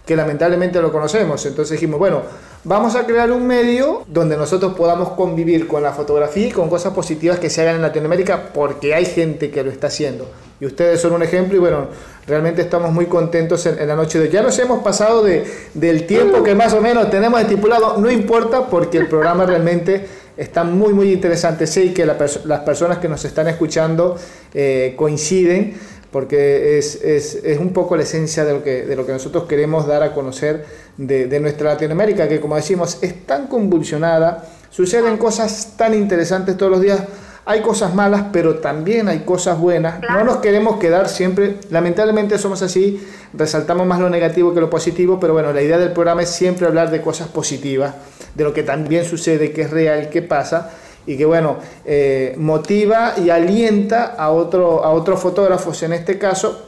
que 0.07 0.15
lamentablemente 0.15 0.81
lo 0.81 0.91
conocemos. 0.91 1.45
Entonces 1.45 1.73
dijimos, 1.73 1.99
bueno, 1.99 2.21
vamos 2.63 2.95
a 2.95 3.05
crear 3.05 3.29
un 3.31 3.45
medio 3.45 4.03
donde 4.07 4.37
nosotros 4.37 4.73
podamos 4.73 5.09
convivir 5.09 5.67
con 5.67 5.83
la 5.83 5.91
fotografía 5.91 6.47
y 6.47 6.51
con 6.51 6.69
cosas 6.69 6.93
positivas 6.93 7.37
que 7.39 7.49
se 7.49 7.61
hagan 7.61 7.75
en 7.75 7.81
Latinoamérica, 7.81 8.53
porque 8.53 8.95
hay 8.95 9.05
gente 9.05 9.51
que 9.51 9.63
lo 9.63 9.69
está 9.69 9.87
haciendo. 9.87 10.25
Y 10.59 10.65
ustedes 10.65 11.01
son 11.01 11.11
un 11.11 11.21
ejemplo 11.21 11.57
y 11.57 11.59
bueno, 11.59 11.87
realmente 12.25 12.61
estamos 12.61 12.91
muy 12.91 13.05
contentos 13.07 13.65
en, 13.65 13.85
la 13.85 13.95
noche 13.95 14.17
de 14.17 14.25
hoy. 14.25 14.31
Ya 14.31 14.41
nos 14.41 14.57
hemos 14.57 14.81
pasado 14.81 15.23
de, 15.23 15.45
del 15.73 16.07
tiempo 16.07 16.41
que 16.41 16.55
más 16.55 16.73
o 16.73 16.81
menos 16.81 17.11
tenemos 17.11 17.41
estipulado, 17.41 17.97
no 17.97 18.09
importa 18.09 18.67
porque 18.67 18.97
el 18.97 19.07
programa 19.07 19.45
realmente 19.45 20.07
está 20.37 20.63
muy 20.63 20.93
muy 20.93 21.11
interesante. 21.11 21.67
Sé 21.67 21.93
que 21.93 22.05
las 22.05 22.61
personas 22.61 22.99
que 22.99 23.09
nos 23.09 23.25
están 23.25 23.49
escuchando 23.49 24.17
eh, 24.53 24.93
coinciden 24.95 25.75
porque 26.17 26.79
es, 26.79 26.95
es, 27.03 27.35
es, 27.43 27.59
un 27.59 27.73
poco 27.73 27.95
la 27.95 28.01
esencia 28.01 28.43
de 28.43 28.51
lo 28.51 28.63
que, 28.63 28.87
de 28.87 28.95
lo 28.95 29.05
que 29.05 29.11
nosotros 29.11 29.43
queremos 29.43 29.85
dar 29.85 30.01
a 30.01 30.15
conocer 30.15 30.65
de, 30.97 31.27
de 31.27 31.39
nuestra 31.39 31.73
Latinoamérica, 31.73 32.27
que 32.27 32.39
como 32.39 32.55
decimos 32.55 32.97
es 33.03 33.27
tan 33.27 33.45
convulsionada, 33.45 34.43
suceden 34.71 35.17
cosas 35.17 35.73
tan 35.77 35.93
interesantes 35.93 36.57
todos 36.57 36.71
los 36.71 36.81
días 36.81 37.01
hay 37.45 37.61
cosas 37.61 37.93
malas, 37.93 38.23
pero 38.33 38.55
también 38.55 39.07
hay 39.09 39.19
cosas 39.19 39.59
buenas. 39.59 40.01
No 40.09 40.23
nos 40.23 40.37
queremos 40.37 40.77
quedar 40.79 41.07
siempre, 41.07 41.57
lamentablemente 41.69 42.39
somos 42.39 42.63
así, 42.63 43.07
resaltamos 43.35 43.85
más 43.85 43.99
lo 43.99 44.09
negativo 44.09 44.55
que 44.55 44.59
lo 44.59 44.71
positivo, 44.71 45.19
pero 45.19 45.33
bueno, 45.33 45.53
la 45.53 45.61
idea 45.61 45.77
del 45.77 45.91
programa 45.91 46.23
es 46.23 46.29
siempre 46.29 46.65
hablar 46.65 46.89
de 46.89 46.99
cosas 46.99 47.27
positivas, 47.27 47.93
de 48.33 48.43
lo 48.43 48.53
que 48.53 48.63
también 48.63 49.05
sucede, 49.05 49.51
que 49.51 49.61
es 49.61 49.69
real, 49.69 50.09
que 50.09 50.23
pasa 50.23 50.71
y 51.07 51.17
que 51.17 51.25
bueno, 51.25 51.57
eh, 51.85 52.35
motiva 52.37 53.13
y 53.17 53.31
alienta 53.31 54.15
a, 54.17 54.29
otro, 54.29 54.83
a 54.83 54.91
otros 54.91 55.19
fotógrafos 55.19 55.81
en 55.81 55.93
este 55.93 56.19
caso 56.19 56.61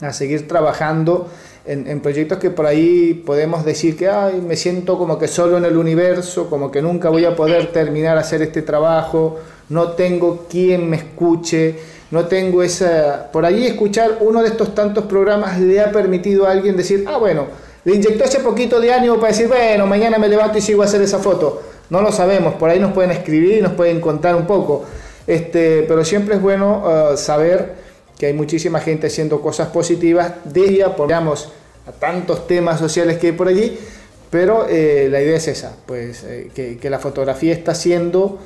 a 0.00 0.12
seguir 0.12 0.46
trabajando 0.46 1.28
en, 1.66 2.00
proyectos 2.00 2.38
que 2.38 2.50
por 2.50 2.66
ahí 2.66 3.14
podemos 3.14 3.64
decir 3.64 3.96
que 3.96 4.06
Ay, 4.06 4.42
me 4.46 4.54
siento 4.54 4.98
como 4.98 5.18
que 5.18 5.28
solo 5.28 5.56
en 5.56 5.64
el 5.64 5.78
universo, 5.78 6.50
como 6.50 6.70
que 6.70 6.82
nunca 6.82 7.08
voy 7.08 7.24
a 7.24 7.34
poder 7.34 7.72
terminar 7.72 8.18
hacer 8.18 8.42
este 8.42 8.60
trabajo, 8.60 9.38
no 9.70 9.92
tengo 9.92 10.46
quien 10.48 10.90
me 10.90 10.96
escuche, 10.96 11.76
no 12.10 12.26
tengo 12.26 12.62
esa... 12.62 13.30
Por 13.32 13.46
ahí 13.46 13.66
escuchar 13.66 14.18
uno 14.20 14.42
de 14.42 14.48
estos 14.48 14.74
tantos 14.74 15.06
programas 15.06 15.58
le 15.58 15.80
ha 15.80 15.90
permitido 15.90 16.46
a 16.46 16.50
alguien 16.50 16.76
decir, 16.76 17.04
ah, 17.08 17.16
bueno, 17.16 17.46
le 17.84 17.94
inyectó 17.94 18.24
ese 18.24 18.40
poquito 18.40 18.78
de 18.78 18.92
ánimo 18.92 19.16
para 19.16 19.28
decir, 19.28 19.48
bueno, 19.48 19.86
mañana 19.86 20.18
me 20.18 20.28
levanto 20.28 20.58
y 20.58 20.60
sigo 20.60 20.82
a 20.82 20.84
hacer 20.84 21.00
esa 21.00 21.18
foto. 21.18 21.62
No 21.90 22.02
lo 22.02 22.12
sabemos, 22.12 22.54
por 22.54 22.70
ahí 22.70 22.80
nos 22.80 22.92
pueden 22.92 23.10
escribir 23.10 23.58
y 23.58 23.60
nos 23.62 23.72
pueden 23.72 24.00
contar 24.00 24.34
un 24.34 24.46
poco. 24.46 24.84
Este, 25.26 25.84
pero 25.88 26.04
siempre 26.04 26.36
es 26.36 26.42
bueno 26.42 26.82
uh, 27.12 27.16
saber 27.16 27.74
que 28.18 28.26
hay 28.26 28.32
muchísima 28.32 28.80
gente 28.80 29.08
haciendo 29.08 29.40
cosas 29.40 29.68
positivas 29.68 30.32
de 30.44 30.60
ella, 30.60 30.94
digamos, 30.96 31.50
a 31.86 31.92
tantos 31.92 32.46
temas 32.46 32.78
sociales 32.78 33.18
que 33.18 33.28
hay 33.28 33.32
por 33.32 33.48
allí, 33.48 33.78
pero 34.30 34.66
eh, 34.68 35.08
la 35.10 35.20
idea 35.20 35.36
es 35.36 35.48
esa, 35.48 35.76
pues 35.86 36.24
eh, 36.24 36.50
que, 36.54 36.90
la 36.90 36.98
fotografía 36.98 37.52
está 37.52 37.72
haciendo 37.72 38.38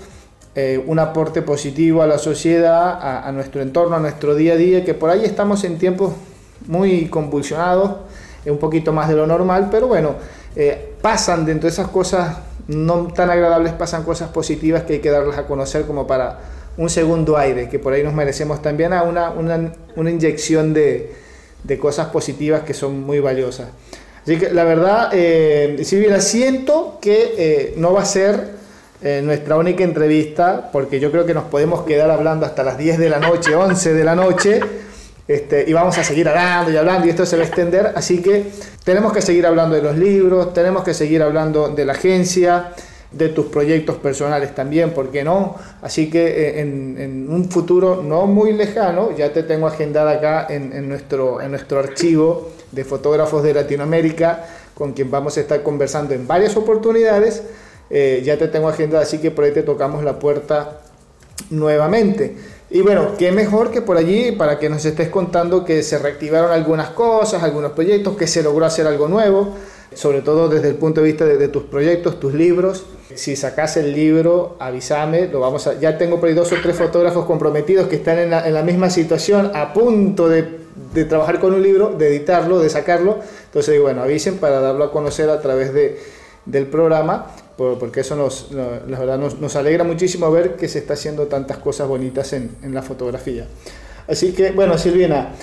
eh, 0.55 0.83
un 0.87 0.99
aporte 0.99 1.43
positivo 1.43 2.03
a 2.03 2.07
la 2.07 2.19
sociedad, 2.19 2.99
a, 3.01 3.31
nuestro 3.33 3.63
entorno, 3.63 3.97
a 3.97 4.01
nuestro 4.01 4.35
día 4.35 4.55
a 4.55 4.57
día, 4.57 4.85
que 4.85 4.95
por 4.95 5.11
ahí 5.11 5.25
estamos 5.25 5.65
en 5.65 5.79
tiempos 5.79 6.13
muy 6.67 7.09
convulsionados, 7.09 7.97
un 8.47 8.59
poquito 8.59 8.93
más 8.93 9.09
de 9.09 9.15
lo 9.15 9.27
normal, 9.27 9.69
pero 9.71 9.89
bueno, 9.89 10.15
eh, 10.57 10.95
pasan 11.01 11.45
dentro 11.45 11.69
de 11.69 11.73
esas 11.73 11.89
cosas 11.89 12.39
no 12.69 13.09
tan 13.09 13.31
agradables, 13.31 13.73
pasan 13.73 14.05
cosas 14.05 14.29
positivas 14.31 14.85
que 14.85 14.95
hay 14.95 14.99
que 15.01 15.11
darlas 15.11 15.39
a 15.39 15.47
conocer 15.47 15.83
como 15.83 16.07
para 16.07 16.39
un 16.77 16.91
segundo 16.91 17.37
aire, 17.37 17.69
que 17.69 17.79
por 17.79 17.93
ahí 17.93 18.03
nos 18.03 18.15
merecemos 18.15 18.63
también 18.63 18.93
a 18.93 19.03
una, 19.03 19.31
una, 19.31 20.11
inyección 20.11 20.73
de, 20.75 21.13
de, 21.65 21.79
cosas 21.79 22.09
positivas 22.09 22.63
que 22.63 22.75
son 22.75 23.01
muy 23.01 23.21
valiosas. 23.21 23.69
Así 24.23 24.39
que 24.39 24.51
la 24.51 24.65
verdad, 24.65 25.11
eh, 25.13 25.81
si 25.85 25.99
bien 25.99 26.21
siento 26.21 26.99
que 27.01 27.35
eh, 27.39 27.75
no 27.77 27.95
va 27.95 28.03
a 28.03 28.05
ser 28.05 28.59
nuestra 29.23 29.57
única 29.57 29.85
entrevista, 29.85 30.71
porque 30.73 30.99
yo 30.99 31.13
creo 31.13 31.25
que 31.25 31.33
nos 31.33 31.45
podemos 31.45 31.83
quedar 31.83 32.11
hablando 32.11 32.45
hasta 32.45 32.65
las 32.65 32.77
10 32.79 32.99
de 32.99 33.09
la 33.09 33.21
noche, 33.21 33.55
11 33.55 33.95
de 33.95 34.05
la 34.05 34.17
noche, 34.17 34.61
este, 35.29 35.65
y 35.69 35.73
vamos 35.73 35.97
a 35.99 36.05
seguir 36.05 36.29
hablando 36.29 36.73
y 36.73 36.77
hablando, 36.77 37.07
y 37.07 37.11
esto 37.11 37.25
se 37.27 37.37
va 37.37 37.43
a 37.43 37.47
extender, 37.47 37.93
así 37.95 38.21
que 38.21 38.47
tenemos 38.83 39.13
que 39.13 39.23
seguir 39.23 39.47
hablando 39.47 39.77
de 39.77 39.83
los 39.83 39.97
libros, 39.97 40.53
tenemos 40.55 40.83
que 40.83 40.95
seguir 40.95 41.23
hablando 41.23 41.69
de 41.69 41.85
la 41.85 41.93
agencia, 41.93 42.73
de 43.13 43.29
tus 43.29 43.47
proyectos 43.47 43.97
personales 43.97 44.55
también, 44.55 44.91
¿por 44.91 45.11
qué 45.11 45.25
no? 45.25 45.57
Así 45.81 46.11
que 46.11 46.27
eh, 46.27 46.61
en, 46.61 47.27
un 47.31 47.51
futuro 47.51 48.03
no 48.03 48.27
muy 48.27 48.53
lejano, 48.53 49.17
ya 49.17 49.33
te 49.33 49.45
tengo 49.45 49.67
agendada 49.67 50.13
acá 50.13 50.47
en, 50.51 50.89
nuestro, 50.89 51.41
en 51.41 51.53
nuestro 51.53 51.79
archivo 51.79 52.51
de 52.73 52.85
fotógrafos 52.85 53.43
de 53.43 53.55
Latinoamérica, 53.55 54.45
con 54.75 54.93
quien 54.93 55.11
vamos 55.11 55.37
a 55.37 55.41
estar 55.41 55.63
conversando 55.63 56.15
en 56.15 56.27
varias 56.27 56.57
oportunidades 56.57 57.43
eh, 57.91 58.21
ya 58.25 58.37
te 58.37 58.49
tengo 58.49 58.69
agenda, 58.69 59.01
así 59.01 59.19
que 59.19 59.31
por 59.31 59.45
ahí 59.45 59.53
te 59.53 59.63
tocamos 59.63 60.05
la 60.05 60.19
puerta 60.19 60.81
nuevamente. 61.51 62.37
Y 62.71 62.83
bueno, 62.83 63.13
qué 63.19 63.33
mejor 63.33 63.71
que 63.71 63.81
por 63.81 63.97
allí 63.97 64.33
para 64.33 64.59
que 64.59 64.69
nos 64.69 64.85
estés 64.85 65.09
contando 65.09 65.65
que 65.65 65.83
se 65.83 65.99
reactivaron 65.99 66.53
algunas 66.53 66.91
cosas, 66.91 67.43
algunos 67.43 67.73
proyectos, 67.73 68.17
que 68.17 68.27
se 68.27 68.43
logró 68.43 68.67
hacer 68.67 68.87
algo 68.87 69.09
nuevo, 69.09 69.55
sobre 69.95 70.21
todo 70.21 70.49
desde 70.51 70.69
el 70.69 70.75
punto 70.75 71.01
de 71.01 71.07
vista 71.07 71.25
de, 71.25 71.49
tus 71.49 71.63
proyectos, 71.63 72.21
tus 72.21 72.35
libros. 72.35 72.85
Si 73.15 73.37
sacas 73.37 73.79
el 73.79 73.95
libro, 73.95 74.57
avísame, 74.61 75.29
lo 75.29 75.41
vamos 75.41 75.67
a, 75.67 75.81
ya 75.81 75.97
tengo 75.97 76.21
por 76.21 76.29
ahí 76.29 76.35
dos 76.35 76.53
o 76.53 76.57
tres 76.63 76.77
fotógrafos 76.77 77.25
comprometidos 77.25 77.89
que 77.89 77.97
están 77.97 78.19
en 78.19 78.31
la, 78.31 78.63
misma 78.63 78.91
situación, 78.91 79.51
a 79.55 79.73
punto 79.73 80.29
de, 80.29 80.59
trabajar 81.09 81.41
con 81.41 81.55
un 81.55 81.63
libro, 81.63 81.95
de 81.97 82.09
editarlo, 82.09 82.61
de 82.61 82.69
sacarlo. 82.69 83.19
Entonces, 83.47 83.81
bueno, 83.81 84.03
avisen 84.03 84.37
para 84.37 84.61
darlo 84.61 84.85
a 84.85 84.93
conocer 84.93 85.31
a 85.31 85.41
través 85.41 85.73
de, 85.73 85.99
del 86.45 86.67
programa 86.67 87.29
porque 87.59 88.01
eso 88.01 88.15
nos, 88.15 88.53
la 88.53 88.99
verdad 88.99 89.19
nos, 89.19 89.57
alegra 89.57 89.83
muchísimo 89.83 90.31
ver 90.31 90.55
que 90.55 90.69
se 90.69 90.79
está 90.79 90.95
haciendo 90.95 91.27
tantas 91.27 91.59
cosas 91.59 91.89
bonitas 91.89 92.33
en, 92.33 92.51
la 92.73 92.83
fotografía. 92.83 93.47
Así 94.07 94.33
que, 94.33 94.53
bueno, 94.53 94.79
Silvina, 94.79 95.35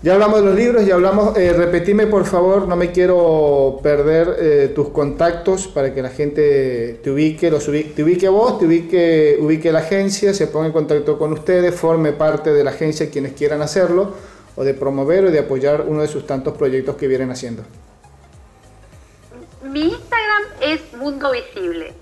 ya 0.00 0.14
hablamos 0.14 0.40
de 0.40 0.46
los 0.46 0.54
libros, 0.54 0.86
ya 0.86 0.94
hablamos, 0.94 1.36
eh, 1.36 1.52
repetime 1.52 2.06
por 2.06 2.26
favor, 2.26 2.68
no 2.68 2.76
me 2.76 2.92
quiero 2.92 3.80
perder 3.82 4.36
eh, 4.38 4.72
tus 4.72 4.90
contactos 4.90 5.66
para 5.66 5.92
que 5.92 6.00
la 6.00 6.10
gente 6.10 7.00
te 7.02 7.10
ubique, 7.10 7.50
los 7.50 7.66
ubique, 7.66 7.90
te 7.90 8.04
ubique 8.04 8.28
vos, 8.28 8.60
te 8.60 8.66
ubique, 8.66 9.36
ubique 9.40 9.72
la 9.72 9.80
agencia, 9.80 10.32
se 10.32 10.46
ponga 10.46 10.66
en 10.66 10.72
contacto 10.72 11.18
con 11.18 11.32
ustedes, 11.32 11.74
forme 11.74 12.12
parte 12.12 12.52
de 12.52 12.62
la 12.62 12.70
agencia 12.70 13.10
quienes 13.10 13.32
quieran 13.32 13.62
hacerlo, 13.62 14.12
o 14.54 14.62
de 14.62 14.74
promover 14.74 15.24
o 15.24 15.30
de 15.32 15.40
apoyar 15.40 15.84
uno 15.88 16.02
de 16.02 16.08
sus 16.08 16.24
tantos 16.24 16.56
proyectos 16.56 16.94
que 16.94 17.08
vienen 17.08 17.32
haciendo 17.32 17.64
mi 19.74 19.88
Instagram 19.88 20.42
es 20.60 20.92
Mundo 20.92 21.32
Visible. 21.32 21.92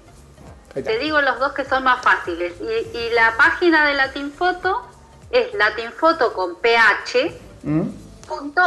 Te 0.74 0.98
digo 0.98 1.22
los 1.22 1.38
dos 1.38 1.52
que 1.52 1.64
son 1.64 1.84
más 1.84 2.02
fáciles. 2.02 2.52
Y, 2.60 3.14
la 3.14 3.34
página 3.38 3.86
de 3.86 3.94
Latinfoto 3.94 4.86
es 5.30 5.54
latinfoto 5.54 6.34
con 6.34 6.56
ph. 6.56 7.32
¿Mm? 7.62 7.88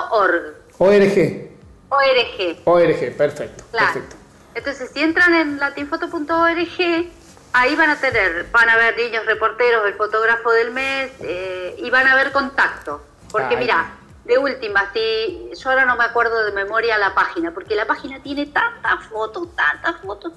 org. 0.10 0.56
ORG. 0.80 1.50
ORG. 1.90 2.58
ORG, 2.64 3.16
perfecto, 3.16 3.64
perfecto. 3.72 4.16
Entonces, 4.56 4.90
si 4.92 5.04
entran 5.04 5.36
en 5.36 5.60
latinfoto.org, 5.60 7.12
ahí 7.54 7.76
van 7.76 7.90
a 7.92 8.00
tener, 8.00 8.48
van 8.52 8.70
a 8.70 8.76
ver 8.76 8.98
niños 8.98 9.24
reporteros, 9.28 9.86
el 9.86 9.94
fotógrafo 9.94 10.52
del 10.52 10.72
mes, 10.72 11.12
eh, 11.20 11.76
y 11.78 11.92
van 11.92 12.08
a 12.08 12.16
ver 12.16 12.32
contacto. 12.32 13.04
Porque 13.32 13.56
mira, 13.56 13.92
de 14.26 14.38
última, 14.38 14.92
si 14.92 15.52
yo 15.56 15.70
ahora 15.70 15.86
no 15.86 15.96
me 15.96 16.04
acuerdo 16.04 16.44
de 16.44 16.52
memoria 16.52 16.98
la 16.98 17.14
página, 17.14 17.52
porque 17.52 17.76
la 17.76 17.86
página 17.86 18.22
tiene 18.22 18.48
tantas 18.48 19.06
fotos, 19.06 19.56
tantas 19.56 20.02
fotos, 20.02 20.34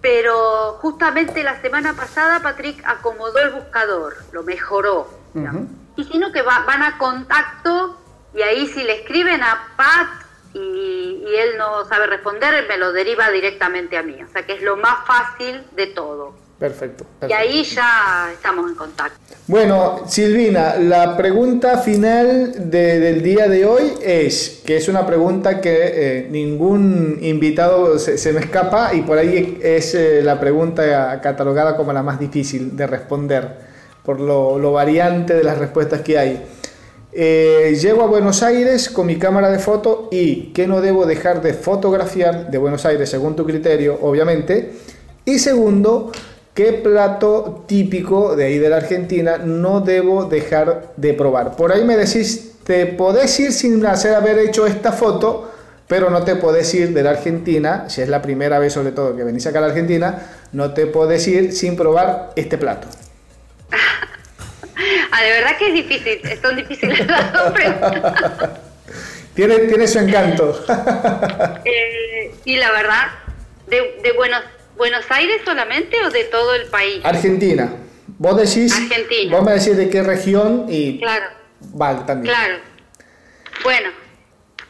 pero 0.00 0.78
justamente 0.80 1.42
la 1.42 1.60
semana 1.60 1.94
pasada 1.94 2.40
Patrick 2.40 2.82
acomodó 2.84 3.38
el 3.38 3.50
buscador, 3.50 4.16
lo 4.32 4.42
mejoró. 4.42 5.08
Y 5.96 6.04
sino 6.04 6.32
que 6.32 6.42
van 6.42 6.82
a 6.82 6.98
contacto 6.98 8.00
y 8.34 8.42
ahí 8.42 8.66
si 8.66 8.82
le 8.82 9.00
escriben 9.00 9.42
a 9.42 9.68
Pat 9.76 10.08
y, 10.52 11.24
y, 11.26 11.36
él 11.36 11.58
no 11.58 11.84
sabe 11.84 12.06
responder, 12.06 12.66
me 12.66 12.78
lo 12.78 12.92
deriva 12.92 13.30
directamente 13.30 13.98
a 13.98 14.02
mí. 14.02 14.22
O 14.22 14.28
sea 14.28 14.46
que 14.46 14.54
es 14.54 14.62
lo 14.62 14.76
más 14.76 15.06
fácil 15.06 15.62
de 15.72 15.88
todo. 15.88 16.34
Perfecto, 16.58 17.04
Y 17.28 17.32
ahí 17.34 17.62
ya 17.64 18.30
estamos 18.32 18.70
en 18.70 18.76
contacto. 18.76 19.34
Bueno, 19.46 20.04
Silvina, 20.08 20.76
la 20.76 21.14
pregunta 21.14 21.76
final 21.78 22.70
del 22.70 23.22
día 23.22 23.46
de 23.46 23.66
hoy 23.66 23.92
es, 24.02 24.62
que 24.64 24.78
es 24.78 24.88
una 24.88 25.06
pregunta 25.06 25.60
que 25.60 25.76
eh, 25.76 26.28
ningún 26.30 27.18
invitado 27.20 27.98
se, 27.98 28.32
me 28.32 28.40
escapa 28.40 28.94
y 28.94 29.02
por 29.02 29.18
ahí 29.18 29.58
es 29.62 29.94
eh, 29.94 30.22
la 30.22 30.40
pregunta 30.40 31.20
catalogada 31.20 31.76
como 31.76 31.92
la 31.92 32.02
más 32.02 32.18
difícil 32.18 32.74
de 32.74 32.86
responder, 32.86 33.58
por 34.02 34.18
lo, 34.18 34.72
variante 34.72 35.34
de 35.34 35.44
las 35.44 35.58
respuestas 35.58 36.00
que 36.00 36.18
hay. 36.18 36.42
Eh, 37.12 37.76
llego 37.78 38.02
a 38.02 38.06
Buenos 38.06 38.42
Aires 38.42 38.88
con 38.88 39.06
mi 39.06 39.16
cámara 39.16 39.50
de 39.50 39.58
foto 39.58 40.08
y 40.10 40.54
¿qué 40.54 40.66
no 40.66 40.80
debo 40.80 41.04
dejar 41.04 41.42
de 41.42 41.52
fotografiar 41.52 42.50
de 42.50 42.56
Buenos 42.56 42.86
Aires 42.86 43.10
según 43.10 43.36
tu 43.36 43.44
criterio, 43.44 43.98
obviamente? 44.00 44.72
Y 45.26 45.38
segundo, 45.38 46.12
¿Qué 46.56 46.72
plato 46.72 47.66
típico 47.68 48.34
de 48.34 48.46
ahí 48.46 48.58
de 48.58 48.70
la 48.70 48.78
Argentina 48.78 49.36
no 49.36 49.82
debo 49.82 50.24
dejar 50.24 50.94
de 50.96 51.12
probar? 51.12 51.54
Por 51.54 51.70
ahí 51.70 51.84
me 51.84 51.98
decís, 51.98 52.54
te 52.64 52.86
podés 52.86 53.38
ir 53.38 53.52
sin 53.52 53.84
hacer 53.84 54.14
haber 54.14 54.38
hecho 54.38 54.66
esta 54.66 54.90
foto, 54.90 55.52
pero 55.86 56.08
no 56.08 56.24
te 56.24 56.34
podés 56.36 56.72
ir 56.72 56.94
de 56.94 57.02
la 57.02 57.10
Argentina, 57.10 57.90
si 57.90 58.00
es 58.00 58.08
la 58.08 58.22
primera 58.22 58.58
vez 58.58 58.72
sobre 58.72 58.92
todo 58.92 59.14
que 59.14 59.22
venís 59.22 59.46
acá 59.46 59.58
a 59.58 59.60
la 59.60 59.66
Argentina, 59.68 60.28
no 60.52 60.72
te 60.72 60.86
podés 60.86 61.28
ir 61.28 61.52
sin 61.52 61.76
probar 61.76 62.30
este 62.36 62.56
plato. 62.56 62.88
ah, 65.12 65.22
de 65.22 65.30
verdad 65.32 65.58
que 65.58 65.68
es 65.68 65.74
difícil, 65.74 66.20
son 66.40 66.56
difíciles 66.56 67.06
las 67.06 67.32
dos 67.34 67.52
tiene, 69.34 69.58
tiene 69.58 69.86
su 69.86 69.98
encanto. 69.98 70.64
eh, 71.66 72.34
sí, 72.42 72.56
la 72.56 72.72
verdad, 72.72 73.08
de, 73.66 74.00
de 74.02 74.12
Buenos 74.12 74.55
¿Buenos 74.76 75.04
Aires 75.10 75.42
solamente 75.44 75.96
o 76.04 76.10
de 76.10 76.24
todo 76.24 76.54
el 76.54 76.66
país? 76.66 77.04
Argentina. 77.04 77.72
Vos 78.18 78.36
decís, 78.36 78.74
Argentina. 78.76 79.36
vos 79.36 79.44
me 79.44 79.52
decís 79.52 79.76
de 79.76 79.90
qué 79.90 80.02
región 80.02 80.66
y 80.68 80.98
claro. 80.98 81.26
vale 81.60 82.00
también. 82.06 82.34
Claro. 82.34 82.58
Bueno, 83.64 83.90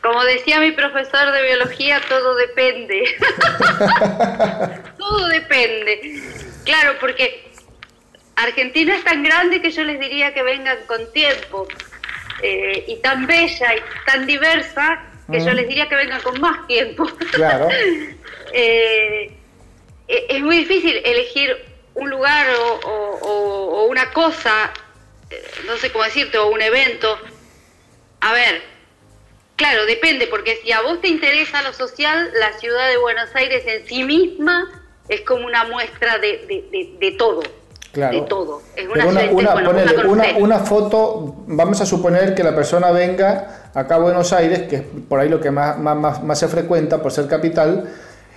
como 0.03 0.25
decía 0.25 0.61
mi 0.61 0.73
profesor 0.73 1.33
de 1.33 1.43
biología, 1.43 2.01
todo 2.09 2.35
depende. 2.37 3.05
todo 4.99 5.27
depende. 5.29 6.23
Claro, 6.65 6.95
porque 7.01 7.51
Argentina 8.37 8.97
es 8.97 9.05
tan 9.05 9.23
grande 9.23 9.61
que 9.61 9.71
yo 9.71 9.83
les 9.85 9.99
diría 9.99 10.33
que 10.33 10.43
vengan 10.43 10.79
con 10.87 11.13
tiempo. 11.13 11.67
Eh, 12.43 12.85
y 12.87 12.97
tan 12.97 13.27
bella 13.27 13.75
y 13.75 13.81
tan 14.05 14.27
diversa 14.27 15.03
que 15.31 15.41
yo 15.41 15.53
les 15.53 15.67
diría 15.67 15.89
que 15.89 15.97
vengan 15.97 16.21
con 16.21 16.41
más 16.41 16.67
tiempo. 16.67 17.07
Claro. 17.33 17.69
eh, 17.71 18.17
eh, 18.53 19.37
es 20.09 20.41
muy 20.43 20.59
difícil 20.59 21.01
elegir 21.05 21.57
un 21.97 22.11
lugar 22.11 22.47
o, 22.85 23.87
una 23.89 24.13
cosa, 24.13 24.71
eh, 25.31 25.43
no 25.67 25.77
sé 25.77 25.91
cómo 25.91 26.05
decirte, 26.05 26.39
o 26.39 26.49
un 26.49 26.61
evento. 26.61 27.17
A 28.21 28.33
ver, 28.33 28.61
claro, 29.57 29.87
depende, 29.87 30.27
porque 30.27 30.57
si 30.63 30.73
a 30.73 30.83
vos 30.83 31.01
te 31.01 31.09
interesa 31.09 31.63
lo 31.63 31.73
social, 31.73 32.31
la 32.39 32.53
ciudad 32.59 32.89
de 32.89 32.99
Buenos 32.99 33.35
Aires 33.35 33.65
en 33.67 33.87
sí 33.87 34.05
misma 34.05 34.83
es 35.09 35.23
como 35.23 35.47
una 35.47 35.65
muestra 35.65 36.19
de, 36.19 37.17
todo. 37.19 37.43
Claro. 37.93 38.21
De 38.21 38.27
todo. 38.27 38.63
Es 38.75 38.87
una, 38.89 39.07
una, 39.07 40.37
una, 40.37 40.59
foto, 40.59 41.37
vamos 41.47 41.81
a 41.81 41.87
suponer 41.87 42.35
que 42.35 42.43
la 42.43 42.55
persona 42.55 42.91
venga 42.91 43.71
acá 43.73 43.95
a 43.95 43.99
Buenos 43.99 44.33
Aires, 44.35 44.63
que 44.69 44.77
es 44.77 44.83
por 45.09 45.21
ahí 45.21 45.31
lo 45.31 45.41
que 45.41 45.51
más, 45.51 45.79
más, 45.79 46.23
más 46.23 46.39
se 46.39 46.49
frecuenta 46.49 47.01
por 47.01 47.13
ser 47.13 47.27
capital, 47.27 47.91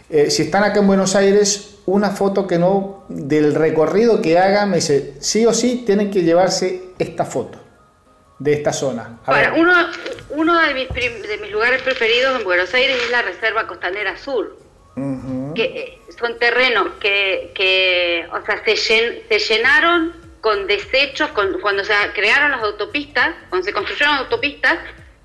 eh, 0.09 0.31
si 0.31 0.43
están 0.43 0.63
acá 0.63 0.79
en 0.79 0.87
Buenos 0.87 1.15
Aires, 1.15 1.79
una 1.85 2.09
foto 2.09 2.47
que 2.47 2.57
no, 2.57 3.05
del 3.09 3.53
recorrido 3.53 4.21
que 4.21 4.37
hagan, 4.37 4.71
me 4.71 4.77
dice, 4.77 5.13
sí 5.19 5.45
o 5.45 5.53
sí 5.53 5.83
tienen 5.85 6.09
que 6.09 6.23
llevarse 6.23 6.81
esta 6.97 7.25
foto 7.25 7.59
de 8.39 8.53
esta 8.53 8.73
zona. 8.73 9.19
uno, 9.55 9.73
uno 10.29 10.59
de, 10.61 10.73
mis 10.73 10.89
de 10.89 11.37
mis 11.41 11.51
lugares 11.51 11.81
preferidos 11.81 12.39
en 12.39 12.43
Buenos 12.43 12.73
Aires 12.73 12.97
es 13.03 13.11
la 13.11 13.21
Reserva 13.21 13.67
Costanera 13.67 14.17
Sur, 14.17 14.57
que 15.55 15.63
eh, 15.63 16.01
son 16.17 16.37
terrenos 16.39 16.87
que, 16.99 17.51
que 17.53 18.27
o 18.31 18.45
sea, 18.45 18.63
se, 18.65 18.75
se 18.77 19.39
llenaron 19.39 20.13
con 20.41 20.67
desechos, 20.67 21.29
con, 21.31 21.59
cuando 21.61 21.83
se 21.83 21.93
crearon 22.15 22.51
las 22.51 22.63
autopistas, 22.63 23.35
cuando 23.49 23.65
se 23.65 23.73
construyeron 23.73 24.15
las 24.15 24.23
autopistas, 24.23 24.79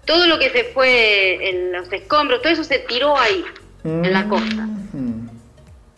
todo 0.05 0.27
lo 0.27 0.39
que 0.39 0.51
se 0.51 0.65
fue 0.65 1.48
en 1.48 1.73
los 1.73 1.90
escombros, 1.93 2.43
todo 2.43 2.52
eso 2.52 2.65
se 2.65 2.81
tiró 2.81 3.16
ahí 3.16 3.44
en 3.85 4.12
la 4.12 4.28
costa. 4.28 4.66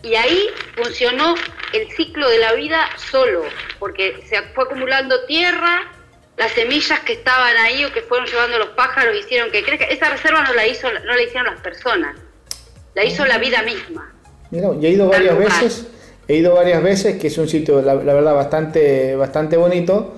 Y 0.02 0.14
ahí 0.14 0.46
funcionó 0.74 1.34
el 1.72 1.90
ciclo 1.92 2.28
de 2.28 2.38
la 2.38 2.52
vida 2.52 2.80
solo, 3.10 3.42
porque 3.78 4.22
se 4.28 4.42
fue 4.54 4.64
acumulando 4.64 5.24
tierra, 5.26 5.82
las 6.36 6.52
semillas 6.52 7.00
que 7.00 7.14
estaban 7.14 7.56
ahí 7.56 7.84
o 7.84 7.92
que 7.92 8.02
fueron 8.02 8.26
llevando 8.26 8.58
los 8.58 8.68
pájaros 8.70 9.16
hicieron 9.16 9.50
que 9.50 9.64
crezca. 9.64 9.86
Esa 9.86 10.10
reserva 10.10 10.42
no 10.42 10.52
la 10.54 10.66
hizo, 10.66 10.88
no 10.92 11.14
la 11.14 11.22
hicieron 11.22 11.46
las 11.46 11.60
personas, 11.60 12.16
la 12.94 13.04
hizo 13.04 13.24
la 13.24 13.38
vida 13.38 13.62
misma. 13.62 14.12
Mira, 14.50 14.68
he 14.82 14.90
ido 14.90 15.08
varias 15.08 15.38
veces, 15.38 15.86
he 16.28 16.36
ido 16.36 16.54
varias 16.54 16.82
veces, 16.82 17.18
que 17.18 17.28
es 17.28 17.38
un 17.38 17.48
sitio, 17.48 17.80
la, 17.82 17.94
verdad, 17.94 18.34
bastante, 18.34 19.16
bastante 19.16 19.56
bonito, 19.56 20.16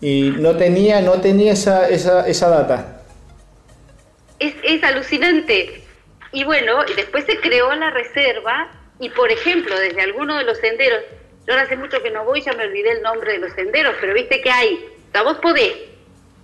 y 0.00 0.34
no 0.36 0.56
tenía, 0.56 1.00
no 1.00 1.20
tenía 1.20 1.52
esa, 1.52 1.88
esa, 1.88 2.26
esa 2.26 2.48
data. 2.48 3.02
Es, 4.38 4.54
es 4.64 4.82
alucinante. 4.82 5.79
Y 6.32 6.44
bueno, 6.44 6.84
y 6.86 6.94
después 6.94 7.24
se 7.24 7.38
creó 7.40 7.74
la 7.74 7.90
reserva 7.90 8.70
y 9.00 9.08
por 9.08 9.32
ejemplo, 9.32 9.76
desde 9.78 10.02
alguno 10.02 10.36
de 10.36 10.44
los 10.44 10.58
senderos, 10.58 11.00
yo 11.46 11.54
ahora 11.54 11.62
hace 11.62 11.76
mucho 11.76 12.02
que 12.02 12.10
no 12.10 12.24
voy, 12.24 12.42
ya 12.42 12.52
me 12.52 12.64
olvidé 12.64 12.92
el 12.92 13.02
nombre 13.02 13.32
de 13.32 13.38
los 13.38 13.52
senderos, 13.54 13.94
pero 14.00 14.12
viste 14.12 14.42
que 14.42 14.50
hay, 14.50 14.74
o 15.08 15.12
sea, 15.12 15.22
vos 15.22 15.38
podés 15.38 15.72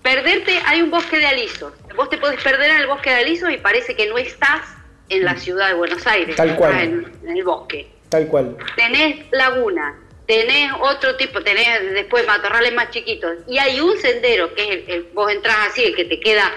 perderte, 0.03 0.59
hay 0.65 0.81
un 0.81 0.91
bosque 0.91 1.19
de 1.19 1.27
alisos, 1.27 1.75
vos 1.95 2.09
te 2.09 2.17
podés 2.17 2.43
perder 2.43 2.71
en 2.71 2.79
el 2.79 2.87
bosque 2.87 3.11
de 3.11 3.17
alisos 3.17 3.51
y 3.51 3.59
parece 3.59 3.95
que 3.95 4.07
no 4.07 4.17
estás 4.17 4.63
en 5.11 5.25
la 5.25 5.37
ciudad 5.37 5.69
de 5.69 5.75
Buenos 5.75 6.07
Aires, 6.07 6.35
Tal 6.37 6.57
cual. 6.57 6.81
En, 6.81 7.37
el 7.37 7.45
bosque. 7.45 7.89
Tal 8.09 8.27
cual. 8.27 8.57
Tenés 8.75 9.27
laguna, 9.33 9.99
tenés 10.27 10.73
otro 10.81 11.17
tipo, 11.17 11.43
tenés 11.43 11.93
después 11.93 12.27
matorrales 12.27 12.73
más 12.73 12.91
chiquitos, 12.91 13.37
y 13.47 13.59
hay 13.59 13.81
un 13.81 13.99
sendero 13.99 14.55
que 14.55 14.73
es 14.73 14.89
el, 14.89 15.03
vos 15.13 15.31
entras 15.31 15.57
así, 15.69 15.85
el 15.85 15.95
que 15.95 16.07
te 16.07 16.19
queda, 16.21 16.51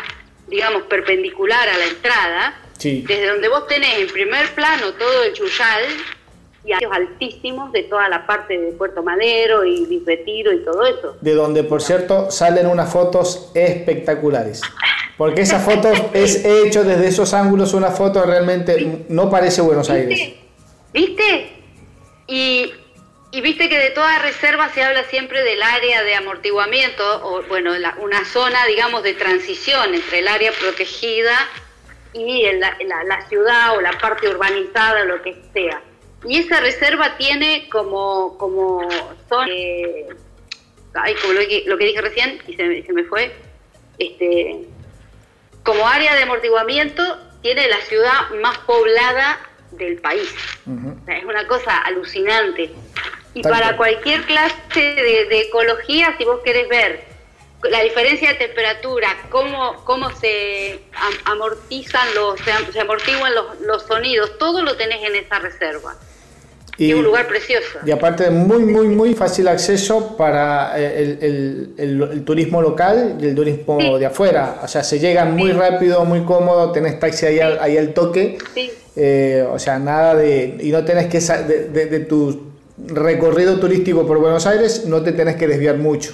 digamos, 0.48 0.84
perpendicular 0.84 1.68
a 1.68 1.78
la 1.78 1.86
entrada, 1.88 2.58
desde 2.80 3.28
donde 3.28 3.50
vos 3.50 3.68
tenés 3.68 4.00
en 4.00 4.08
primer 4.08 4.54
plano 4.56 4.94
todo 4.94 5.24
el 5.24 5.34
Chuyal 5.34 5.84
y 6.64 6.72
altísimos 6.74 7.72
de 7.72 7.84
toda 7.84 8.08
la 8.10 8.26
parte 8.26 8.58
de 8.58 8.72
Puerto 8.74 9.04
Madero 9.04 9.66
y 9.66 10.02
Retiro 10.06 10.54
y 10.54 10.64
todo 10.64 10.86
eso. 10.86 11.18
De 11.20 11.34
donde, 11.34 11.64
por 11.64 11.82
cierto, 11.82 12.32
salen 12.32 12.68
unas 12.68 12.92
fotos 12.92 13.52
espectaculares. 13.54 14.62
Porque 15.18 15.42
esa 15.42 15.60
foto 15.60 15.92
es 16.14 16.46
hecho 16.46 16.84
desde 16.84 17.08
esos 17.08 17.34
ángulos, 17.34 17.74
una 17.74 17.92
foto 17.92 18.24
realmente 18.24 19.06
no 19.10 19.30
parece 19.30 19.62
Buenos 19.62 19.90
Aires. 19.90 20.34
¿Viste? 20.94 21.54
Y, 22.28 22.72
y 23.32 23.42
viste 23.42 23.68
que 23.68 23.78
de 23.78 23.90
toda 23.90 24.20
reserva 24.20 24.70
se 24.74 24.84
habla 24.84 25.04
siempre 25.06 25.44
del 25.44 25.62
área 25.62 26.04
de 26.04 26.16
amortiguamiento, 26.16 27.04
o 27.26 27.42
bueno, 27.44 27.72
una 28.02 28.26
zona, 28.26 28.66
digamos, 28.68 29.04
de 29.04 29.14
transición 29.14 29.94
entre 29.94 30.20
el 30.20 30.28
área 30.28 30.52
protegida 30.52 31.36
y 32.14 32.52
la, 32.54 32.76
la, 33.04 33.28
ciudad 33.28 33.78
o 33.78 33.82
la 33.82 33.92
parte 34.00 34.28
urbanizada, 34.28 35.06
lo 35.06 35.22
que 35.22 35.42
sea. 35.54 35.82
Y 36.26 36.40
esa 36.40 36.60
reserva 36.60 37.18
tiene 37.18 37.70
como, 37.70 38.38
como 38.38 38.88
son, 39.30 39.48
eh, 39.50 40.08
como 41.22 41.34
lo 41.34 41.40
que, 41.42 41.64
lo 41.66 41.78
que, 41.78 41.86
dije 41.86 42.02
recién 42.02 42.42
y 42.48 42.56
se, 42.56 42.84
se, 42.84 42.94
me 42.94 43.04
fue, 43.06 43.32
este, 44.00 44.66
como 45.64 45.88
área 45.88 46.16
de 46.16 46.24
amortiguamiento 46.24 47.04
tiene 47.42 47.68
la 47.68 47.80
ciudad 47.82 48.30
más 48.42 48.58
poblada 48.60 49.40
del 49.72 49.98
país. 50.02 50.34
es 51.08 51.26
una 51.26 51.48
cosa 51.48 51.78
alucinante. 51.80 52.72
Y 53.36 53.44
para 53.44 53.78
cualquier 53.78 54.24
clase 54.24 54.56
de, 54.80 55.26
de 55.30 55.42
ecología, 55.42 56.16
si 56.18 56.26
vos 56.26 56.42
querés 56.44 56.68
ver 56.68 57.09
la 57.64 57.82
diferencia 57.84 58.30
de 58.30 58.36
temperatura, 58.36 59.08
cómo, 59.30 59.84
cómo 59.84 60.10
se 60.12 60.80
amortizan 61.26 62.08
los, 62.16 62.40
se, 62.40 62.80
amortiguan 62.80 63.36
los, 63.36 63.60
los, 63.62 63.84
sonidos, 63.84 64.38
todo 64.38 64.62
lo 64.64 64.78
tenés 64.78 65.04
en 65.04 65.16
esa 65.16 65.40
reserva. 65.40 65.96
Y, 66.78 66.92
es 66.92 66.96
un 66.96 67.04
lugar 67.04 67.28
precioso. 67.28 67.80
Y 67.86 67.92
aparte 67.92 68.30
muy, 68.30 68.64
muy, 68.64 68.88
muy 68.88 69.14
fácil 69.14 69.50
acceso 69.50 70.16
para 70.16 70.80
eh, 70.80 71.18
el, 71.20 71.74
el, 71.78 72.24
turismo 72.24 72.62
local 72.62 73.18
y 73.20 73.26
el 73.26 73.36
turismo 73.36 74.00
de 74.00 74.06
afuera. 74.06 74.62
O 74.64 74.68
sea, 74.70 74.82
se 74.82 74.98
llega 74.98 75.26
muy 75.26 75.52
rápido, 75.52 76.06
muy 76.06 76.22
cómodo, 76.24 76.72
tenés 76.72 76.98
taxi 76.98 77.26
ahí, 77.26 77.40
al, 77.42 77.60
ahí 77.60 77.78
al 77.78 77.94
toque. 77.94 78.38
Eh, 78.96 79.46
o 79.52 79.60
sea, 79.60 79.78
nada 79.78 80.16
de... 80.16 80.58
Y 80.62 80.72
no 80.72 80.86
tenés 80.86 81.08
que... 81.08 81.20
De, 81.20 81.68
de, 81.68 81.86
de 81.88 82.00
tu 82.00 82.48
recorrido 82.78 83.60
turístico 83.60 84.08
por 84.08 84.18
Buenos 84.20 84.48
Aires, 84.48 84.86
no 84.86 85.04
te 85.04 85.12
tenés 85.12 85.36
que 85.36 85.50
desviar 85.50 85.76
mucho. 85.76 86.14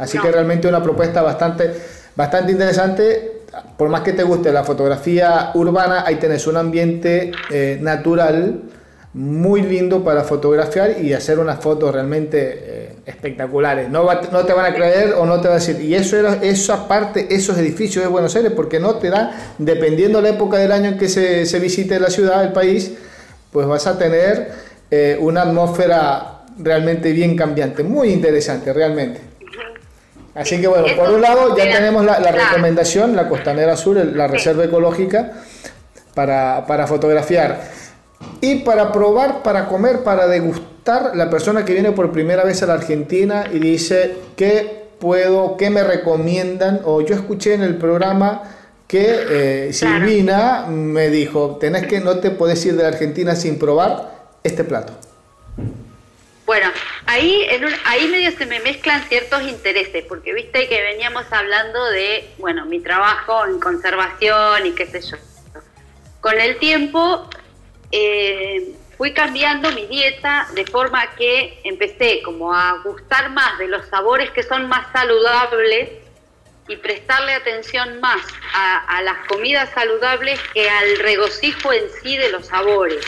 Así 0.00 0.18
que 0.18 0.30
realmente 0.30 0.66
una 0.66 0.82
propuesta 0.82 1.22
bastante, 1.22 1.70
bastante 2.16 2.52
interesante. 2.52 3.32
Por 3.76 3.88
más 3.88 4.02
que 4.02 4.12
te 4.12 4.22
guste 4.22 4.52
la 4.52 4.64
fotografía 4.64 5.50
urbana, 5.54 6.04
ahí 6.06 6.16
tenés 6.16 6.46
un 6.46 6.56
ambiente 6.56 7.32
eh, 7.50 7.78
natural 7.80 8.62
muy 9.12 9.62
lindo 9.62 10.04
para 10.04 10.22
fotografiar 10.22 11.02
y 11.02 11.12
hacer 11.12 11.40
unas 11.40 11.58
fotos 11.58 11.92
realmente 11.92 12.38
eh, 12.40 12.96
espectaculares. 13.04 13.90
No, 13.90 14.06
no 14.30 14.44
te 14.44 14.52
van 14.52 14.72
a 14.72 14.74
creer 14.74 15.14
o 15.14 15.26
no 15.26 15.40
te 15.40 15.48
van 15.48 15.56
a 15.56 15.60
decir, 15.60 15.80
y 15.80 15.94
eso 15.94 16.16
era 16.16 16.34
esa 16.42 16.86
parte, 16.86 17.26
esos 17.34 17.58
edificios 17.58 18.04
de 18.04 18.10
Buenos 18.10 18.36
Aires, 18.36 18.52
porque 18.54 18.78
no 18.78 18.96
te 18.96 19.10
da, 19.10 19.32
dependiendo 19.58 20.20
la 20.20 20.28
época 20.28 20.58
del 20.58 20.70
año 20.70 20.90
en 20.90 20.98
que 20.98 21.08
se, 21.08 21.44
se 21.44 21.58
visite 21.58 21.98
la 21.98 22.08
ciudad, 22.08 22.44
el 22.44 22.52
país, 22.52 22.92
pues 23.50 23.66
vas 23.66 23.88
a 23.88 23.98
tener 23.98 24.52
eh, 24.92 25.18
una 25.20 25.42
atmósfera 25.42 26.42
realmente 26.58 27.10
bien 27.10 27.36
cambiante, 27.36 27.82
muy 27.82 28.10
interesante 28.10 28.72
realmente. 28.72 29.29
Así 30.34 30.60
que 30.60 30.68
bueno, 30.68 30.86
por 30.96 31.10
un 31.10 31.20
lado 31.20 31.56
ya 31.56 31.64
tenemos 31.64 32.04
la, 32.04 32.18
recomendación, 32.18 33.16
la 33.16 33.28
Costanera 33.28 33.76
Sur, 33.76 33.96
la 33.96 34.28
reserva 34.28 34.64
ecológica 34.64 35.32
para, 36.14 36.64
para, 36.66 36.86
fotografiar. 36.86 37.60
Y 38.40 38.56
para 38.56 38.92
probar, 38.92 39.42
para 39.42 39.66
comer, 39.66 40.02
para 40.02 40.26
degustar, 40.26 40.70
la 41.14 41.28
persona 41.30 41.64
que 41.64 41.72
viene 41.72 41.92
por 41.92 42.10
primera 42.10 42.44
vez 42.44 42.62
a 42.62 42.66
la 42.66 42.74
Argentina 42.74 43.44
y 43.52 43.58
dice, 43.58 44.16
¿qué 44.36 44.88
puedo, 44.98 45.56
qué 45.56 45.70
me 45.70 45.84
recomiendan? 45.84 46.80
O 46.84 47.00
yo 47.00 47.14
escuché 47.14 47.54
en 47.54 47.62
el 47.62 47.76
programa 47.76 48.42
que 48.86 49.68
eh, 49.68 49.72
Silvina 49.72 50.66
me 50.68 51.10
dijo, 51.10 51.58
tenés 51.60 51.86
que, 51.86 52.00
no 52.00 52.18
te 52.18 52.30
puedes 52.30 52.64
ir 52.66 52.76
de 52.76 52.82
la 52.82 52.88
Argentina 52.88 53.36
sin 53.36 53.58
probar 53.58 54.10
este 54.42 54.64
plato. 54.64 54.94
Bueno, 56.50 56.68
ahí, 57.06 57.46
ahí 57.84 58.08
medio 58.08 58.32
se 58.32 58.44
me 58.44 58.58
mezclan 58.58 59.04
ciertos 59.04 59.42
intereses, 59.42 60.04
porque 60.08 60.34
viste 60.34 60.68
que 60.68 60.82
veníamos 60.82 61.24
hablando 61.30 61.84
de, 61.90 62.28
bueno, 62.38 62.66
mi 62.66 62.80
trabajo 62.80 63.46
en 63.46 63.60
conservación 63.60 64.66
y 64.66 64.72
qué 64.72 64.84
sé 64.86 65.00
yo. 65.00 65.16
Con 66.20 66.40
el 66.40 66.58
tiempo 66.58 67.30
eh, 67.92 68.74
fui 68.98 69.14
cambiando 69.14 69.70
mi 69.70 69.86
dieta 69.86 70.48
de 70.52 70.66
forma 70.66 71.14
que 71.14 71.60
empecé 71.62 72.20
como 72.22 72.52
a 72.52 72.82
gustar 72.82 73.30
más 73.30 73.56
de 73.58 73.68
los 73.68 73.86
sabores 73.86 74.32
que 74.32 74.42
son 74.42 74.68
más 74.68 74.90
saludables 74.92 75.88
y 76.66 76.74
prestarle 76.78 77.34
atención 77.34 78.00
más 78.00 78.22
a 78.54 79.00
las 79.02 79.24
comidas 79.28 79.70
saludables 79.70 80.40
que 80.52 80.68
al 80.68 80.98
regocijo 80.98 81.72
en 81.72 81.84
sí 82.02 82.16
de 82.16 82.32
los 82.32 82.46
sabores, 82.46 83.06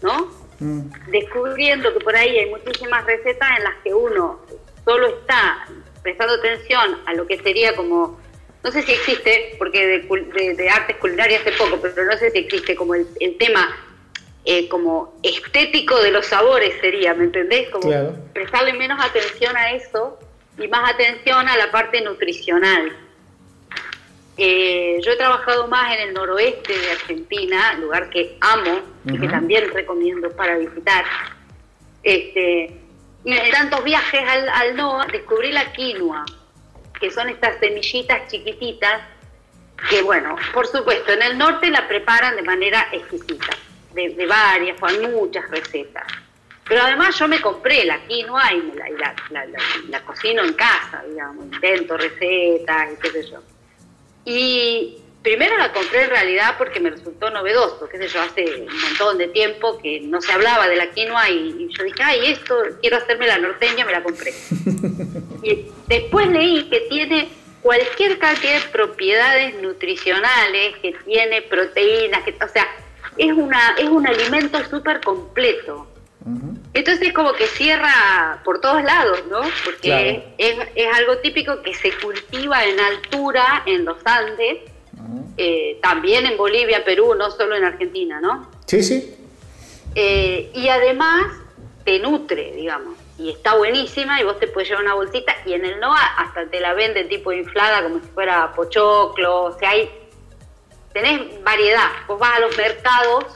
¿no? 0.00 0.43
Mm. 0.60 0.82
descubriendo 1.10 1.92
que 1.92 2.00
por 2.00 2.14
ahí 2.14 2.38
hay 2.38 2.50
muchísimas 2.50 3.04
recetas 3.04 3.58
en 3.58 3.64
las 3.64 3.74
que 3.82 3.92
uno 3.92 4.40
solo 4.84 5.08
está 5.08 5.66
prestando 6.02 6.34
atención 6.34 6.98
a 7.06 7.14
lo 7.14 7.26
que 7.26 7.38
sería 7.38 7.74
como, 7.74 8.20
no 8.62 8.70
sé 8.70 8.82
si 8.82 8.92
existe, 8.92 9.56
porque 9.58 9.86
de, 9.86 10.54
de, 10.54 10.70
artes 10.70 10.96
culinarias 10.98 11.40
hace 11.40 11.52
poco, 11.52 11.78
pero 11.80 12.04
no 12.04 12.16
sé 12.16 12.30
si 12.30 12.38
existe 12.38 12.76
como 12.76 12.94
el, 12.94 13.06
tema 13.38 13.74
eh, 14.44 14.68
como 14.68 15.18
estético 15.22 16.00
de 16.00 16.12
los 16.12 16.26
sabores 16.26 16.74
sería, 16.80 17.14
¿me 17.14 17.24
entendés? 17.24 17.70
Como 17.70 17.90
prestarle 18.32 18.74
menos 18.74 19.02
atención 19.02 19.56
a 19.56 19.72
eso 19.72 20.18
y 20.58 20.68
más 20.68 20.92
atención 20.92 21.48
a 21.48 21.56
la 21.56 21.70
parte 21.72 22.00
nutricional. 22.02 22.92
Eh, 24.36 24.98
yo 25.02 25.12
he 25.12 25.16
trabajado 25.16 25.68
más 25.68 25.94
en 25.94 26.08
el 26.08 26.14
noroeste 26.14 26.76
de 26.76 26.90
Argentina, 26.90 27.74
lugar 27.74 28.10
que 28.10 28.36
amo 28.40 28.80
y 29.04 29.18
que 29.18 29.28
también 29.28 29.70
recomiendo 29.72 30.30
para 30.30 30.56
visitar. 30.58 31.04
Este, 32.02 32.80
y 33.24 33.32
en 33.32 33.50
tantos 33.50 33.84
viajes 33.84 34.20
al, 34.28 34.48
al 34.48 34.76
NOA 34.76 35.06
descubrí 35.06 35.52
la 35.52 35.72
quinoa, 35.72 36.24
que 36.98 37.10
son 37.10 37.28
estas 37.28 37.58
semillitas 37.58 38.28
chiquititas 38.28 39.02
que, 39.88 40.02
bueno, 40.02 40.36
por 40.52 40.66
supuesto, 40.66 41.12
en 41.12 41.22
el 41.22 41.38
norte 41.38 41.70
la 41.70 41.86
preparan 41.86 42.36
de 42.36 42.42
manera 42.42 42.88
exquisita, 42.92 43.56
de, 43.92 44.26
varias, 44.26 44.78
con 44.80 45.12
muchas 45.12 45.48
recetas. 45.50 46.04
Pero 46.66 46.82
además 46.82 47.18
yo 47.18 47.28
me 47.28 47.40
compré 47.40 47.84
la 47.84 47.98
quinoa 48.06 48.52
y, 48.52 48.62
me 48.62 48.74
la, 48.74 49.14
la, 49.88 50.00
cocino 50.02 50.42
en 50.42 50.54
casa, 50.54 51.02
digamos, 51.06 51.44
intento 51.44 51.96
recetas 51.96 52.92
y 52.92 52.96
qué 53.00 53.10
sé 53.10 53.30
yo. 53.30 53.42
Y 54.24 54.98
primero 55.24 55.56
la 55.56 55.72
compré 55.72 56.04
en 56.04 56.10
realidad 56.10 56.54
porque 56.58 56.80
me 56.80 56.90
resultó 56.90 57.30
novedoso, 57.30 57.88
qué 57.88 57.98
sé 57.98 58.08
yo, 58.08 58.20
hace 58.20 58.44
un 58.60 58.80
montón 58.80 59.18
de 59.18 59.28
tiempo 59.28 59.78
que 59.78 60.00
no 60.00 60.20
se 60.20 60.30
hablaba 60.30 60.68
de 60.68 60.76
la 60.76 60.90
quinoa 60.90 61.30
y, 61.30 61.68
yo 61.70 61.82
dije, 61.82 62.02
ay, 62.02 62.26
esto, 62.26 62.56
quiero 62.80 62.98
hacerme 62.98 63.26
la 63.26 63.38
norteña, 63.38 63.84
me 63.84 63.92
la 63.92 64.02
compré. 64.02 64.32
y 65.42 65.66
después 65.88 66.28
leí 66.28 66.68
que 66.68 66.80
tiene 66.82 67.28
cualquier 67.62 68.18
cantidad 68.18 68.62
de 68.62 68.68
propiedades 68.68 69.60
nutricionales, 69.62 70.76
que 70.82 70.94
tiene 71.06 71.40
proteínas, 71.42 72.22
que, 72.22 72.36
o 72.44 72.48
sea, 72.48 72.68
es, 73.16 73.32
una, 73.32 73.74
es 73.78 73.88
un 73.88 74.06
alimento 74.06 74.62
súper 74.68 75.00
completo. 75.00 75.88
Entonces 76.72 77.08
es 77.08 77.12
como 77.12 77.34
que 77.34 77.46
cierra 77.46 78.40
por 78.44 78.60
todos 78.60 78.82
lados, 78.82 79.24
¿no? 79.28 79.40
Porque 79.64 80.24
es, 80.38 80.56
es, 80.74 80.94
algo 80.94 81.18
típico 81.18 81.60
que 81.62 81.74
se 81.74 81.92
cultiva 81.98 82.64
en 82.64 82.80
altura, 82.80 83.62
en 83.66 83.84
los 83.84 83.98
Andes, 84.06 84.58
eh, 85.36 85.78
también 85.82 86.24
en 86.24 86.36
Bolivia, 86.38 86.84
Perú, 86.84 87.14
no 87.14 87.30
solo 87.30 87.56
en 87.56 87.64
Argentina, 87.64 88.20
¿no? 88.20 88.50
Sí, 88.66 88.82
sí. 88.82 89.14
Eh, 89.94 90.50
y 90.54 90.68
además 90.68 91.26
te 91.84 91.98
nutre, 91.98 92.52
digamos, 92.52 92.96
y 93.18 93.30
está 93.30 93.56
buenísima 93.56 94.20
y 94.20 94.24
vos 94.24 94.40
te 94.40 94.46
puedes 94.46 94.68
llevar 94.68 94.84
una 94.84 94.94
bolsita 94.94 95.34
y 95.44 95.52
en 95.52 95.64
el 95.64 95.78
NOA 95.78 96.00
hasta 96.18 96.46
te 96.46 96.58
la 96.58 96.72
venden 96.72 97.08
tipo 97.08 97.32
inflada 97.32 97.82
como 97.82 98.00
si 98.00 98.08
fuera 98.08 98.52
pochoclo, 98.54 99.44
o 99.44 99.58
sea, 99.58 99.70
hay, 99.70 99.90
tenés 100.92 101.42
variedad, 101.44 101.90
vos 102.08 102.18
vas 102.18 102.38
a 102.38 102.40
los 102.40 102.56
mercados 102.56 103.26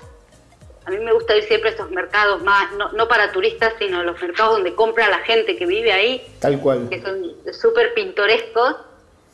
a 0.89 0.91
mí 0.91 0.99
me 1.05 1.13
gusta 1.13 1.37
ir 1.37 1.45
siempre 1.45 1.69
a 1.69 1.73
estos 1.73 1.91
mercados 1.91 2.43
más, 2.43 2.69
no, 2.95 3.09
para 3.09 3.31
turistas, 3.31 3.75
sino 3.79 4.03
los 4.03 4.21
mercados 4.23 4.55
donde 4.55 4.75
compra 4.75 5.07
la 5.11 5.19
gente 5.19 5.55
que 5.55 5.67
vive 5.67 5.93
ahí. 5.93 6.27
Tal 6.41 6.59
cual. 6.61 6.89
Que 6.89 7.03
son 7.03 7.35
súper 7.53 7.93
pintorescos. 7.93 8.77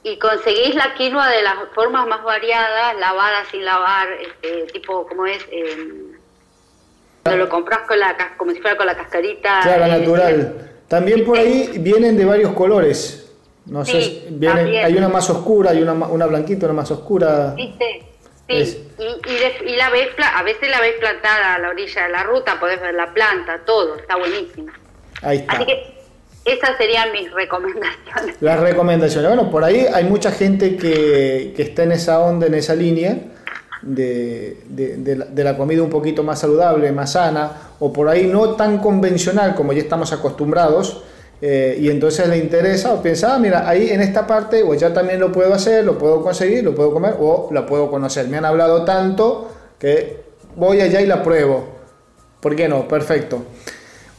Y 0.02 0.18
conseguís 0.18 0.74
la 0.74 0.92
quinoa 0.94 1.30
de 1.30 1.42
las 1.42 1.54
formas 1.74 2.06
más 2.06 2.24
variadas, 2.24 2.98
lavada 2.98 3.44
sin 3.50 3.64
lavar, 3.64 4.08
este, 4.20 4.72
tipo 4.72 5.06
como 5.06 5.24
es, 5.24 5.46
em, 5.50 6.12
lo 7.24 7.48
compras 7.48 7.86
con 7.88 7.98
la, 7.98 8.14
como 8.36 8.50
si 8.52 8.60
fuera 8.60 8.76
con 8.76 8.84
la 8.84 8.96
cascarita. 8.96 9.60
Claro, 9.62 9.84
eh, 9.84 9.98
natural. 9.98 10.70
También 10.88 11.24
por 11.24 11.38
ahí 11.38 11.78
vienen 11.78 12.18
de 12.18 12.24
varios 12.26 12.52
colores. 12.52 13.32
No 13.64 13.82
sé, 13.84 14.26
vienen, 14.28 14.84
hay 14.84 14.94
una 14.94 15.08
más 15.08 15.30
oscura, 15.30 15.70
hay 15.70 15.80
una, 15.80 15.92
una 15.92 16.26
blanquita, 16.26 16.66
una 16.66 16.74
más 16.74 16.90
oscura. 16.90 17.54
¿Viste? 17.56 18.13
Sí, 18.48 18.90
y, 18.98 19.72
y, 19.72 19.76
la 19.76 19.90
ves, 19.90 20.08
a 20.18 20.42
veces 20.42 20.70
la 20.70 20.80
ves 20.80 20.96
plantada 21.00 21.54
a 21.54 21.58
la 21.58 21.70
orilla 21.70 22.04
de 22.04 22.12
la 22.12 22.22
ruta, 22.24 22.60
podés 22.60 22.80
ver 22.80 22.94
la 22.94 23.12
planta, 23.14 23.60
todo, 23.64 23.96
está 23.96 24.16
buenísimo. 24.16 24.70
Ahí 25.22 25.38
está. 25.38 25.54
Así 25.54 25.66
que 25.66 25.94
esas 26.44 26.76
serían 26.76 27.10
mis 27.12 27.32
recomendaciones. 27.32 28.36
Las 28.40 28.60
recomendaciones. 28.60 29.30
Bueno, 29.30 29.50
por 29.50 29.64
ahí 29.64 29.86
hay 29.92 30.04
mucha 30.04 30.30
gente 30.30 30.76
que, 30.76 31.54
que 31.56 31.62
está 31.62 31.84
en 31.84 31.92
esa 31.92 32.20
onda, 32.20 32.46
en 32.46 32.54
esa 32.54 32.74
línea 32.74 33.16
de, 33.84 34.58
de, 34.68 35.44
la, 35.44 35.56
comida 35.56 35.82
un 35.82 35.90
poquito 35.90 36.22
más 36.22 36.40
saludable, 36.40 36.90
más 36.92 37.12
sana, 37.12 37.52
o 37.78 37.92
por 37.92 38.08
ahí 38.08 38.26
no 38.26 38.50
tan 38.56 38.78
convencional 38.78 39.54
como 39.54 39.72
ya 39.72 39.80
estamos 39.80 40.12
acostumbrados. 40.12 41.02
Eh, 41.46 41.76
y 41.78 41.90
entonces 41.90 42.26
le 42.26 42.38
interesa 42.38 42.94
o 42.94 43.02
piensa, 43.02 43.34
ah, 43.34 43.38
mira, 43.38 43.68
ahí 43.68 43.90
en 43.90 44.00
esta 44.00 44.26
parte, 44.26 44.62
o 44.62 44.72
ya 44.72 44.94
también 44.94 45.20
lo 45.20 45.30
puedo 45.30 45.52
hacer, 45.52 45.84
lo 45.84 45.98
puedo 45.98 46.22
conseguir, 46.22 46.64
lo 46.64 46.74
puedo 46.74 46.90
comer 46.90 47.16
o 47.20 47.50
la 47.52 47.66
puedo 47.66 47.90
conocer. 47.90 48.28
Me 48.28 48.38
han 48.38 48.46
hablado 48.46 48.82
tanto 48.86 49.50
que 49.78 50.22
voy 50.56 50.80
allá 50.80 51.02
y 51.02 51.06
la 51.06 51.22
pruebo. 51.22 51.66
¿Por 52.40 52.56
qué 52.56 52.66
no? 52.66 52.88
Perfecto. 52.88 53.42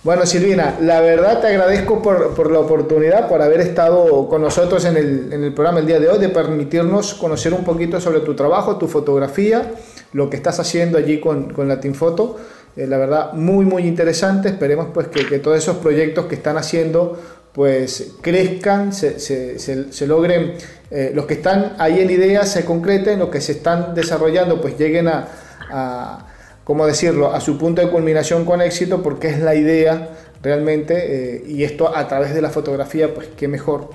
Bueno, 0.04 0.24
Silvina, 0.28 0.78
la 0.82 1.02
verdad 1.02 1.42
te 1.42 1.48
agradezco 1.48 2.00
por, 2.00 2.52
la 2.52 2.60
oportunidad, 2.60 3.28
por 3.28 3.42
haber 3.42 3.62
estado 3.62 4.30
con 4.30 4.44
nosotros 4.44 4.86
en 4.86 4.96
el, 4.96 5.52
programa 5.56 5.80
el 5.80 5.88
día 5.88 6.00
de 6.00 6.10
hoy, 6.10 6.20
de 6.20 6.30
permitirnos 6.30 7.16
conocer 7.16 7.56
un 7.56 7.64
poquito 7.64 8.00
sobre 8.00 8.20
tu 8.20 8.36
trabajo, 8.36 8.78
tu 8.78 8.88
fotografía, 8.88 9.72
lo 10.14 10.30
que 10.30 10.36
estás 10.36 10.60
haciendo 10.60 11.00
allí 11.00 11.20
con, 11.20 11.52
con 11.52 11.68
Latin 11.68 11.96
Photo. 11.96 12.38
Eh, 12.76 12.88
la 12.88 12.98
verdad, 12.98 13.34
muy, 13.34 13.66
muy 13.66 13.88
interesante. 13.88 14.50
Esperemos 14.50 14.88
pues 14.94 15.08
que, 15.08 15.40
todos 15.40 15.58
esos 15.58 15.78
proyectos 15.78 16.26
que 16.26 16.36
están 16.36 16.58
haciendo 16.58 17.20
pues 17.54 18.16
crezcan, 18.22 18.92
se, 18.92 20.06
logren, 20.06 20.56
eh, 20.92 21.12
los 21.16 21.26
que 21.26 21.36
están 21.36 21.74
ahí 21.78 22.02
en 22.02 22.10
ideas 22.10 22.52
se 22.52 22.66
concreten, 22.66 23.18
los 23.20 23.30
que 23.30 23.40
se 23.40 23.54
están 23.54 23.96
desarrollando 23.96 24.60
pues 24.60 24.78
lleguen 24.78 25.08
a 25.08 26.26
¿cómo 26.66 26.88
decirlo?, 26.88 27.32
a 27.34 27.40
su 27.40 27.58
punto 27.58 27.82
de 27.82 27.90
culminación 27.90 28.44
con 28.44 28.62
éxito, 28.62 29.02
porque 29.02 29.30
es 29.30 29.40
la 29.40 29.56
idea 29.56 30.10
realmente, 30.42 31.36
eh, 31.38 31.44
y 31.48 31.64
esto 31.64 31.96
a 31.96 32.08
través 32.08 32.34
de 32.34 32.42
la 32.42 32.50
fotografía, 32.50 33.14
pues 33.14 33.30
qué 33.38 33.48
mejor. 33.48 33.92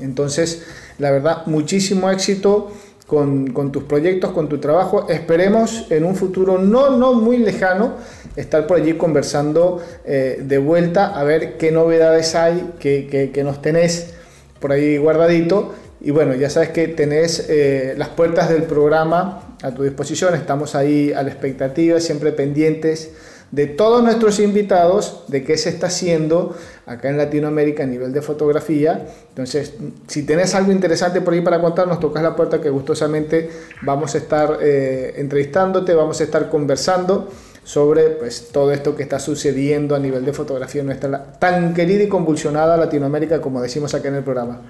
Entonces, 0.00 0.64
la 0.98 1.12
verdad, 1.12 1.46
muchísimo 1.46 2.10
éxito 2.10 2.72
con, 3.06 3.70
tus 3.72 3.84
proyectos, 3.84 4.32
con 4.32 4.48
tu 4.48 4.58
trabajo. 4.58 5.08
Esperemos 5.08 5.86
en 5.90 6.04
un 6.04 6.16
futuro 6.16 6.58
no, 6.58 6.96
no 6.96 7.14
muy 7.14 7.38
lejano 7.38 7.94
estar 8.36 8.66
por 8.66 8.78
allí 8.78 8.94
conversando 8.94 9.80
eh, 10.04 10.42
de 10.42 10.58
vuelta 10.58 11.18
a 11.18 11.24
ver 11.24 11.56
qué 11.56 11.70
novedades 11.70 12.34
hay, 12.34 12.72
que, 12.80 13.30
que 13.32 13.44
nos 13.44 13.62
tenés 13.62 14.14
por 14.58 14.72
ahí 14.72 14.96
guardadito 14.96 15.74
y 16.04 16.10
bueno, 16.10 16.34
ya 16.34 16.50
sabes 16.50 16.68
que 16.68 16.86
tenés 16.88 17.46
eh, 17.48 17.94
las 17.96 18.10
puertas 18.10 18.50
del 18.50 18.64
programa 18.64 19.56
a 19.62 19.70
tu 19.70 19.84
disposición, 19.84 20.34
estamos 20.34 20.74
ahí 20.74 21.12
a 21.12 21.22
la 21.22 21.30
expectativa, 21.30 21.98
siempre 21.98 22.30
pendientes 22.32 23.12
de 23.54 23.66
todos 23.66 24.02
nuestros 24.02 24.40
invitados, 24.40 25.22
de 25.28 25.44
qué 25.44 25.56
se 25.56 25.68
está 25.68 25.86
haciendo 25.86 26.56
acá 26.86 27.08
en 27.08 27.16
Latinoamérica 27.16 27.84
a 27.84 27.86
nivel 27.86 28.12
de 28.12 28.20
fotografía. 28.20 29.06
Entonces, 29.28 29.74
si 30.08 30.24
tenés 30.24 30.56
algo 30.56 30.72
interesante 30.72 31.20
por 31.20 31.34
ahí 31.34 31.40
para 31.40 31.60
contarnos, 31.60 32.00
tocas 32.00 32.22
la 32.22 32.34
puerta 32.34 32.60
que 32.60 32.68
gustosamente 32.68 33.48
vamos 33.82 34.16
a 34.16 34.18
estar 34.18 34.58
eh, 34.60 35.14
entrevistándote, 35.18 35.94
vamos 35.94 36.20
a 36.20 36.24
estar 36.24 36.50
conversando 36.50 37.28
sobre 37.62 38.10
pues, 38.10 38.48
todo 38.50 38.72
esto 38.72 38.96
que 38.96 39.04
está 39.04 39.20
sucediendo 39.20 39.94
a 39.94 40.00
nivel 40.00 40.24
de 40.24 40.32
fotografía 40.32 40.80
en 40.80 40.88
nuestra 40.88 41.38
tan 41.38 41.74
querida 41.74 42.02
y 42.02 42.08
convulsionada 42.08 42.76
Latinoamérica, 42.76 43.40
como 43.40 43.62
decimos 43.62 43.94
acá 43.94 44.08
en 44.08 44.16
el 44.16 44.24
programa. 44.24 44.62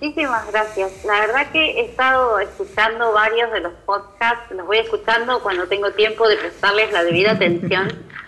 Muchísimas 0.00 0.46
gracias. 0.52 1.04
La 1.04 1.20
verdad 1.20 1.50
que 1.50 1.58
he 1.58 1.80
estado 1.86 2.38
escuchando 2.38 3.12
varios 3.12 3.50
de 3.50 3.60
los 3.60 3.72
podcasts, 3.84 4.48
los 4.52 4.64
voy 4.64 4.78
escuchando 4.78 5.40
cuando 5.42 5.66
tengo 5.66 5.90
tiempo 5.90 6.28
de 6.28 6.36
prestarles 6.36 6.92
la 6.92 7.04
debida 7.04 7.32
atención. 7.32 8.06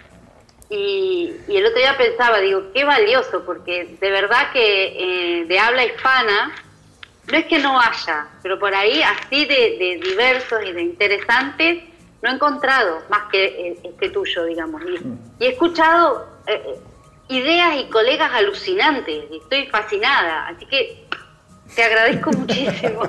Y, 0.73 1.35
el 1.49 1.67
otro 1.67 1.79
día 1.79 1.97
pensaba, 1.99 2.39
digo, 2.39 2.71
qué 2.73 2.85
valioso, 2.85 3.43
porque 3.45 3.97
de 4.01 4.11
verdad 4.13 4.53
que 4.53 5.41
eh, 5.41 5.45
de 5.47 5.59
habla 5.59 5.85
hispana, 5.85 6.55
no 7.27 7.37
es 7.37 7.47
que 7.47 7.59
no 7.59 7.81
haya, 7.81 8.29
pero 8.41 8.57
por 8.57 8.73
ahí 8.73 9.03
así 9.03 9.47
de, 9.47 10.01
diversos 10.01 10.61
y 10.65 10.73
de 10.73 10.83
interesantes, 10.83 11.83
no 12.23 12.31
he 12.31 12.35
encontrado 12.35 13.03
más 13.09 13.23
que 13.33 13.81
este 13.83 14.11
tuyo, 14.11 14.45
digamos. 14.45 14.81
Y, 15.41 15.45
he 15.45 15.49
escuchado 15.49 16.29
eh, 16.47 16.63
eh, 16.65 16.79
ideas 17.31 17.81
y 17.81 17.91
colegas 17.91 18.31
alucinantes, 18.33 19.25
y 19.29 19.39
estoy 19.39 19.67
fascinada. 19.67 20.47
Así 20.47 20.67
que 20.67 21.05
te 21.75 21.83
agradezco 21.83 22.31
muchísimo. 22.39 23.03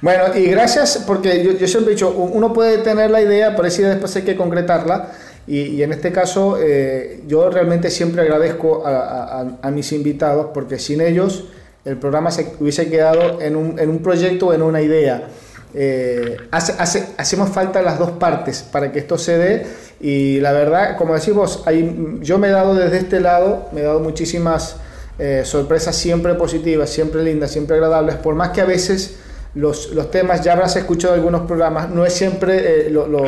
bueno, 0.00 0.36
y 0.36 0.46
gracias 0.46 1.04
porque 1.06 1.42
yo, 1.44 1.66
siempre 1.66 1.92
he 1.92 1.94
dicho, 1.94 2.10
uno 2.10 2.52
puede 2.52 2.78
tener 2.78 3.10
la 3.10 3.20
idea, 3.20 3.54
pero 3.56 3.70
si 3.70 3.82
después 3.82 4.14
hay 4.16 4.22
que 4.22 4.36
concretarla. 4.36 5.12
Y, 5.44 5.82
en 5.82 5.92
este 5.92 6.12
caso, 6.12 6.56
eh, 6.60 7.24
yo 7.26 7.50
realmente 7.50 7.90
siempre 7.90 8.22
agradezco 8.22 8.84
a, 8.86 9.70
mis 9.72 9.90
invitados 9.90 10.50
porque 10.54 10.78
sin 10.78 11.00
ellos 11.00 11.46
el 11.84 11.96
programa 11.96 12.30
se 12.30 12.54
hubiese 12.60 12.88
quedado 12.88 13.40
en 13.40 13.56
un, 13.56 13.76
en 13.80 13.90
un 13.90 13.98
proyecto 13.98 14.46
o 14.46 14.52
en 14.52 14.62
una 14.62 14.80
idea. 14.80 15.26
Eh, 15.74 16.36
hace, 16.52 16.74
hace, 16.78 17.08
hacemos 17.16 17.48
falta 17.50 17.82
las 17.82 17.98
dos 17.98 18.12
partes 18.12 18.62
para 18.62 18.92
que 18.92 18.98
esto 19.00 19.16
se 19.16 19.38
dé 19.38 19.66
y 20.00 20.38
la 20.40 20.52
verdad, 20.52 20.96
como 20.96 21.14
decimos, 21.14 21.62
hay, 21.64 22.18
yo 22.20 22.38
me 22.38 22.48
he 22.48 22.50
dado 22.50 22.74
desde 22.74 22.98
este 22.98 23.20
lado, 23.20 23.68
me 23.72 23.80
he 23.80 23.84
dado 23.84 24.00
muchísimas 24.00 24.76
eh, 25.18 25.42
sorpresas 25.44 25.94
siempre 25.94 26.34
positivas, 26.34 26.90
siempre 26.90 27.22
lindas, 27.22 27.50
siempre 27.50 27.76
agradables, 27.76 28.16
por 28.16 28.34
más 28.34 28.50
que 28.50 28.60
a 28.60 28.64
veces 28.64 29.18
los, 29.54 29.90
los 29.90 30.10
temas, 30.10 30.42
ya 30.42 30.54
habrás 30.54 30.76
escuchado 30.76 31.14
algunos 31.14 31.42
programas, 31.42 31.90
no 31.90 32.06
es 32.06 32.14
siempre 32.14 32.86
eh, 32.86 32.90
lo, 32.90 33.06
lo, 33.06 33.22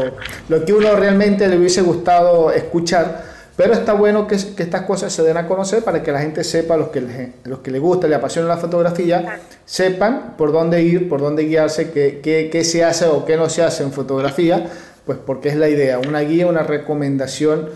lo, 0.49 0.65
que 0.65 0.73
uno 0.73 0.97
realmente 0.97 1.47
le 1.47 1.59
hubiese 1.59 1.83
gustado 1.83 2.51
escuchar, 2.51 3.23
pero 3.57 3.75
está 3.75 3.93
bueno 3.93 4.27
que, 4.27 4.35
estas 4.35 4.83
cosas 4.83 5.13
se 5.13 5.23
den 5.23 5.37
a 5.37 5.47
conocer 5.47 5.85
para 5.85 6.03
que 6.03 6.11
la 6.11 6.21
gente 6.21 6.43
sepa, 6.43 6.79
los 6.79 6.89
que, 6.89 7.03
le, 7.03 7.33
los 7.45 7.59
que 7.59 7.71
le 7.71 7.79
gusta, 7.79 8.09
apasiona 8.17 8.49
la 8.49 8.57
fotografía, 8.57 9.41
sepan 9.67 10.35
por 10.39 10.53
dónde 10.53 10.83
ir, 10.83 11.09
por 11.09 11.21
dónde 11.21 11.45
guiarse, 11.45 11.91
qué, 11.91 12.21
qué, 12.23 12.49
qué 12.51 12.65
se 12.65 12.83
hace 12.83 13.07
o 13.07 13.27
qué 13.27 13.37
no 13.37 13.51
se 13.51 13.63
hace 13.63 13.83
en 13.83 13.93
fotografía, 13.93 14.67
pues 15.05 15.19
porque 15.25 15.51
es 15.51 15.57
la 15.57 15.69
idea, 15.69 15.99
una 15.99 16.21
guía, 16.21 16.47
una 16.47 16.63
recomendación 16.63 17.69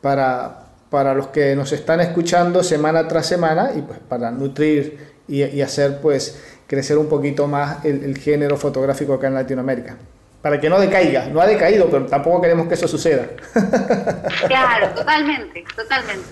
para, 0.00 0.65
para 0.90 1.14
los 1.14 1.28
que 1.28 1.56
nos 1.56 1.72
están 1.72 2.00
escuchando 2.00 2.62
semana 2.62 3.08
tras 3.08 3.26
semana 3.26 3.72
y 3.76 3.82
pues 3.82 3.98
para 4.08 4.30
nutrir 4.30 5.16
y, 5.28 5.60
hacer 5.60 6.00
pues 6.00 6.40
crecer 6.66 6.98
un 6.98 7.08
poquito 7.08 7.46
más 7.48 7.84
el, 7.84 8.16
género 8.18 8.56
fotográfico 8.56 9.14
acá 9.14 9.26
en 9.26 9.34
Latinoamérica. 9.34 9.96
Para 10.42 10.60
que 10.60 10.68
no 10.70 10.78
decaiga, 10.78 11.26
no 11.26 11.40
ha 11.40 11.46
decaído, 11.46 11.88
pero 11.90 12.06
tampoco 12.06 12.40
queremos 12.40 12.68
que 12.68 12.74
eso 12.74 12.86
suceda. 12.86 13.26
Claro, 14.46 14.90
totalmente, 14.94 15.64
totalmente. 15.74 16.26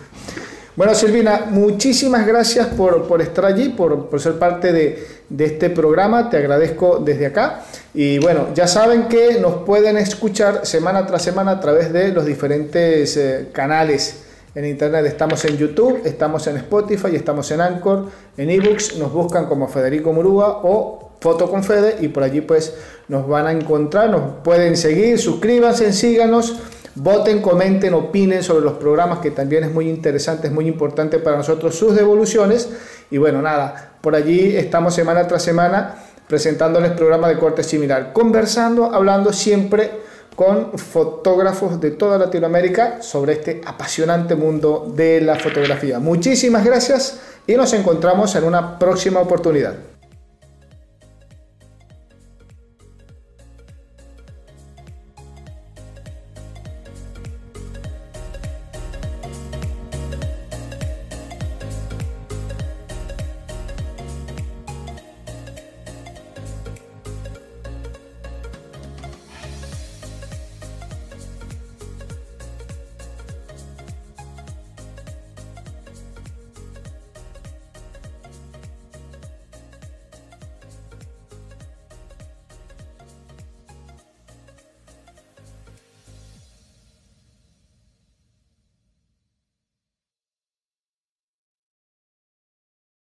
Bueno, 0.77 0.95
Silvina, 0.95 1.47
muchísimas 1.51 2.27
gracias 2.27 2.67
por, 2.69 3.07
por 3.07 3.23
estar 3.23 3.45
allí, 3.45 3.71
por, 3.71 4.09
por 4.09 4.21
ser 4.21 4.39
parte 4.39 4.73
de, 4.73 5.07
de, 5.29 5.45
este 5.45 5.71
programa. 5.71 6.31
Te 6.31 6.37
agradezco 6.37 6.99
desde 6.99 7.27
acá. 7.27 7.63
Y 7.93 8.19
bueno, 8.19 8.49
ya 8.55 8.67
saben 8.67 9.09
que 9.09 9.39
nos 9.41 9.65
pueden 9.65 9.97
escuchar 9.97 10.67
semana 10.67 11.07
tras 11.07 11.23
semana 11.23 11.53
a 11.53 11.61
través 11.61 11.93
de 11.93 12.09
los 12.09 12.27
diferentes 12.27 13.17
eh, 13.17 13.49
canales 13.53 14.24
en 14.55 14.65
internet. 14.65 15.07
Estamos 15.07 15.45
en 15.45 15.57
YouTube, 15.57 16.03
estamos 16.05 16.47
en 16.47 16.57
Spotify, 16.59 17.17
estamos 17.17 17.51
en 17.51 17.61
Anchor, 17.61 18.07
en 18.37 18.51
ebooks, 18.51 18.97
nos 18.99 19.13
buscan 19.13 19.47
como 19.47 19.69
Federico 19.69 20.13
Murúa 20.13 20.61
o 20.63 21.11
Foto 21.21 21.51
con 21.51 21.65
Fede 21.65 21.97
y 22.01 22.09
por 22.09 22.23
allí 22.23 22.43
pues 22.43 22.75
nos 23.09 23.27
van 23.27 23.47
a 23.47 23.53
encontrar, 23.53 24.11
nos 24.11 24.43
pueden 24.45 24.77
seguir, 24.77 25.19
suscríbanse, 25.19 25.93
síganos, 25.93 26.61
voten, 26.95 27.41
comenten, 27.41 27.95
opinen 27.95 28.43
sobre 28.43 28.65
los 28.65 28.75
programas 28.75 29.21
que 29.21 29.31
también 29.31 29.65
es 29.65 29.73
muy 29.73 29.89
interesante, 29.89 30.49
es 30.49 30.53
muy 30.53 30.69
importante 30.69 31.19
para 31.19 31.39
nosotros 31.39 31.75
sus 31.75 31.97
devoluciones 31.97 32.69
y 33.11 33.19
bueno, 33.19 33.41
nada, 33.41 33.95
por 34.03 34.15
allí 34.15 34.55
estamos 34.55 34.95
semana 34.95 35.27
tras 35.27 35.43
semana 35.43 35.95
presentándoles 36.29 36.93
programas 36.93 37.31
de 37.31 37.39
corte 37.39 37.63
similar, 37.63 38.13
conversando, 38.13 38.95
hablando 38.95 39.33
siempre 39.33 40.05
con 40.35 40.79
fotógrafos 40.79 41.81
de 41.81 41.93
toda 41.93 42.19
Latinoamérica 42.19 43.03
sobre 43.03 43.35
este 43.35 43.61
apasionante 43.65 44.35
mundo 44.35 44.93
de 44.95 45.21
la 45.21 45.37
fotografía. 45.37 45.99
Muchísimas 45.99 46.65
gracias 46.65 47.21
y 47.47 47.55
nos 47.55 47.73
encontramos 47.73 48.35
en 48.35 48.45
una 48.45 48.79
próxima 48.79 49.21
oportunidad. 49.21 49.94